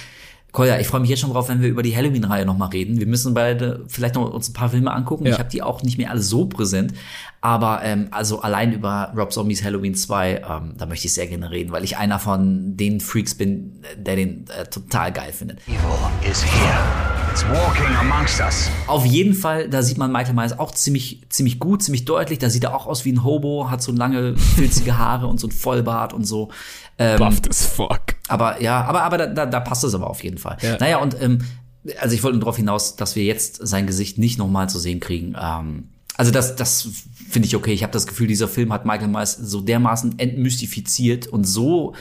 Kolja, 0.54 0.80
ich 0.80 0.88
freue 0.88 1.02
mich 1.02 1.10
jetzt 1.10 1.20
schon 1.20 1.32
drauf, 1.32 1.50
wenn 1.50 1.64
wir 1.64 1.70
über 1.70 1.82
die 1.82 1.96
Halloween-Reihe 1.96 2.46
nochmal 2.46 2.70
reden. 2.70 3.00
Wir 3.00 3.08
müssen 3.08 3.34
beide 3.34 3.84
vielleicht 3.88 4.14
noch 4.14 4.32
uns 4.32 4.50
ein 4.50 4.54
paar 4.54 4.70
Filme 4.70 4.94
angucken. 4.94 5.26
Ja. 5.26 5.34
Ich 5.34 5.40
habe 5.40 5.50
die 5.50 5.64
auch 5.64 5.82
nicht 5.82 5.98
mehr 5.98 6.12
alle 6.12 6.22
so 6.22 6.46
präsent. 6.46 6.94
Aber 7.42 7.82
ähm, 7.84 8.08
also 8.12 8.40
allein 8.40 8.72
über 8.72 9.12
Rob 9.18 9.34
Zombies 9.34 9.64
Halloween 9.64 9.96
2, 9.96 10.44
ähm, 10.48 10.76
da 10.78 10.86
möchte 10.86 11.08
ich 11.08 11.14
sehr 11.16 11.26
gerne 11.26 11.50
reden, 11.50 11.72
weil 11.72 11.84
ich 11.84 11.98
einer 11.98 12.20
von 12.20 12.78
den 12.78 13.00
Freaks 13.00 13.34
bin, 13.34 13.82
der 13.98 14.16
den 14.16 14.46
äh, 14.48 14.66
total 14.66 15.12
geil 15.12 15.34
findet. 15.34 15.58
Evil 15.68 16.32
is 16.32 16.44
here. 16.44 17.14
It's 17.32 17.44
walking 17.50 17.96
amongst 18.00 18.40
us. 18.40 18.70
Auf 18.86 19.08
jeden 19.08 19.34
Fall, 19.34 19.68
da 19.68 19.82
sieht 19.82 19.98
man 19.98 20.12
Michael 20.12 20.36
Myers 20.36 20.60
auch 20.60 20.70
ziemlich, 20.70 21.26
ziemlich 21.30 21.58
gut, 21.58 21.82
ziemlich 21.82 22.06
deutlich. 22.06 22.38
Da 22.38 22.52
sieht 22.52 22.64
er 22.64 22.76
auch 22.76 22.86
aus 22.86 23.06
wie 23.06 23.12
ein 23.12 23.24
Hobo, 23.24 23.72
hat 23.72 23.82
so 23.82 23.92
lange, 23.92 24.38
filzige 24.38 25.00
Haare 25.00 25.26
und 25.26 25.40
so 25.40 25.48
ein 25.48 25.52
Vollbart 25.52 26.14
und 26.14 26.26
so. 26.26 26.50
Ähm, 27.04 27.20
Buffed 27.20 27.50
as 27.50 27.66
fuck. 27.66 28.16
aber 28.28 28.62
ja, 28.62 28.84
aber, 28.84 29.04
aber 29.04 29.18
da, 29.18 29.28
da, 29.28 29.46
da 29.46 29.60
passt 29.60 29.84
es 29.84 29.94
aber 29.94 30.10
auf 30.10 30.24
jeden 30.24 30.38
Fall. 30.38 30.58
Ja. 30.62 30.78
Naja, 30.80 30.98
und 30.98 31.16
ähm, 31.22 31.40
also 32.00 32.16
ich 32.16 32.24
wollte 32.24 32.38
nur 32.38 32.46
darauf 32.46 32.58
hinaus, 32.58 32.96
dass 32.96 33.16
wir 33.16 33.24
jetzt 33.24 33.66
sein 33.66 33.88
Gesicht 33.88 34.18
nicht 34.18 34.38
nochmal 34.38 34.70
zu 34.70 34.80
sehen 34.80 35.00
kriegen. 35.00 35.36
Ähm, 35.40 35.90
also 36.16 36.32
das, 36.32 36.56
das 36.56 36.88
finde 37.28 37.48
ich 37.48 37.56
okay. 37.56 37.74
Ich 37.74 37.82
habe 37.82 37.92
das 37.92 38.06
Gefühl, 38.06 38.28
dieser 38.28 38.48
Film 38.48 38.72
hat 38.72 38.86
Michael 38.86 39.08
Myers 39.08 39.36
so 39.36 39.62
dermaßen 39.62 40.20
entmystifiziert 40.20 41.26
und 41.26 41.44
so 41.44 41.96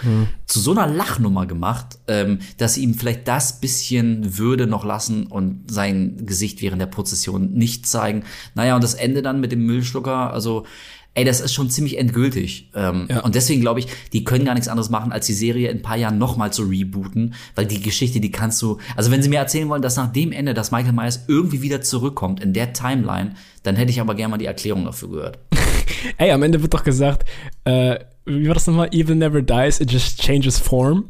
zu 0.46 0.60
so 0.60 0.72
einer 0.72 0.86
Lachnummer 0.86 1.46
gemacht, 1.46 1.98
ähm, 2.08 2.40
dass 2.58 2.74
sie 2.74 2.82
ihm 2.82 2.94
vielleicht 2.94 3.26
das 3.26 3.60
bisschen 3.60 4.36
Würde 4.36 4.66
noch 4.66 4.84
lassen 4.84 5.26
und 5.26 5.70
sein 5.70 6.26
Gesicht 6.26 6.60
während 6.60 6.82
der 6.82 6.86
Prozession 6.86 7.54
nicht 7.54 7.86
zeigen. 7.86 8.24
Naja, 8.54 8.74
und 8.74 8.84
das 8.84 8.92
Ende 8.94 9.22
dann 9.22 9.40
mit 9.40 9.50
dem 9.50 9.64
Müllschlucker, 9.64 10.30
also 10.30 10.66
ey, 11.14 11.24
das 11.24 11.40
ist 11.40 11.52
schon 11.52 11.70
ziemlich 11.70 11.98
endgültig. 11.98 12.70
Ähm, 12.74 13.06
Ja. 13.08 13.20
Und 13.20 13.34
deswegen 13.34 13.60
glaube 13.60 13.80
ich, 13.80 13.86
die 14.12 14.24
können 14.24 14.44
gar 14.44 14.54
nichts 14.54 14.68
anderes 14.68 14.90
machen, 14.90 15.12
als 15.12 15.26
die 15.26 15.34
Serie 15.34 15.68
in 15.70 15.78
ein 15.78 15.82
paar 15.82 15.96
Jahren 15.96 16.18
nochmal 16.18 16.52
zu 16.52 16.62
rebooten, 16.64 17.34
weil 17.54 17.66
die 17.66 17.82
Geschichte, 17.82 18.20
die 18.20 18.30
kannst 18.30 18.60
du, 18.62 18.78
also 18.96 19.10
wenn 19.10 19.22
sie 19.22 19.28
mir 19.28 19.38
erzählen 19.38 19.68
wollen, 19.68 19.82
dass 19.82 19.96
nach 19.96 20.12
dem 20.12 20.32
Ende, 20.32 20.54
dass 20.54 20.70
Michael 20.70 20.92
Myers 20.92 21.24
irgendwie 21.28 21.62
wieder 21.62 21.82
zurückkommt 21.82 22.42
in 22.42 22.52
der 22.52 22.72
Timeline, 22.72 23.34
dann 23.62 23.76
hätte 23.76 23.90
ich 23.90 24.00
aber 24.00 24.14
gerne 24.14 24.32
mal 24.32 24.38
die 24.38 24.46
Erklärung 24.46 24.84
dafür 24.84 25.08
gehört. 25.10 25.38
Ey, 26.16 26.30
am 26.32 26.42
Ende 26.42 26.62
wird 26.62 26.74
doch 26.74 26.84
gesagt, 26.84 27.28
äh, 27.64 27.96
wie 28.24 28.46
war 28.46 28.54
das 28.54 28.66
nochmal? 28.66 28.88
Evil 28.92 29.16
never 29.16 29.42
dies, 29.42 29.80
it 29.80 29.90
just 29.90 30.20
changes 30.22 30.58
form. 30.58 31.04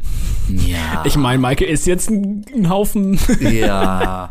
Ja. 0.49 1.03
Ich 1.05 1.17
meine, 1.17 1.39
Michael 1.39 1.69
ist 1.71 1.87
jetzt 1.87 2.11
ein, 2.11 2.45
ein 2.55 2.69
Haufen 2.71 3.19
ja. 3.41 4.31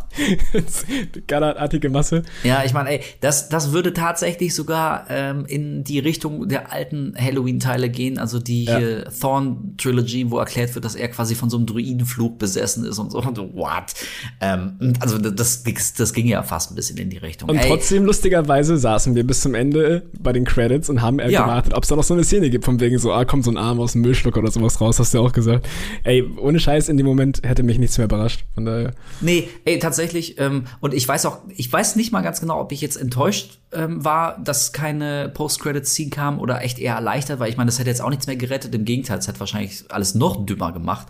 gallertartige 1.28 1.90
Masse. 1.90 2.24
Ja, 2.44 2.64
ich 2.66 2.74
meine, 2.74 2.90
ey, 2.90 3.02
das, 3.20 3.50
das 3.50 3.72
würde 3.72 3.94
tatsächlich 3.94 4.54
sogar 4.56 5.06
ähm, 5.10 5.46
in 5.46 5.84
die 5.84 6.00
Richtung 6.00 6.48
der 6.48 6.72
alten 6.72 7.14
Halloween-Teile 7.18 7.90
gehen, 7.90 8.18
also 8.18 8.40
die 8.40 8.66
Ja. 8.66 8.78
hier 8.78 9.04
Thorn-Trilogy, 9.20 10.32
wo 10.32 10.38
erklärt 10.40 10.74
wird, 10.76 10.86
dass 10.86 10.96
er 10.96 11.08
quasi 11.10 11.36
von 11.36 11.50
so 11.50 11.58
einem 11.58 11.66
Druidenflug 11.66 12.38
besessen 12.38 12.86
ist 12.86 13.00
und 13.00 13.12
so. 13.12 13.22
Und 13.22 13.36
so, 13.36 13.54
what? 13.54 13.94
Ähm, 14.40 14.94
also 15.00 15.18
das, 15.18 15.64
das, 15.64 15.94
das 15.94 16.14
ging 16.14 16.28
ja 16.28 16.44
fast 16.44 16.72
ein 16.72 16.76
bisschen 16.76 16.98
in 16.98 17.10
die 17.10 17.18
Richtung. 17.18 17.50
Und 17.50 17.58
Ey, 17.58 17.68
trotzdem, 17.68 18.06
lustigerweise, 18.06 18.78
saßen 18.78 19.16
wir 19.16 19.26
bis 19.26 19.42
zum 19.42 19.56
Ende 19.56 20.04
bei 20.20 20.34
den 20.34 20.46
Credits 20.46 20.90
und 20.90 21.02
haben 21.02 21.20
Ja. 21.20 21.44
gewartet, 21.44 21.74
ob 21.74 21.84
es 21.84 21.90
da 21.90 21.96
noch 21.96 22.04
so 22.04 22.14
eine 22.14 22.24
Szene 22.24 22.50
gibt, 22.50 22.66
von 22.72 22.80
wegen 22.80 22.98
so, 22.98 23.12
ah, 23.12 23.26
kommt 23.26 23.44
so 23.44 23.52
ein 23.52 23.58
Arm 23.58 23.80
aus 23.80 23.94
dem 23.94 24.02
Müllschlucker 24.02 24.40
oder 24.40 24.52
sowas 24.52 24.80
raus, 24.80 24.98
hast 24.98 25.14
du 25.14 25.20
auch 25.20 25.34
gesagt. 25.34 25.68
Ey, 26.04 26.24
ohne 26.38 26.60
Scheiß, 26.60 26.88
in 26.88 26.98
dem 26.98 27.06
Moment 27.06 27.42
hätte 27.44 27.64
mich 27.64 27.80
nichts 27.80 27.98
mehr 27.98 28.06
überrascht. 28.06 28.46
Von 28.56 28.66
daher. 28.66 28.94
Nee, 29.20 29.50
ey, 29.66 29.78
tatsächlich, 29.80 30.40
ähm, 30.40 30.66
und 30.80 30.94
ich 30.94 31.08
weiß 31.08 31.26
auch, 31.26 31.40
ich 31.50 31.72
weiß 31.72 31.98
nicht 31.98 32.14
mal 32.14 32.22
ganz 32.22 32.40
genau, 32.40 32.62
ob 32.62 32.72
ich 32.72 32.80
jetzt 32.80 32.96
enttäuscht 32.96 33.60
ähm, 33.74 34.04
war, 34.06 34.40
dass 34.40 34.72
keine 34.72 35.30
Post-Credit-Scene 35.34 36.10
kam 36.10 36.40
oder 36.40 36.62
echt 36.62 36.80
eher 36.80 36.96
erleichtert, 36.96 37.40
weil 37.40 37.50
ich 37.50 37.58
meine, 37.58 37.68
das 37.68 37.80
hätte 37.80 37.90
jetzt 37.90 38.02
auch 38.02 38.10
nichts 38.10 38.28
mehr 38.28 38.38
gerettet. 38.38 38.74
Im 38.74 38.86
Gegenteil, 38.86 39.20
es 39.20 39.28
hat 39.28 39.40
wahrscheinlich 39.40 39.84
alles 39.90 40.16
noch 40.16 40.46
dümmer 40.46 40.72
gemacht. 40.72 41.08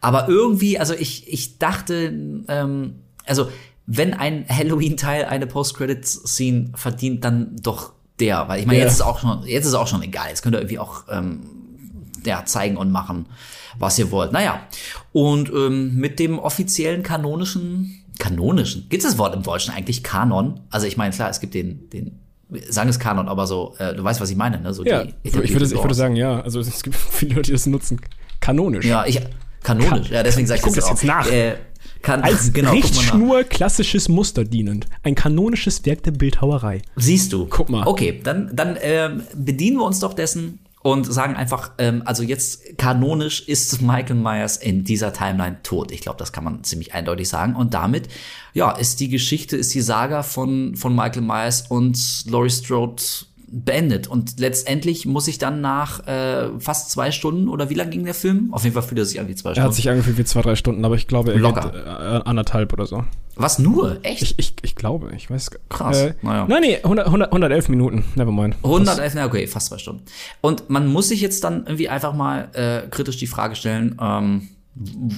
Aber 0.00 0.28
irgendwie, 0.28 0.78
also 0.78 0.94
ich, 0.94 1.30
ich 1.30 1.58
dachte, 1.58 2.12
ähm, 2.48 2.94
also 3.26 3.48
wenn 3.86 4.14
ein 4.14 4.46
Halloween-Teil 4.48 5.26
eine 5.26 5.46
Post-Credit-Scene 5.46 6.72
verdient, 6.74 7.24
dann 7.24 7.56
doch 7.62 7.92
der, 8.20 8.48
weil 8.48 8.60
ich 8.60 8.66
meine, 8.66 8.78
Ja. 8.78 8.84
jetzt 8.84 8.94
ist 8.94 9.00
auch 9.02 9.18
schon, 9.20 9.44
jetzt 9.46 9.66
ist 9.66 9.74
auch 9.74 9.86
schon 9.86 10.02
egal. 10.02 10.28
Jetzt 10.28 10.42
könnt 10.42 10.54
ihr 10.54 10.60
irgendwie 10.60 10.78
auch 10.78 11.04
ähm, 11.10 11.40
ja, 12.24 12.44
zeigen 12.44 12.76
und 12.76 12.90
machen, 12.92 13.26
was 13.78 13.98
ihr 13.98 14.10
wollt. 14.10 14.32
Naja, 14.32 14.60
und 15.12 15.50
ähm, 15.50 15.96
mit 15.96 16.18
dem 16.18 16.38
offiziellen 16.38 17.02
kanonischen, 17.02 18.04
kanonischen, 18.18 18.86
gibt 18.88 19.02
es 19.02 19.10
das 19.10 19.18
Wort 19.18 19.34
im 19.34 19.42
Deutschen 19.42 19.74
eigentlich 19.74 20.02
Kanon? 20.02 20.60
Also 20.70 20.86
ich 20.86 20.96
meine, 20.96 21.12
klar, 21.14 21.30
es 21.30 21.40
gibt 21.40 21.54
den, 21.54 21.88
den, 21.90 22.20
sagen 22.68 22.90
es 22.90 22.98
Kanon, 22.98 23.28
aber 23.28 23.46
so, 23.46 23.74
äh, 23.78 23.94
du 23.94 24.04
weißt, 24.04 24.20
was 24.20 24.30
ich 24.30 24.36
meine, 24.36 24.60
ne? 24.60 24.72
So 24.74 24.84
Ja, 24.84 25.04
ich 25.22 25.32
würde, 25.34 25.46
ich 25.48 25.54
würde 25.54 25.94
sagen, 25.94 26.14
ja. 26.16 26.40
Also 26.42 26.60
es 26.60 26.82
gibt 26.82 26.94
viele 27.10 27.34
Leute, 27.36 27.46
die 27.46 27.52
das 27.52 27.66
nutzen. 27.66 28.00
Kanonisch. 28.40 28.84
Ja, 28.84 29.04
ich, 29.06 29.20
kanonisch, 29.62 30.10
ja, 30.10 30.22
deswegen 30.22 30.46
sage 30.46 30.58
ich, 30.60 30.62
Ich 30.62 30.66
guck 30.66 30.74
das 30.76 30.84
auch. 30.84 30.90
jetzt 30.90 31.04
nach. 31.04 31.26
Äh, 31.30 31.56
kann, 32.02 32.22
Als 32.22 32.52
genau. 32.52 32.72
Richtschnur 32.72 33.44
klassisches 33.44 34.08
Muster 34.08 34.44
dienend. 34.44 34.86
Ein 35.02 35.14
kanonisches 35.14 35.84
Werk 35.86 36.02
der 36.02 36.12
Bildhauerei. 36.12 36.82
Siehst 36.96 37.32
du. 37.32 37.46
Guck 37.46 37.70
mal. 37.70 37.86
Okay, 37.86 38.20
dann, 38.22 38.50
dann 38.52 38.76
ähm, 38.80 39.22
bedienen 39.34 39.78
wir 39.78 39.84
uns 39.84 40.00
doch 40.00 40.14
dessen 40.14 40.58
und 40.82 41.04
sagen 41.04 41.36
einfach, 41.36 41.72
ähm, 41.78 42.02
also 42.04 42.22
jetzt 42.24 42.76
kanonisch 42.76 43.46
ist 43.48 43.80
Michael 43.80 44.16
Myers 44.16 44.56
in 44.56 44.82
dieser 44.82 45.12
Timeline 45.12 45.62
tot. 45.62 45.92
Ich 45.92 46.00
glaube, 46.00 46.18
das 46.18 46.32
kann 46.32 46.42
man 46.42 46.64
ziemlich 46.64 46.92
eindeutig 46.92 47.28
sagen. 47.28 47.54
Und 47.54 47.72
damit, 47.72 48.08
ja, 48.52 48.72
ist 48.72 48.98
die 48.98 49.08
Geschichte, 49.08 49.56
ist 49.56 49.72
die 49.74 49.80
Saga 49.80 50.24
von, 50.24 50.74
von 50.74 50.94
Michael 50.94 51.22
Myers 51.22 51.62
und 51.68 51.96
Laurie 52.28 52.50
Strode 52.50 53.02
beendet. 53.54 54.08
Und 54.08 54.40
letztendlich 54.40 55.04
muss 55.04 55.28
ich 55.28 55.36
dann 55.38 55.60
nach 55.60 56.06
äh, 56.06 56.48
fast 56.58 56.90
zwei 56.90 57.10
Stunden, 57.12 57.48
oder 57.48 57.68
wie 57.70 57.74
lang 57.74 57.90
ging 57.90 58.04
der 58.04 58.14
Film? 58.14 58.48
Auf 58.52 58.64
jeden 58.64 58.72
Fall 58.74 58.82
fühlt 58.82 58.98
er 58.98 59.04
sich 59.04 59.20
an 59.20 59.28
wie 59.28 59.34
zwei 59.34 59.50
Er 59.50 59.54
Stunden. 59.54 59.68
hat 59.68 59.74
sich 59.74 59.90
angefühlt 59.90 60.16
wie 60.18 60.24
zwei, 60.24 60.40
drei 60.42 60.56
Stunden, 60.56 60.84
aber 60.84 60.94
ich 60.94 61.06
glaube, 61.06 61.32
er 61.32 61.38
Locker. 61.38 61.70
geht 61.70 61.74
äh, 61.84 62.28
anderthalb 62.28 62.72
oder 62.72 62.86
so. 62.86 63.04
Was 63.36 63.58
nur? 63.58 63.98
Echt? 64.02 64.22
Ich, 64.22 64.38
ich, 64.38 64.54
ich 64.62 64.74
glaube, 64.74 65.10
ich 65.16 65.30
weiß. 65.30 65.50
Krass, 65.68 65.98
Äh, 66.00 66.14
naja. 66.22 66.46
Nein, 66.48 66.60
nee, 66.62 66.76
100, 66.82 67.06
100, 67.06 67.28
111 67.32 67.68
Minuten. 67.68 68.04
Nevermind. 68.14 68.56
111, 68.62 69.14
na 69.14 69.26
okay, 69.26 69.46
fast 69.46 69.68
zwei 69.68 69.78
Stunden. 69.78 70.02
Und 70.40 70.68
man 70.70 70.86
muss 70.86 71.08
sich 71.08 71.20
jetzt 71.20 71.44
dann 71.44 71.64
irgendwie 71.66 71.88
einfach 71.88 72.14
mal 72.14 72.48
äh, 72.54 72.88
kritisch 72.88 73.18
die 73.18 73.26
Frage 73.26 73.54
stellen, 73.54 73.96
ähm, 74.00 74.48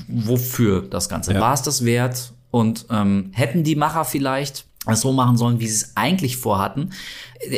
wofür 0.08 0.82
das 0.82 1.08
Ganze? 1.08 1.34
Ja. 1.34 1.40
War 1.40 1.54
es 1.54 1.62
das 1.62 1.84
wert? 1.84 2.32
Und 2.50 2.86
ähm, 2.90 3.30
hätten 3.32 3.64
die 3.64 3.74
Macher 3.76 4.04
vielleicht 4.04 4.66
so 4.92 5.12
machen 5.12 5.36
sollen, 5.36 5.60
wie 5.60 5.66
sie 5.66 5.76
es 5.76 5.96
eigentlich 5.96 6.36
vorhatten. 6.36 6.90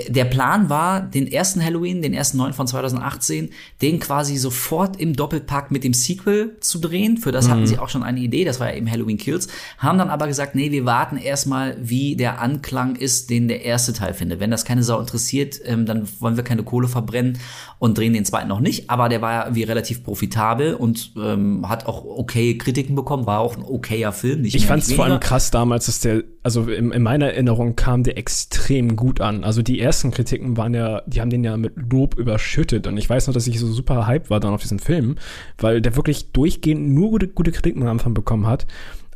Der- 0.08 0.26
Plan 0.26 0.68
war, 0.68 1.00
den 1.00 1.30
ersten 1.30 1.64
Halloween, 1.64 2.02
den 2.02 2.12
ersten 2.12 2.36
neuen 2.38 2.52
von 2.52 2.66
2018, 2.66 3.50
den 3.80 4.00
quasi 4.00 4.36
sofort 4.36 5.00
im 5.00 5.14
Doppelpack 5.14 5.70
mit 5.70 5.84
dem 5.84 5.94
Sequel 5.94 6.56
zu 6.60 6.78
drehen. 6.80 7.16
Für 7.16 7.30
das 7.30 7.48
hatten 7.48 7.66
sie 7.66 7.78
auch 7.78 7.88
schon 7.88 8.02
eine 8.02 8.18
Idee, 8.20 8.44
das 8.44 8.58
war 8.58 8.68
ja 8.70 8.76
eben 8.76 8.90
Halloween 8.90 9.16
Kills. 9.16 9.46
Haben 9.78 9.98
dann 9.98 10.10
aber 10.10 10.26
gesagt, 10.26 10.54
nee, 10.56 10.72
wir 10.72 10.84
warten 10.84 11.16
erstmal, 11.16 11.76
wie 11.80 12.16
der 12.16 12.40
Anklang 12.40 12.96
ist, 12.96 13.30
den 13.30 13.46
der 13.48 13.64
erste 13.64 13.92
Teil 13.92 14.14
findet. 14.14 14.40
Wenn 14.40 14.50
das 14.50 14.64
keine 14.64 14.82
Sau 14.82 14.98
interessiert, 14.98 15.60
ähm, 15.64 15.86
dann 15.86 16.08
wollen 16.18 16.36
wir 16.36 16.44
keine 16.44 16.64
Kohle 16.64 16.88
verbrennen 16.88 17.38
und 17.78 17.96
drehen 17.96 18.12
den 18.12 18.24
zweiten 18.24 18.48
noch 18.48 18.60
nicht. 18.60 18.90
Aber 18.90 19.08
der 19.08 19.22
war 19.22 19.32
ja 19.32 19.42
irgendwie 19.44 19.62
relativ 19.62 20.02
profitabel 20.02 20.74
und 20.74 21.12
ähm, 21.16 21.68
hat 21.68 21.86
auch 21.86 22.04
okay 22.04 22.58
Kritiken 22.58 22.96
bekommen, 22.96 23.26
war 23.26 23.38
auch 23.40 23.56
ein 23.56 23.62
okayer 23.62 24.12
Film. 24.12 24.42
Nicht 24.42 24.54
Ich 24.56 24.66
fand 24.66 24.82
es 24.82 24.92
vor 24.92 25.04
allem 25.04 25.20
krass 25.20 25.50
damals, 25.50 25.86
dass 25.86 26.00
der, 26.00 26.24
also 26.42 26.64
in, 26.64 26.90
in 26.90 27.02
meiner 27.02 27.26
Erinnerung 27.26 27.76
kam 27.76 28.02
der 28.02 28.18
extrem 28.18 28.96
gut 28.96 29.20
an. 29.20 29.44
Also 29.44 29.62
die 29.66 29.80
ersten 29.80 30.10
Kritiken 30.10 30.56
waren 30.56 30.74
ja, 30.74 31.02
die 31.06 31.20
haben 31.20 31.30
den 31.30 31.44
ja 31.44 31.56
mit 31.56 31.74
Lob 31.76 32.16
überschüttet. 32.18 32.86
Und 32.86 32.96
ich 32.96 33.08
weiß 33.08 33.26
noch, 33.26 33.34
dass 33.34 33.46
ich 33.46 33.58
so 33.58 33.66
super 33.66 34.06
hyped 34.06 34.30
war 34.30 34.40
dann 34.40 34.52
auf 34.52 34.62
diesen 34.62 34.78
Film, 34.78 35.16
weil 35.58 35.80
der 35.80 35.96
wirklich 35.96 36.32
durchgehend 36.32 36.90
nur 36.90 37.10
gute, 37.10 37.28
gute 37.28 37.52
Kritiken 37.52 37.82
am 37.82 37.88
Anfang 37.88 38.14
bekommen 38.14 38.46
hat. 38.46 38.66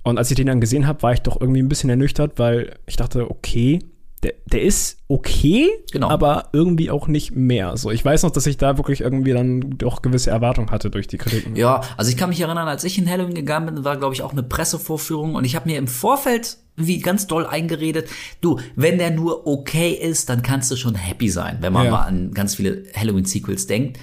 Und 0.02 0.18
als 0.18 0.30
ich 0.30 0.36
den 0.36 0.46
dann 0.46 0.60
gesehen 0.60 0.86
habe, 0.86 1.02
war 1.02 1.12
ich 1.12 1.20
doch 1.20 1.40
irgendwie 1.40 1.62
ein 1.62 1.68
bisschen 1.68 1.90
ernüchtert, 1.90 2.38
weil 2.38 2.76
ich 2.86 2.96
dachte, 2.96 3.30
okay, 3.30 3.80
der, 4.22 4.34
der 4.52 4.62
ist 4.62 4.98
okay, 5.08 5.68
Genau. 5.92 6.08
aber 6.10 6.50
irgendwie 6.52 6.90
auch 6.90 7.08
nicht 7.08 7.34
mehr. 7.34 7.76
So, 7.78 7.90
ich 7.90 8.04
weiß 8.04 8.22
noch, 8.22 8.30
dass 8.30 8.46
ich 8.46 8.58
da 8.58 8.76
wirklich 8.76 9.00
irgendwie 9.00 9.32
dann 9.32 9.78
doch 9.78 10.02
gewisse 10.02 10.30
Erwartungen 10.30 10.70
hatte 10.70 10.90
durch 10.90 11.06
die 11.06 11.16
Kritiken. 11.16 11.56
Ja, 11.56 11.80
also 11.96 12.10
ich 12.10 12.16
kann 12.18 12.28
mich 12.28 12.40
erinnern, 12.40 12.68
als 12.68 12.84
ich 12.84 12.98
in 12.98 13.08
Halloween 13.08 13.34
gegangen 13.34 13.74
bin, 13.74 13.84
war 13.84 13.96
glaube 13.96 14.14
ich 14.14 14.22
auch 14.22 14.32
eine 14.32 14.42
Pressevorführung 14.42 15.34
und 15.34 15.44
ich 15.44 15.56
habe 15.56 15.68
mir 15.68 15.78
im 15.78 15.88
Vorfeld 15.88 16.58
wie 16.76 16.98
ganz 17.00 17.26
doll 17.26 17.46
eingeredet, 17.46 18.08
du, 18.40 18.58
wenn 18.76 18.96
der 18.98 19.10
nur 19.10 19.46
okay 19.46 19.90
ist, 19.90 20.28
dann 20.30 20.40
kannst 20.42 20.70
du 20.70 20.76
schon 20.76 20.94
happy 20.94 21.28
sein, 21.28 21.58
wenn 21.60 21.72
man 21.72 21.84
Ja. 21.86 21.90
mal 21.90 22.02
an 22.04 22.32
ganz 22.32 22.54
viele 22.54 22.84
Halloween-Sequels 22.96 23.66
denkt. 23.66 23.98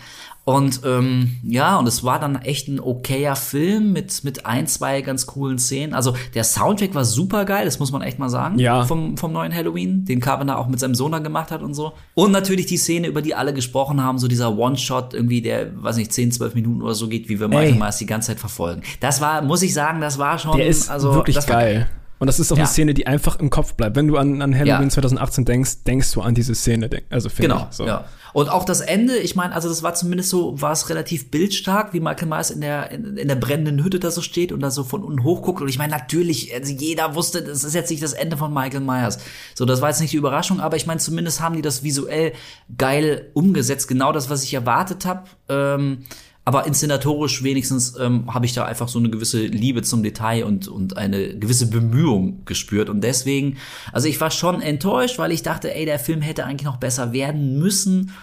Und 0.48 0.80
ähm, 0.86 1.36
ja, 1.44 1.76
und 1.76 1.88
es 1.88 2.06
war 2.06 2.22
dann 2.22 2.38
echt 2.38 2.70
ein 2.70 2.80
okayer 2.80 3.36
Film 3.36 3.92
mit 3.92 4.24
mit 4.24 4.46
ein, 4.46 4.66
zwei 4.66 5.02
ganz 5.02 5.26
coolen 5.26 5.60
Szenen. 5.60 5.94
Also 5.94 6.16
der 6.36 6.46
Soundtrack 6.46 6.96
war 6.96 7.04
super 7.04 7.44
geil, 7.44 7.66
das 7.66 7.80
muss 7.80 7.92
man 7.92 8.02
echt 8.02 8.18
mal 8.18 8.30
sagen. 8.30 8.58
Ja. 8.58 8.86
Vom, 8.86 9.18
vom 9.18 9.34
neuen 9.34 9.54
Halloween, 9.54 10.06
den 10.06 10.22
Carpenter 10.22 10.58
auch 10.58 10.70
mit 10.70 10.80
seinem 10.80 10.96
Sohn 10.96 11.12
da 11.12 11.20
gemacht 11.20 11.52
hat 11.52 11.62
und 11.62 11.74
so. 11.74 11.92
Und 12.14 12.32
natürlich 12.32 12.66
die 12.66 12.78
Szene, 12.78 13.08
über 13.08 13.22
die 13.22 13.36
alle 13.36 13.54
gesprochen 13.54 14.02
haben, 14.02 14.20
so 14.20 14.30
dieser 14.30 14.58
One-Shot 14.58 15.14
irgendwie, 15.14 15.42
der, 15.42 15.84
weiß 15.84 15.98
nicht, 15.98 16.14
10, 16.14 16.32
12 16.32 16.56
Minuten 16.56 16.82
oder 16.82 16.96
so 16.96 17.10
geht, 17.10 17.28
wie 17.28 17.42
wir 17.42 17.50
Michael. 17.50 17.76
Myers 17.76 17.98
die 17.98 18.06
ganze 18.06 18.28
Zeit 18.28 18.40
verfolgen. 18.40 18.84
Das 19.02 19.20
war, 19.20 19.42
muss 19.42 19.62
ich 19.64 19.74
sagen, 19.74 20.00
das 20.00 20.18
war 20.18 20.40
schon, 20.40 20.56
Der 20.56 20.68
ist 20.68 20.90
also, 20.90 21.14
wirklich 21.14 21.36
das 21.36 21.50
war 21.50 21.58
geil. 21.58 21.90
Und 22.20 22.28
das 22.28 22.40
ist 22.40 22.52
auch 22.52 22.58
Ja. 22.58 22.64
eine 22.64 22.72
Szene, 22.72 22.94
die 22.94 23.06
einfach 23.08 23.40
im 23.40 23.50
Kopf 23.50 23.74
bleibt. 23.76 23.96
Wenn 23.96 24.08
du 24.08 24.18
an, 24.18 24.42
an 24.42 24.54
Halloween 24.56 24.84
Ja. 24.84 24.90
2018 24.90 25.46
denkst, 25.46 25.84
denkst 25.86 26.12
du 26.14 26.22
an 26.22 26.34
diese 26.34 26.56
Szene. 26.56 26.90
Also 27.10 27.30
finde 27.30 27.50
Genau, 27.54 27.68
ich. 27.70 27.76
So. 27.76 27.86
ja. 27.86 28.06
Und 28.34 28.50
auch 28.50 28.66
das 28.66 28.82
Ende, 28.82 29.18
ich 29.18 29.36
meine, 29.36 29.54
also 29.56 29.68
das 29.70 29.82
war 29.84 29.94
zumindest 29.96 30.30
so, 30.30 30.62
war 30.62 30.72
es 30.72 30.90
relativ 30.90 31.32
bildstark, 31.32 31.94
wie 31.94 32.00
Michael 32.00 32.28
Myers 32.28 32.52
in 32.52 32.62
der, 32.62 32.92
in, 32.92 33.18
in 33.18 33.28
der 33.28 33.36
brennenden 33.36 33.84
Hütte 33.84 34.00
da 34.00 34.12
so 34.12 34.22
steht 34.22 34.52
und 34.52 34.60
da 34.60 34.70
so 34.70 34.84
von 34.84 35.04
unten 35.04 35.24
hochguckt. 35.24 35.62
Und 35.62 35.70
ich 35.70 35.78
meine, 35.78 35.92
natürlich, 35.92 36.54
also 36.54 36.72
jeder 36.74 37.16
wusste, 37.16 37.42
das 37.42 37.64
ist 37.64 37.74
jetzt 37.74 37.90
nicht 37.90 38.04
das 38.04 38.14
Ende 38.14 38.38
von 38.38 38.54
Michael 38.54 38.82
Myers. 38.82 39.18
So, 39.56 39.66
das 39.66 39.82
war 39.82 39.90
jetzt 39.90 40.02
nicht 40.02 40.14
die 40.14 40.18
Überraschung, 40.18 40.60
aber 40.60 40.76
ich 40.78 40.86
meine, 40.86 41.00
zumindest 41.00 41.42
haben 41.42 41.56
die 41.56 41.62
das 41.64 41.84
visuell 41.84 42.34
geil 42.78 43.30
umgesetzt. 43.34 43.88
Genau 43.88 44.12
das, 44.12 44.30
was 44.30 44.44
ich 44.44 44.54
erwartet 44.54 45.06
habe. 45.06 45.24
Ähm, 45.50 46.04
aber 46.48 46.66
inszenatorisch 46.66 47.44
wenigstens 47.44 47.98
ähm, 48.00 48.34
habe 48.34 48.46
ich 48.46 48.54
da 48.54 48.64
einfach 48.64 48.88
so 48.88 49.00
eine 49.00 49.10
gewisse 49.10 49.46
Liebe 49.46 49.82
zum 49.82 50.02
Detail 50.02 50.46
und, 50.46 50.70
und 50.70 50.96
eine 50.96 51.38
gewisse 51.38 51.70
Bemühung 51.70 52.46
gespürt. 52.46 52.88
Und 52.90 53.02
deswegen, 53.02 53.58
also 53.92 54.08
ich 54.08 54.22
war 54.22 54.32
schon 54.32 54.62
enttäuscht, 54.62 55.20
weil 55.20 55.34
ich 55.34 55.44
dachte, 55.44 55.76
ey, 55.76 55.84
der 55.84 56.00
Film 56.00 56.22
hätte 56.22 56.46
eigentlich 56.46 56.64
noch 56.64 56.78
besser 56.78 57.12
werden 57.12 57.60
müssen. 57.60 58.14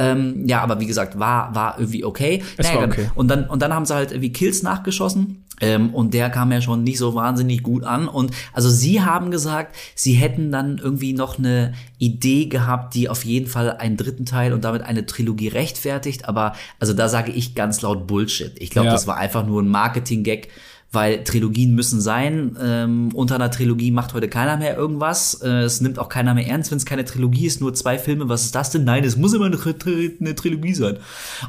Ähm, 0.00 0.48
ja, 0.48 0.62
aber 0.62 0.80
wie 0.80 0.86
gesagt, 0.86 1.18
war, 1.18 1.54
war 1.54 1.78
irgendwie 1.78 2.04
okay. 2.04 2.42
Es 2.56 2.66
Naja, 2.66 2.80
war 2.80 2.82
dann- 2.88 2.92
okay. 2.92 3.10
Und 3.14 3.28
dann, 3.28 3.44
und 3.44 3.60
dann 3.62 3.74
haben 3.74 3.84
sie 3.86 3.94
halt 3.94 4.10
irgendwie 4.10 4.32
Kills 4.32 4.62
nachgeschossen. 4.62 5.44
Ähm, 5.62 5.90
und 5.94 6.14
der 6.14 6.30
kam 6.30 6.50
ja 6.52 6.62
schon 6.62 6.84
nicht 6.84 6.96
so 6.96 7.14
wahnsinnig 7.14 7.62
gut 7.62 7.84
an. 7.84 8.08
Und 8.08 8.32
also 8.54 8.70
sie 8.70 9.02
haben 9.02 9.30
gesagt, 9.30 9.76
sie 9.94 10.14
hätten 10.14 10.50
dann 10.50 10.78
irgendwie 10.78 11.12
noch 11.12 11.38
eine 11.38 11.74
Idee 11.98 12.46
gehabt, 12.46 12.94
die 12.94 13.10
auf 13.10 13.26
jeden 13.26 13.46
Fall 13.46 13.76
einen 13.76 13.98
dritten 13.98 14.24
Teil 14.24 14.54
und 14.54 14.64
damit 14.64 14.80
eine 14.80 15.04
Trilogie 15.04 15.48
rechtfertigt. 15.48 16.26
Aber 16.26 16.54
also 16.78 16.94
da 16.94 17.10
sage 17.10 17.30
ich 17.32 17.54
ganz 17.54 17.82
laut 17.82 18.06
Bullshit. 18.06 18.52
Ich 18.58 18.70
glaube, 18.70 18.86
Ja. 18.86 18.92
das 18.94 19.06
war 19.06 19.18
einfach 19.18 19.44
nur 19.46 19.60
ein 19.60 19.68
Marketing-Gag. 19.68 20.48
Weil 20.92 21.22
Trilogien 21.24 21.74
müssen 21.74 22.00
sein. 22.00 22.56
Ähm, 22.60 23.10
unter 23.14 23.36
einer 23.36 23.50
Trilogie 23.50 23.90
macht 23.90 24.12
heute 24.12 24.28
keiner 24.28 24.56
mehr 24.56 24.76
irgendwas. 24.76 25.34
Äh, 25.34 25.62
es 25.62 25.80
nimmt 25.80 25.98
auch 25.98 26.08
keiner 26.08 26.34
mehr 26.34 26.48
ernst, 26.48 26.70
wenn 26.70 26.78
es 26.78 26.84
keine 26.84 27.04
Trilogie 27.04 27.46
ist, 27.46 27.60
nur 27.60 27.74
zwei 27.74 27.98
Filme. 27.98 28.28
Was 28.28 28.44
ist 28.44 28.54
das 28.54 28.70
denn? 28.70 28.84
Nein, 28.84 29.04
es 29.04 29.16
muss 29.16 29.32
immer 29.32 29.46
eine, 29.46 29.58
eine 30.20 30.34
Trilogie 30.34 30.74
sein. 30.74 30.96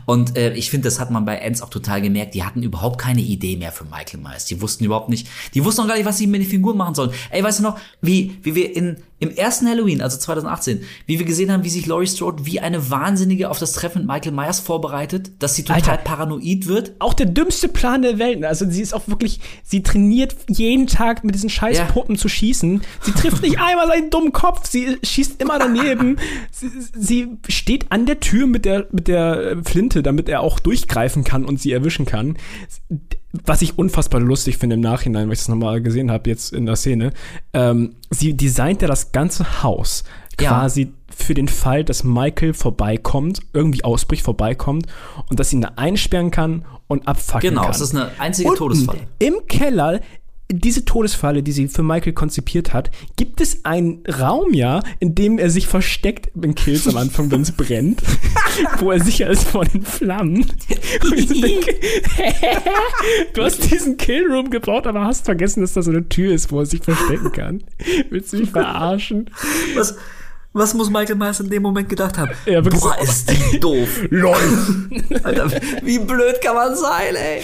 Und 0.06 0.38
äh, 0.38 0.54
ich 0.54 0.70
finde, 0.70 0.88
das 0.88 1.00
hat 1.00 1.10
man 1.10 1.26
bei 1.26 1.44
Ants 1.44 1.62
auch 1.62 1.70
total 1.70 2.02
gemerkt. 2.02 2.36
Die 2.36 2.44
hatten 2.44 2.62
überhaupt 2.62 3.00
keine 3.00 3.22
Idee 3.22 3.58
mehr 3.58 3.72
für 3.72 3.86
Michael 3.86 4.20
Myers. 4.22 4.46
Die 4.46 4.62
wussten 4.62 4.84
überhaupt 4.84 5.10
nicht, 5.10 5.28
die 5.54 5.66
wussten 5.66 5.82
auch 5.82 5.88
gar 5.88 5.96
nicht, 5.96 6.06
was 6.06 6.18
sie 6.18 6.28
mit 6.28 6.42
den 6.42 6.50
Figuren 6.50 6.78
machen 6.78 6.96
sollen. 6.96 7.12
Ey, 7.32 7.44
weißt 7.44 7.60
du 7.60 7.64
noch, 7.64 7.80
wie, 8.02 8.38
wie 8.44 8.56
wir 8.56 8.76
in, 8.76 8.98
im 9.22 9.30
ersten 9.30 9.68
Halloween, 9.68 10.02
also 10.02 10.18
2018, 10.18 10.84
wie 11.06 11.20
wir 11.20 11.26
gesehen 11.28 11.52
haben, 11.52 11.64
wie 11.64 11.70
sich 11.70 11.86
Laurie 11.86 12.08
Strode 12.08 12.46
wie 12.48 12.60
eine 12.60 12.90
Wahnsinnige 12.90 13.50
auf 13.52 13.60
das 13.60 13.72
Treffen 13.74 14.00
mit 14.00 14.08
Michael 14.08 14.32
Myers 14.32 14.60
vorbereitet, 14.60 15.32
dass 15.40 15.56
sie 15.56 15.64
total 15.64 15.92
Alter. 15.92 15.98
paranoid 16.04 16.66
wird. 16.66 16.94
Auch 16.98 17.14
der 17.14 17.28
dümmste 17.28 17.70
Plan 17.70 18.02
der 18.02 18.18
Welt. 18.18 18.44
Also 18.44 18.68
sie 18.70 18.82
ist 18.82 18.94
auch 18.96 19.08
wirklich, 19.08 19.40
sie 19.64 19.84
trainiert 19.84 20.36
jeden 20.50 20.88
Tag 20.88 21.24
mit 21.24 21.36
diesen 21.36 21.52
scheiß 21.52 21.78
Ja. 21.78 21.86
Puppen 21.86 22.18
zu 22.18 22.28
schießen. 22.28 22.82
Sie 23.02 23.12
trifft 23.12 23.44
nicht 23.44 23.60
einmal 23.62 23.88
seinen 23.88 24.10
dummen 24.10 24.32
Kopf. 24.32 24.68
Sie 24.68 24.98
schießt 25.04 25.40
immer 25.40 25.60
daneben. 25.60 26.18
sie, 26.52 26.70
sie 26.98 27.28
steht 27.48 27.92
an 27.92 28.08
der 28.08 28.20
Tür 28.22 28.48
mit 28.48 28.66
der, 28.66 28.88
mit 28.92 29.08
der 29.08 29.58
Flinte, 29.64 30.02
damit 30.02 30.30
er 30.30 30.42
auch 30.42 30.60
durchgreifen 30.60 31.24
kann 31.24 31.46
und 31.46 31.62
sie 31.62 31.72
erwischen 31.72 32.08
kann. 32.08 32.38
Was 33.46 33.62
ich 33.62 33.78
unfassbar 33.78 34.20
lustig 34.20 34.58
finde 34.58 34.74
im 34.76 34.82
Nachhinein, 34.82 35.28
weil 35.28 35.34
ich 35.34 35.40
das 35.40 35.48
nochmal 35.48 35.82
gesehen 35.82 36.12
habe 36.12 36.30
jetzt 36.30 36.52
in 36.54 36.66
der 36.66 36.76
Szene. 36.76 37.12
Ähm, 37.54 37.96
sie 38.10 38.36
designt 38.36 38.82
ja 38.82 38.88
das 38.88 39.12
ganze 39.14 39.64
Haus 39.64 40.04
Ja. 40.40 40.50
quasi 40.50 40.92
für 41.16 41.34
den 41.34 41.48
Fall, 41.48 41.84
dass 41.84 42.04
Michael 42.04 42.54
vorbeikommt, 42.54 43.42
irgendwie 43.54 43.84
ausbricht, 43.84 44.24
vorbeikommt 44.24 44.88
und 45.30 45.40
dass 45.40 45.50
sie 45.50 45.58
ihn 45.58 45.62
da 45.62 45.74
einsperren 45.76 46.32
kann 46.32 46.66
und 46.88 47.08
abfackeln 47.08 47.54
Genau, 47.54 47.64
kann. 47.64 47.72
es 47.72 47.82
ist 47.82 47.96
eine 47.96 48.10
einzige 48.18 48.50
Unten 48.50 48.58
Todesfalle. 48.60 49.00
Im 49.20 49.36
Keller, 49.48 50.00
diese 50.54 50.86
Todesfalle, 50.86 51.44
die 51.44 51.52
sie 51.52 51.68
für 51.68 51.84
Michael 51.84 52.14
konzipiert 52.14 52.74
hat, 52.74 52.92
gibt 53.16 53.42
es 53.42 53.66
einen 53.66 54.04
Raum 54.08 54.54
ja, 54.54 54.82
in 55.00 55.16
dem 55.16 55.38
er 55.38 55.50
sich 55.50 55.68
versteckt 55.68 56.32
in 56.42 56.56
Kills 56.56 56.88
am 56.88 56.98
Anfang, 56.98 57.32
wenn 57.32 57.42
es 57.42 57.52
brennt, 57.52 58.02
wo 58.80 58.92
er 58.92 59.04
sicher 59.04 59.30
ist 59.30 59.48
vor 59.48 59.66
den 59.66 59.84
Flammen. 59.84 60.46
Und 61.04 61.14
ich 61.18 61.28
so 61.28 61.42
denke, 61.42 61.76
du 63.34 63.44
hast 63.44 63.72
diesen 63.72 63.98
Killroom 63.98 64.50
gebaut, 64.50 64.88
aber 64.88 65.06
hast 65.06 65.26
vergessen, 65.26 65.62
dass 65.62 65.74
da 65.74 65.82
so 65.82 65.92
eine 65.92 66.08
Tür 66.10 66.34
ist, 66.34 66.52
wo 66.52 66.60
er 66.60 66.66
sich 66.66 66.84
verstecken 66.84 67.32
kann. 67.32 67.64
Willst 68.10 68.34
du 68.34 68.38
mich 68.38 68.52
verarschen? 68.52 69.30
Was, 69.76 69.96
was 70.54 70.74
muss 70.74 70.90
Michael 70.90 71.16
Myers 71.16 71.40
in 71.40 71.50
dem 71.50 71.64
Moment 71.64 71.88
gedacht 71.88 72.18
haben? 72.18 72.32
Ja, 72.46 72.62
Boah, 72.62 72.98
ist 73.02 73.30
die 73.30 73.60
doof. 73.60 73.88
Alter, 75.24 75.50
wie 75.82 76.00
blöd 76.00 76.42
kann 76.42 76.56
man 76.56 76.76
sein, 76.76 77.16
ey? 77.16 77.42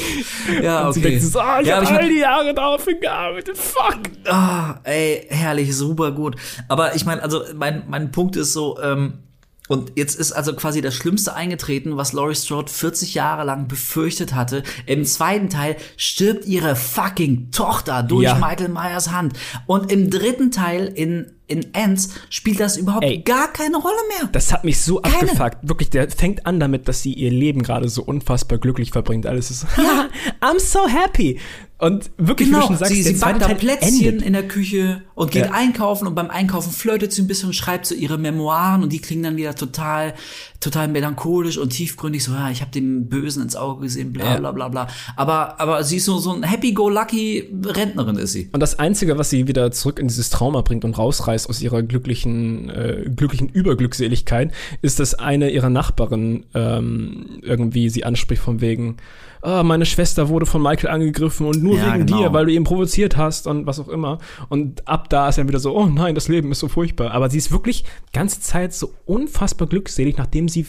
Ja, 0.61 0.89
okay. 0.89 1.01
denkt 1.01 1.23
so, 1.23 1.39
ah, 1.39 1.61
ich 1.61 1.67
ja, 1.67 1.77
hab 1.77 1.83
ich 1.83 1.89
all 1.89 2.09
die 2.09 2.19
Jahre 2.19 2.53
darauf 2.53 2.83
hingearbeitet, 2.83 3.57
fuck. 3.57 4.01
ah, 4.25 4.75
ey, 4.83 5.25
herrlich, 5.29 5.75
super 5.75 6.11
gut. 6.11 6.35
Aber 6.67 6.95
ich 6.95 7.05
meine, 7.05 7.23
also 7.23 7.43
mein, 7.55 7.83
mein 7.87 8.11
Punkt 8.11 8.35
ist 8.35 8.53
so, 8.53 8.77
ähm, 8.81 9.19
und 9.67 9.93
jetzt 9.95 10.15
ist 10.19 10.31
also 10.31 10.53
quasi 10.55 10.81
das 10.81 10.95
Schlimmste 10.95 11.33
eingetreten, 11.35 11.97
was 11.97 12.13
Laurie 12.13 12.35
Strode 12.35 12.71
40 12.71 13.13
Jahre 13.13 13.43
lang 13.43 13.67
befürchtet 13.67 14.33
hatte. 14.33 14.63
Im 14.85 15.03
zweiten 15.05 15.49
Teil 15.49 15.75
stirbt 15.97 16.45
ihre 16.45 16.75
fucking 16.75 17.51
Tochter 17.51 18.03
durch 18.03 18.23
Ja. 18.23 18.35
Michael 18.35 18.69
Myers 18.69 19.11
Hand. 19.11 19.33
Und 19.65 19.91
im 19.91 20.09
dritten 20.09 20.51
Teil 20.51 20.87
in, 20.87 21.31
in 21.47 21.67
Ants 21.73 22.09
spielt 22.29 22.59
das 22.59 22.77
überhaupt 22.77 23.03
Ey. 23.05 23.19
gar 23.19 23.51
keine 23.51 23.77
Rolle 23.77 23.95
mehr. 24.19 24.29
Das 24.31 24.53
hat 24.53 24.63
mich 24.63 24.79
so 24.81 24.97
Keine. 25.01 25.15
abgefuckt. 25.31 25.57
Wirklich, 25.61 25.89
der 25.89 26.09
fängt 26.09 26.45
an 26.45 26.59
damit, 26.59 26.87
dass 26.87 27.01
sie 27.01 27.13
ihr 27.13 27.31
Leben 27.31 27.61
gerade 27.63 27.89
so 27.89 28.03
unfassbar 28.03 28.57
glücklich 28.59 28.91
verbringt. 28.91 29.25
Alles 29.25 29.51
ist 29.51 29.65
ja, 29.77 30.07
I'm 30.41 30.59
so 30.59 30.87
happy. 30.87 31.39
Und 31.79 32.09
wirklich, 32.17 32.47
wie 32.47 32.53
du 32.53 32.57
Genau, 32.57 32.67
schon 32.69 32.77
sagst, 32.77 32.95
sie, 32.95 33.03
sie 33.03 33.13
backt 33.13 33.39
da 33.39 33.49
Plätzchen 33.53 34.03
endet. 34.07 34.21
in 34.23 34.33
der 34.33 34.47
Küche 34.47 35.03
und 35.13 35.29
geht 35.29 35.45
Ja. 35.45 35.51
einkaufen 35.51 36.07
und 36.07 36.15
beim 36.15 36.31
Einkaufen 36.31 36.71
flirtet 36.71 37.11
sie 37.13 37.21
ein 37.21 37.27
bisschen 37.27 37.49
und 37.49 37.53
schreibt 37.53 37.85
so 37.85 37.93
ihre 37.93 38.17
Memoiren 38.17 38.81
und 38.81 38.91
die 38.91 38.97
klingen 38.99 39.21
dann 39.21 39.37
wieder 39.37 39.53
total, 39.53 40.15
total 40.59 40.87
melancholisch 40.87 41.59
und 41.59 41.69
tiefgründig, 41.69 42.23
so, 42.23 42.31
ja, 42.33 42.49
ich 42.49 42.61
habe 42.61 42.71
dem 42.71 43.09
Bösen 43.09 43.43
ins 43.43 43.55
Auge 43.55 43.81
gesehen, 43.83 44.11
bla 44.11 44.25
Ja. 44.33 44.39
bla 44.39 44.51
bla 44.53 44.69
bla. 44.69 44.87
Aber, 45.15 45.59
aber 45.61 45.83
sie 45.83 45.97
ist 45.97 46.05
so, 46.05 46.17
so 46.17 46.33
ein 46.33 46.41
happy-go-lucky 46.41 47.47
Rentnerin 47.63 48.15
ist 48.17 48.31
sie. 48.31 48.49
Und 48.53 48.59
das 48.59 48.79
Einzige, 48.79 49.19
was 49.19 49.29
sie 49.29 49.47
wieder 49.47 49.71
zurück 49.71 49.99
in 49.99 50.07
dieses 50.07 50.31
Trauma 50.31 50.61
bringt 50.61 50.83
und 50.83 50.97
rausreißt 50.97 51.47
aus 51.47 51.61
ihrer 51.61 51.83
glücklichen, 51.83 52.71
äh, 52.71 53.05
glücklichen 53.15 53.49
Überglückseligkeit, 53.49 54.51
ist, 54.81 54.99
dass 54.99 55.13
eine 55.13 55.51
ihrer 55.51 55.69
Nachbarn 55.69 56.45
ähm, 56.55 57.39
irgendwie 57.43 57.89
sie 57.89 58.03
anspricht 58.03 58.41
von 58.41 58.61
wegen, 58.61 58.97
ah, 59.41 59.63
meine 59.63 59.85
Schwester 59.85 60.29
wurde 60.29 60.45
von 60.45 60.61
Michael 60.61 60.89
angegriffen 60.89 61.45
und 61.45 61.61
nur 61.63 61.77
Ja, 61.77 61.93
wegen 61.93 62.05
genau. 62.05 62.19
dir, 62.19 62.33
weil 62.33 62.45
du 62.45 62.53
ihn 62.53 62.63
provoziert 62.63 63.17
hast 63.17 63.47
und 63.47 63.65
was 63.65 63.79
auch 63.79 63.87
immer. 63.87 64.19
Und 64.49 64.87
ab 64.87 65.09
da 65.09 65.29
ist 65.29 65.37
er 65.37 65.47
wieder 65.47 65.59
so, 65.59 65.75
oh 65.75 65.85
nein, 65.85 66.15
das 66.15 66.27
Leben 66.27 66.51
ist 66.51 66.59
so 66.59 66.67
furchtbar. 66.67 67.11
Aber 67.11 67.29
sie 67.29 67.37
ist 67.37 67.51
wirklich 67.51 67.83
ganze 68.13 68.41
Zeit 68.41 68.73
so 68.73 68.91
unfassbar 69.05 69.67
glückselig, 69.67 70.17
nachdem 70.17 70.47
sie 70.49 70.65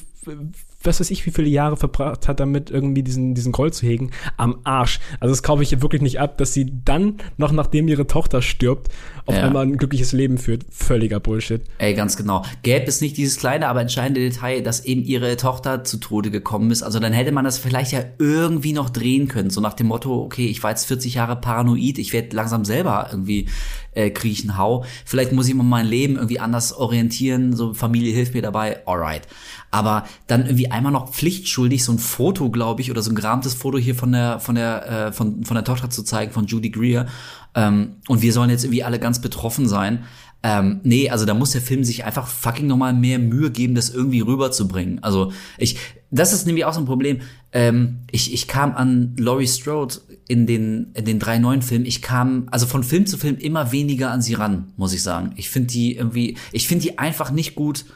was 0.83 1.01
weiß 1.01 1.11
ich, 1.11 1.27
wie 1.27 1.31
viele 1.31 1.49
Jahre 1.49 1.77
verbracht 1.77 2.29
hat, 2.29 2.39
damit 2.41 2.71
irgendwie 2.71 3.03
diesen, 3.03 3.35
diesen 3.35 3.51
Groll 3.53 3.73
zu 3.73 3.85
hegen, 3.87 4.11
am 4.37 4.61
Arsch. 4.65 5.01
Also 5.19 5.33
das 5.33 5.43
kaufe 5.43 5.63
ich 5.63 5.73
ihr 5.73 5.83
wirklich 5.83 6.03
nicht 6.03 6.21
ab, 6.21 6.39
dass 6.39 6.55
sie 6.55 6.73
dann, 6.85 7.17
noch 7.37 7.51
nachdem 7.53 7.89
ihre 7.89 8.07
Tochter 8.07 8.43
stirbt, 8.43 8.89
auf 9.27 9.35
Ja. 9.35 9.43
einmal 9.45 9.67
ein 9.67 9.77
glückliches 9.77 10.13
Leben 10.13 10.39
führt. 10.39 10.65
Völliger 10.71 11.21
Bullshit. 11.21 11.63
Ey, 11.79 11.95
ganz 11.95 12.17
genau. 12.17 12.45
Gäbe 12.63 12.87
es 12.87 13.01
nicht 13.01 13.17
dieses 13.17 13.37
kleine, 13.39 13.69
aber 13.69 13.81
entscheidende 13.83 14.21
Detail, 14.21 14.63
dass 14.63 14.85
eben 14.85 15.03
ihre 15.03 15.37
Tochter 15.37 15.85
zu 15.85 15.99
Tode 15.99 16.31
gekommen 16.31 16.71
ist. 16.71 16.83
Also 16.83 16.99
dann 17.01 17.13
hätte 17.13 17.33
man 17.33 17.45
das 17.45 17.59
vielleicht 17.59 17.93
ja 17.93 18.05
irgendwie 18.19 18.73
noch 18.73 18.89
drehen 18.89 19.29
können. 19.29 19.51
So 19.51 19.61
nach 19.61 19.75
dem 19.75 19.89
Motto, 19.89 20.23
okay, 20.23 20.47
ich 20.47 20.63
war 20.63 20.71
jetzt 20.71 20.87
40 20.87 21.15
Jahre 21.15 21.37
paranoid, 21.37 21.99
ich 21.99 22.13
werde 22.13 22.35
langsam 22.35 22.65
selber 22.65 23.09
irgendwie 23.11 23.49
äh, 23.93 24.11
kriechen, 24.11 24.57
hau. 24.57 24.85
Vielleicht 25.05 25.33
muss 25.33 25.49
ich 25.49 25.55
mal 25.55 25.63
mein 25.65 25.87
Leben 25.87 26.15
irgendwie 26.17 26.41
anders 26.41 26.73
orientieren. 26.73 27.55
So 27.55 27.75
Familie 27.75 28.15
hilft 28.15 28.33
mir 28.35 28.43
dabei, 28.43 28.87
alright. 28.87 29.23
Aber 29.71 30.05
dann 30.27 30.47
irgendwie 30.47 30.71
einmal 30.71 30.93
noch 30.93 31.13
pflichtschuldig 31.13 31.85
so 31.85 31.93
ein 31.93 31.99
Foto, 31.99 32.51
glaube 32.51 32.81
ich, 32.81 32.91
oder 32.91 33.03
so 33.03 33.11
ein 33.11 33.15
gerahmtes 33.15 33.55
Foto 33.55 33.79
hier 33.79 33.95
von 33.95 34.13
der 34.13 34.41
von 34.41 34.55
der 34.55 35.09
äh, 35.09 35.13
von 35.13 35.45
von 35.45 35.55
der 35.55 35.65
Tochter 35.65 35.91
zu 35.91 36.03
zeigen 36.03 36.33
von 36.33 36.47
Judy 36.47 36.71
Greer. 36.71 37.07
Ähm, 37.55 37.97
und 38.09 38.23
wir 38.23 38.33
sollen 38.33 38.51
jetzt 38.51 38.65
irgendwie 38.65 38.85
alle 38.85 38.99
ganz 38.99 39.21
betroffen 39.21 39.69
sein. 39.69 40.05
Ähm, 40.43 40.81
nee, 40.85 41.11
also 41.11 41.25
da 41.25 41.35
muss 41.35 41.51
der 41.51 41.61
Film 41.61 41.83
sich 41.83 42.05
einfach 42.05 42.29
fucking 42.29 42.67
nochmal 42.67 42.95
mehr 42.95 43.19
Mühe 43.19 43.51
geben, 43.51 43.75
das 43.75 43.91
irgendwie 43.91 44.21
rüberzubringen. 44.21 45.03
Also 45.03 45.33
ich, 45.57 45.79
das 46.11 46.33
ist 46.33 46.47
nämlich 46.47 46.65
auch 46.65 46.73
so 46.73 46.81
ein 46.81 46.87
Problem. 46.87 47.21
Ähm, 47.53 48.01
ich, 48.11 48.33
ich 48.33 48.47
kam 48.47 48.75
an 48.77 49.17
Laurie 49.19 49.49
Strode 49.49 49.97
in 50.29 50.47
den, 50.47 50.93
in 50.95 51.05
den 51.05 51.19
drei 51.19 51.39
neuen 51.39 51.63
Filmen, 51.63 51.87
ich 51.87 52.03
kam, 52.03 52.47
also 52.51 52.67
von 52.67 52.85
Film 52.85 53.07
zu 53.07 53.19
Film 53.19 53.37
immer 53.37 53.73
weniger 53.73 54.11
an 54.11 54.23
sie 54.23 54.35
ran, 54.35 54.73
muss 54.77 54.93
ich 54.93 55.03
sagen. 55.03 55.33
Ich 55.37 55.51
finde 55.51 55.69
die 55.69 55.97
irgendwie, 55.97 56.37
ich 56.53 56.69
finde 56.69 56.85
die 56.85 56.99
einfach 56.99 57.33
nicht 57.33 57.55
gut, 57.55 57.87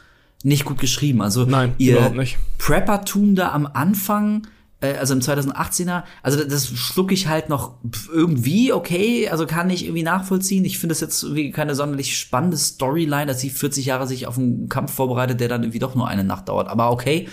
nicht 0.43 0.65
gut 0.65 0.79
geschrieben. 0.79 1.21
Also 1.21 1.45
Nein, 1.45 1.73
ihr. 1.77 2.13
Preppertum 2.57 3.35
da 3.35 3.51
am 3.53 3.65
Anfang, 3.65 4.45
äh, 4.81 4.93
also 4.95 5.13
im 5.13 5.21
2018er, 5.21 6.03
also 6.21 6.43
das- 6.43 6.67
schlucke 6.67 7.13
ich 7.13 7.27
halt 7.27 7.49
noch 7.49 7.75
irgendwie, 8.13 8.73
okay, 8.73 9.29
also 9.29 9.45
kann 9.47 9.69
ich 9.69 9.85
irgendwie 9.85 10.03
nachvollziehen. 10.03 10.65
Ich 10.65 10.77
finde 10.79 10.91
das 10.93 11.01
jetzt 11.01 11.23
irgendwie 11.23 11.51
keine 11.51 11.75
sonderlich 11.75 12.17
spannende 12.17 12.57
Storyline, 12.57 13.25
dass 13.25 13.39
sie 13.39 13.49
40 13.49 13.85
Jahre 13.85 14.05
sich 14.07 14.27
auf 14.27 14.37
einen 14.37 14.69
Kampf 14.69 14.93
vorbereitet, 14.93 15.39
der 15.39 15.47
dann 15.47 15.63
irgendwie 15.63 15.79
doch 15.79 15.95
nur 15.95 16.07
eine 16.07 16.23
Nacht 16.23 16.49
dauert. 16.49 16.67
Aber 16.67 16.91
okay. 16.91 17.27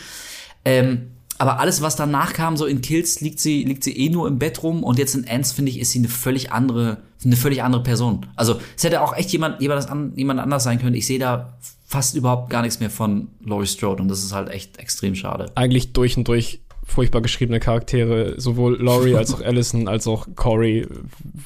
Ähm, 0.65 1.09
aber 1.39 1.59
alles, 1.59 1.81
was 1.81 1.97
danach 1.97 2.35
kam, 2.35 2.59
so 2.59 2.67
in 2.67 2.83
Kills, 2.83 3.23
liegt 3.23 3.41
sie, 3.41 3.65
liegt 3.65 3.83
sie 3.83 3.97
eh 3.97 4.11
nur 4.11 4.29
im 4.29 4.39
Bett 4.39 4.63
rum 4.63 4.83
und 4.85 4.99
jetzt 4.99 5.15
in 5.15 5.27
Ants, 5.27 5.53
finde 5.53 5.71
ich, 5.71 5.81
ist 5.81 5.91
sie 5.93 5.99
eine 6.01 6.09
völlig 6.09 6.53
andere, 6.53 6.99
eine 7.25 7.37
völlig 7.37 7.63
andere 7.63 7.83
Person. 7.83 8.27
Also, 8.37 8.61
es 8.77 8.85
hätte 8.85 9.01
auch 9.01 9.17
echt 9.17 9.31
jemand, 9.33 9.59
jemand, 9.63 9.89
an, 9.91 10.13
jemand 10.17 10.39
anders 10.39 10.65
sein 10.65 10.79
können. 10.79 10.95
Ich 10.95 11.07
sehe 11.07 11.19
da 11.19 11.57
fast 11.91 12.15
überhaupt 12.15 12.51
gar 12.51 12.63
nichts 12.63 12.79
mehr 12.79 12.89
von 12.89 13.33
Laurie 13.45 13.67
Strode 13.67 14.01
und 14.01 14.07
das 14.07 14.23
ist 14.23 14.33
halt 14.33 14.49
echt 14.49 14.79
extrem 14.79 15.17
schade. 15.17 15.51
Eigentlich 15.57 15.93
durch 15.93 16.17
und 16.17 16.29
durch 16.29 16.61
furchtbar 16.91 17.23
geschriebene 17.23 17.61
Charaktere. 17.61 18.35
Sowohl 18.41 18.83
Laurie 18.83 19.15
als 19.15 19.33
auch 19.33 19.41
Allison 19.45 19.89
als 19.89 20.07
auch 20.07 20.27
Corey 20.37 20.87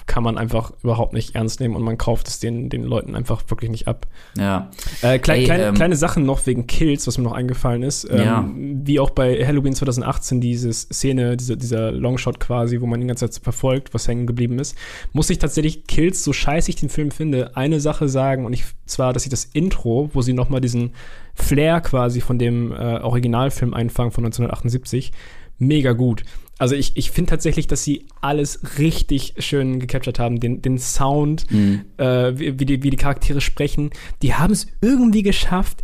kann 0.06 0.22
man 0.22 0.38
einfach 0.38 0.72
überhaupt 0.82 1.12
nicht 1.12 1.34
ernst 1.34 1.60
nehmen 1.60 1.76
und 1.76 1.82
man 1.82 1.98
kauft 1.98 2.28
es 2.28 2.40
den, 2.40 2.68
den 2.70 2.84
Leuten 2.84 3.14
einfach 3.14 3.42
wirklich 3.48 3.70
nicht 3.70 3.86
ab. 3.88 4.06
Ja. 4.36 4.70
Äh, 5.02 5.18
klei 5.18 5.38
Ey, 5.38 5.44
kleine, 5.44 5.64
ähm, 5.64 5.74
kleine 5.74 5.96
Sachen 5.96 6.24
noch 6.24 6.46
wegen 6.46 6.66
Kills, 6.66 7.06
was 7.06 7.18
mir 7.18 7.24
noch 7.24 7.32
eingefallen 7.32 7.82
ist. 7.82 8.04
Ähm, 8.10 8.18
Ja. 8.18 8.50
Wie 8.56 9.00
auch 9.00 9.10
bei 9.10 9.44
Halloween 9.46 9.74
2018, 9.74 10.40
diese 10.40 10.72
Szene, 10.72 11.36
diese, 11.36 11.56
dieser 11.56 11.92
Longshot 11.92 12.40
quasi, 12.40 12.80
wo 12.80 12.86
man 12.86 13.00
die 13.00 13.06
ganze 13.06 13.28
Zeit 13.28 13.42
verfolgt, 13.42 13.94
was 13.94 14.08
hängen 14.08 14.26
geblieben 14.26 14.58
ist, 14.58 14.76
muss 15.12 15.30
ich 15.30 15.38
tatsächlich 15.38 15.86
Kills, 15.86 16.24
so 16.24 16.32
scheiße 16.32 16.70
ich 16.70 16.76
den 16.76 16.88
Film 16.88 17.10
finde, 17.10 17.56
eine 17.56 17.80
Sache 17.80 18.08
sagen. 18.08 18.46
Und 18.46 18.52
ich, 18.52 18.64
zwar, 18.86 19.12
dass 19.12 19.24
ich 19.24 19.30
das 19.30 19.44
Intro, 19.44 20.10
wo 20.12 20.22
sie 20.22 20.32
nochmal 20.32 20.60
diesen 20.60 20.92
Flair 21.34 21.80
quasi 21.80 22.20
von 22.20 22.38
dem 22.38 22.72
äh, 22.72 22.98
Originalfilm 23.00 23.74
einfangen 23.74 24.12
von 24.12 24.24
1978 24.24 25.12
mega 25.58 25.92
gut. 25.92 26.22
Also 26.58 26.76
ich, 26.76 26.96
ich 26.96 27.10
finde 27.10 27.30
tatsächlich, 27.30 27.66
dass 27.66 27.82
sie 27.82 28.06
alles 28.20 28.78
richtig 28.78 29.34
schön 29.38 29.80
gecaptured 29.80 30.18
haben. 30.20 30.38
Den, 30.38 30.62
den 30.62 30.78
Sound, 30.78 31.46
äh, 31.50 32.38
wie, 32.38 32.58
wie, 32.60 32.64
die, 32.64 32.82
wie 32.84 32.90
die 32.90 32.96
Charaktere 32.96 33.40
sprechen. 33.40 33.90
Die 34.22 34.34
haben 34.34 34.52
es 34.52 34.68
irgendwie 34.80 35.22
geschafft, 35.24 35.82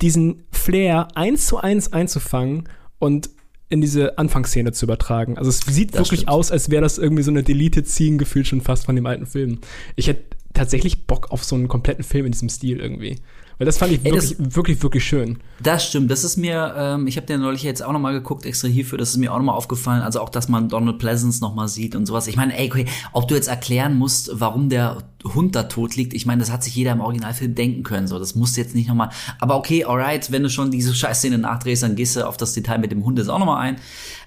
diesen 0.00 0.44
Flair 0.50 1.08
eins 1.14 1.46
zu 1.46 1.58
eins 1.58 1.92
einzufangen 1.92 2.68
und 2.98 3.30
in 3.68 3.82
diese 3.82 4.16
Anfangsszene 4.16 4.72
zu 4.72 4.86
übertragen. 4.86 5.36
Also 5.36 5.50
es 5.50 5.58
sieht 5.60 5.92
Das 5.94 6.00
wirklich 6.06 6.20
stimmt. 6.20 6.32
aus, 6.32 6.50
als 6.50 6.70
wäre 6.70 6.80
das 6.80 6.96
irgendwie 6.96 7.22
so 7.22 7.30
eine 7.30 7.42
Deleted 7.42 7.86
Scene 7.86 8.16
gefühlt 8.16 8.46
schon 8.46 8.62
fast 8.62 8.86
von 8.86 8.96
dem 8.96 9.04
alten 9.04 9.26
Film. 9.26 9.58
Ich 9.94 10.06
hätte 10.06 10.22
tatsächlich 10.54 11.06
Bock 11.06 11.30
auf 11.30 11.44
so 11.44 11.54
einen 11.54 11.68
kompletten 11.68 12.02
Film 12.02 12.24
in 12.26 12.32
diesem 12.32 12.48
Stil 12.48 12.80
irgendwie. 12.80 13.16
Weil 13.58 13.64
das 13.66 13.76
fand 13.78 13.92
ich 13.92 14.00
Ey, 14.04 14.12
das- 14.12 14.30
wirklich, 14.38 14.54
wirklich, 14.56 14.82
wirklich 14.82 15.04
schön. 15.04 15.38
Das 15.60 15.84
stimmt. 15.84 16.10
Das 16.12 16.22
ist 16.22 16.36
mir, 16.36 16.74
ähm, 16.78 17.08
ich 17.08 17.16
habe 17.16 17.26
den 17.26 17.40
neulich 17.40 17.64
jetzt 17.64 17.82
auch 17.82 17.92
noch 17.92 17.98
mal 17.98 18.12
geguckt, 18.12 18.46
extra 18.46 18.68
hierfür, 18.68 18.98
das 18.98 19.10
ist 19.10 19.16
mir 19.16 19.32
auch 19.32 19.38
noch 19.38 19.44
mal 19.46 19.52
aufgefallen. 19.52 20.02
Also 20.02 20.20
auch, 20.20 20.28
dass 20.28 20.48
man 20.48 20.68
Donald 20.68 20.98
Pleasance 20.98 21.40
noch 21.40 21.54
mal 21.56 21.66
sieht 21.66 21.96
und 21.96 22.06
sowas. 22.06 22.28
Ich 22.28 22.36
meine, 22.36 22.56
ey, 22.56 22.68
okay, 22.70 22.86
ob 23.12 23.26
du 23.26 23.34
jetzt 23.34 23.48
erklären 23.48 23.96
musst, 23.98 24.30
warum 24.32 24.68
der 24.68 24.98
Hund 25.24 25.56
da 25.56 25.64
tot 25.64 25.96
liegt, 25.96 26.14
ich 26.14 26.24
meine, 26.24 26.38
das 26.38 26.52
hat 26.52 26.62
sich 26.62 26.76
jeder 26.76 26.92
im 26.92 27.00
Originalfilm 27.00 27.56
denken 27.56 27.82
können. 27.82 28.06
So, 28.06 28.20
das 28.20 28.36
musst 28.36 28.56
du 28.56 28.60
jetzt 28.60 28.76
nicht 28.76 28.86
noch 28.88 28.94
mal. 28.94 29.10
Aber 29.40 29.56
okay, 29.56 29.84
alright, 29.84 30.30
wenn 30.30 30.44
du 30.44 30.50
schon 30.50 30.70
diese 30.70 30.94
Scheißszene 30.94 31.38
nachdrehst, 31.38 31.82
dann 31.82 31.96
gehst 31.96 32.14
du 32.14 32.26
auf 32.26 32.36
das 32.36 32.52
Detail 32.52 32.78
mit 32.78 32.92
dem 32.92 33.04
Hund 33.04 33.18
jetzt 33.18 33.28
auch 33.28 33.40
noch 33.40 33.46
mal 33.46 33.58
ein. 33.58 33.76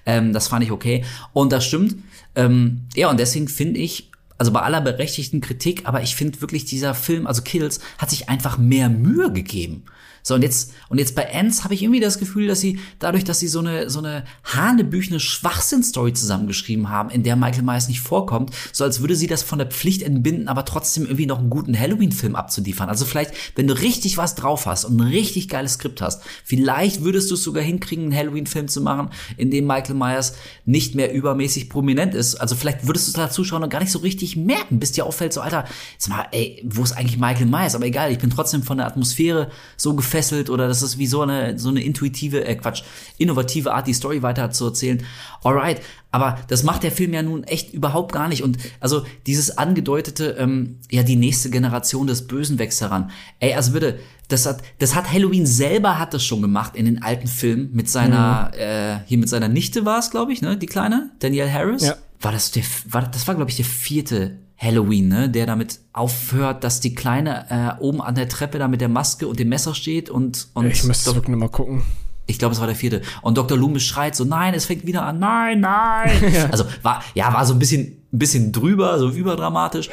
Ähm, 0.04 0.34
das 0.34 0.48
fand 0.48 0.62
ich 0.62 0.70
okay. 0.72 1.04
Und 1.32 1.52
das 1.52 1.64
stimmt. 1.64 1.96
Ähm, 2.34 2.82
ja, 2.94 3.08
und 3.10 3.18
deswegen 3.18 3.48
finde 3.48 3.80
ich, 3.80 4.10
also 4.38 4.52
bei 4.52 4.60
aller 4.60 4.80
berechtigten 4.80 5.40
Kritik, 5.40 5.86
aber 5.86 6.02
ich 6.02 6.16
finde 6.16 6.40
wirklich 6.40 6.64
dieser 6.64 6.94
Film, 6.94 7.26
also 7.26 7.42
Kills, 7.42 7.80
hat 7.98 8.10
sich 8.10 8.28
einfach 8.28 8.58
mehr 8.58 8.88
Mühe 8.88 9.32
gegeben. 9.32 9.84
So, 10.22 10.34
und 10.34 10.42
jetzt, 10.42 10.72
und 10.88 10.98
jetzt 10.98 11.14
bei 11.14 11.34
Ants 11.34 11.64
habe 11.64 11.74
ich 11.74 11.82
irgendwie 11.82 12.00
das 12.00 12.18
Gefühl, 12.18 12.46
dass 12.46 12.60
sie, 12.60 12.78
dadurch, 12.98 13.24
dass 13.24 13.40
sie 13.40 13.48
so 13.48 13.58
eine, 13.58 13.90
so 13.90 13.98
eine 13.98 14.24
hanebüchene 14.44 15.18
Schwachsinn-Story 15.18 16.12
zusammengeschrieben 16.12 16.88
haben, 16.88 17.10
in 17.10 17.22
der 17.22 17.36
Michael 17.36 17.64
Myers 17.64 17.88
nicht 17.88 18.00
vorkommt, 18.00 18.50
so 18.72 18.84
als 18.84 19.00
würde 19.00 19.16
sie 19.16 19.26
das 19.26 19.42
von 19.42 19.58
der 19.58 19.68
Pflicht 19.68 20.02
entbinden, 20.02 20.48
aber 20.48 20.64
trotzdem 20.64 21.04
irgendwie 21.04 21.26
noch 21.26 21.38
einen 21.38 21.50
guten 21.50 21.78
Halloween-Film 21.78 22.36
abzuliefern. 22.36 22.88
Also 22.88 23.04
vielleicht, 23.04 23.32
wenn 23.56 23.66
du 23.66 23.74
richtig 23.80 24.16
was 24.16 24.34
drauf 24.34 24.66
hast 24.66 24.84
und 24.84 24.96
ein 24.96 25.08
richtig 25.08 25.48
geiles 25.48 25.74
Skript 25.74 26.00
hast, 26.00 26.22
vielleicht 26.44 27.02
würdest 27.02 27.30
du 27.30 27.34
es 27.34 27.42
sogar 27.42 27.62
hinkriegen, 27.62 28.04
einen 28.04 28.16
Halloween-Film 28.16 28.68
zu 28.68 28.80
machen, 28.80 29.10
in 29.36 29.50
dem 29.50 29.66
Michael 29.66 29.96
Myers 29.96 30.34
nicht 30.64 30.94
mehr 30.94 31.12
übermäßig 31.12 31.68
prominent 31.68 32.14
ist. 32.14 32.36
Also 32.36 32.54
vielleicht 32.54 32.86
würdest 32.86 33.08
du 33.08 33.10
es 33.10 33.16
da 33.16 33.30
zuschauen 33.30 33.62
und 33.62 33.70
gar 33.70 33.80
nicht 33.80 33.92
so 33.92 33.98
richtig 33.98 34.36
merken, 34.36 34.78
bis 34.78 34.92
dir 34.92 35.04
auffällt, 35.04 35.32
so, 35.32 35.40
Alter, 35.40 35.64
jetzt 35.94 36.08
mal, 36.08 36.26
ey, 36.30 36.62
wo 36.64 36.82
ist 36.82 36.92
eigentlich 36.92 37.18
Michael 37.18 37.46
Myers? 37.46 37.74
Aber 37.74 37.86
egal, 37.86 38.12
ich 38.12 38.18
bin 38.18 38.30
trotzdem 38.30 38.62
von 38.62 38.78
der 38.78 38.86
Atmosphäre 38.86 39.50
so 39.76 39.94
gefesselt 40.12 40.50
oder 40.50 40.68
das 40.68 40.82
ist 40.82 40.98
wie 40.98 41.06
so 41.06 41.22
eine, 41.22 41.58
so 41.58 41.70
eine 41.70 41.82
intuitive, 41.82 42.44
äh, 42.44 42.54
Quatsch, 42.54 42.82
innovative 43.16 43.72
Art, 43.72 43.86
die 43.86 43.94
Story 43.94 44.22
weiter 44.22 44.50
zu 44.50 44.66
erzählen. 44.66 45.02
Alright, 45.42 45.80
aber 46.10 46.38
das 46.48 46.62
macht 46.62 46.82
der 46.82 46.92
Film 46.92 47.14
ja 47.14 47.22
nun 47.22 47.44
echt 47.44 47.72
überhaupt 47.72 48.12
gar 48.12 48.28
nicht. 48.28 48.42
Und 48.42 48.58
also 48.80 49.04
dieses 49.26 49.56
angedeutete, 49.56 50.36
ähm, 50.38 50.78
ja, 50.90 51.02
die 51.02 51.16
nächste 51.16 51.48
Generation 51.48 52.06
des 52.06 52.26
Bösen 52.26 52.58
wächst 52.58 52.82
heran. 52.82 53.10
Ey, 53.40 53.54
also 53.54 53.72
bitte, 53.72 53.98
das 54.28 54.44
hat, 54.44 54.62
das 54.78 54.94
hat 54.94 55.10
Halloween 55.10 55.46
selber 55.46 55.98
hat 55.98 56.12
das 56.12 56.24
schon 56.24 56.42
gemacht 56.42 56.76
in 56.76 56.84
den 56.84 57.02
alten 57.02 57.28
Filmen 57.28 57.70
mit 57.72 57.88
seiner, 57.88 58.52
äh, 58.54 58.98
hier 59.06 59.18
mit 59.18 59.30
seiner 59.30 59.48
Nichte 59.48 59.84
war 59.86 59.98
es, 59.98 60.10
glaube 60.10 60.32
ich, 60.32 60.42
ne, 60.42 60.56
die 60.58 60.66
kleine, 60.66 61.10
Danielle 61.20 61.52
Harris. 61.52 61.86
Ja. 61.86 61.96
War 62.20 62.32
das 62.32 62.52
der, 62.52 62.62
war, 62.86 63.02
das 63.02 63.26
war, 63.26 63.34
glaube 63.34 63.50
ich, 63.50 63.56
der 63.56 63.64
vierte 63.64 64.38
Halloween, 64.62 65.08
ne, 65.08 65.28
der 65.28 65.46
damit 65.46 65.80
aufhört, 65.92 66.62
dass 66.62 66.78
die 66.80 66.94
Kleine 66.94 67.46
äh, 67.78 67.82
oben 67.82 68.00
an 68.00 68.14
der 68.14 68.28
Treppe 68.28 68.58
da 68.58 68.68
mit 68.68 68.80
der 68.80 68.88
Maske 68.88 69.26
und 69.26 69.38
dem 69.38 69.48
Messer 69.48 69.74
steht 69.74 70.08
und, 70.08 70.48
und 70.54 70.66
Ich 70.66 70.84
müsste 70.84 71.10
Dok- 71.10 71.16
wirklich 71.16 71.36
mal 71.36 71.48
gucken. 71.48 71.82
ich 72.26 72.38
glaube, 72.38 72.54
es 72.54 72.60
war 72.60 72.66
der 72.68 72.76
vierte. 72.76 73.02
Und 73.22 73.36
Dr. 73.38 73.58
Loomis 73.58 73.82
schreit 73.82 74.14
so, 74.14 74.24
nein, 74.24 74.54
es 74.54 74.64
fängt 74.66 74.86
wieder 74.86 75.02
an, 75.04 75.18
nein, 75.18 75.60
nein. 75.60 76.10
Also 76.52 76.64
war, 76.82 77.02
ja, 77.14 77.32
war 77.34 77.44
so 77.44 77.54
ein 77.54 77.58
bisschen, 77.58 77.96
ein 78.12 78.18
bisschen 78.18 78.52
drüber, 78.52 78.98
so 79.00 79.10
überdramatisch. 79.10 79.88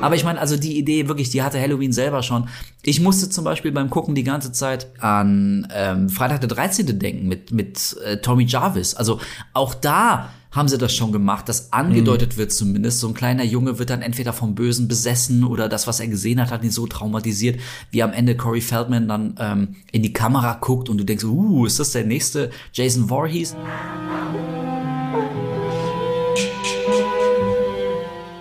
Aber 0.00 0.14
ich 0.14 0.24
meine, 0.24 0.40
also 0.40 0.56
die 0.56 0.78
Idee 0.78 1.08
wirklich, 1.08 1.30
die 1.30 1.42
hatte 1.42 1.60
Halloween 1.60 1.92
selber 1.92 2.22
schon. 2.22 2.48
Ich 2.82 3.00
musste 3.00 3.30
zum 3.30 3.44
Beispiel 3.44 3.72
beim 3.72 3.90
Gucken 3.90 4.14
die 4.14 4.24
ganze 4.24 4.52
Zeit 4.52 4.88
an 5.00 5.66
ähm, 5.74 6.08
Freitag 6.08 6.40
der 6.40 6.48
13. 6.48 6.98
denken 6.98 7.28
mit, 7.28 7.50
mit 7.50 7.96
äh, 8.04 8.18
Tommy 8.18 8.44
Jarvis. 8.44 8.94
Also 8.94 9.20
auch 9.52 9.74
da 9.74 10.30
haben 10.56 10.68
sie 10.68 10.78
das 10.78 10.94
schon 10.94 11.12
gemacht, 11.12 11.48
dass 11.48 11.72
angedeutet 11.72 12.38
wird 12.38 12.50
zumindest, 12.50 13.00
so 13.00 13.08
ein 13.08 13.14
kleiner 13.14 13.44
Junge 13.44 13.78
wird 13.78 13.90
dann 13.90 14.00
entweder 14.00 14.32
vom 14.32 14.54
Bösen 14.54 14.88
besessen 14.88 15.44
oder 15.44 15.68
das, 15.68 15.86
was 15.86 16.00
er 16.00 16.08
gesehen 16.08 16.40
hat, 16.40 16.50
hat 16.50 16.64
ihn 16.64 16.70
so 16.70 16.86
traumatisiert, 16.86 17.60
wie 17.90 18.02
am 18.02 18.12
Ende 18.12 18.36
Corey 18.36 18.62
Feldman 18.62 19.06
dann 19.06 19.34
ähm, 19.38 19.76
in 19.92 20.02
die 20.02 20.14
Kamera 20.14 20.54
guckt 20.60 20.88
und 20.88 20.96
du 20.98 21.04
denkst, 21.04 21.24
uh, 21.24 21.66
ist 21.66 21.78
das 21.78 21.92
der 21.92 22.04
nächste 22.04 22.50
Jason 22.72 23.08
Voorhees? 23.08 23.54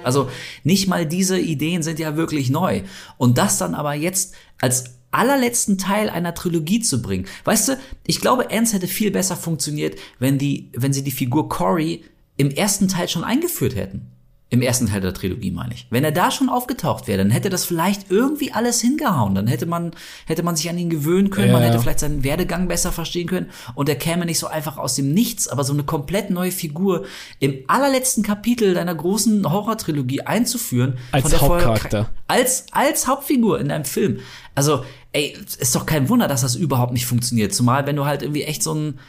Also 0.06 0.30
nicht 0.64 0.88
mal 0.88 1.06
diese 1.06 1.39
Ideen 1.39 1.84
sind 1.84 1.99
ja 1.99 2.16
wirklich 2.16 2.49
neu. 2.49 2.84
Und 3.18 3.38
das 3.38 3.58
dann 3.58 3.76
aber 3.76 3.93
jetzt 3.93 4.36
als 4.62 4.95
allerletzten 5.12 5.78
Teil 5.78 6.10
einer 6.10 6.34
Trilogie 6.34 6.82
zu 6.82 7.01
bringen. 7.01 7.26
Weißt 7.45 7.70
du, 7.70 7.80
ich 8.06 8.20
glaube, 8.20 8.51
Ants 8.51 8.74
hätte 8.74 8.88
viel 8.88 9.12
besser 9.12 9.38
funktioniert, 9.38 9.97
wenn 10.20 10.38
die, 10.38 10.72
wenn 10.74 10.93
sie 10.93 11.03
die 11.03 11.12
Figur 11.12 11.47
Cory 11.47 12.03
im 12.38 12.51
ersten 12.51 12.88
Teil 12.88 13.08
schon 13.08 13.24
eingeführt 13.24 13.76
hätten. 13.76 14.12
Im 14.52 14.62
ersten 14.62 14.86
Teil 14.88 15.02
der 15.02 15.14
Trilogie 15.14 15.50
meine 15.50 15.74
ich. 15.74 15.88
Wenn 15.89 16.04
er 16.04 16.12
da 16.12 16.30
schon 16.30 16.50
aufgetaucht 16.50 17.08
wäre, 17.08 17.18
dann 17.18 17.32
hätte 17.32 17.50
das 17.50 17.66
vielleicht 17.66 18.12
irgendwie 18.12 18.54
alles 18.54 18.80
hingehauen. 18.80 19.34
Dann 19.34 19.48
hätte 19.48 19.66
man, 19.66 19.91
hätte 20.28 20.43
man 20.43 20.56
sich 20.56 20.70
an 20.70 20.78
ihn 20.78 20.91
gewöhnen 20.91 21.32
können, 21.32 21.52
man 21.52 21.64
Ja. 21.64 21.70
hätte 21.70 21.80
vielleicht 21.80 22.00
seinen 22.00 22.24
Werdegang 22.24 22.68
besser 22.68 22.91
verstehen 22.91 23.28
können 23.28 23.50
und 23.74 23.89
er 23.89 23.96
käme 23.96 24.24
nicht 24.26 24.38
so 24.38 24.46
einfach 24.46 24.78
aus 24.78 24.93
dem 24.96 25.14
Nichts, 25.14 25.48
aber 25.48 25.64
so 25.64 25.74
eine 25.74 25.84
komplett 25.84 26.30
neue 26.30 26.52
Figur 26.52 27.06
im 27.39 27.56
allerletzten 27.68 28.24
Kapitel 28.24 28.76
deiner 28.76 28.93
großen 28.93 29.52
Horror-Trilogie 29.52 30.22
einzuführen. 30.22 31.00
Als 31.12 31.41
Hauptcharakter. 31.41 32.12
Als, 32.28 32.68
als 32.72 33.08
Hauptfigur 33.08 33.60
in 33.60 33.72
einem 33.72 33.86
Film. 33.86 34.20
Also, 34.54 34.86
ey, 35.12 35.36
ist 35.58 35.74
doch 35.76 35.88
kein 35.88 36.08
Wunder, 36.08 36.28
dass 36.28 36.41
das 36.41 36.56
überhaupt 36.56 36.93
nicht 36.93 37.08
funktioniert. 37.08 37.54
Zumal, 37.54 37.88
wenn 37.88 37.96
du 37.96 38.06
halt 38.06 38.22
irgendwie 38.22 38.43
echt 38.43 38.62
so 38.62 38.74
ein, 38.76 39.00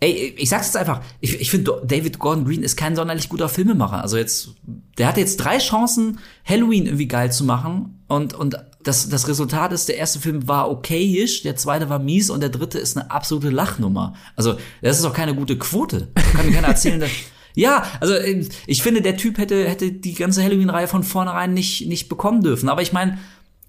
Ey, 0.00 0.34
ich 0.36 0.48
sag's 0.48 0.66
jetzt 0.66 0.76
einfach, 0.76 1.00
ich, 1.20 1.40
ich 1.40 1.50
finde, 1.50 1.82
David 1.84 2.18
Gordon 2.18 2.44
Green 2.44 2.62
ist 2.62 2.76
kein 2.76 2.94
sonderlich 2.94 3.28
guter 3.28 3.48
Filmemacher. 3.48 4.00
Also 4.00 4.16
jetzt, 4.16 4.50
der 4.96 5.08
hatte 5.08 5.20
jetzt 5.20 5.38
drei 5.38 5.58
Chancen, 5.58 6.20
Halloween 6.44 6.86
irgendwie 6.86 7.08
geil 7.08 7.32
zu 7.32 7.44
machen. 7.44 8.00
Und, 8.06 8.32
und 8.32 8.56
das, 8.82 9.08
das 9.08 9.26
Resultat 9.28 9.72
ist, 9.72 9.88
der 9.88 9.96
erste 9.96 10.20
Film 10.20 10.46
war 10.46 10.70
okayisch, 10.70 11.42
der 11.42 11.56
zweite 11.56 11.88
war 11.88 11.98
mies 11.98 12.30
und 12.30 12.40
der 12.40 12.48
dritte 12.48 12.78
ist 12.78 12.96
eine 12.96 13.10
absolute 13.10 13.50
Lachnummer. 13.50 14.14
Also, 14.36 14.56
das 14.82 14.96
ist 14.96 15.04
doch 15.04 15.12
keine 15.12 15.34
gute 15.34 15.58
Quote. 15.58 16.08
Kann 16.34 16.46
mir 16.46 16.52
keiner 16.52 16.68
erzählen, 16.68 17.00
dass, 17.00 17.10
ja, 17.54 17.82
also 17.98 18.14
äh, 18.14 18.46
ich 18.66 18.82
finde, 18.82 19.02
der 19.02 19.16
Typ 19.16 19.36
hätte, 19.38 19.68
hätte 19.68 19.90
die 19.90 20.14
ganze 20.14 20.44
Halloween-Reihe 20.44 20.86
von 20.86 21.02
vornherein 21.02 21.54
nicht, 21.54 21.88
nicht 21.88 22.08
bekommen 22.08 22.42
dürfen. 22.42 22.68
Aber 22.68 22.82
ich 22.82 22.92
meine, 22.92 23.18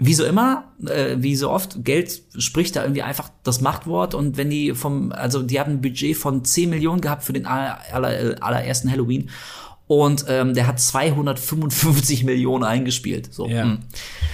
wie 0.02 0.14
so 0.14 0.24
immer, 0.24 0.72
äh, 0.86 1.18
wie 1.20 1.36
so 1.36 1.52
oft, 1.52 1.84
Geld 1.84 2.24
spricht 2.38 2.78
da 2.78 2.84
irgendwie 2.84 3.02
einfach 3.02 3.30
das 3.44 3.60
Machtwort. 3.60 4.16
Und 4.16 4.38
wenn 4.38 4.50
die 4.50 4.74
vom, 4.74 5.12
also 5.12 5.44
die 5.44 5.60
haben 5.60 5.74
ein 5.74 5.82
Budget 5.82 6.16
von 6.16 6.46
10 6.46 6.70
Millionen 6.70 7.02
gehabt 7.02 7.24
für 7.24 7.34
den 7.34 7.46
aller, 7.46 7.80
aller, 7.92 8.36
allerersten 8.42 8.90
Halloween 8.90 9.30
und 9.90 10.26
ähm, 10.28 10.54
der 10.54 10.68
hat 10.68 10.80
255 10.80 12.24
Millionen 12.24 12.64
eingespielt. 12.64 13.34
So. 13.34 13.48
Ja. 13.48 13.64
hm. 13.64 13.80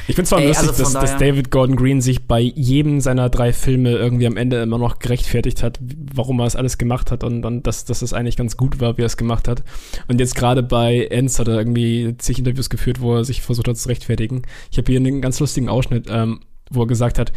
Ich 0.06 0.16
finde 0.16 0.28
zwar 0.28 0.40
Ey, 0.40 0.48
lustig, 0.50 0.68
also 0.68 0.84
dass, 0.84 0.92
dass 0.92 1.18
David 1.18 1.50
Gordon 1.50 1.78
Green 1.78 2.02
sich 2.02 2.28
bei 2.28 2.42
jedem 2.42 3.00
seiner 3.00 3.30
drei 3.30 3.54
Filme 3.54 3.92
irgendwie 3.92 4.28
am 4.28 4.36
Ende 4.36 4.62
immer 4.62 4.78
noch 4.78 5.00
gerechtfertigt 5.00 5.64
hat, 5.64 5.80
warum 6.14 6.42
er 6.42 6.46
es 6.46 6.58
alles 6.58 6.78
gemacht 6.78 7.10
hat 7.10 7.24
und 7.24 7.42
dann, 7.42 7.64
dass, 7.64 7.86
dass 7.86 8.02
es 8.02 8.12
eigentlich 8.12 8.36
ganz 8.36 8.58
gut 8.58 8.82
war, 8.82 8.98
wie 8.98 9.04
er 9.04 9.06
es 9.06 9.16
gemacht 9.16 9.48
hat. 9.48 9.64
Und 10.10 10.20
jetzt 10.20 10.36
gerade 10.36 10.62
bei 10.62 11.06
Ends 11.06 11.40
hat 11.40 11.48
er 11.48 11.58
irgendwie 11.58 12.16
zig 12.18 12.38
Interviews 12.38 12.70
geführt, 12.70 13.00
wo 13.00 13.16
er 13.16 13.24
sich 13.24 13.42
versucht 13.42 13.70
hat 13.70 13.78
zu 13.78 13.88
rechtfertigen. 13.88 14.42
Ich 14.72 14.78
habe 14.78 14.92
hier 14.92 15.00
einen 15.00 15.22
ganz 15.22 15.40
lustigen 15.40 15.70
Ausschnitt, 15.70 16.08
ähm, 16.10 16.42
wo 16.70 16.82
er 16.82 16.88
gesagt 16.88 17.18
hat, 17.18 17.32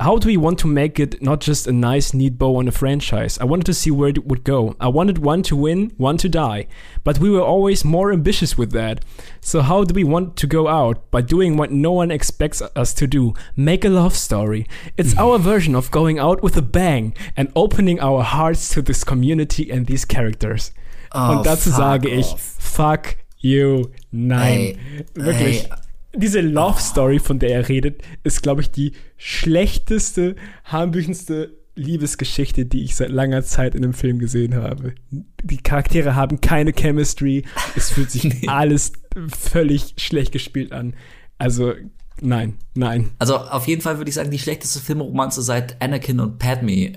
How 0.00 0.18
do 0.18 0.26
we 0.26 0.36
want 0.36 0.58
to 0.58 0.66
make 0.66 0.98
it 0.98 1.22
not 1.22 1.40
just 1.40 1.68
a 1.68 1.72
nice, 1.72 2.12
neat 2.12 2.36
bow 2.36 2.56
on 2.56 2.66
a 2.66 2.72
franchise? 2.72 3.38
I 3.38 3.44
wanted 3.44 3.66
to 3.66 3.74
see 3.74 3.92
where 3.92 4.08
it 4.08 4.26
would 4.26 4.42
go. 4.42 4.74
I 4.80 4.88
wanted 4.88 5.18
one 5.18 5.42
to 5.44 5.56
win, 5.56 5.92
one 5.96 6.16
to 6.18 6.28
die. 6.28 6.66
But 7.04 7.20
we 7.20 7.30
were 7.30 7.40
always 7.40 7.84
more 7.84 8.12
ambitious 8.12 8.58
with 8.58 8.72
that. 8.72 9.04
So, 9.40 9.62
how 9.62 9.84
do 9.84 9.94
we 9.94 10.02
want 10.02 10.36
to 10.36 10.48
go 10.48 10.66
out? 10.66 11.10
By 11.12 11.20
doing 11.20 11.56
what 11.56 11.70
no 11.70 11.92
one 11.92 12.10
expects 12.10 12.60
us 12.74 12.92
to 12.94 13.06
do 13.06 13.34
make 13.56 13.84
a 13.84 13.88
love 13.88 14.16
story. 14.16 14.66
It's 14.96 15.14
mm. 15.14 15.20
our 15.20 15.38
version 15.38 15.76
of 15.76 15.92
going 15.92 16.18
out 16.18 16.42
with 16.42 16.56
a 16.56 16.62
bang 16.62 17.14
and 17.36 17.52
opening 17.54 18.00
our 18.00 18.22
hearts 18.22 18.68
to 18.70 18.82
this 18.82 19.04
community 19.04 19.70
and 19.70 19.86
these 19.86 20.04
characters. 20.04 20.72
Oh, 21.12 21.36
Und 21.36 21.46
dazu 21.46 21.70
fuck 21.70 21.76
sage 21.76 22.08
ich, 22.08 22.32
off. 22.32 22.40
fuck 22.58 23.16
you, 23.38 23.92
nein. 24.10 24.58
Ey, 24.60 24.78
Wirklich. 25.14 25.64
ey. 25.64 25.83
Diese 26.16 26.40
Love 26.40 26.80
Story, 26.80 27.18
von 27.18 27.38
der 27.38 27.50
er 27.50 27.68
redet, 27.68 28.02
ist, 28.22 28.42
glaube 28.42 28.62
ich, 28.62 28.70
die 28.70 28.92
schlechteste, 29.16 30.36
harmloseste 30.64 31.56
Liebesgeschichte, 31.76 32.66
die 32.66 32.84
ich 32.84 32.94
seit 32.94 33.10
langer 33.10 33.42
Zeit 33.42 33.74
in 33.74 33.82
einem 33.82 33.94
Film 33.94 34.20
gesehen 34.20 34.54
habe. 34.54 34.94
Die 35.42 35.56
Charaktere 35.56 36.14
haben 36.14 36.40
keine 36.40 36.72
Chemistry. 36.72 37.44
Es 37.74 37.90
fühlt 37.90 38.10
sich 38.10 38.24
nee. 38.42 38.46
alles 38.46 38.92
völlig 39.36 39.94
schlecht 39.98 40.32
gespielt 40.32 40.72
an. 40.72 40.94
Also 41.38 41.74
Nein, 42.20 42.58
nein. 42.74 43.10
Also 43.18 43.36
auf 43.36 43.66
jeden 43.66 43.82
Fall 43.82 43.98
würde 43.98 44.08
ich 44.08 44.14
sagen, 44.14 44.30
die 44.30 44.38
schlechteste 44.38 44.78
Filmromanze 44.78 45.42
seit 45.42 45.80
Anakin 45.82 46.20
und 46.20 46.38
Padme 46.38 46.72
in, 46.72 46.96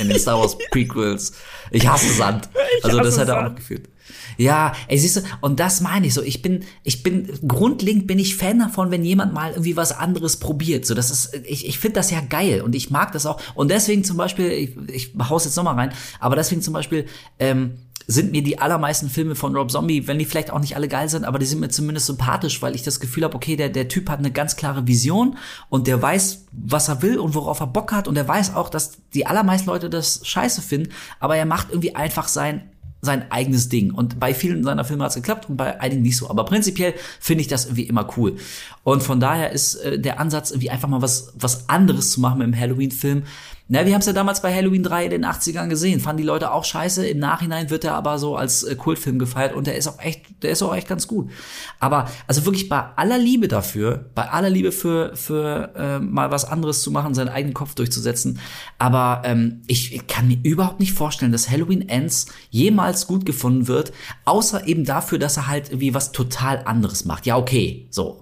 in 0.00 0.08
den 0.08 0.18
Star 0.18 0.40
Wars 0.40 0.58
Prequels. 0.70 1.34
Ich 1.70 1.86
hasse 1.86 2.12
Sand. 2.12 2.48
Also 2.82 2.98
das 2.98 3.16
hat 3.16 3.28
er 3.28 3.38
auch 3.38 3.48
noch 3.48 3.54
gefühlt. 3.54 3.88
Ja, 4.36 4.72
ey, 4.88 4.98
siehst 4.98 5.16
du, 5.16 5.20
und 5.40 5.60
das 5.60 5.80
meine 5.80 6.06
ich 6.06 6.14
so. 6.14 6.22
Ich 6.22 6.42
bin, 6.42 6.64
ich 6.82 7.02
bin, 7.02 7.28
grundlegend 7.46 8.06
bin 8.06 8.18
ich 8.18 8.36
Fan 8.36 8.58
davon, 8.58 8.90
wenn 8.90 9.04
jemand 9.04 9.32
mal 9.32 9.50
irgendwie 9.50 9.76
was 9.76 9.92
anderes 9.92 10.38
probiert. 10.38 10.86
So, 10.86 10.94
das 10.94 11.10
ist, 11.10 11.34
ich, 11.44 11.66
ich 11.66 11.78
finde 11.78 11.96
das 11.96 12.10
ja 12.10 12.20
geil 12.20 12.60
und 12.60 12.74
ich 12.74 12.90
mag 12.90 13.12
das 13.12 13.26
auch. 13.26 13.40
Und 13.54 13.70
deswegen 13.70 14.04
zum 14.04 14.16
Beispiel, 14.16 14.50
ich, 14.50 14.76
ich 14.88 15.12
hau's 15.28 15.44
jetzt 15.44 15.56
nochmal 15.56 15.74
rein, 15.74 15.92
aber 16.20 16.36
deswegen 16.36 16.62
zum 16.62 16.74
Beispiel, 16.74 17.06
ähm, 17.38 17.78
sind 18.08 18.30
mir 18.30 18.42
die 18.42 18.58
allermeisten 18.58 19.08
Filme 19.08 19.34
von 19.34 19.56
Rob 19.56 19.70
Zombie, 19.70 20.06
wenn 20.06 20.18
die 20.18 20.24
vielleicht 20.24 20.52
auch 20.52 20.60
nicht 20.60 20.76
alle 20.76 20.88
geil 20.88 21.08
sind, 21.08 21.24
aber 21.24 21.38
die 21.38 21.46
sind 21.46 21.60
mir 21.60 21.70
zumindest 21.70 22.06
sympathisch, 22.06 22.62
weil 22.62 22.76
ich 22.76 22.82
das 22.82 23.00
Gefühl 23.00 23.24
habe, 23.24 23.34
okay, 23.34 23.56
der, 23.56 23.68
der 23.68 23.88
Typ 23.88 24.08
hat 24.08 24.20
eine 24.20 24.30
ganz 24.30 24.54
klare 24.56 24.86
Vision 24.86 25.36
und 25.68 25.88
der 25.88 26.00
weiß, 26.00 26.44
was 26.52 26.88
er 26.88 27.02
will 27.02 27.18
und 27.18 27.34
worauf 27.34 27.60
er 27.60 27.66
Bock 27.66 27.92
hat 27.92 28.06
und 28.06 28.16
er 28.16 28.28
weiß 28.28 28.54
auch, 28.54 28.68
dass 28.68 28.98
die 29.14 29.26
allermeisten 29.26 29.68
Leute 29.68 29.90
das 29.90 30.20
scheiße 30.22 30.62
finden, 30.62 30.92
aber 31.18 31.36
er 31.36 31.46
macht 31.46 31.70
irgendwie 31.70 31.96
einfach 31.96 32.28
sein 32.28 32.70
sein 33.00 33.30
eigenes 33.30 33.68
Ding. 33.68 33.92
Und 33.92 34.18
bei 34.18 34.34
vielen 34.34 34.64
seiner 34.64 34.84
Filme 34.84 35.04
hat 35.04 35.10
es 35.10 35.16
geklappt 35.16 35.48
und 35.48 35.56
bei 35.56 35.80
einigen 35.80 36.02
nicht 36.02 36.16
so. 36.16 36.28
Aber 36.28 36.44
prinzipiell 36.44 36.94
finde 37.20 37.42
ich 37.42 37.48
das 37.48 37.66
irgendwie 37.66 37.84
immer 37.84 38.08
cool. 38.16 38.36
Und 38.82 39.02
von 39.02 39.20
daher 39.20 39.52
ist 39.52 39.76
äh, 39.76 39.98
der 39.98 40.20
Ansatz, 40.20 40.50
irgendwie 40.50 40.70
einfach 40.70 40.88
mal 40.88 41.02
was, 41.02 41.32
was 41.38 41.68
anderes 41.68 42.12
zu 42.12 42.20
machen 42.20 42.38
mit 42.38 42.46
dem 42.48 42.58
Halloween-Film, 42.58 43.24
na, 43.68 43.84
wir 43.84 43.94
haben 43.94 44.00
es 44.00 44.06
ja 44.06 44.12
damals 44.12 44.42
bei 44.42 44.54
Halloween 44.54 44.84
3 44.84 45.06
in 45.06 45.10
den 45.10 45.24
80ern 45.24 45.66
gesehen. 45.66 45.98
Fanden 45.98 46.18
die 46.18 46.26
Leute 46.26 46.52
auch 46.52 46.64
scheiße. 46.64 47.04
Im 47.08 47.18
Nachhinein 47.18 47.68
wird 47.68 47.82
er 47.82 47.94
aber 47.94 48.20
so 48.20 48.36
als 48.36 48.62
äh, 48.62 48.76
Kultfilm 48.76 49.18
gefeiert 49.18 49.54
und 49.54 49.66
der 49.66 49.76
ist 49.76 49.88
auch 49.88 49.98
echt, 49.98 50.42
der 50.44 50.52
ist 50.52 50.62
auch 50.62 50.74
echt 50.74 50.86
ganz 50.86 51.08
gut. 51.08 51.32
Aber 51.80 52.08
also 52.28 52.44
wirklich 52.44 52.68
bei 52.68 52.80
aller 52.94 53.18
Liebe 53.18 53.48
dafür, 53.48 54.08
bei 54.14 54.30
aller 54.30 54.50
Liebe 54.50 54.70
für, 54.70 55.16
für 55.16 55.72
äh, 55.74 55.98
mal 55.98 56.30
was 56.30 56.44
anderes 56.44 56.82
zu 56.82 56.92
machen, 56.92 57.14
seinen 57.14 57.28
eigenen 57.28 57.54
Kopf 57.54 57.74
durchzusetzen. 57.74 58.38
Aber 58.78 59.22
ähm, 59.24 59.62
ich, 59.66 59.92
ich 59.92 60.06
kann 60.06 60.28
mir 60.28 60.38
überhaupt 60.44 60.78
nicht 60.78 60.92
vorstellen, 60.92 61.32
dass 61.32 61.50
Halloween 61.50 61.88
Ends 61.88 62.26
jemals 62.50 63.08
gut 63.08 63.26
gefunden 63.26 63.66
wird, 63.66 63.92
außer 64.26 64.68
eben 64.68 64.84
dafür, 64.84 65.18
dass 65.18 65.38
er 65.38 65.48
halt 65.48 65.70
irgendwie 65.70 65.92
was 65.92 66.12
total 66.12 66.62
anderes 66.66 67.04
macht. 67.04 67.26
Ja, 67.26 67.36
okay, 67.36 67.88
so. 67.90 68.20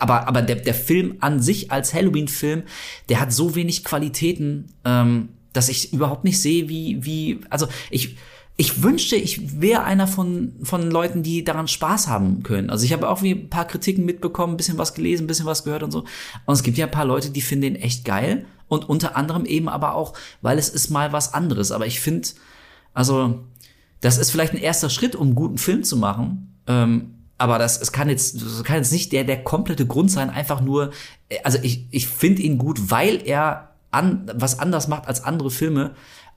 Aber, 0.00 0.26
aber 0.26 0.42
der, 0.42 0.56
der 0.56 0.74
Film 0.74 1.18
an 1.20 1.40
sich 1.40 1.70
als 1.70 1.94
Halloween-Film, 1.94 2.64
der 3.08 3.20
hat 3.20 3.32
so 3.32 3.54
wenig 3.54 3.84
Qualitäten 3.84 4.72
ähm, 4.84 5.30
dass 5.52 5.68
ich 5.68 5.92
überhaupt 5.92 6.24
nicht 6.24 6.40
sehe, 6.40 6.68
wie, 6.68 7.04
wie, 7.04 7.40
also 7.50 7.66
ich, 7.90 8.16
ich 8.56 8.82
wünschte, 8.82 9.16
ich 9.16 9.60
wäre 9.60 9.84
einer 9.84 10.06
von, 10.06 10.52
von 10.62 10.90
Leuten, 10.90 11.22
die 11.22 11.44
daran 11.44 11.66
Spaß 11.66 12.08
haben 12.08 12.42
können. 12.42 12.68
Also 12.68 12.84
ich 12.84 12.92
habe 12.92 13.08
auch 13.08 13.22
wie 13.22 13.32
ein 13.32 13.48
paar 13.48 13.66
Kritiken 13.66 14.04
mitbekommen, 14.04 14.54
ein 14.54 14.56
bisschen 14.56 14.78
was 14.78 14.94
gelesen, 14.94 15.24
ein 15.24 15.26
bisschen 15.26 15.46
was 15.46 15.64
gehört 15.64 15.82
und 15.82 15.90
so. 15.90 16.04
Und 16.44 16.54
es 16.54 16.62
gibt 16.62 16.76
ja 16.76 16.84
ein 16.84 16.92
paar 16.92 17.06
Leute, 17.06 17.30
die 17.30 17.40
finden 17.40 17.74
den 17.74 17.76
echt 17.76 18.04
geil. 18.04 18.44
Und 18.68 18.88
unter 18.88 19.16
anderem 19.16 19.46
eben 19.46 19.68
aber 19.68 19.94
auch, 19.94 20.12
weil 20.42 20.58
es 20.58 20.68
ist 20.68 20.90
mal 20.90 21.12
was 21.12 21.32
anderes. 21.32 21.72
Aber 21.72 21.86
ich 21.86 22.00
finde, 22.00 22.28
also, 22.92 23.44
das 24.00 24.18
ist 24.18 24.30
vielleicht 24.30 24.52
ein 24.52 24.60
erster 24.60 24.90
Schritt, 24.90 25.16
um 25.16 25.28
einen 25.28 25.34
guten 25.34 25.58
Film 25.58 25.82
zu 25.82 25.96
machen. 25.96 26.60
Ähm, 26.66 27.14
aber 27.38 27.58
das, 27.58 27.80
es 27.80 27.92
kann 27.92 28.10
jetzt, 28.10 28.42
das 28.42 28.62
kann 28.62 28.76
jetzt 28.76 28.92
nicht 28.92 29.10
der, 29.12 29.24
der 29.24 29.42
komplette 29.42 29.86
Grund 29.86 30.10
sein, 30.10 30.28
einfach 30.28 30.60
nur, 30.60 30.90
also 31.42 31.58
ich, 31.62 31.86
ich 31.90 32.06
finde 32.06 32.42
ihn 32.42 32.58
gut, 32.58 32.90
weil 32.90 33.26
er 33.26 33.69
an, 33.90 34.30
was 34.34 34.58
anders 34.58 34.88
macht 34.88 35.06
als 35.06 35.24
andere 35.24 35.50
Filme. 35.50 35.92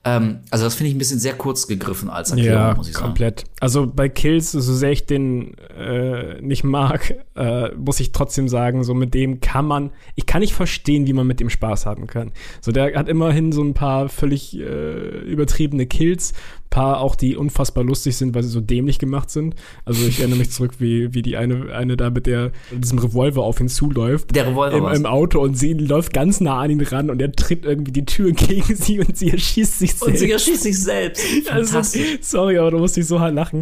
Ähm, 0.05 0.39
also 0.51 0.65
das 0.65 0.75
finde 0.75 0.89
ich 0.89 0.95
ein 0.95 0.97
bisschen 0.97 1.19
sehr 1.19 1.33
kurz 1.33 1.67
gegriffen 1.67 2.09
als 2.09 2.31
Erklärung, 2.31 2.61
ja, 2.61 2.73
muss 2.75 2.89
ich 2.89 2.93
sagen. 2.93 3.05
komplett. 3.05 3.45
Also 3.61 3.87
bei 3.87 4.09
Kills, 4.09 4.51
so 4.51 4.59
sehr 4.59 4.91
ich 4.91 5.05
den 5.05 5.57
äh, 5.77 6.41
nicht 6.41 6.65
mag, 6.65 7.15
äh, 7.35 7.69
muss 7.69 8.01
ich 8.01 8.11
trotzdem 8.11 8.49
sagen, 8.49 8.83
so 8.83 8.93
mit 8.93 9.13
dem 9.13 9.39
kann 9.39 9.65
man, 9.65 9.91
ich 10.15 10.25
kann 10.25 10.41
nicht 10.41 10.53
verstehen, 10.53 11.07
wie 11.07 11.13
man 11.13 11.25
mit 11.25 11.39
dem 11.39 11.49
Spaß 11.49 11.85
haben 11.85 12.07
kann. 12.07 12.33
So 12.59 12.73
der 12.73 12.93
hat 12.95 13.07
immerhin 13.07 13.53
so 13.53 13.63
ein 13.63 13.73
paar 13.73 14.09
völlig 14.09 14.57
äh, 14.57 15.19
übertriebene 15.19 15.85
Kills, 15.85 16.33
paar 16.73 17.01
auch, 17.01 17.15
die 17.15 17.37
unfassbar 17.37 17.83
lustig 17.83 18.17
sind, 18.17 18.33
weil 18.33 18.41
sie 18.41 18.49
so 18.49 18.59
dämlich 18.59 18.97
gemacht 18.97 19.29
sind. 19.29 19.55
Also 19.85 20.07
ich 20.07 20.19
erinnere 20.19 20.39
mich 20.39 20.49
zurück, 20.49 20.71
wie, 20.79 21.13
wie 21.13 21.21
die 21.21 21.37
eine, 21.37 21.71
eine 21.71 21.95
da 21.97 22.09
mit 22.09 22.25
der, 22.25 22.51
mit 22.71 22.83
diesem 22.83 22.97
Revolver 22.97 23.43
auf 23.43 23.59
ihn 23.59 23.69
zuläuft. 23.69 24.35
Der 24.35 24.47
Revolver 24.47 24.75
im, 24.75 24.87
im 24.87 25.05
Auto 25.05 25.39
und 25.39 25.55
sie 25.55 25.73
läuft 25.73 26.13
ganz 26.13 26.41
nah 26.41 26.61
an 26.61 26.71
ihn 26.71 26.81
ran 26.81 27.11
und 27.11 27.21
er 27.21 27.31
tritt 27.31 27.63
irgendwie 27.63 27.91
die 27.91 28.05
Tür 28.05 28.31
gegen 28.31 28.75
sie 28.75 28.99
und 28.99 29.15
sie 29.15 29.29
erschießt 29.29 29.77
sich 29.77 29.91
selbst. 29.91 30.07
Und 30.07 30.17
sie 30.17 30.31
erschießt 30.31 30.63
sich 30.63 30.81
selbst. 30.81 31.23
Also, 31.53 31.81
sorry, 32.21 32.57
aber 32.57 32.71
du 32.71 32.79
musst 32.79 32.97
dich 32.97 33.05
so 33.05 33.19
hart 33.19 33.35
lachen 33.35 33.61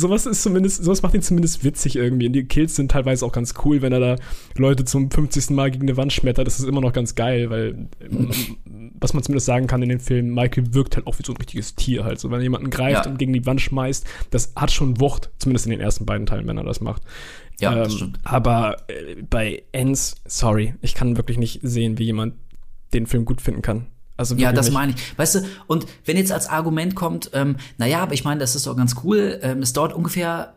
sowas 0.00 0.26
ist 0.26 0.42
zumindest, 0.42 0.82
sowas 0.82 1.02
macht 1.02 1.14
ihn 1.14 1.22
zumindest 1.22 1.62
witzig 1.62 1.96
irgendwie. 1.96 2.26
Und 2.26 2.32
die 2.32 2.44
Kills 2.44 2.74
sind 2.74 2.90
teilweise 2.90 3.24
auch 3.24 3.32
ganz 3.32 3.54
cool, 3.64 3.82
wenn 3.82 3.92
er 3.92 4.00
da 4.00 4.16
Leute 4.56 4.84
zum 4.84 5.10
50. 5.10 5.50
Mal 5.50 5.70
gegen 5.70 5.84
eine 5.84 5.96
Wand 5.96 6.12
schmettert. 6.12 6.46
Das 6.46 6.58
ist 6.58 6.66
immer 6.66 6.80
noch 6.80 6.92
ganz 6.92 7.14
geil, 7.14 7.50
weil 7.50 7.88
was 9.00 9.14
man 9.14 9.22
zumindest 9.22 9.46
sagen 9.46 9.66
kann 9.66 9.82
in 9.82 9.88
den 9.88 10.00
Filmen, 10.00 10.34
Michael 10.34 10.74
wirkt 10.74 10.96
halt 10.96 11.06
auch 11.06 11.18
wie 11.18 11.22
so 11.24 11.32
ein 11.32 11.36
richtiges 11.36 11.74
Tier 11.74 12.04
halt. 12.04 12.20
So, 12.20 12.30
wenn 12.30 12.38
er 12.38 12.42
jemanden 12.42 12.70
greift 12.70 13.06
ja. 13.06 13.10
und 13.10 13.18
gegen 13.18 13.32
die 13.32 13.46
Wand 13.46 13.60
schmeißt, 13.60 14.06
das 14.30 14.52
hat 14.56 14.70
schon 14.70 15.00
Wucht, 15.00 15.30
zumindest 15.38 15.66
in 15.66 15.70
den 15.70 15.80
ersten 15.80 16.06
beiden 16.06 16.26
Teilen, 16.26 16.46
wenn 16.46 16.58
er 16.58 16.64
das 16.64 16.80
macht. 16.80 17.02
Ja, 17.60 17.72
ähm, 17.72 17.78
das 17.78 17.94
stimmt. 17.94 18.18
Aber 18.24 18.76
äh, 18.88 19.22
bei 19.28 19.62
Ends, 19.72 20.16
sorry, 20.26 20.74
ich 20.82 20.94
kann 20.94 21.16
wirklich 21.16 21.38
nicht 21.38 21.60
sehen, 21.62 21.98
wie 21.98 22.04
jemand 22.04 22.34
den 22.92 23.06
Film 23.06 23.24
gut 23.24 23.40
finden 23.40 23.62
kann. 23.62 23.86
Also 24.16 24.34
ja, 24.34 24.52
das 24.52 24.70
meine 24.70 24.92
ich. 24.92 25.18
Weißt 25.18 25.36
du, 25.36 25.40
und 25.66 25.86
wenn 26.04 26.18
jetzt 26.18 26.30
als 26.30 26.46
Argument 26.46 26.94
kommt, 26.94 27.30
ähm, 27.32 27.56
naja, 27.78 28.02
aber 28.02 28.12
ich 28.12 28.22
meine, 28.22 28.38
das 28.38 28.54
ist 28.54 28.66
doch 28.66 28.76
ganz 28.76 28.96
cool, 29.02 29.38
ähm, 29.42 29.60
es 29.62 29.72
dauert 29.72 29.94
ungefähr 29.94 30.54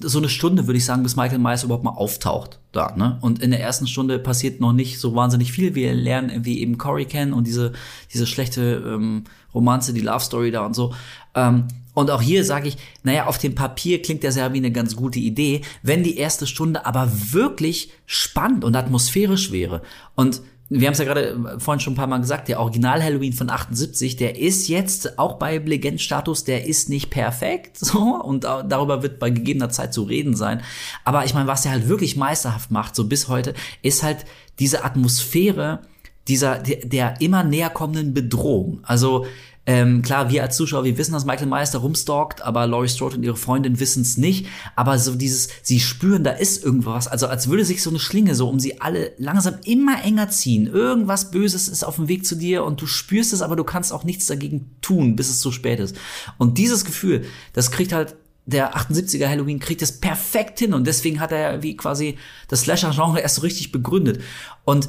so 0.00 0.18
eine 0.18 0.28
Stunde, 0.28 0.66
würde 0.66 0.78
ich 0.78 0.84
sagen, 0.84 1.02
bis 1.02 1.16
Michael 1.16 1.38
Myers 1.38 1.62
überhaupt 1.62 1.84
mal 1.84 1.92
auftaucht 1.92 2.58
da, 2.72 2.94
ne? 2.96 3.18
Und 3.20 3.40
in 3.40 3.52
der 3.52 3.60
ersten 3.60 3.86
Stunde 3.86 4.18
passiert 4.18 4.60
noch 4.60 4.72
nicht 4.72 4.98
so 4.98 5.14
wahnsinnig 5.14 5.52
viel. 5.52 5.74
Wir 5.74 5.94
lernen 5.94 6.30
irgendwie 6.30 6.60
eben 6.60 6.78
Cory 6.78 7.04
kennen 7.04 7.32
und 7.32 7.46
diese, 7.46 7.72
diese 8.12 8.26
schlechte 8.26 8.82
ähm, 8.84 9.24
Romanze, 9.54 9.92
die 9.92 10.00
Love 10.00 10.24
Story 10.24 10.50
da 10.50 10.66
und 10.66 10.74
so. 10.74 10.94
Ähm, 11.34 11.68
und 11.94 12.10
auch 12.10 12.20
hier 12.20 12.44
sage 12.44 12.68
ich, 12.68 12.76
naja, 13.04 13.26
auf 13.26 13.38
dem 13.38 13.54
Papier 13.54 14.02
klingt 14.02 14.24
das 14.24 14.34
ja 14.34 14.52
wie 14.52 14.58
eine 14.58 14.72
ganz 14.72 14.96
gute 14.96 15.20
Idee, 15.20 15.60
wenn 15.82 16.02
die 16.02 16.18
erste 16.18 16.48
Stunde 16.48 16.86
aber 16.86 17.08
wirklich 17.30 17.92
spannend 18.04 18.64
und 18.64 18.74
atmosphärisch 18.74 19.52
wäre. 19.52 19.80
Und 20.16 20.42
wir 20.80 20.88
haben 20.88 20.92
es 20.92 20.98
ja 20.98 21.04
gerade 21.04 21.58
vorhin 21.58 21.80
schon 21.80 21.92
ein 21.92 21.96
paar 21.96 22.08
Mal 22.08 22.18
gesagt, 22.18 22.48
der 22.48 22.58
Original 22.58 23.02
Halloween 23.02 23.32
von 23.32 23.48
78, 23.48 24.16
der 24.16 24.38
ist 24.38 24.68
jetzt 24.68 25.18
auch 25.18 25.34
bei 25.38 25.58
Legendstatus, 25.58 26.44
der 26.44 26.66
ist 26.66 26.88
nicht 26.88 27.10
perfekt, 27.10 27.78
so, 27.78 27.98
und 27.98 28.44
darüber 28.44 29.02
wird 29.02 29.18
bei 29.18 29.30
gegebener 29.30 29.70
Zeit 29.70 29.94
zu 29.94 30.02
reden 30.02 30.34
sein. 30.34 30.62
Aber 31.04 31.24
ich 31.24 31.34
meine, 31.34 31.46
was 31.46 31.62
der 31.62 31.72
halt 31.72 31.88
wirklich 31.88 32.16
meisterhaft 32.16 32.70
macht, 32.70 32.96
so 32.96 33.06
bis 33.06 33.28
heute, 33.28 33.54
ist 33.82 34.02
halt 34.02 34.24
diese 34.58 34.84
Atmosphäre 34.84 35.80
dieser, 36.26 36.58
der, 36.58 36.86
der 36.86 37.20
immer 37.20 37.44
näher 37.44 37.70
kommenden 37.70 38.14
Bedrohung. 38.14 38.80
Also, 38.82 39.26
ähm, 39.66 40.02
klar, 40.02 40.30
wir 40.30 40.42
als 40.42 40.56
Zuschauer, 40.56 40.84
wir 40.84 40.98
wissen, 40.98 41.12
dass 41.12 41.24
Michael 41.24 41.46
Myers 41.46 41.70
da 41.70 41.78
rumstalkt, 41.78 42.42
aber 42.42 42.66
Laurie 42.66 42.88
Strode 42.88 43.16
und 43.16 43.22
ihre 43.22 43.36
Freundin 43.36 43.80
wissen 43.80 44.02
es 44.02 44.18
nicht. 44.18 44.46
Aber 44.76 44.98
so 44.98 45.14
dieses, 45.14 45.48
sie 45.62 45.80
spüren, 45.80 46.22
da 46.22 46.32
ist 46.32 46.62
irgendwas. 46.62 47.08
Also 47.08 47.28
als 47.28 47.48
würde 47.48 47.64
sich 47.64 47.82
so 47.82 47.88
eine 47.88 47.98
Schlinge 47.98 48.34
so 48.34 48.48
um 48.48 48.60
sie 48.60 48.80
alle 48.82 49.12
langsam 49.16 49.54
immer 49.64 50.04
enger 50.04 50.28
ziehen. 50.28 50.66
Irgendwas 50.66 51.30
Böses 51.30 51.68
ist 51.68 51.82
auf 51.82 51.96
dem 51.96 52.08
Weg 52.08 52.26
zu 52.26 52.34
dir 52.34 52.64
und 52.64 52.80
du 52.82 52.86
spürst 52.86 53.32
es, 53.32 53.40
aber 53.40 53.56
du 53.56 53.64
kannst 53.64 53.92
auch 53.92 54.04
nichts 54.04 54.26
dagegen 54.26 54.76
tun, 54.82 55.16
bis 55.16 55.30
es 55.30 55.40
zu 55.40 55.50
spät 55.50 55.80
ist. 55.80 55.96
Und 56.36 56.58
dieses 56.58 56.84
Gefühl, 56.84 57.24
das 57.54 57.70
kriegt 57.70 57.92
halt 57.92 58.16
der 58.46 58.76
78er 58.76 59.26
Halloween 59.26 59.58
kriegt 59.58 59.80
es 59.80 60.00
perfekt 60.00 60.58
hin 60.58 60.74
und 60.74 60.86
deswegen 60.86 61.18
hat 61.18 61.32
er 61.32 61.62
wie 61.62 61.76
quasi 61.78 62.18
das 62.48 62.60
Slasher-Genre 62.60 63.20
erst 63.20 63.36
so 63.36 63.40
richtig 63.40 63.72
begründet. 63.72 64.20
Und 64.64 64.88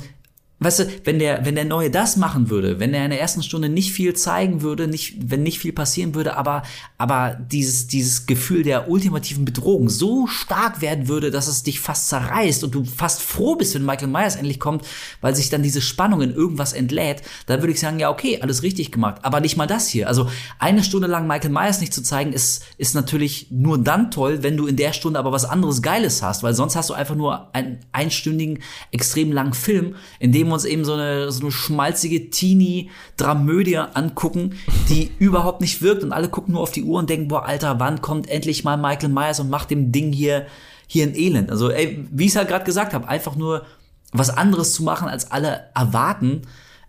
Weißt 0.60 0.80
du, 0.80 0.88
wenn 1.04 1.20
der, 1.20 1.44
wenn 1.44 1.56
der 1.56 1.66
Neue 1.66 1.92
das 1.92 2.16
machen 2.16 2.50
würde, 2.50 2.80
wenn 2.80 2.94
er 2.94 3.04
in 3.04 3.12
der 3.12 3.20
ersten 3.20 3.44
Stunde 3.44 3.68
nicht 3.68 3.92
viel 3.92 4.14
zeigen 4.14 4.62
würde, 4.62 4.88
nicht, 4.88 5.30
wenn 5.30 5.44
nicht 5.44 5.60
viel 5.60 5.74
passieren 5.74 6.16
würde, 6.16 6.38
aber, 6.38 6.64
aber 6.98 7.38
dieses, 7.52 7.88
dieses 7.88 8.26
Gefühl 8.26 8.64
der 8.64 8.90
ultimativen 8.90 9.44
Bedrohung 9.44 9.90
so 9.90 10.28
stark 10.28 10.82
werden 10.82 11.10
würde, 11.10 11.30
dass 11.30 11.50
es 11.50 11.64
dich 11.64 11.82
fast 11.82 12.08
zerreißt 12.08 12.64
und 12.64 12.74
du 12.74 12.86
fast 12.86 13.22
froh 13.22 13.56
bist, 13.56 13.76
wenn 13.76 13.84
Michael 13.86 14.08
Myers 14.08 14.38
endlich 14.38 14.62
kommt, 14.62 14.86
weil 15.20 15.36
sich 15.36 15.50
dann 15.50 15.62
diese 15.62 15.82
Spannung 15.82 16.22
in 16.22 16.34
irgendwas 16.34 16.72
entlädt, 16.72 17.22
dann 17.48 17.62
würde 17.62 17.74
ich 17.74 17.80
sagen, 17.82 18.00
ja, 18.00 18.10
okay, 18.10 18.40
alles 18.42 18.64
richtig 18.64 18.94
gemacht. 18.94 19.18
Aber 19.24 19.42
nicht 19.42 19.58
mal 19.58 19.68
das 19.68 19.90
hier. 19.90 20.08
Also 20.08 20.30
eine 20.58 20.86
Stunde 20.86 21.08
lang 21.08 21.28
Michael 21.28 21.52
Myers 21.52 21.82
nicht 21.82 21.94
zu 21.94 22.02
zeigen, 22.02 22.32
ist, 22.32 22.64
ist 22.78 22.96
natürlich 22.96 23.48
nur 23.52 23.78
dann 23.78 24.10
toll, 24.10 24.42
wenn 24.42 24.56
du 24.56 24.68
in 24.68 24.78
der 24.78 24.94
Stunde 24.94 25.20
aber 25.20 25.34
was 25.34 25.44
anderes 25.44 25.82
Geiles 25.82 26.22
hast, 26.22 26.44
weil 26.44 26.54
sonst 26.54 26.78
hast 26.78 26.90
du 26.90 26.94
einfach 26.94 27.16
nur 27.16 27.54
einen 27.54 27.80
einstündigen, 27.92 28.60
extrem 28.92 29.34
langen 29.34 29.54
Film, 29.54 29.96
in 30.20 30.32
dem 30.32 30.45
uns 30.52 30.66
eben 30.66 30.86
so 30.86 30.94
eine, 30.94 31.32
so 31.32 31.42
eine 31.42 31.52
schmalzige 31.52 32.30
Teenie-Dramödie 32.30 33.78
angucken, 33.78 34.56
die 34.90 35.12
überhaupt 35.20 35.62
nicht 35.62 35.82
wirkt 35.82 36.04
und 36.04 36.12
alle 36.12 36.30
gucken 36.30 36.54
nur 36.54 36.62
auf 36.62 36.72
die 36.72 36.84
Uhr 36.84 37.00
und 37.00 37.10
denken, 37.10 37.28
boah, 37.28 37.46
Alter, 37.46 37.80
wann 37.80 38.02
kommt 38.02 38.30
endlich 38.30 38.64
mal 38.64 38.78
Michael 38.78 39.10
Myers 39.10 39.40
und 39.40 39.50
macht 39.50 39.72
dem 39.72 39.92
Ding 39.92 40.12
hier, 40.12 40.48
hier 40.88 41.06
ein 41.06 41.16
Elend. 41.16 41.52
Also, 41.52 41.70
ey, 41.70 42.06
wie 42.12 42.26
ich 42.26 42.32
es 42.32 42.36
halt 42.36 42.48
gerade 42.48 42.66
gesagt 42.66 42.94
habe, 42.94 43.08
einfach 43.08 43.36
nur 43.36 43.66
was 44.12 44.30
anderes 44.30 44.74
zu 44.74 44.84
machen, 44.84 45.08
als 45.08 45.32
alle 45.32 45.66
erwarten. 45.74 46.44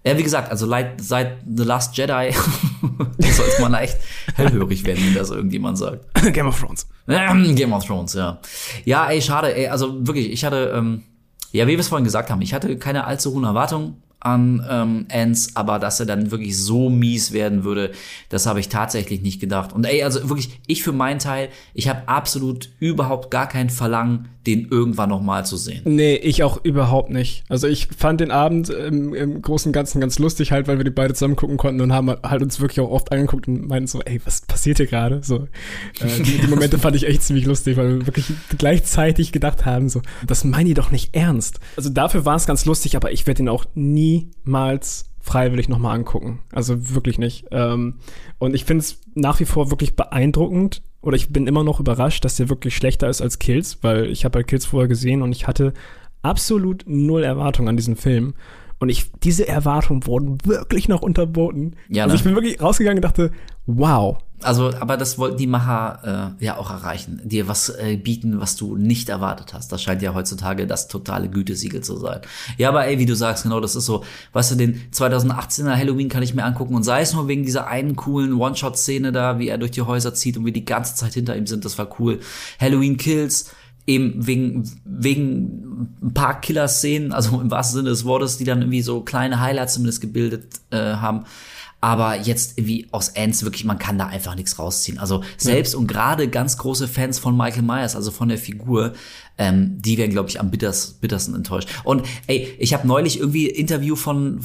Ja, 0.05 0.17
wie 0.17 0.23
gesagt, 0.23 0.51
also 0.53 0.69
seit, 0.69 1.01
seit 1.01 1.39
The 1.53 1.65
Last 1.65 1.97
Jedi 1.97 2.33
sollte 3.19 3.61
man 3.61 3.75
echt 3.75 3.99
hellhörig 4.37 4.85
werden, 4.85 5.05
wenn 5.05 5.15
das 5.15 5.31
irgendjemand 5.31 5.79
sagt. 5.79 6.05
Game 6.33 6.47
of 6.47 6.61
Thrones. 6.61 6.87
Game 7.07 7.73
of 7.73 7.85
Thrones, 7.85 8.15
ja. 8.15 8.41
Ja, 8.85 9.09
ey, 9.11 9.21
schade, 9.21 9.57
ey, 9.57 9.67
also 9.67 10.07
wirklich, 10.07 10.31
ich 10.31 10.45
hatte, 10.45 10.73
ähm, 10.77 11.03
ja, 11.53 11.67
wie 11.67 11.73
wir 11.73 11.79
es 11.79 11.89
vorhin 11.89 12.05
gesagt 12.05 12.31
haben, 12.31 12.43
ich 12.43 12.55
hatte 12.55 12.77
keine 12.79 13.05
allzu 13.05 13.33
hohen 13.33 13.45
Erwartungen 13.45 14.03
an 14.27 14.67
ähm, 14.69 15.07
Ants, 15.09 15.55
aber 15.55 15.79
dass 15.79 16.01
er 16.01 16.07
dann 16.07 16.33
wirklich 16.33 16.59
so 16.59 16.91
mies 16.91 17.31
werden 17.31 17.63
würde, 17.63 17.93
das 18.29 18.47
habe 18.47 18.59
ich 18.59 18.69
tatsächlich 18.69 19.23
nicht 19.23 19.41
gedacht. 19.41 19.73
Und 19.73 19.87
ey, 19.87 20.03
also 20.03 20.29
wirklich, 20.29 20.59
ich 20.67 20.83
für 20.83 20.93
meinen 20.93 21.21
Teil, 21.21 21.49
ich 21.75 21.89
habe 21.89 22.09
absolut 22.09 22.71
überhaupt 22.81 23.31
gar 23.31 23.49
kein 23.49 23.71
Verlangen, 23.71 24.29
den 24.47 24.69
irgendwann 24.69 25.09
noch 25.09 25.21
mal 25.21 25.45
zu 25.45 25.57
sehen. 25.57 25.83
Nee, 25.85 26.17
ich 26.17 26.43
auch 26.43 26.65
überhaupt 26.65 27.11
nicht. 27.11 27.45
Also 27.49 27.67
ich 27.67 27.89
fand 27.97 28.21
den 28.21 28.31
Abend 28.31 28.69
im, 28.69 29.13
im 29.13 29.43
Großen 29.43 29.71
und 29.71 29.73
Ganzen 29.73 30.01
ganz 30.01 30.19
lustig 30.19 30.53
halt, 30.53 30.69
weil 30.69 30.79
wir 30.79 30.85
die 30.85 30.91
beide 30.91 31.15
zusammen 31.15 31.37
gucken 31.37 31.57
konnten 31.57 31.81
und 31.81 31.93
haben 31.93 32.09
halt 32.09 32.43
uns 32.43 32.61
wirklich 32.61 32.81
auch 32.81 32.91
oft 32.91 33.11
angeguckt 33.13 33.49
und 33.49 33.67
meinten 33.67 33.89
so, 33.89 34.01
ey, 34.03 34.21
was 34.25 34.43
passiert 34.43 34.77
hier 34.77 34.87
gerade? 34.87 35.21
So, 35.23 35.49
äh, 36.01 36.23
die, 36.23 36.39
die 36.39 36.47
Momente 36.47 36.79
fand 36.79 36.95
ich 36.97 37.07
echt 37.07 37.23
ziemlich 37.23 37.45
lustig, 37.45 37.77
weil 37.77 37.99
wir 37.99 38.07
wirklich 38.07 38.27
gleichzeitig 38.57 39.33
gedacht 39.33 39.67
haben, 39.67 39.89
so, 39.89 40.01
das 40.27 40.45
meinen 40.45 40.67
die 40.67 40.75
doch 40.75 40.91
nicht 40.91 41.15
ernst. 41.17 41.59
Also 41.77 41.91
dafür 41.91 42.25
war 42.25 42.37
es 42.37 42.47
ganz 42.47 42.65
lustig, 42.65 42.97
aber 42.97 43.11
ich 43.11 43.27
werde 43.27 43.43
ihn 43.43 43.49
auch 43.49 43.65
niemals 44.17 45.11
freiwillig 45.21 45.69
nochmal 45.69 45.97
angucken. 45.97 46.41
Also 46.53 46.95
wirklich 46.95 47.19
nicht. 47.19 47.47
Ähm, 47.51 47.97
und 48.39 48.55
ich 48.55 48.65
finde 48.65 48.83
es 48.83 49.01
nach 49.15 49.41
wie 49.41 49.45
vor 49.45 49.71
wirklich 49.71 49.97
beeindruckend, 49.97 50.83
oder 51.03 51.17
ich 51.17 51.29
bin 51.29 51.47
immer 51.47 51.63
noch 51.63 51.79
überrascht, 51.79 52.25
dass 52.25 52.37
der 52.37 52.49
wirklich 52.49 52.75
schlechter 52.75 53.09
ist 53.09 53.23
als 53.23 53.39
Kills, 53.39 53.79
weil 53.83 54.07
ich 54.07 54.25
habe 54.25 54.39
halt 54.39 54.49
Kills 54.49 54.67
vorher 54.67 54.89
gesehen 54.89 55.23
und 55.23 55.31
ich 55.31 55.47
hatte 55.47 55.73
absolut 56.23 56.85
null 56.87 57.23
Erwartung 57.23 57.69
an 57.69 57.77
diesen 57.77 57.97
Film. 57.97 58.35
Und 58.79 58.91
ich, 58.91 59.11
diese 59.23 59.49
Erwartungen 59.49 60.07
wurden 60.07 60.45
wirklich 60.45 60.89
noch 60.89 61.01
unterboten. 61.01 61.77
Ja, 61.89 62.05
also 62.05 62.15
ne? 62.15 62.19
ich 62.19 62.25
bin 62.25 62.35
wirklich 62.35 62.61
rausgegangen 62.61 62.99
und 62.99 63.05
dachte, 63.05 63.33
wow. 63.65 64.19
Also, 64.43 64.71
aber 64.81 64.99
das 64.99 65.17
wollten 65.17 65.39
die 65.39 65.47
Macher 65.47 66.35
äh, 66.39 66.45
ja 66.45 66.59
auch 66.59 66.71
erreichen, 66.71 67.23
dir 67.25 67.49
was 67.49 67.71
äh, 67.71 67.97
bieten, 67.97 68.39
was 68.39 68.55
du 68.55 68.77
nicht 68.77 69.09
erwartet 69.09 69.55
hast. 69.55 69.73
Das 69.73 69.83
scheint 69.83 70.03
ja 70.03 70.13
heutzutage 70.13 70.67
das 70.67 70.89
totale 70.89 71.31
Gütesiegel 71.31 71.83
zu 71.83 71.97
sein. 71.97 72.21
Ja, 72.59 72.69
aber 72.69 72.87
ey, 72.87 72.99
wie 72.99 73.07
du 73.07 73.17
sagst, 73.17 73.45
genau, 73.45 73.61
das 73.61 73.77
ist 73.77 73.87
so, 73.87 74.05
weißt 74.35 74.51
du, 74.51 74.55
den 74.57 74.91
2018er 74.93 75.75
Halloween 75.75 76.11
kann 76.11 76.23
ich 76.23 76.35
mir 76.35 76.45
angucken 76.45 76.75
und 76.75 76.83
sei 76.83 77.01
es 77.01 77.15
nur 77.15 77.29
wegen 77.29 77.45
dieser 77.45 77.67
einen 77.67 77.97
coolen 77.97 78.35
One-Shot-Szene 78.35 79.11
da, 79.11 79.39
wie 79.39 79.49
er 79.49 79.57
durch 79.57 79.71
die 79.71 79.83
Häuser 79.83 80.13
zieht 80.13 80.37
und 80.37 80.45
wir 80.45 80.53
die 80.53 80.67
ganze 80.67 80.95
Zeit 80.95 81.15
hinter 81.15 81.35
ihm 81.35 81.47
sind, 81.47 81.65
das 81.65 81.79
war 81.79 81.89
cool. 81.99 82.21
Halloween 82.61 82.99
Kills, 82.99 83.51
eben 83.87 84.27
wegen, 84.27 84.71
wegen 84.85 85.97
ein 86.03 86.15
paar 86.15 86.41
Killer-Szenen, 86.41 87.13
also 87.13 87.41
im 87.41 87.51
wahrsten 87.51 87.79
Sinne 87.79 87.91
des 87.91 88.05
Wortes, 88.05 88.37
die 88.37 88.45
dann 88.45 88.63
irgendwie 88.63 88.83
so 88.83 89.03
kleine 89.03 89.41
Highlights 89.41 89.75
zumindest 89.75 90.01
gebildet 90.01 90.61
äh, 90.71 90.77
haben. 90.95 91.25
Aber 91.81 92.17
jetzt 92.19 92.59
irgendwie 92.59 92.89
aus 92.91 93.15
Ants 93.17 93.45
wirklich, 93.45 93.65
man 93.65 93.79
kann 93.79 93.99
da 93.99 94.07
einfach 94.07 94.35
nichts 94.35 94.59
rausziehen. 94.59 94.99
Also 94.99 95.23
selbst 95.37 95.75
und 95.75 95.87
gerade 95.87 96.29
ganz 96.29 96.57
große 96.57 96.89
Fans 96.89 97.19
von 97.19 97.37
Michael 97.37 97.63
Myers, 97.63 97.95
also 97.95 98.11
von 98.11 98.29
der 98.29 98.39
Figur, 98.39 98.95
ähm, 99.39 99.81
die 99.81 99.99
werden, 99.99 100.13
glaube 100.13 100.29
ich, 100.29 100.41
am 100.41 100.51
bitters, 100.51 100.99
bittersten 101.01 101.35
enttäuscht. 101.35 101.69
Und 101.85 102.07
ey, 102.27 102.55
ich 102.59 102.73
habe 102.73 102.87
neulich 102.87 103.21
irgendwie 103.21 103.47
Interview 103.47 103.97
von 103.97 104.41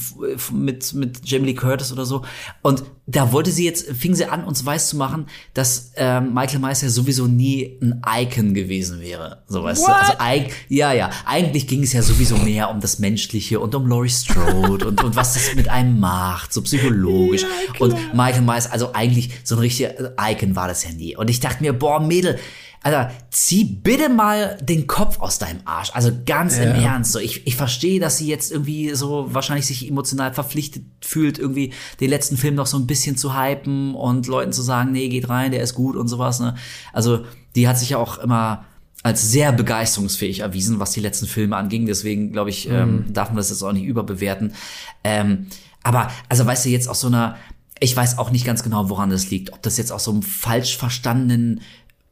mit 0.51 0.93
mit 0.93 1.19
Jamie 1.23 1.47
Lee 1.47 1.53
Curtis 1.53 1.91
oder 1.91 2.05
so 2.05 2.23
und 2.61 2.83
da 3.07 3.31
wollte 3.33 3.51
sie 3.51 3.65
jetzt 3.65 3.91
fing 3.91 4.15
sie 4.15 4.25
an 4.25 4.43
uns 4.43 4.65
weiß 4.65 4.89
zu 4.89 4.95
machen, 4.97 5.25
dass 5.53 5.91
ähm, 5.95 6.33
Michael 6.33 6.59
Myers 6.59 6.81
ja 6.81 6.89
sowieso 6.89 7.27
nie 7.27 7.77
ein 7.81 8.01
Icon 8.07 8.53
gewesen 8.53 9.01
wäre, 9.01 9.43
so 9.47 9.63
weißt 9.63 9.87
du. 9.87 9.91
Also 9.91 10.13
eig 10.19 10.51
ja 10.69 10.93
ja, 10.93 11.09
eigentlich 11.25 11.67
ging 11.67 11.83
es 11.83 11.93
ja 11.93 12.01
sowieso 12.01 12.37
mehr 12.37 12.69
um 12.69 12.79
das 12.79 12.99
Menschliche 12.99 13.59
und 13.59 13.75
um 13.75 13.87
Laurie 13.87 14.09
Strode 14.09 14.87
und 14.87 15.03
und 15.03 15.15
was 15.15 15.33
das 15.33 15.55
mit 15.55 15.69
einem 15.69 15.99
macht, 15.99 16.53
so 16.53 16.61
psychologisch. 16.61 17.45
und 17.79 17.95
Michael 18.13 18.41
Myers, 18.41 18.71
also 18.71 18.93
eigentlich 18.93 19.31
so 19.43 19.55
ein 19.55 19.59
richtiger 19.59 20.13
Icon 20.19 20.55
war 20.55 20.67
das 20.67 20.83
ja 20.83 20.91
nie. 20.91 21.15
Und 21.15 21.29
ich 21.29 21.39
dachte 21.39 21.63
mir, 21.63 21.73
boah 21.73 21.99
Mädel 21.99 22.39
Alter, 22.83 23.11
zieh 23.29 23.63
bitte 23.63 24.09
mal 24.09 24.57
den 24.59 24.87
Kopf 24.87 25.19
aus 25.19 25.37
deinem 25.37 25.59
Arsch. 25.65 25.91
Also 25.93 26.11
ganz 26.25 26.57
im 26.57 26.71
Ernst. 26.71 27.11
So, 27.11 27.19
ich, 27.19 27.45
ich 27.45 27.55
verstehe, 27.55 27.99
dass 27.99 28.17
sie 28.17 28.27
jetzt 28.27 28.51
irgendwie 28.51 28.95
so 28.95 29.27
wahrscheinlich 29.29 29.67
sich 29.67 29.87
emotional 29.87 30.33
verpflichtet 30.33 30.83
fühlt, 30.99 31.37
irgendwie 31.37 31.73
den 31.99 32.09
letzten 32.09 32.37
Film 32.37 32.55
noch 32.55 32.65
so 32.65 32.77
ein 32.77 32.87
bisschen 32.87 33.17
zu 33.17 33.39
hypen 33.39 33.93
und 33.93 34.25
Leuten 34.25 34.51
zu 34.51 34.63
sagen, 34.63 34.93
nee, 34.93 35.09
geht 35.09 35.29
rein, 35.29 35.51
der 35.51 35.61
ist 35.61 35.75
gut 35.75 35.95
und 35.95 36.07
sowas. 36.07 36.39
Ne? 36.39 36.55
Also 36.91 37.23
die 37.55 37.67
hat 37.67 37.77
sich 37.77 37.91
ja 37.91 37.97
auch 37.97 38.17
immer 38.17 38.65
als 39.03 39.31
sehr 39.31 39.51
begeisterungsfähig 39.51 40.39
erwiesen, 40.39 40.79
was 40.79 40.91
die 40.91 41.01
letzten 41.01 41.27
Filme 41.27 41.57
anging. 41.57 41.85
Deswegen, 41.85 42.31
glaube 42.31 42.49
ich, 42.49 42.67
ähm, 42.67 43.05
darf 43.09 43.29
man 43.29 43.37
das 43.37 43.49
jetzt 43.49 43.61
auch 43.61 43.73
nicht 43.73 43.85
überbewerten. 43.85 44.53
Ähm, 45.03 45.47
aber, 45.83 46.09
also 46.29 46.45
weißt 46.45 46.65
du, 46.65 46.69
jetzt 46.69 46.87
aus 46.87 47.01
so 47.01 47.07
einer, 47.07 47.35
ich 47.79 47.95
weiß 47.95 48.17
auch 48.17 48.31
nicht 48.31 48.45
ganz 48.45 48.63
genau, 48.63 48.89
woran 48.89 49.11
das 49.11 49.29
liegt. 49.29 49.53
Ob 49.53 49.61
das 49.61 49.77
jetzt 49.77 49.91
aus 49.91 50.03
so 50.03 50.11
einem 50.11 50.23
falsch 50.23 50.77
verstandenen 50.77 51.61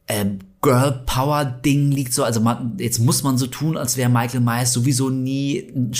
äh, 0.06 0.26
Girl 0.62 1.02
Power 1.06 1.44
Ding 1.44 1.90
liegt 1.90 2.12
so, 2.12 2.22
also 2.22 2.40
man, 2.40 2.74
jetzt 2.78 2.98
muss 2.98 3.22
man 3.22 3.38
so 3.38 3.46
tun, 3.46 3.76
als 3.78 3.96
wäre 3.96 4.10
Michael 4.10 4.40
Myers 4.40 4.72
sowieso 4.74 5.08
nie 5.08 5.58
ein, 5.74 5.92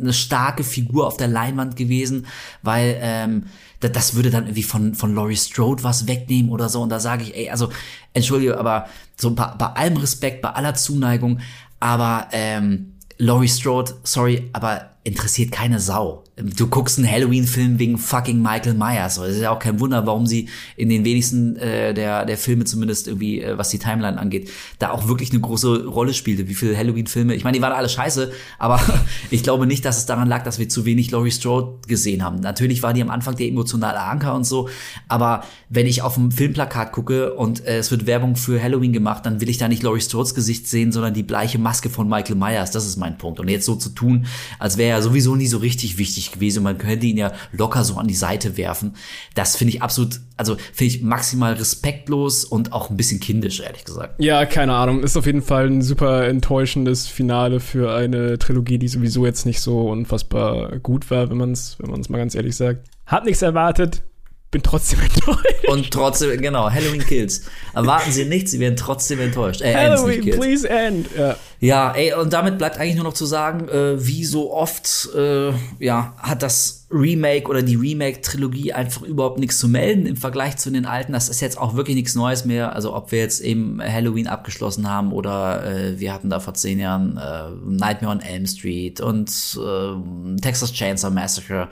eine 0.00 0.12
starke 0.12 0.64
Figur 0.64 1.06
auf 1.06 1.16
der 1.16 1.28
Leinwand 1.28 1.76
gewesen, 1.76 2.26
weil 2.62 2.96
ähm, 3.00 3.44
da- 3.78 3.88
das 3.88 4.14
würde 4.14 4.30
dann 4.30 4.44
irgendwie 4.44 4.64
von 4.64 4.94
von 4.94 5.14
Laurie 5.14 5.36
Strode 5.36 5.84
was 5.84 6.08
wegnehmen 6.08 6.50
oder 6.50 6.68
so 6.68 6.82
und 6.82 6.88
da 6.88 6.98
sage 6.98 7.22
ich, 7.24 7.36
ey, 7.36 7.50
also 7.50 7.68
entschuldige, 8.12 8.58
aber 8.58 8.86
so 9.16 9.32
bei, 9.34 9.46
bei 9.56 9.66
allem 9.66 9.98
Respekt, 9.98 10.42
bei 10.42 10.50
aller 10.50 10.74
Zuneigung, 10.74 11.38
aber 11.78 12.26
ähm, 12.32 12.94
Laurie 13.18 13.48
Strode, 13.48 13.94
sorry, 14.02 14.48
aber 14.52 14.90
interessiert 15.04 15.52
keine 15.52 15.78
Sau. 15.78 16.24
Du 16.42 16.66
guckst 16.68 16.98
einen 16.98 17.10
Halloween-Film 17.10 17.78
wegen 17.78 17.98
fucking 17.98 18.40
Michael 18.40 18.74
Myers. 18.74 19.16
Das 19.16 19.28
ist 19.28 19.40
ja 19.40 19.50
auch 19.50 19.58
kein 19.58 19.80
Wunder, 19.80 20.06
warum 20.06 20.26
sie 20.26 20.48
in 20.76 20.88
den 20.88 21.04
wenigsten 21.04 21.56
äh, 21.56 21.92
der, 21.94 22.24
der 22.24 22.38
Filme 22.38 22.64
zumindest 22.64 23.08
irgendwie, 23.08 23.40
äh, 23.40 23.58
was 23.58 23.68
die 23.68 23.78
Timeline 23.78 24.18
angeht, 24.18 24.50
da 24.78 24.90
auch 24.90 25.08
wirklich 25.08 25.30
eine 25.30 25.40
große 25.40 25.86
Rolle 25.86 26.14
spielte. 26.14 26.48
Wie 26.48 26.54
viele 26.54 26.76
Halloween-Filme, 26.76 27.34
ich 27.34 27.44
meine, 27.44 27.56
die 27.56 27.62
waren 27.62 27.72
alle 27.72 27.88
scheiße, 27.88 28.32
aber 28.58 28.80
ich 29.30 29.42
glaube 29.42 29.66
nicht, 29.66 29.84
dass 29.84 29.98
es 29.98 30.06
daran 30.06 30.28
lag, 30.28 30.44
dass 30.44 30.58
wir 30.58 30.68
zu 30.68 30.84
wenig 30.84 31.10
Laurie 31.10 31.30
Strode 31.30 31.78
gesehen 31.86 32.24
haben. 32.24 32.40
Natürlich 32.40 32.82
war 32.82 32.92
die 32.92 33.02
am 33.02 33.10
Anfang 33.10 33.36
der 33.36 33.46
emotionale 33.46 34.00
Anker 34.00 34.34
und 34.34 34.44
so, 34.44 34.68
aber 35.08 35.44
wenn 35.68 35.86
ich 35.86 36.02
auf 36.02 36.16
ein 36.16 36.32
Filmplakat 36.32 36.92
gucke 36.92 37.34
und 37.34 37.64
äh, 37.66 37.78
es 37.78 37.90
wird 37.90 38.06
Werbung 38.06 38.36
für 38.36 38.62
Halloween 38.62 38.92
gemacht, 38.92 39.26
dann 39.26 39.40
will 39.40 39.48
ich 39.48 39.58
da 39.58 39.68
nicht 39.68 39.82
Laurie 39.82 40.00
Strodes 40.00 40.34
Gesicht 40.34 40.68
sehen, 40.68 40.92
sondern 40.92 41.14
die 41.14 41.22
bleiche 41.22 41.58
Maske 41.58 41.90
von 41.90 42.08
Michael 42.08 42.36
Myers. 42.36 42.70
Das 42.70 42.86
ist 42.86 42.96
mein 42.96 43.18
Punkt. 43.18 43.40
Und 43.40 43.48
jetzt 43.48 43.66
so 43.66 43.76
zu 43.76 43.90
tun, 43.90 44.26
als 44.58 44.76
wäre 44.76 44.90
er 44.90 45.02
sowieso 45.02 45.36
nie 45.36 45.46
so 45.46 45.58
richtig 45.58 45.98
wichtig 45.98 46.29
gewesen 46.32 46.58
und 46.58 46.64
man 46.64 46.78
könnte 46.78 47.06
ihn 47.06 47.16
ja 47.16 47.32
locker 47.52 47.84
so 47.84 47.96
an 47.96 48.06
die 48.06 48.14
Seite 48.14 48.56
werfen, 48.56 48.94
das 49.34 49.56
finde 49.56 49.74
ich 49.74 49.82
absolut, 49.82 50.20
also 50.36 50.56
finde 50.72 50.94
ich 50.94 51.02
maximal 51.02 51.54
respektlos 51.54 52.44
und 52.44 52.72
auch 52.72 52.90
ein 52.90 52.96
bisschen 52.96 53.20
kindisch, 53.20 53.60
ehrlich 53.60 53.84
gesagt. 53.84 54.22
Ja, 54.22 54.44
keine 54.46 54.74
Ahnung. 54.74 55.02
Ist 55.02 55.16
auf 55.16 55.26
jeden 55.26 55.42
Fall 55.42 55.66
ein 55.66 55.82
super 55.82 56.26
enttäuschendes 56.26 57.06
Finale 57.06 57.60
für 57.60 57.94
eine 57.94 58.38
Trilogie, 58.38 58.78
die 58.78 58.88
sowieso 58.88 59.26
jetzt 59.26 59.46
nicht 59.46 59.60
so 59.60 59.88
unfassbar 59.90 60.78
gut 60.78 61.10
war, 61.10 61.30
wenn 61.30 61.36
man 61.36 61.52
es 61.52 61.76
wenn 61.78 61.90
mal 61.90 62.18
ganz 62.18 62.34
ehrlich 62.34 62.56
sagt. 62.56 62.88
Hab 63.06 63.24
nichts 63.24 63.42
erwartet, 63.42 64.02
bin 64.50 64.62
trotzdem 64.62 65.00
enttäuscht. 65.14 65.68
Und 65.68 65.90
trotzdem, 65.90 66.40
genau, 66.40 66.70
Halloween 66.70 67.04
Kills. 67.04 67.42
Erwarten 67.74 68.10
Sie 68.12 68.24
nichts, 68.24 68.50
Sie 68.50 68.60
werden 68.60 68.76
trotzdem 68.76 69.20
enttäuscht. 69.20 69.60
Äh, 69.60 69.74
Halloween, 69.74 70.30
please 70.30 70.68
end. 70.68 71.08
Ja. 71.16 71.36
Ja, 71.60 71.92
ey, 71.92 72.14
und 72.14 72.32
damit 72.32 72.58
bleibt 72.58 72.78
eigentlich 72.78 72.96
nur 72.96 73.04
noch 73.04 73.12
zu 73.12 73.26
sagen, 73.26 73.68
äh, 73.68 74.04
wie 74.04 74.24
so 74.24 74.52
oft, 74.52 75.10
äh, 75.14 75.52
ja, 75.78 76.14
hat 76.18 76.42
das 76.42 76.79
Remake 76.90 77.48
oder 77.48 77.62
die 77.62 77.76
Remake-Trilogie 77.76 78.72
einfach 78.72 79.02
überhaupt 79.02 79.38
nichts 79.38 79.58
zu 79.58 79.68
melden 79.68 80.06
im 80.06 80.16
Vergleich 80.16 80.56
zu 80.56 80.70
den 80.70 80.86
alten. 80.86 81.12
Das 81.12 81.28
ist 81.28 81.40
jetzt 81.40 81.56
auch 81.56 81.74
wirklich 81.74 81.96
nichts 81.96 82.14
Neues 82.14 82.44
mehr. 82.44 82.74
Also 82.74 82.94
ob 82.94 83.12
wir 83.12 83.20
jetzt 83.20 83.40
eben 83.40 83.80
Halloween 83.80 84.26
abgeschlossen 84.26 84.88
haben 84.88 85.12
oder 85.12 85.64
äh, 85.64 86.00
wir 86.00 86.12
hatten 86.12 86.30
da 86.30 86.40
vor 86.40 86.54
zehn 86.54 86.80
Jahren 86.80 87.16
äh, 87.16 87.50
Nightmare 87.64 88.12
on 88.12 88.20
Elm 88.20 88.46
Street 88.46 89.00
und 89.00 89.30
äh, 89.30 90.40
Texas 90.40 90.72
Chainsaw 90.72 91.12
Massacre 91.12 91.68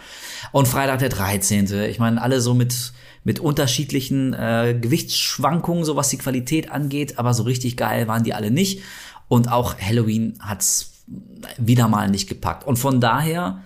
und 0.52 0.68
Freitag 0.68 1.00
der 1.00 1.08
13. 1.08 1.72
Ich 1.88 1.98
meine, 1.98 2.22
alle 2.22 2.40
so 2.40 2.54
mit 2.54 2.92
mit 3.24 3.40
unterschiedlichen 3.40 4.32
äh, 4.32 4.78
Gewichtsschwankungen, 4.80 5.84
so 5.84 5.96
was 5.96 6.08
die 6.08 6.16
Qualität 6.16 6.70
angeht, 6.70 7.18
aber 7.18 7.34
so 7.34 7.42
richtig 7.42 7.76
geil 7.76 8.08
waren 8.08 8.24
die 8.24 8.32
alle 8.32 8.50
nicht. 8.50 8.80
Und 9.26 9.52
auch 9.52 9.78
Halloween 9.78 10.38
hat's 10.40 11.04
wieder 11.58 11.88
mal 11.88 12.08
nicht 12.08 12.28
gepackt. 12.28 12.66
Und 12.66 12.78
von 12.78 13.00
daher, 13.00 13.62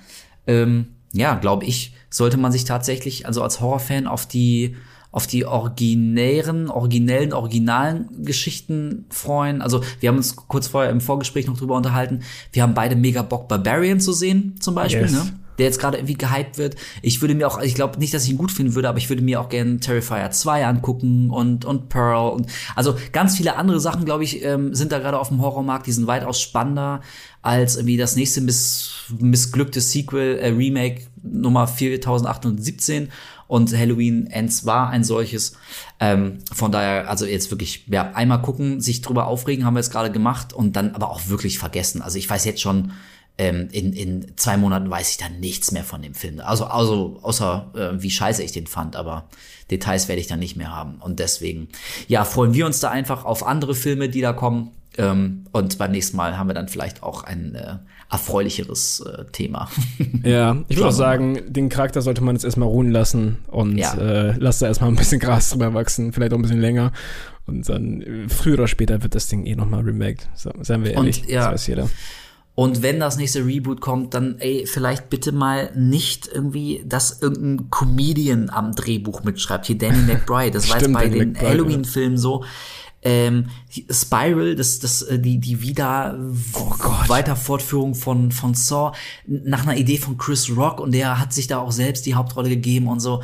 ähm, 0.48 0.88
ja, 1.12 1.34
glaube 1.34 1.64
ich, 1.64 1.94
sollte 2.10 2.36
man 2.36 2.52
sich 2.52 2.64
tatsächlich, 2.64 3.26
also 3.26 3.42
als 3.42 3.60
Horrorfan, 3.60 4.06
auf 4.06 4.26
die 4.26 4.76
auf 5.12 5.26
die 5.26 5.44
originären, 5.44 6.70
originellen, 6.70 7.34
originalen 7.34 8.24
Geschichten 8.24 9.04
freuen. 9.10 9.60
Also 9.60 9.82
wir 10.00 10.08
haben 10.08 10.16
uns 10.16 10.36
kurz 10.36 10.68
vorher 10.68 10.90
im 10.90 11.02
Vorgespräch 11.02 11.46
noch 11.46 11.58
drüber 11.58 11.76
unterhalten. 11.76 12.20
Wir 12.50 12.62
haben 12.62 12.72
beide 12.72 12.96
mega 12.96 13.20
Bock, 13.20 13.46
Barbarian 13.46 14.00
zu 14.00 14.14
sehen, 14.14 14.54
zum 14.58 14.74
Beispiel. 14.74 15.02
Yes. 15.02 15.12
Ne? 15.12 15.32
der 15.58 15.66
jetzt 15.66 15.80
gerade 15.80 15.98
irgendwie 15.98 16.14
gehypt 16.14 16.58
wird. 16.58 16.76
Ich 17.02 17.20
würde 17.20 17.34
mir 17.34 17.46
auch, 17.46 17.60
ich 17.60 17.74
glaube 17.74 17.98
nicht, 17.98 18.14
dass 18.14 18.24
ich 18.24 18.30
ihn 18.30 18.38
gut 18.38 18.52
finden 18.52 18.74
würde, 18.74 18.88
aber 18.88 18.98
ich 18.98 19.08
würde 19.08 19.22
mir 19.22 19.40
auch 19.40 19.48
gerne 19.48 19.78
Terrifier 19.78 20.30
2 20.30 20.66
angucken 20.66 21.30
und, 21.30 21.64
und 21.64 21.88
Pearl 21.88 22.32
und 22.32 22.46
also 22.74 22.96
ganz 23.12 23.36
viele 23.36 23.56
andere 23.56 23.80
Sachen, 23.80 24.04
glaube 24.04 24.24
ich, 24.24 24.42
ähm, 24.44 24.74
sind 24.74 24.92
da 24.92 24.98
gerade 24.98 25.18
auf 25.18 25.28
dem 25.28 25.42
Horrormarkt, 25.42 25.86
die 25.86 25.92
sind 25.92 26.06
weitaus 26.06 26.40
spannender 26.40 27.00
als 27.42 27.76
irgendwie 27.76 27.96
das 27.96 28.16
nächste 28.16 28.40
miss, 28.40 28.92
missglückte 29.18 29.80
Sequel, 29.80 30.38
äh, 30.38 30.48
Remake 30.48 31.02
Nummer 31.22 31.66
4817 31.66 33.08
und 33.48 33.76
Halloween 33.76 34.28
Ends 34.28 34.64
war 34.64 34.88
ein 34.88 35.04
solches. 35.04 35.52
Ähm, 36.00 36.38
von 36.52 36.72
daher, 36.72 37.10
also 37.10 37.26
jetzt 37.26 37.50
wirklich, 37.50 37.84
ja, 37.88 38.12
einmal 38.12 38.40
gucken, 38.40 38.80
sich 38.80 39.02
drüber 39.02 39.26
aufregen, 39.26 39.64
haben 39.64 39.74
wir 39.74 39.80
jetzt 39.80 39.92
gerade 39.92 40.10
gemacht 40.10 40.52
und 40.52 40.74
dann 40.74 40.94
aber 40.94 41.10
auch 41.10 41.28
wirklich 41.28 41.58
vergessen. 41.58 42.00
Also 42.00 42.16
ich 42.16 42.30
weiß 42.30 42.44
jetzt 42.44 42.62
schon, 42.62 42.92
ähm, 43.38 43.68
in, 43.72 43.92
in 43.92 44.36
zwei 44.36 44.56
Monaten 44.56 44.88
weiß 44.88 45.10
ich 45.10 45.16
dann 45.16 45.40
nichts 45.40 45.72
mehr 45.72 45.84
von 45.84 46.02
dem 46.02 46.14
Film. 46.14 46.40
Also, 46.40 46.64
also 46.64 47.18
außer 47.22 47.70
äh, 47.74 48.02
wie 48.02 48.10
scheiße 48.10 48.42
ich 48.42 48.52
den 48.52 48.66
fand, 48.66 48.96
aber 48.96 49.28
Details 49.70 50.08
werde 50.08 50.20
ich 50.20 50.26
dann 50.26 50.38
nicht 50.38 50.56
mehr 50.56 50.74
haben. 50.74 50.96
Und 51.00 51.18
deswegen, 51.18 51.68
ja, 52.08 52.24
freuen 52.24 52.54
wir 52.54 52.66
uns 52.66 52.80
da 52.80 52.90
einfach 52.90 53.24
auf 53.24 53.46
andere 53.46 53.74
Filme, 53.74 54.08
die 54.08 54.20
da 54.20 54.32
kommen. 54.32 54.70
Ähm, 54.98 55.44
und 55.52 55.78
beim 55.78 55.90
nächsten 55.90 56.16
Mal 56.16 56.36
haben 56.36 56.48
wir 56.48 56.54
dann 56.54 56.68
vielleicht 56.68 57.02
auch 57.02 57.24
ein 57.24 57.54
äh, 57.54 57.76
erfreulicheres 58.10 59.00
äh, 59.00 59.24
Thema. 59.32 59.68
Ja, 60.22 60.56
ich 60.68 60.76
würde 60.76 60.88
auch 60.88 60.92
sagen, 60.92 61.40
den 61.48 61.68
Charakter 61.68 62.02
sollte 62.02 62.22
man 62.22 62.36
jetzt 62.36 62.44
erstmal 62.44 62.68
ruhen 62.68 62.90
lassen 62.90 63.38
und 63.48 63.78
Ja. 63.78 63.94
äh, 63.94 64.34
lasst 64.38 64.62
da 64.62 64.66
erstmal 64.66 64.90
ein 64.90 64.96
bisschen 64.96 65.18
Gras 65.18 65.50
drüber 65.50 65.72
wachsen, 65.74 66.12
vielleicht 66.12 66.32
auch 66.32 66.38
ein 66.38 66.42
bisschen 66.42 66.60
länger. 66.60 66.92
Und 67.46 67.68
dann 67.68 68.02
äh, 68.02 68.28
früher 68.28 68.54
oder 68.54 68.68
später 68.68 69.02
wird 69.02 69.14
das 69.14 69.28
Ding 69.28 69.46
eh 69.46 69.56
nochmal 69.56 69.82
remaked. 69.82 70.28
So, 70.34 70.52
seien 70.60 70.84
wir 70.84 70.90
Und, 70.92 70.98
ehrlich, 70.98 71.24
ja. 71.26 71.44
das 71.46 71.52
weiß 71.54 71.66
jeder. 71.68 71.88
Und 72.54 72.82
wenn 72.82 73.00
das 73.00 73.16
nächste 73.16 73.46
Reboot 73.46 73.80
kommt, 73.80 74.12
dann 74.12 74.36
ey, 74.38 74.66
vielleicht 74.66 75.08
bitte 75.08 75.32
mal 75.32 75.70
nicht 75.74 76.28
irgendwie, 76.32 76.84
dass 76.86 77.22
irgendein 77.22 77.70
Comedian 77.70 78.50
am 78.50 78.74
Drehbuch 78.74 79.24
mitschreibt. 79.24 79.66
Hier 79.66 79.78
Danny 79.78 79.98
McBride, 80.06 80.50
das 80.52 80.68
war 80.68 80.78
jetzt 80.80 80.92
bei 80.92 81.08
den 81.08 81.38
Halloween-Filmen 81.40 82.18
so. 82.18 82.44
Ähm, 83.04 83.48
Spiral, 83.90 84.54
das, 84.54 84.78
das, 84.78 85.02
äh, 85.02 85.18
die, 85.18 85.38
die 85.38 85.60
wieder 85.60 86.16
Oh 86.54 87.08
weiter 87.08 87.34
Fortführung 87.34 87.96
von, 87.96 88.30
von 88.30 88.54
Saw, 88.54 88.92
nach 89.26 89.64
einer 89.66 89.76
Idee 89.76 89.98
von 89.98 90.16
Chris 90.16 90.56
Rock 90.56 90.78
und 90.78 90.94
der 90.94 91.18
hat 91.18 91.32
sich 91.32 91.48
da 91.48 91.58
auch 91.58 91.72
selbst 91.72 92.06
die 92.06 92.14
Hauptrolle 92.14 92.48
gegeben 92.48 92.86
und 92.86 93.00
so. 93.00 93.22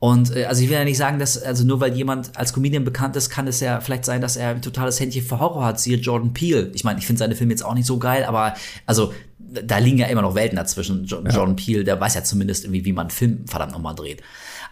Und 0.00 0.34
äh, 0.34 0.46
also 0.46 0.62
ich 0.62 0.68
will 0.68 0.78
ja 0.78 0.84
nicht 0.84 0.96
sagen, 0.96 1.18
dass, 1.18 1.40
also 1.40 1.64
nur 1.64 1.78
weil 1.80 1.94
jemand 1.94 2.36
als 2.36 2.52
Comedian 2.52 2.84
bekannt 2.84 3.14
ist, 3.16 3.30
kann 3.30 3.46
es 3.46 3.60
ja 3.60 3.80
vielleicht 3.80 4.04
sein, 4.04 4.20
dass 4.20 4.36
er 4.36 4.50
ein 4.50 4.62
totales 4.62 4.98
Händchen 4.98 5.22
für 5.22 5.38
Horror 5.38 5.64
hat, 5.64 5.78
siehe 5.78 5.98
Jordan 5.98 6.32
Peele. 6.32 6.72
Ich 6.74 6.82
meine, 6.82 6.98
ich 6.98 7.06
finde 7.06 7.20
seine 7.20 7.36
Filme 7.36 7.52
jetzt 7.52 7.64
auch 7.64 7.74
nicht 7.74 7.86
so 7.86 7.98
geil, 7.98 8.24
aber 8.24 8.54
also 8.86 9.12
da 9.38 9.78
liegen 9.78 9.98
ja 9.98 10.06
immer 10.06 10.22
noch 10.22 10.34
Welten 10.34 10.56
dazwischen. 10.56 11.04
Jo 11.04 11.22
Jordan 11.22 11.56
Peele, 11.56 11.84
der 11.84 12.00
weiß 12.00 12.14
ja 12.14 12.24
zumindest 12.24 12.64
irgendwie, 12.64 12.84
wie 12.84 12.92
man 12.92 13.06
einen 13.06 13.10
Film 13.10 13.46
verdammt 13.46 13.72
nochmal 13.72 13.94
dreht. 13.94 14.22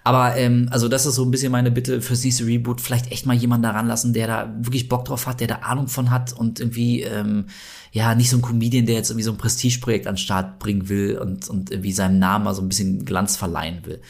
Aber 0.08 0.38
ähm, 0.38 0.68
also 0.70 0.88
das 0.88 1.04
ist 1.04 1.16
so 1.16 1.22
ein 1.22 1.30
bisschen 1.30 1.52
meine 1.52 1.70
Bitte 1.70 2.00
fürs 2.00 2.24
nächste 2.24 2.46
Reboot. 2.46 2.80
Vielleicht 2.80 3.12
echt 3.12 3.26
mal 3.26 3.36
jemanden 3.36 3.64
da 3.64 3.72
ranlassen, 3.72 4.14
der 4.14 4.26
da 4.26 4.54
wirklich 4.58 4.88
Bock 4.88 5.04
drauf 5.04 5.26
hat, 5.26 5.40
der 5.40 5.48
da 5.48 5.56
Ahnung 5.56 5.86
von 5.86 6.10
hat 6.10 6.32
und 6.32 6.60
irgendwie 6.60 7.02
ähm, 7.02 7.48
ja 7.92 8.14
nicht 8.14 8.30
so 8.30 8.38
ein 8.38 8.42
Comedian, 8.42 8.86
der 8.86 8.94
jetzt 8.94 9.10
irgendwie 9.10 9.24
so 9.24 9.32
ein 9.32 9.36
Prestigeprojekt 9.36 10.06
an 10.06 10.14
den 10.14 10.18
Start 10.18 10.60
bringen 10.60 10.88
will 10.88 11.18
und 11.18 11.50
und 11.50 11.70
irgendwie 11.70 11.92
seinem 11.92 12.18
Namen 12.18 12.46
mal 12.46 12.54
so 12.54 12.62
ein 12.62 12.68
bisschen 12.68 13.04
Glanz 13.04 13.36
verleihen 13.36 13.84
will. 13.84 14.00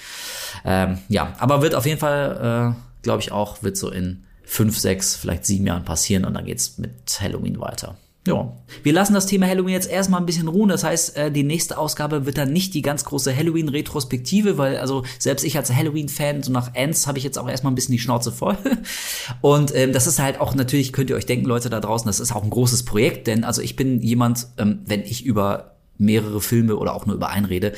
Ähm, 0.65 0.99
ja, 1.09 1.33
aber 1.41 1.63
wird 1.63 1.75
auf 1.75 1.85
jeden 1.85 1.99
Fall, 1.99 2.77
äh, 2.77 3.03
glaube 3.03 3.23
ich 3.23 3.33
auch, 3.33 3.65
wird 3.65 3.77
so 3.77 3.91
in 3.91 4.23
fünf, 4.45 4.79
sechs, 4.79 5.17
vielleicht 5.17 5.47
sieben 5.47 5.67
Jahren 5.67 5.85
passieren 5.85 6.25
und 6.25 6.35
dann 6.35 6.45
geht's 6.45 6.79
mit 6.79 6.93
Halloween 7.21 7.59
weiter. 7.59 7.97
Ja. 8.27 8.53
Wir 8.83 8.93
lassen 8.93 9.15
das 9.15 9.27
Thema 9.27 9.47
Halloween 9.47 9.73
jetzt 9.73 9.91
erstmal 9.91 10.21
ein 10.21 10.27
bisschen 10.27 10.49
ruhen. 10.49 10.69
Das 10.69 10.85
heißt, 10.85 11.17
äh, 11.17 11.33
die 11.33 11.45
nächste 11.45 11.79
Ausgabe 11.79 12.27
wird 12.27 12.37
dann 12.37 12.53
nicht 12.53 12.75
die 12.75 12.83
ganz 12.83 13.05
große 13.05 13.35
Halloween-Retrospektive, 13.35 14.59
weil 14.59 14.77
also 14.77 15.05
selbst 15.19 15.45
ich 15.45 15.57
als 15.57 15.73
Halloween-Fan, 15.75 16.43
so 16.43 16.53
nach 16.53 16.75
Ends, 16.75 17.07
habe 17.07 17.19
ich 17.19 17.25
jetzt 17.25 17.39
auch 17.39 17.49
erstmal 17.49 17.73
ein 17.73 17.75
bisschen 17.75 17.93
die 17.93 17.99
Schnauze 17.99 18.31
voll. 18.31 18.59
Und 19.41 19.75
ähm, 19.75 19.93
das 19.93 20.07
ist 20.07 20.19
halt 20.19 20.41
auch 20.41 20.55
natürlich, 20.55 20.93
könnt 20.93 21.11
ihr 21.11 21.17
euch 21.17 21.27
denken, 21.27 21.47
Leute 21.47 21.71
da 21.71 21.81
draußen, 21.81 22.07
das 22.07 22.21
ist 22.21 22.35
auch 22.35 22.43
ein 22.43 22.51
großes 22.51 22.85
Projekt, 22.85 23.27
denn 23.27 23.45
also 23.45 23.63
ich 23.63 23.77
bin 23.77 24.03
jemand, 24.03 24.49
ähm, 24.59 24.81
wenn 24.85 25.03
ich 25.03 25.25
über 25.25 25.77
mehrere 25.97 26.41
Filme 26.41 26.77
oder 26.77 26.95
auch 26.95 27.07
nur 27.07 27.17
über 27.17 27.31
einen 27.31 27.47
rede, 27.47 27.73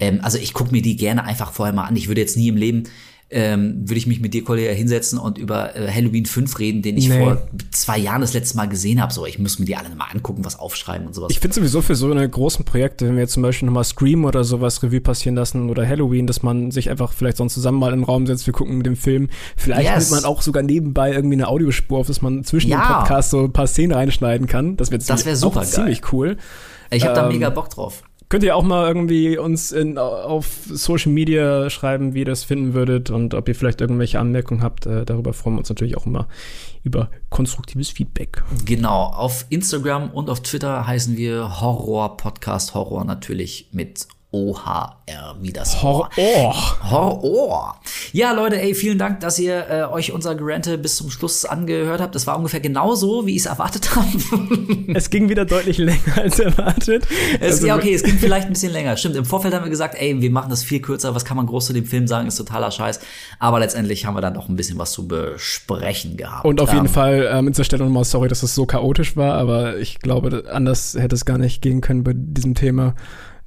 ähm, 0.00 0.20
also 0.22 0.36
ich 0.38 0.52
gucke 0.52 0.72
mir 0.72 0.82
die 0.82 0.96
gerne 0.96 1.24
einfach 1.24 1.52
vorher 1.52 1.74
mal 1.74 1.84
an. 1.84 1.96
Ich 1.96 2.08
würde 2.08 2.20
jetzt 2.20 2.36
nie 2.36 2.48
im 2.48 2.56
Leben 2.56 2.84
ähm, 3.32 3.80
würde 3.88 3.96
ich 3.96 4.06
mich 4.06 4.20
mit 4.20 4.34
dir, 4.34 4.44
Kollege, 4.44 4.70
hinsetzen 4.72 5.18
und 5.18 5.38
über 5.38 5.74
äh, 5.74 5.90
Halloween 5.90 6.26
5 6.26 6.58
reden, 6.58 6.82
den 6.82 6.96
ich 6.96 7.08
Nee. 7.08 7.18
vor 7.18 7.42
zwei 7.70 7.98
Jahren 7.98 8.20
das 8.20 8.32
letzte 8.34 8.56
Mal 8.56 8.66
gesehen 8.68 9.00
habe. 9.00 9.12
So, 9.12 9.26
ich 9.26 9.38
muss 9.38 9.58
mir 9.58 9.64
die 9.64 9.74
alle 9.76 9.88
mal 9.94 10.06
angucken, 10.12 10.44
was 10.44 10.58
aufschreiben 10.58 11.06
und 11.06 11.14
sowas. 11.14 11.30
Ich 11.30 11.40
finde 11.40 11.54
sowieso 11.54 11.82
für 11.82 11.94
so 11.94 12.10
eine 12.10 12.28
großen 12.28 12.64
Projekte, 12.64 13.06
wenn 13.08 13.14
wir 13.16 13.22
jetzt 13.22 13.32
zum 13.32 13.42
Beispiel 13.42 13.66
nochmal 13.66 13.84
Scream 13.84 14.24
oder 14.24 14.44
sowas 14.44 14.82
Revue 14.82 15.00
passieren 15.00 15.34
lassen 15.34 15.70
oder 15.70 15.86
Halloween, 15.88 16.26
dass 16.26 16.42
man 16.42 16.70
sich 16.70 16.90
einfach 16.90 17.12
vielleicht 17.12 17.38
sonst 17.38 17.54
zusammen 17.54 17.78
mal 17.78 17.92
in 17.92 18.00
den 18.00 18.04
Raum 18.04 18.26
setzt, 18.26 18.46
wir 18.46 18.52
gucken 18.52 18.76
mit 18.76 18.86
dem 18.86 18.96
Film. 18.96 19.28
Vielleicht 19.56 19.90
Yes. 19.94 20.10
nimmt 20.10 20.22
man 20.22 20.30
auch 20.30 20.42
sogar 20.42 20.62
nebenbei 20.62 21.12
irgendwie 21.12 21.36
eine 21.36 21.48
Audiospur 21.48 21.98
auf, 22.00 22.06
dass 22.06 22.22
man 22.22 22.44
zwischen 22.44 22.70
Ja. 22.70 22.78
dem 22.86 22.98
Podcast 22.98 23.30
so 23.30 23.44
ein 23.44 23.52
paar 23.52 23.66
Szenen 23.66 23.92
reinschneiden 23.92 24.46
kann. 24.46 24.76
Das 24.76 24.90
wäre 24.90 25.02
Das 25.02 25.24
wär 25.26 25.36
super 25.36 25.60
geil. 25.60 25.68
ziemlich 25.70 26.12
cool. 26.12 26.36
ich 26.90 27.04
habe 27.04 27.14
da 27.14 27.26
ähm, 27.26 27.32
mega 27.32 27.48
Bock 27.50 27.70
drauf. 27.70 28.02
Könnt 28.32 28.44
ihr 28.44 28.56
auch 28.56 28.62
mal 28.62 28.88
irgendwie 28.88 29.36
uns 29.36 29.72
in, 29.72 29.98
auf 29.98 30.46
Social 30.66 31.12
Media 31.12 31.68
schreiben, 31.68 32.14
wie 32.14 32.20
ihr 32.20 32.24
das 32.24 32.44
finden 32.44 32.72
würdet 32.72 33.10
und 33.10 33.34
ob 33.34 33.46
ihr 33.46 33.54
vielleicht 33.54 33.82
irgendwelche 33.82 34.18
Anmerkungen 34.18 34.62
habt. 34.62 34.86
Äh, 34.86 35.04
darüber 35.04 35.34
freuen 35.34 35.56
wir 35.56 35.58
uns 35.58 35.68
natürlich 35.68 35.98
auch 35.98 36.06
immer 36.06 36.28
über 36.82 37.10
konstruktives 37.28 37.90
Feedback. 37.90 38.42
Genau, 38.64 39.02
auf 39.02 39.44
Instagram 39.50 40.08
und 40.08 40.30
auf 40.30 40.40
Twitter 40.40 40.86
heißen 40.86 41.18
wir 41.18 41.60
Horror 41.60 42.16
Podcast 42.16 42.72
Horror 42.72 43.04
natürlich 43.04 43.68
mit 43.72 44.06
O-H-R, 44.32 45.36
wie 45.40 45.52
das 45.52 45.82
Horror. 45.82 46.08
Horror. 46.90 47.76
Ja, 48.12 48.32
Leute, 48.32 48.60
ey, 48.60 48.74
vielen 48.74 48.98
Dank, 48.98 49.20
dass 49.20 49.38
ihr 49.38 49.66
äh, 49.68 49.82
euch 49.84 50.12
unser 50.12 50.34
Gerante 50.34 50.78
bis 50.78 50.96
zum 50.96 51.10
Schluss 51.10 51.44
angehört 51.44 52.00
habt. 52.00 52.14
Das 52.14 52.26
war 52.26 52.36
ungefähr 52.38 52.60
genauso, 52.60 53.26
wie 53.26 53.32
ich 53.32 53.40
es 53.42 53.46
erwartet 53.46 53.94
habe. 53.94 54.08
Es 54.94 55.10
ging 55.10 55.28
wieder 55.28 55.44
deutlich 55.44 55.78
länger 55.78 56.16
als 56.16 56.38
erwartet. 56.38 57.06
Es, 57.40 57.56
Also, 57.56 57.66
ja, 57.66 57.76
okay, 57.76 57.94
es 57.94 58.02
ging 58.02 58.18
vielleicht 58.18 58.46
ein 58.46 58.52
bisschen 58.52 58.72
länger. 58.72 58.96
Stimmt, 58.96 59.16
im 59.16 59.24
Vorfeld 59.24 59.54
haben 59.54 59.64
wir 59.64 59.70
gesagt, 59.70 59.94
ey, 59.98 60.20
wir 60.20 60.30
machen 60.30 60.50
das 60.50 60.62
viel 60.62 60.80
kürzer. 60.80 61.14
Was 61.14 61.24
kann 61.24 61.36
man 61.36 61.46
groß 61.46 61.66
zu 61.66 61.72
dem 61.72 61.84
Film 61.86 62.06
sagen? 62.06 62.26
Ist 62.28 62.36
totaler 62.36 62.70
Scheiß. 62.70 63.00
Aber 63.38 63.60
letztendlich 63.60 64.06
haben 64.06 64.14
wir 64.14 64.20
dann 64.20 64.34
doch 64.34 64.48
ein 64.48 64.56
bisschen 64.56 64.78
was 64.78 64.92
zu 64.92 65.06
besprechen 65.08 66.16
gehabt. 66.16 66.44
Und 66.44 66.60
auf 66.60 66.72
jeden 66.72 66.86
Ähm, 66.86 66.92
Fall 66.92 67.28
ähm, 67.32 67.46
in 67.46 67.52
dieser 67.52 67.64
Stelle 67.64 67.84
nochmal 67.84 68.04
sorry, 68.04 68.28
dass 68.28 68.42
es 68.42 68.54
so 68.54 68.66
chaotisch 68.66 69.16
war, 69.16 69.34
aber 69.34 69.76
ich 69.78 69.98
glaube, 70.00 70.44
anders 70.50 70.96
hätte 70.98 71.14
es 71.14 71.24
gar 71.24 71.38
nicht 71.38 71.62
gehen 71.62 71.80
können 71.80 72.02
bei 72.04 72.12
diesem 72.14 72.54
Thema. 72.54 72.94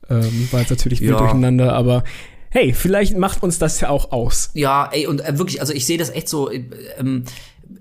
Ähm, 0.09 0.47
war 0.51 0.59
jetzt 0.61 0.69
natürlich 0.69 0.99
Ja. 0.99 1.17
durcheinander, 1.17 1.73
aber 1.73 2.03
hey, 2.49 2.73
vielleicht 2.73 3.17
macht 3.17 3.43
uns 3.43 3.59
das 3.59 3.81
ja 3.81 3.89
auch 3.89 4.11
aus. 4.11 4.49
Ja, 4.53 4.89
ey, 4.91 5.07
und 5.07 5.19
äh, 5.19 5.37
wirklich, 5.37 5.59
also 5.59 5.73
ich 5.73 5.85
sehe 5.85 5.97
das 5.97 6.09
echt 6.09 6.29
so, 6.29 6.49
äh, 6.49 6.63
ähm, 6.97 7.25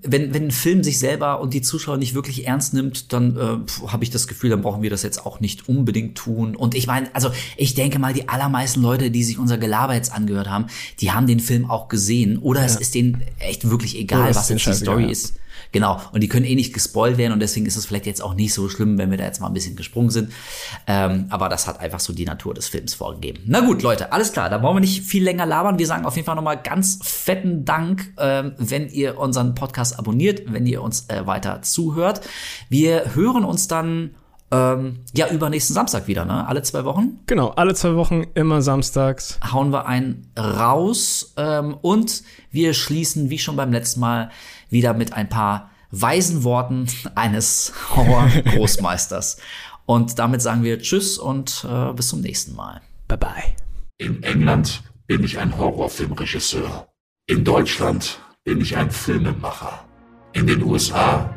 wenn, 0.01 0.33
wenn 0.33 0.45
ein 0.45 0.51
Film 0.51 0.83
sich 0.83 0.99
selber 0.99 1.39
und 1.39 1.53
die 1.53 1.61
Zuschauer 1.61 1.97
nicht 1.97 2.13
wirklich 2.15 2.47
ernst 2.47 2.73
nimmt, 2.73 3.13
dann 3.13 3.37
äh, 3.37 3.87
habe 3.87 4.03
ich 4.03 4.09
das 4.09 4.27
Gefühl, 4.27 4.49
dann 4.49 4.61
brauchen 4.61 4.81
wir 4.81 4.89
das 4.89 5.03
jetzt 5.03 5.25
auch 5.25 5.39
nicht 5.39 5.69
unbedingt 5.69 6.17
tun. 6.17 6.55
Und 6.55 6.75
ich 6.75 6.87
meine, 6.87 7.13
also 7.13 7.31
ich 7.57 7.75
denke 7.75 7.99
mal, 7.99 8.13
die 8.13 8.27
allermeisten 8.27 8.81
Leute, 8.81 9.11
die 9.11 9.23
sich 9.23 9.37
unser 9.37 9.57
Gelaber 9.57 9.93
jetzt 9.93 10.11
angehört 10.11 10.49
haben, 10.49 10.65
die 10.99 11.11
haben 11.11 11.27
den 11.27 11.39
Film 11.39 11.69
auch 11.69 11.87
gesehen. 11.87 12.37
Oder 12.39 12.65
es 12.65 12.75
ist 12.75 12.95
denen 12.95 13.23
echt 13.39 13.69
wirklich 13.69 13.97
egal, 13.97 14.35
was 14.35 14.49
jetzt 14.49 14.65
die 14.65 14.73
Story 14.73 15.03
ja. 15.03 15.09
ist. 15.09 15.35
Genau, 15.75 15.99
und 16.13 16.21
die 16.21 16.29
können 16.29 16.45
eh 16.45 16.55
nicht 16.55 16.71
gespoilt 16.73 17.17
werden 17.17 17.33
und 17.33 17.41
deswegen 17.41 17.65
ist 17.65 17.75
es 17.75 17.85
vielleicht 17.85 18.05
jetzt 18.05 18.21
auch 18.21 18.33
nicht 18.33 18.53
so 18.53 18.69
schlimm, 18.69 18.97
wenn 18.97 19.11
wir 19.11 19.17
da 19.17 19.25
jetzt 19.25 19.41
mal 19.41 19.47
ein 19.47 19.53
bisschen 19.53 19.75
gesprungen 19.75 20.09
sind. 20.09 20.31
Ähm, 20.87 21.25
aber 21.27 21.49
das 21.49 21.67
hat 21.67 21.81
einfach 21.81 21.99
so 21.99 22.13
die 22.13 22.23
Natur 22.23 22.53
des 22.53 22.69
Films 22.69 22.93
vorgegeben. 22.93 23.43
Na 23.45 23.59
gut, 23.59 23.81
Leute, 23.81 24.13
alles 24.13 24.31
klar, 24.31 24.49
da 24.49 24.63
wollen 24.63 24.77
wir 24.77 24.79
nicht 24.79 25.03
viel 25.03 25.21
länger 25.21 25.45
labern. 25.45 25.77
Wir 25.77 25.85
sagen 25.85 26.05
auf 26.05 26.15
jeden 26.15 26.25
Fall 26.25 26.35
nochmal 26.35 26.61
ganz 26.63 26.99
fetten 27.03 27.65
Dank, 27.65 28.13
ähm, 28.17 28.53
wenn 28.57 28.87
ihr 28.87 29.19
unseren 29.19 29.53
Podcast 29.53 29.99
abonniert, 29.99 30.43
wenn 30.47 30.65
ihr 30.65 30.81
uns 30.81 31.09
äh, 31.09 31.27
weiter 31.27 31.61
zuhört. 31.61 32.21
Wir 32.69 33.13
hören 33.13 33.43
uns 33.43 33.67
dann 33.67 34.11
ähm, 34.51 34.99
ja 35.13 35.27
übernächsten 35.27 35.73
Samstag 35.73 36.07
wieder, 36.07 36.23
ne? 36.23 36.47
Alle 36.47 36.61
zwei 36.61 36.85
Wochen 36.85 37.19
Genau, 37.25 37.49
alle 37.49 37.73
zwei 37.73 37.95
Wochen, 37.95 38.23
immer 38.35 38.61
samstags. 38.61 39.39
hauen 39.51 39.73
wir 39.73 39.87
einen 39.87 40.31
raus 40.39 41.33
ähm, 41.35 41.75
und 41.81 42.23
wir 42.51 42.73
schließen, 42.73 43.29
wie 43.29 43.39
schon 43.39 43.55
beim 43.57 43.73
letzten 43.73 43.99
Mal, 43.99 44.29
wieder 44.75 44.93
mit 44.93 45.13
ein 45.13 45.29
paar 45.29 45.71
weisen 45.89 46.43
Worten 46.43 46.87
eines 47.15 47.71
Horror-Großmeisters. 47.95 49.37
und 49.85 50.19
damit 50.19 50.41
sagen 50.41 50.63
wir 50.63 50.79
Tschüss 50.79 51.17
und 51.17 51.65
äh, 51.67 51.93
bis 51.93 52.09
zum 52.09 52.19
nächsten 52.21 52.53
Mal. 52.55 52.81
Bye 53.07 53.17
bye. 53.17 53.55
In 53.97 54.21
England 54.23 54.83
bin 55.07 55.23
ich 55.23 55.39
ein 55.39 55.57
Horrorfilmregisseur. 55.57 56.87
In 57.27 57.43
Deutschland 57.45 58.19
bin 58.43 58.59
ich 58.59 58.75
ein 58.75 58.91
Filmemacher. 58.91 59.85
In 60.33 60.45
den 60.47 60.61
USA 60.63 61.33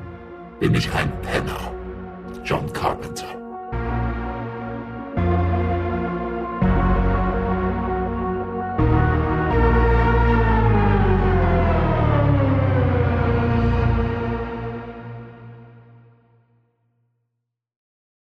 bin 0.58 0.74
ich 0.74 0.90
ein 0.92 1.12
Penner. 1.22 1.72
John 2.44 2.72
Carpenter. 2.72 3.37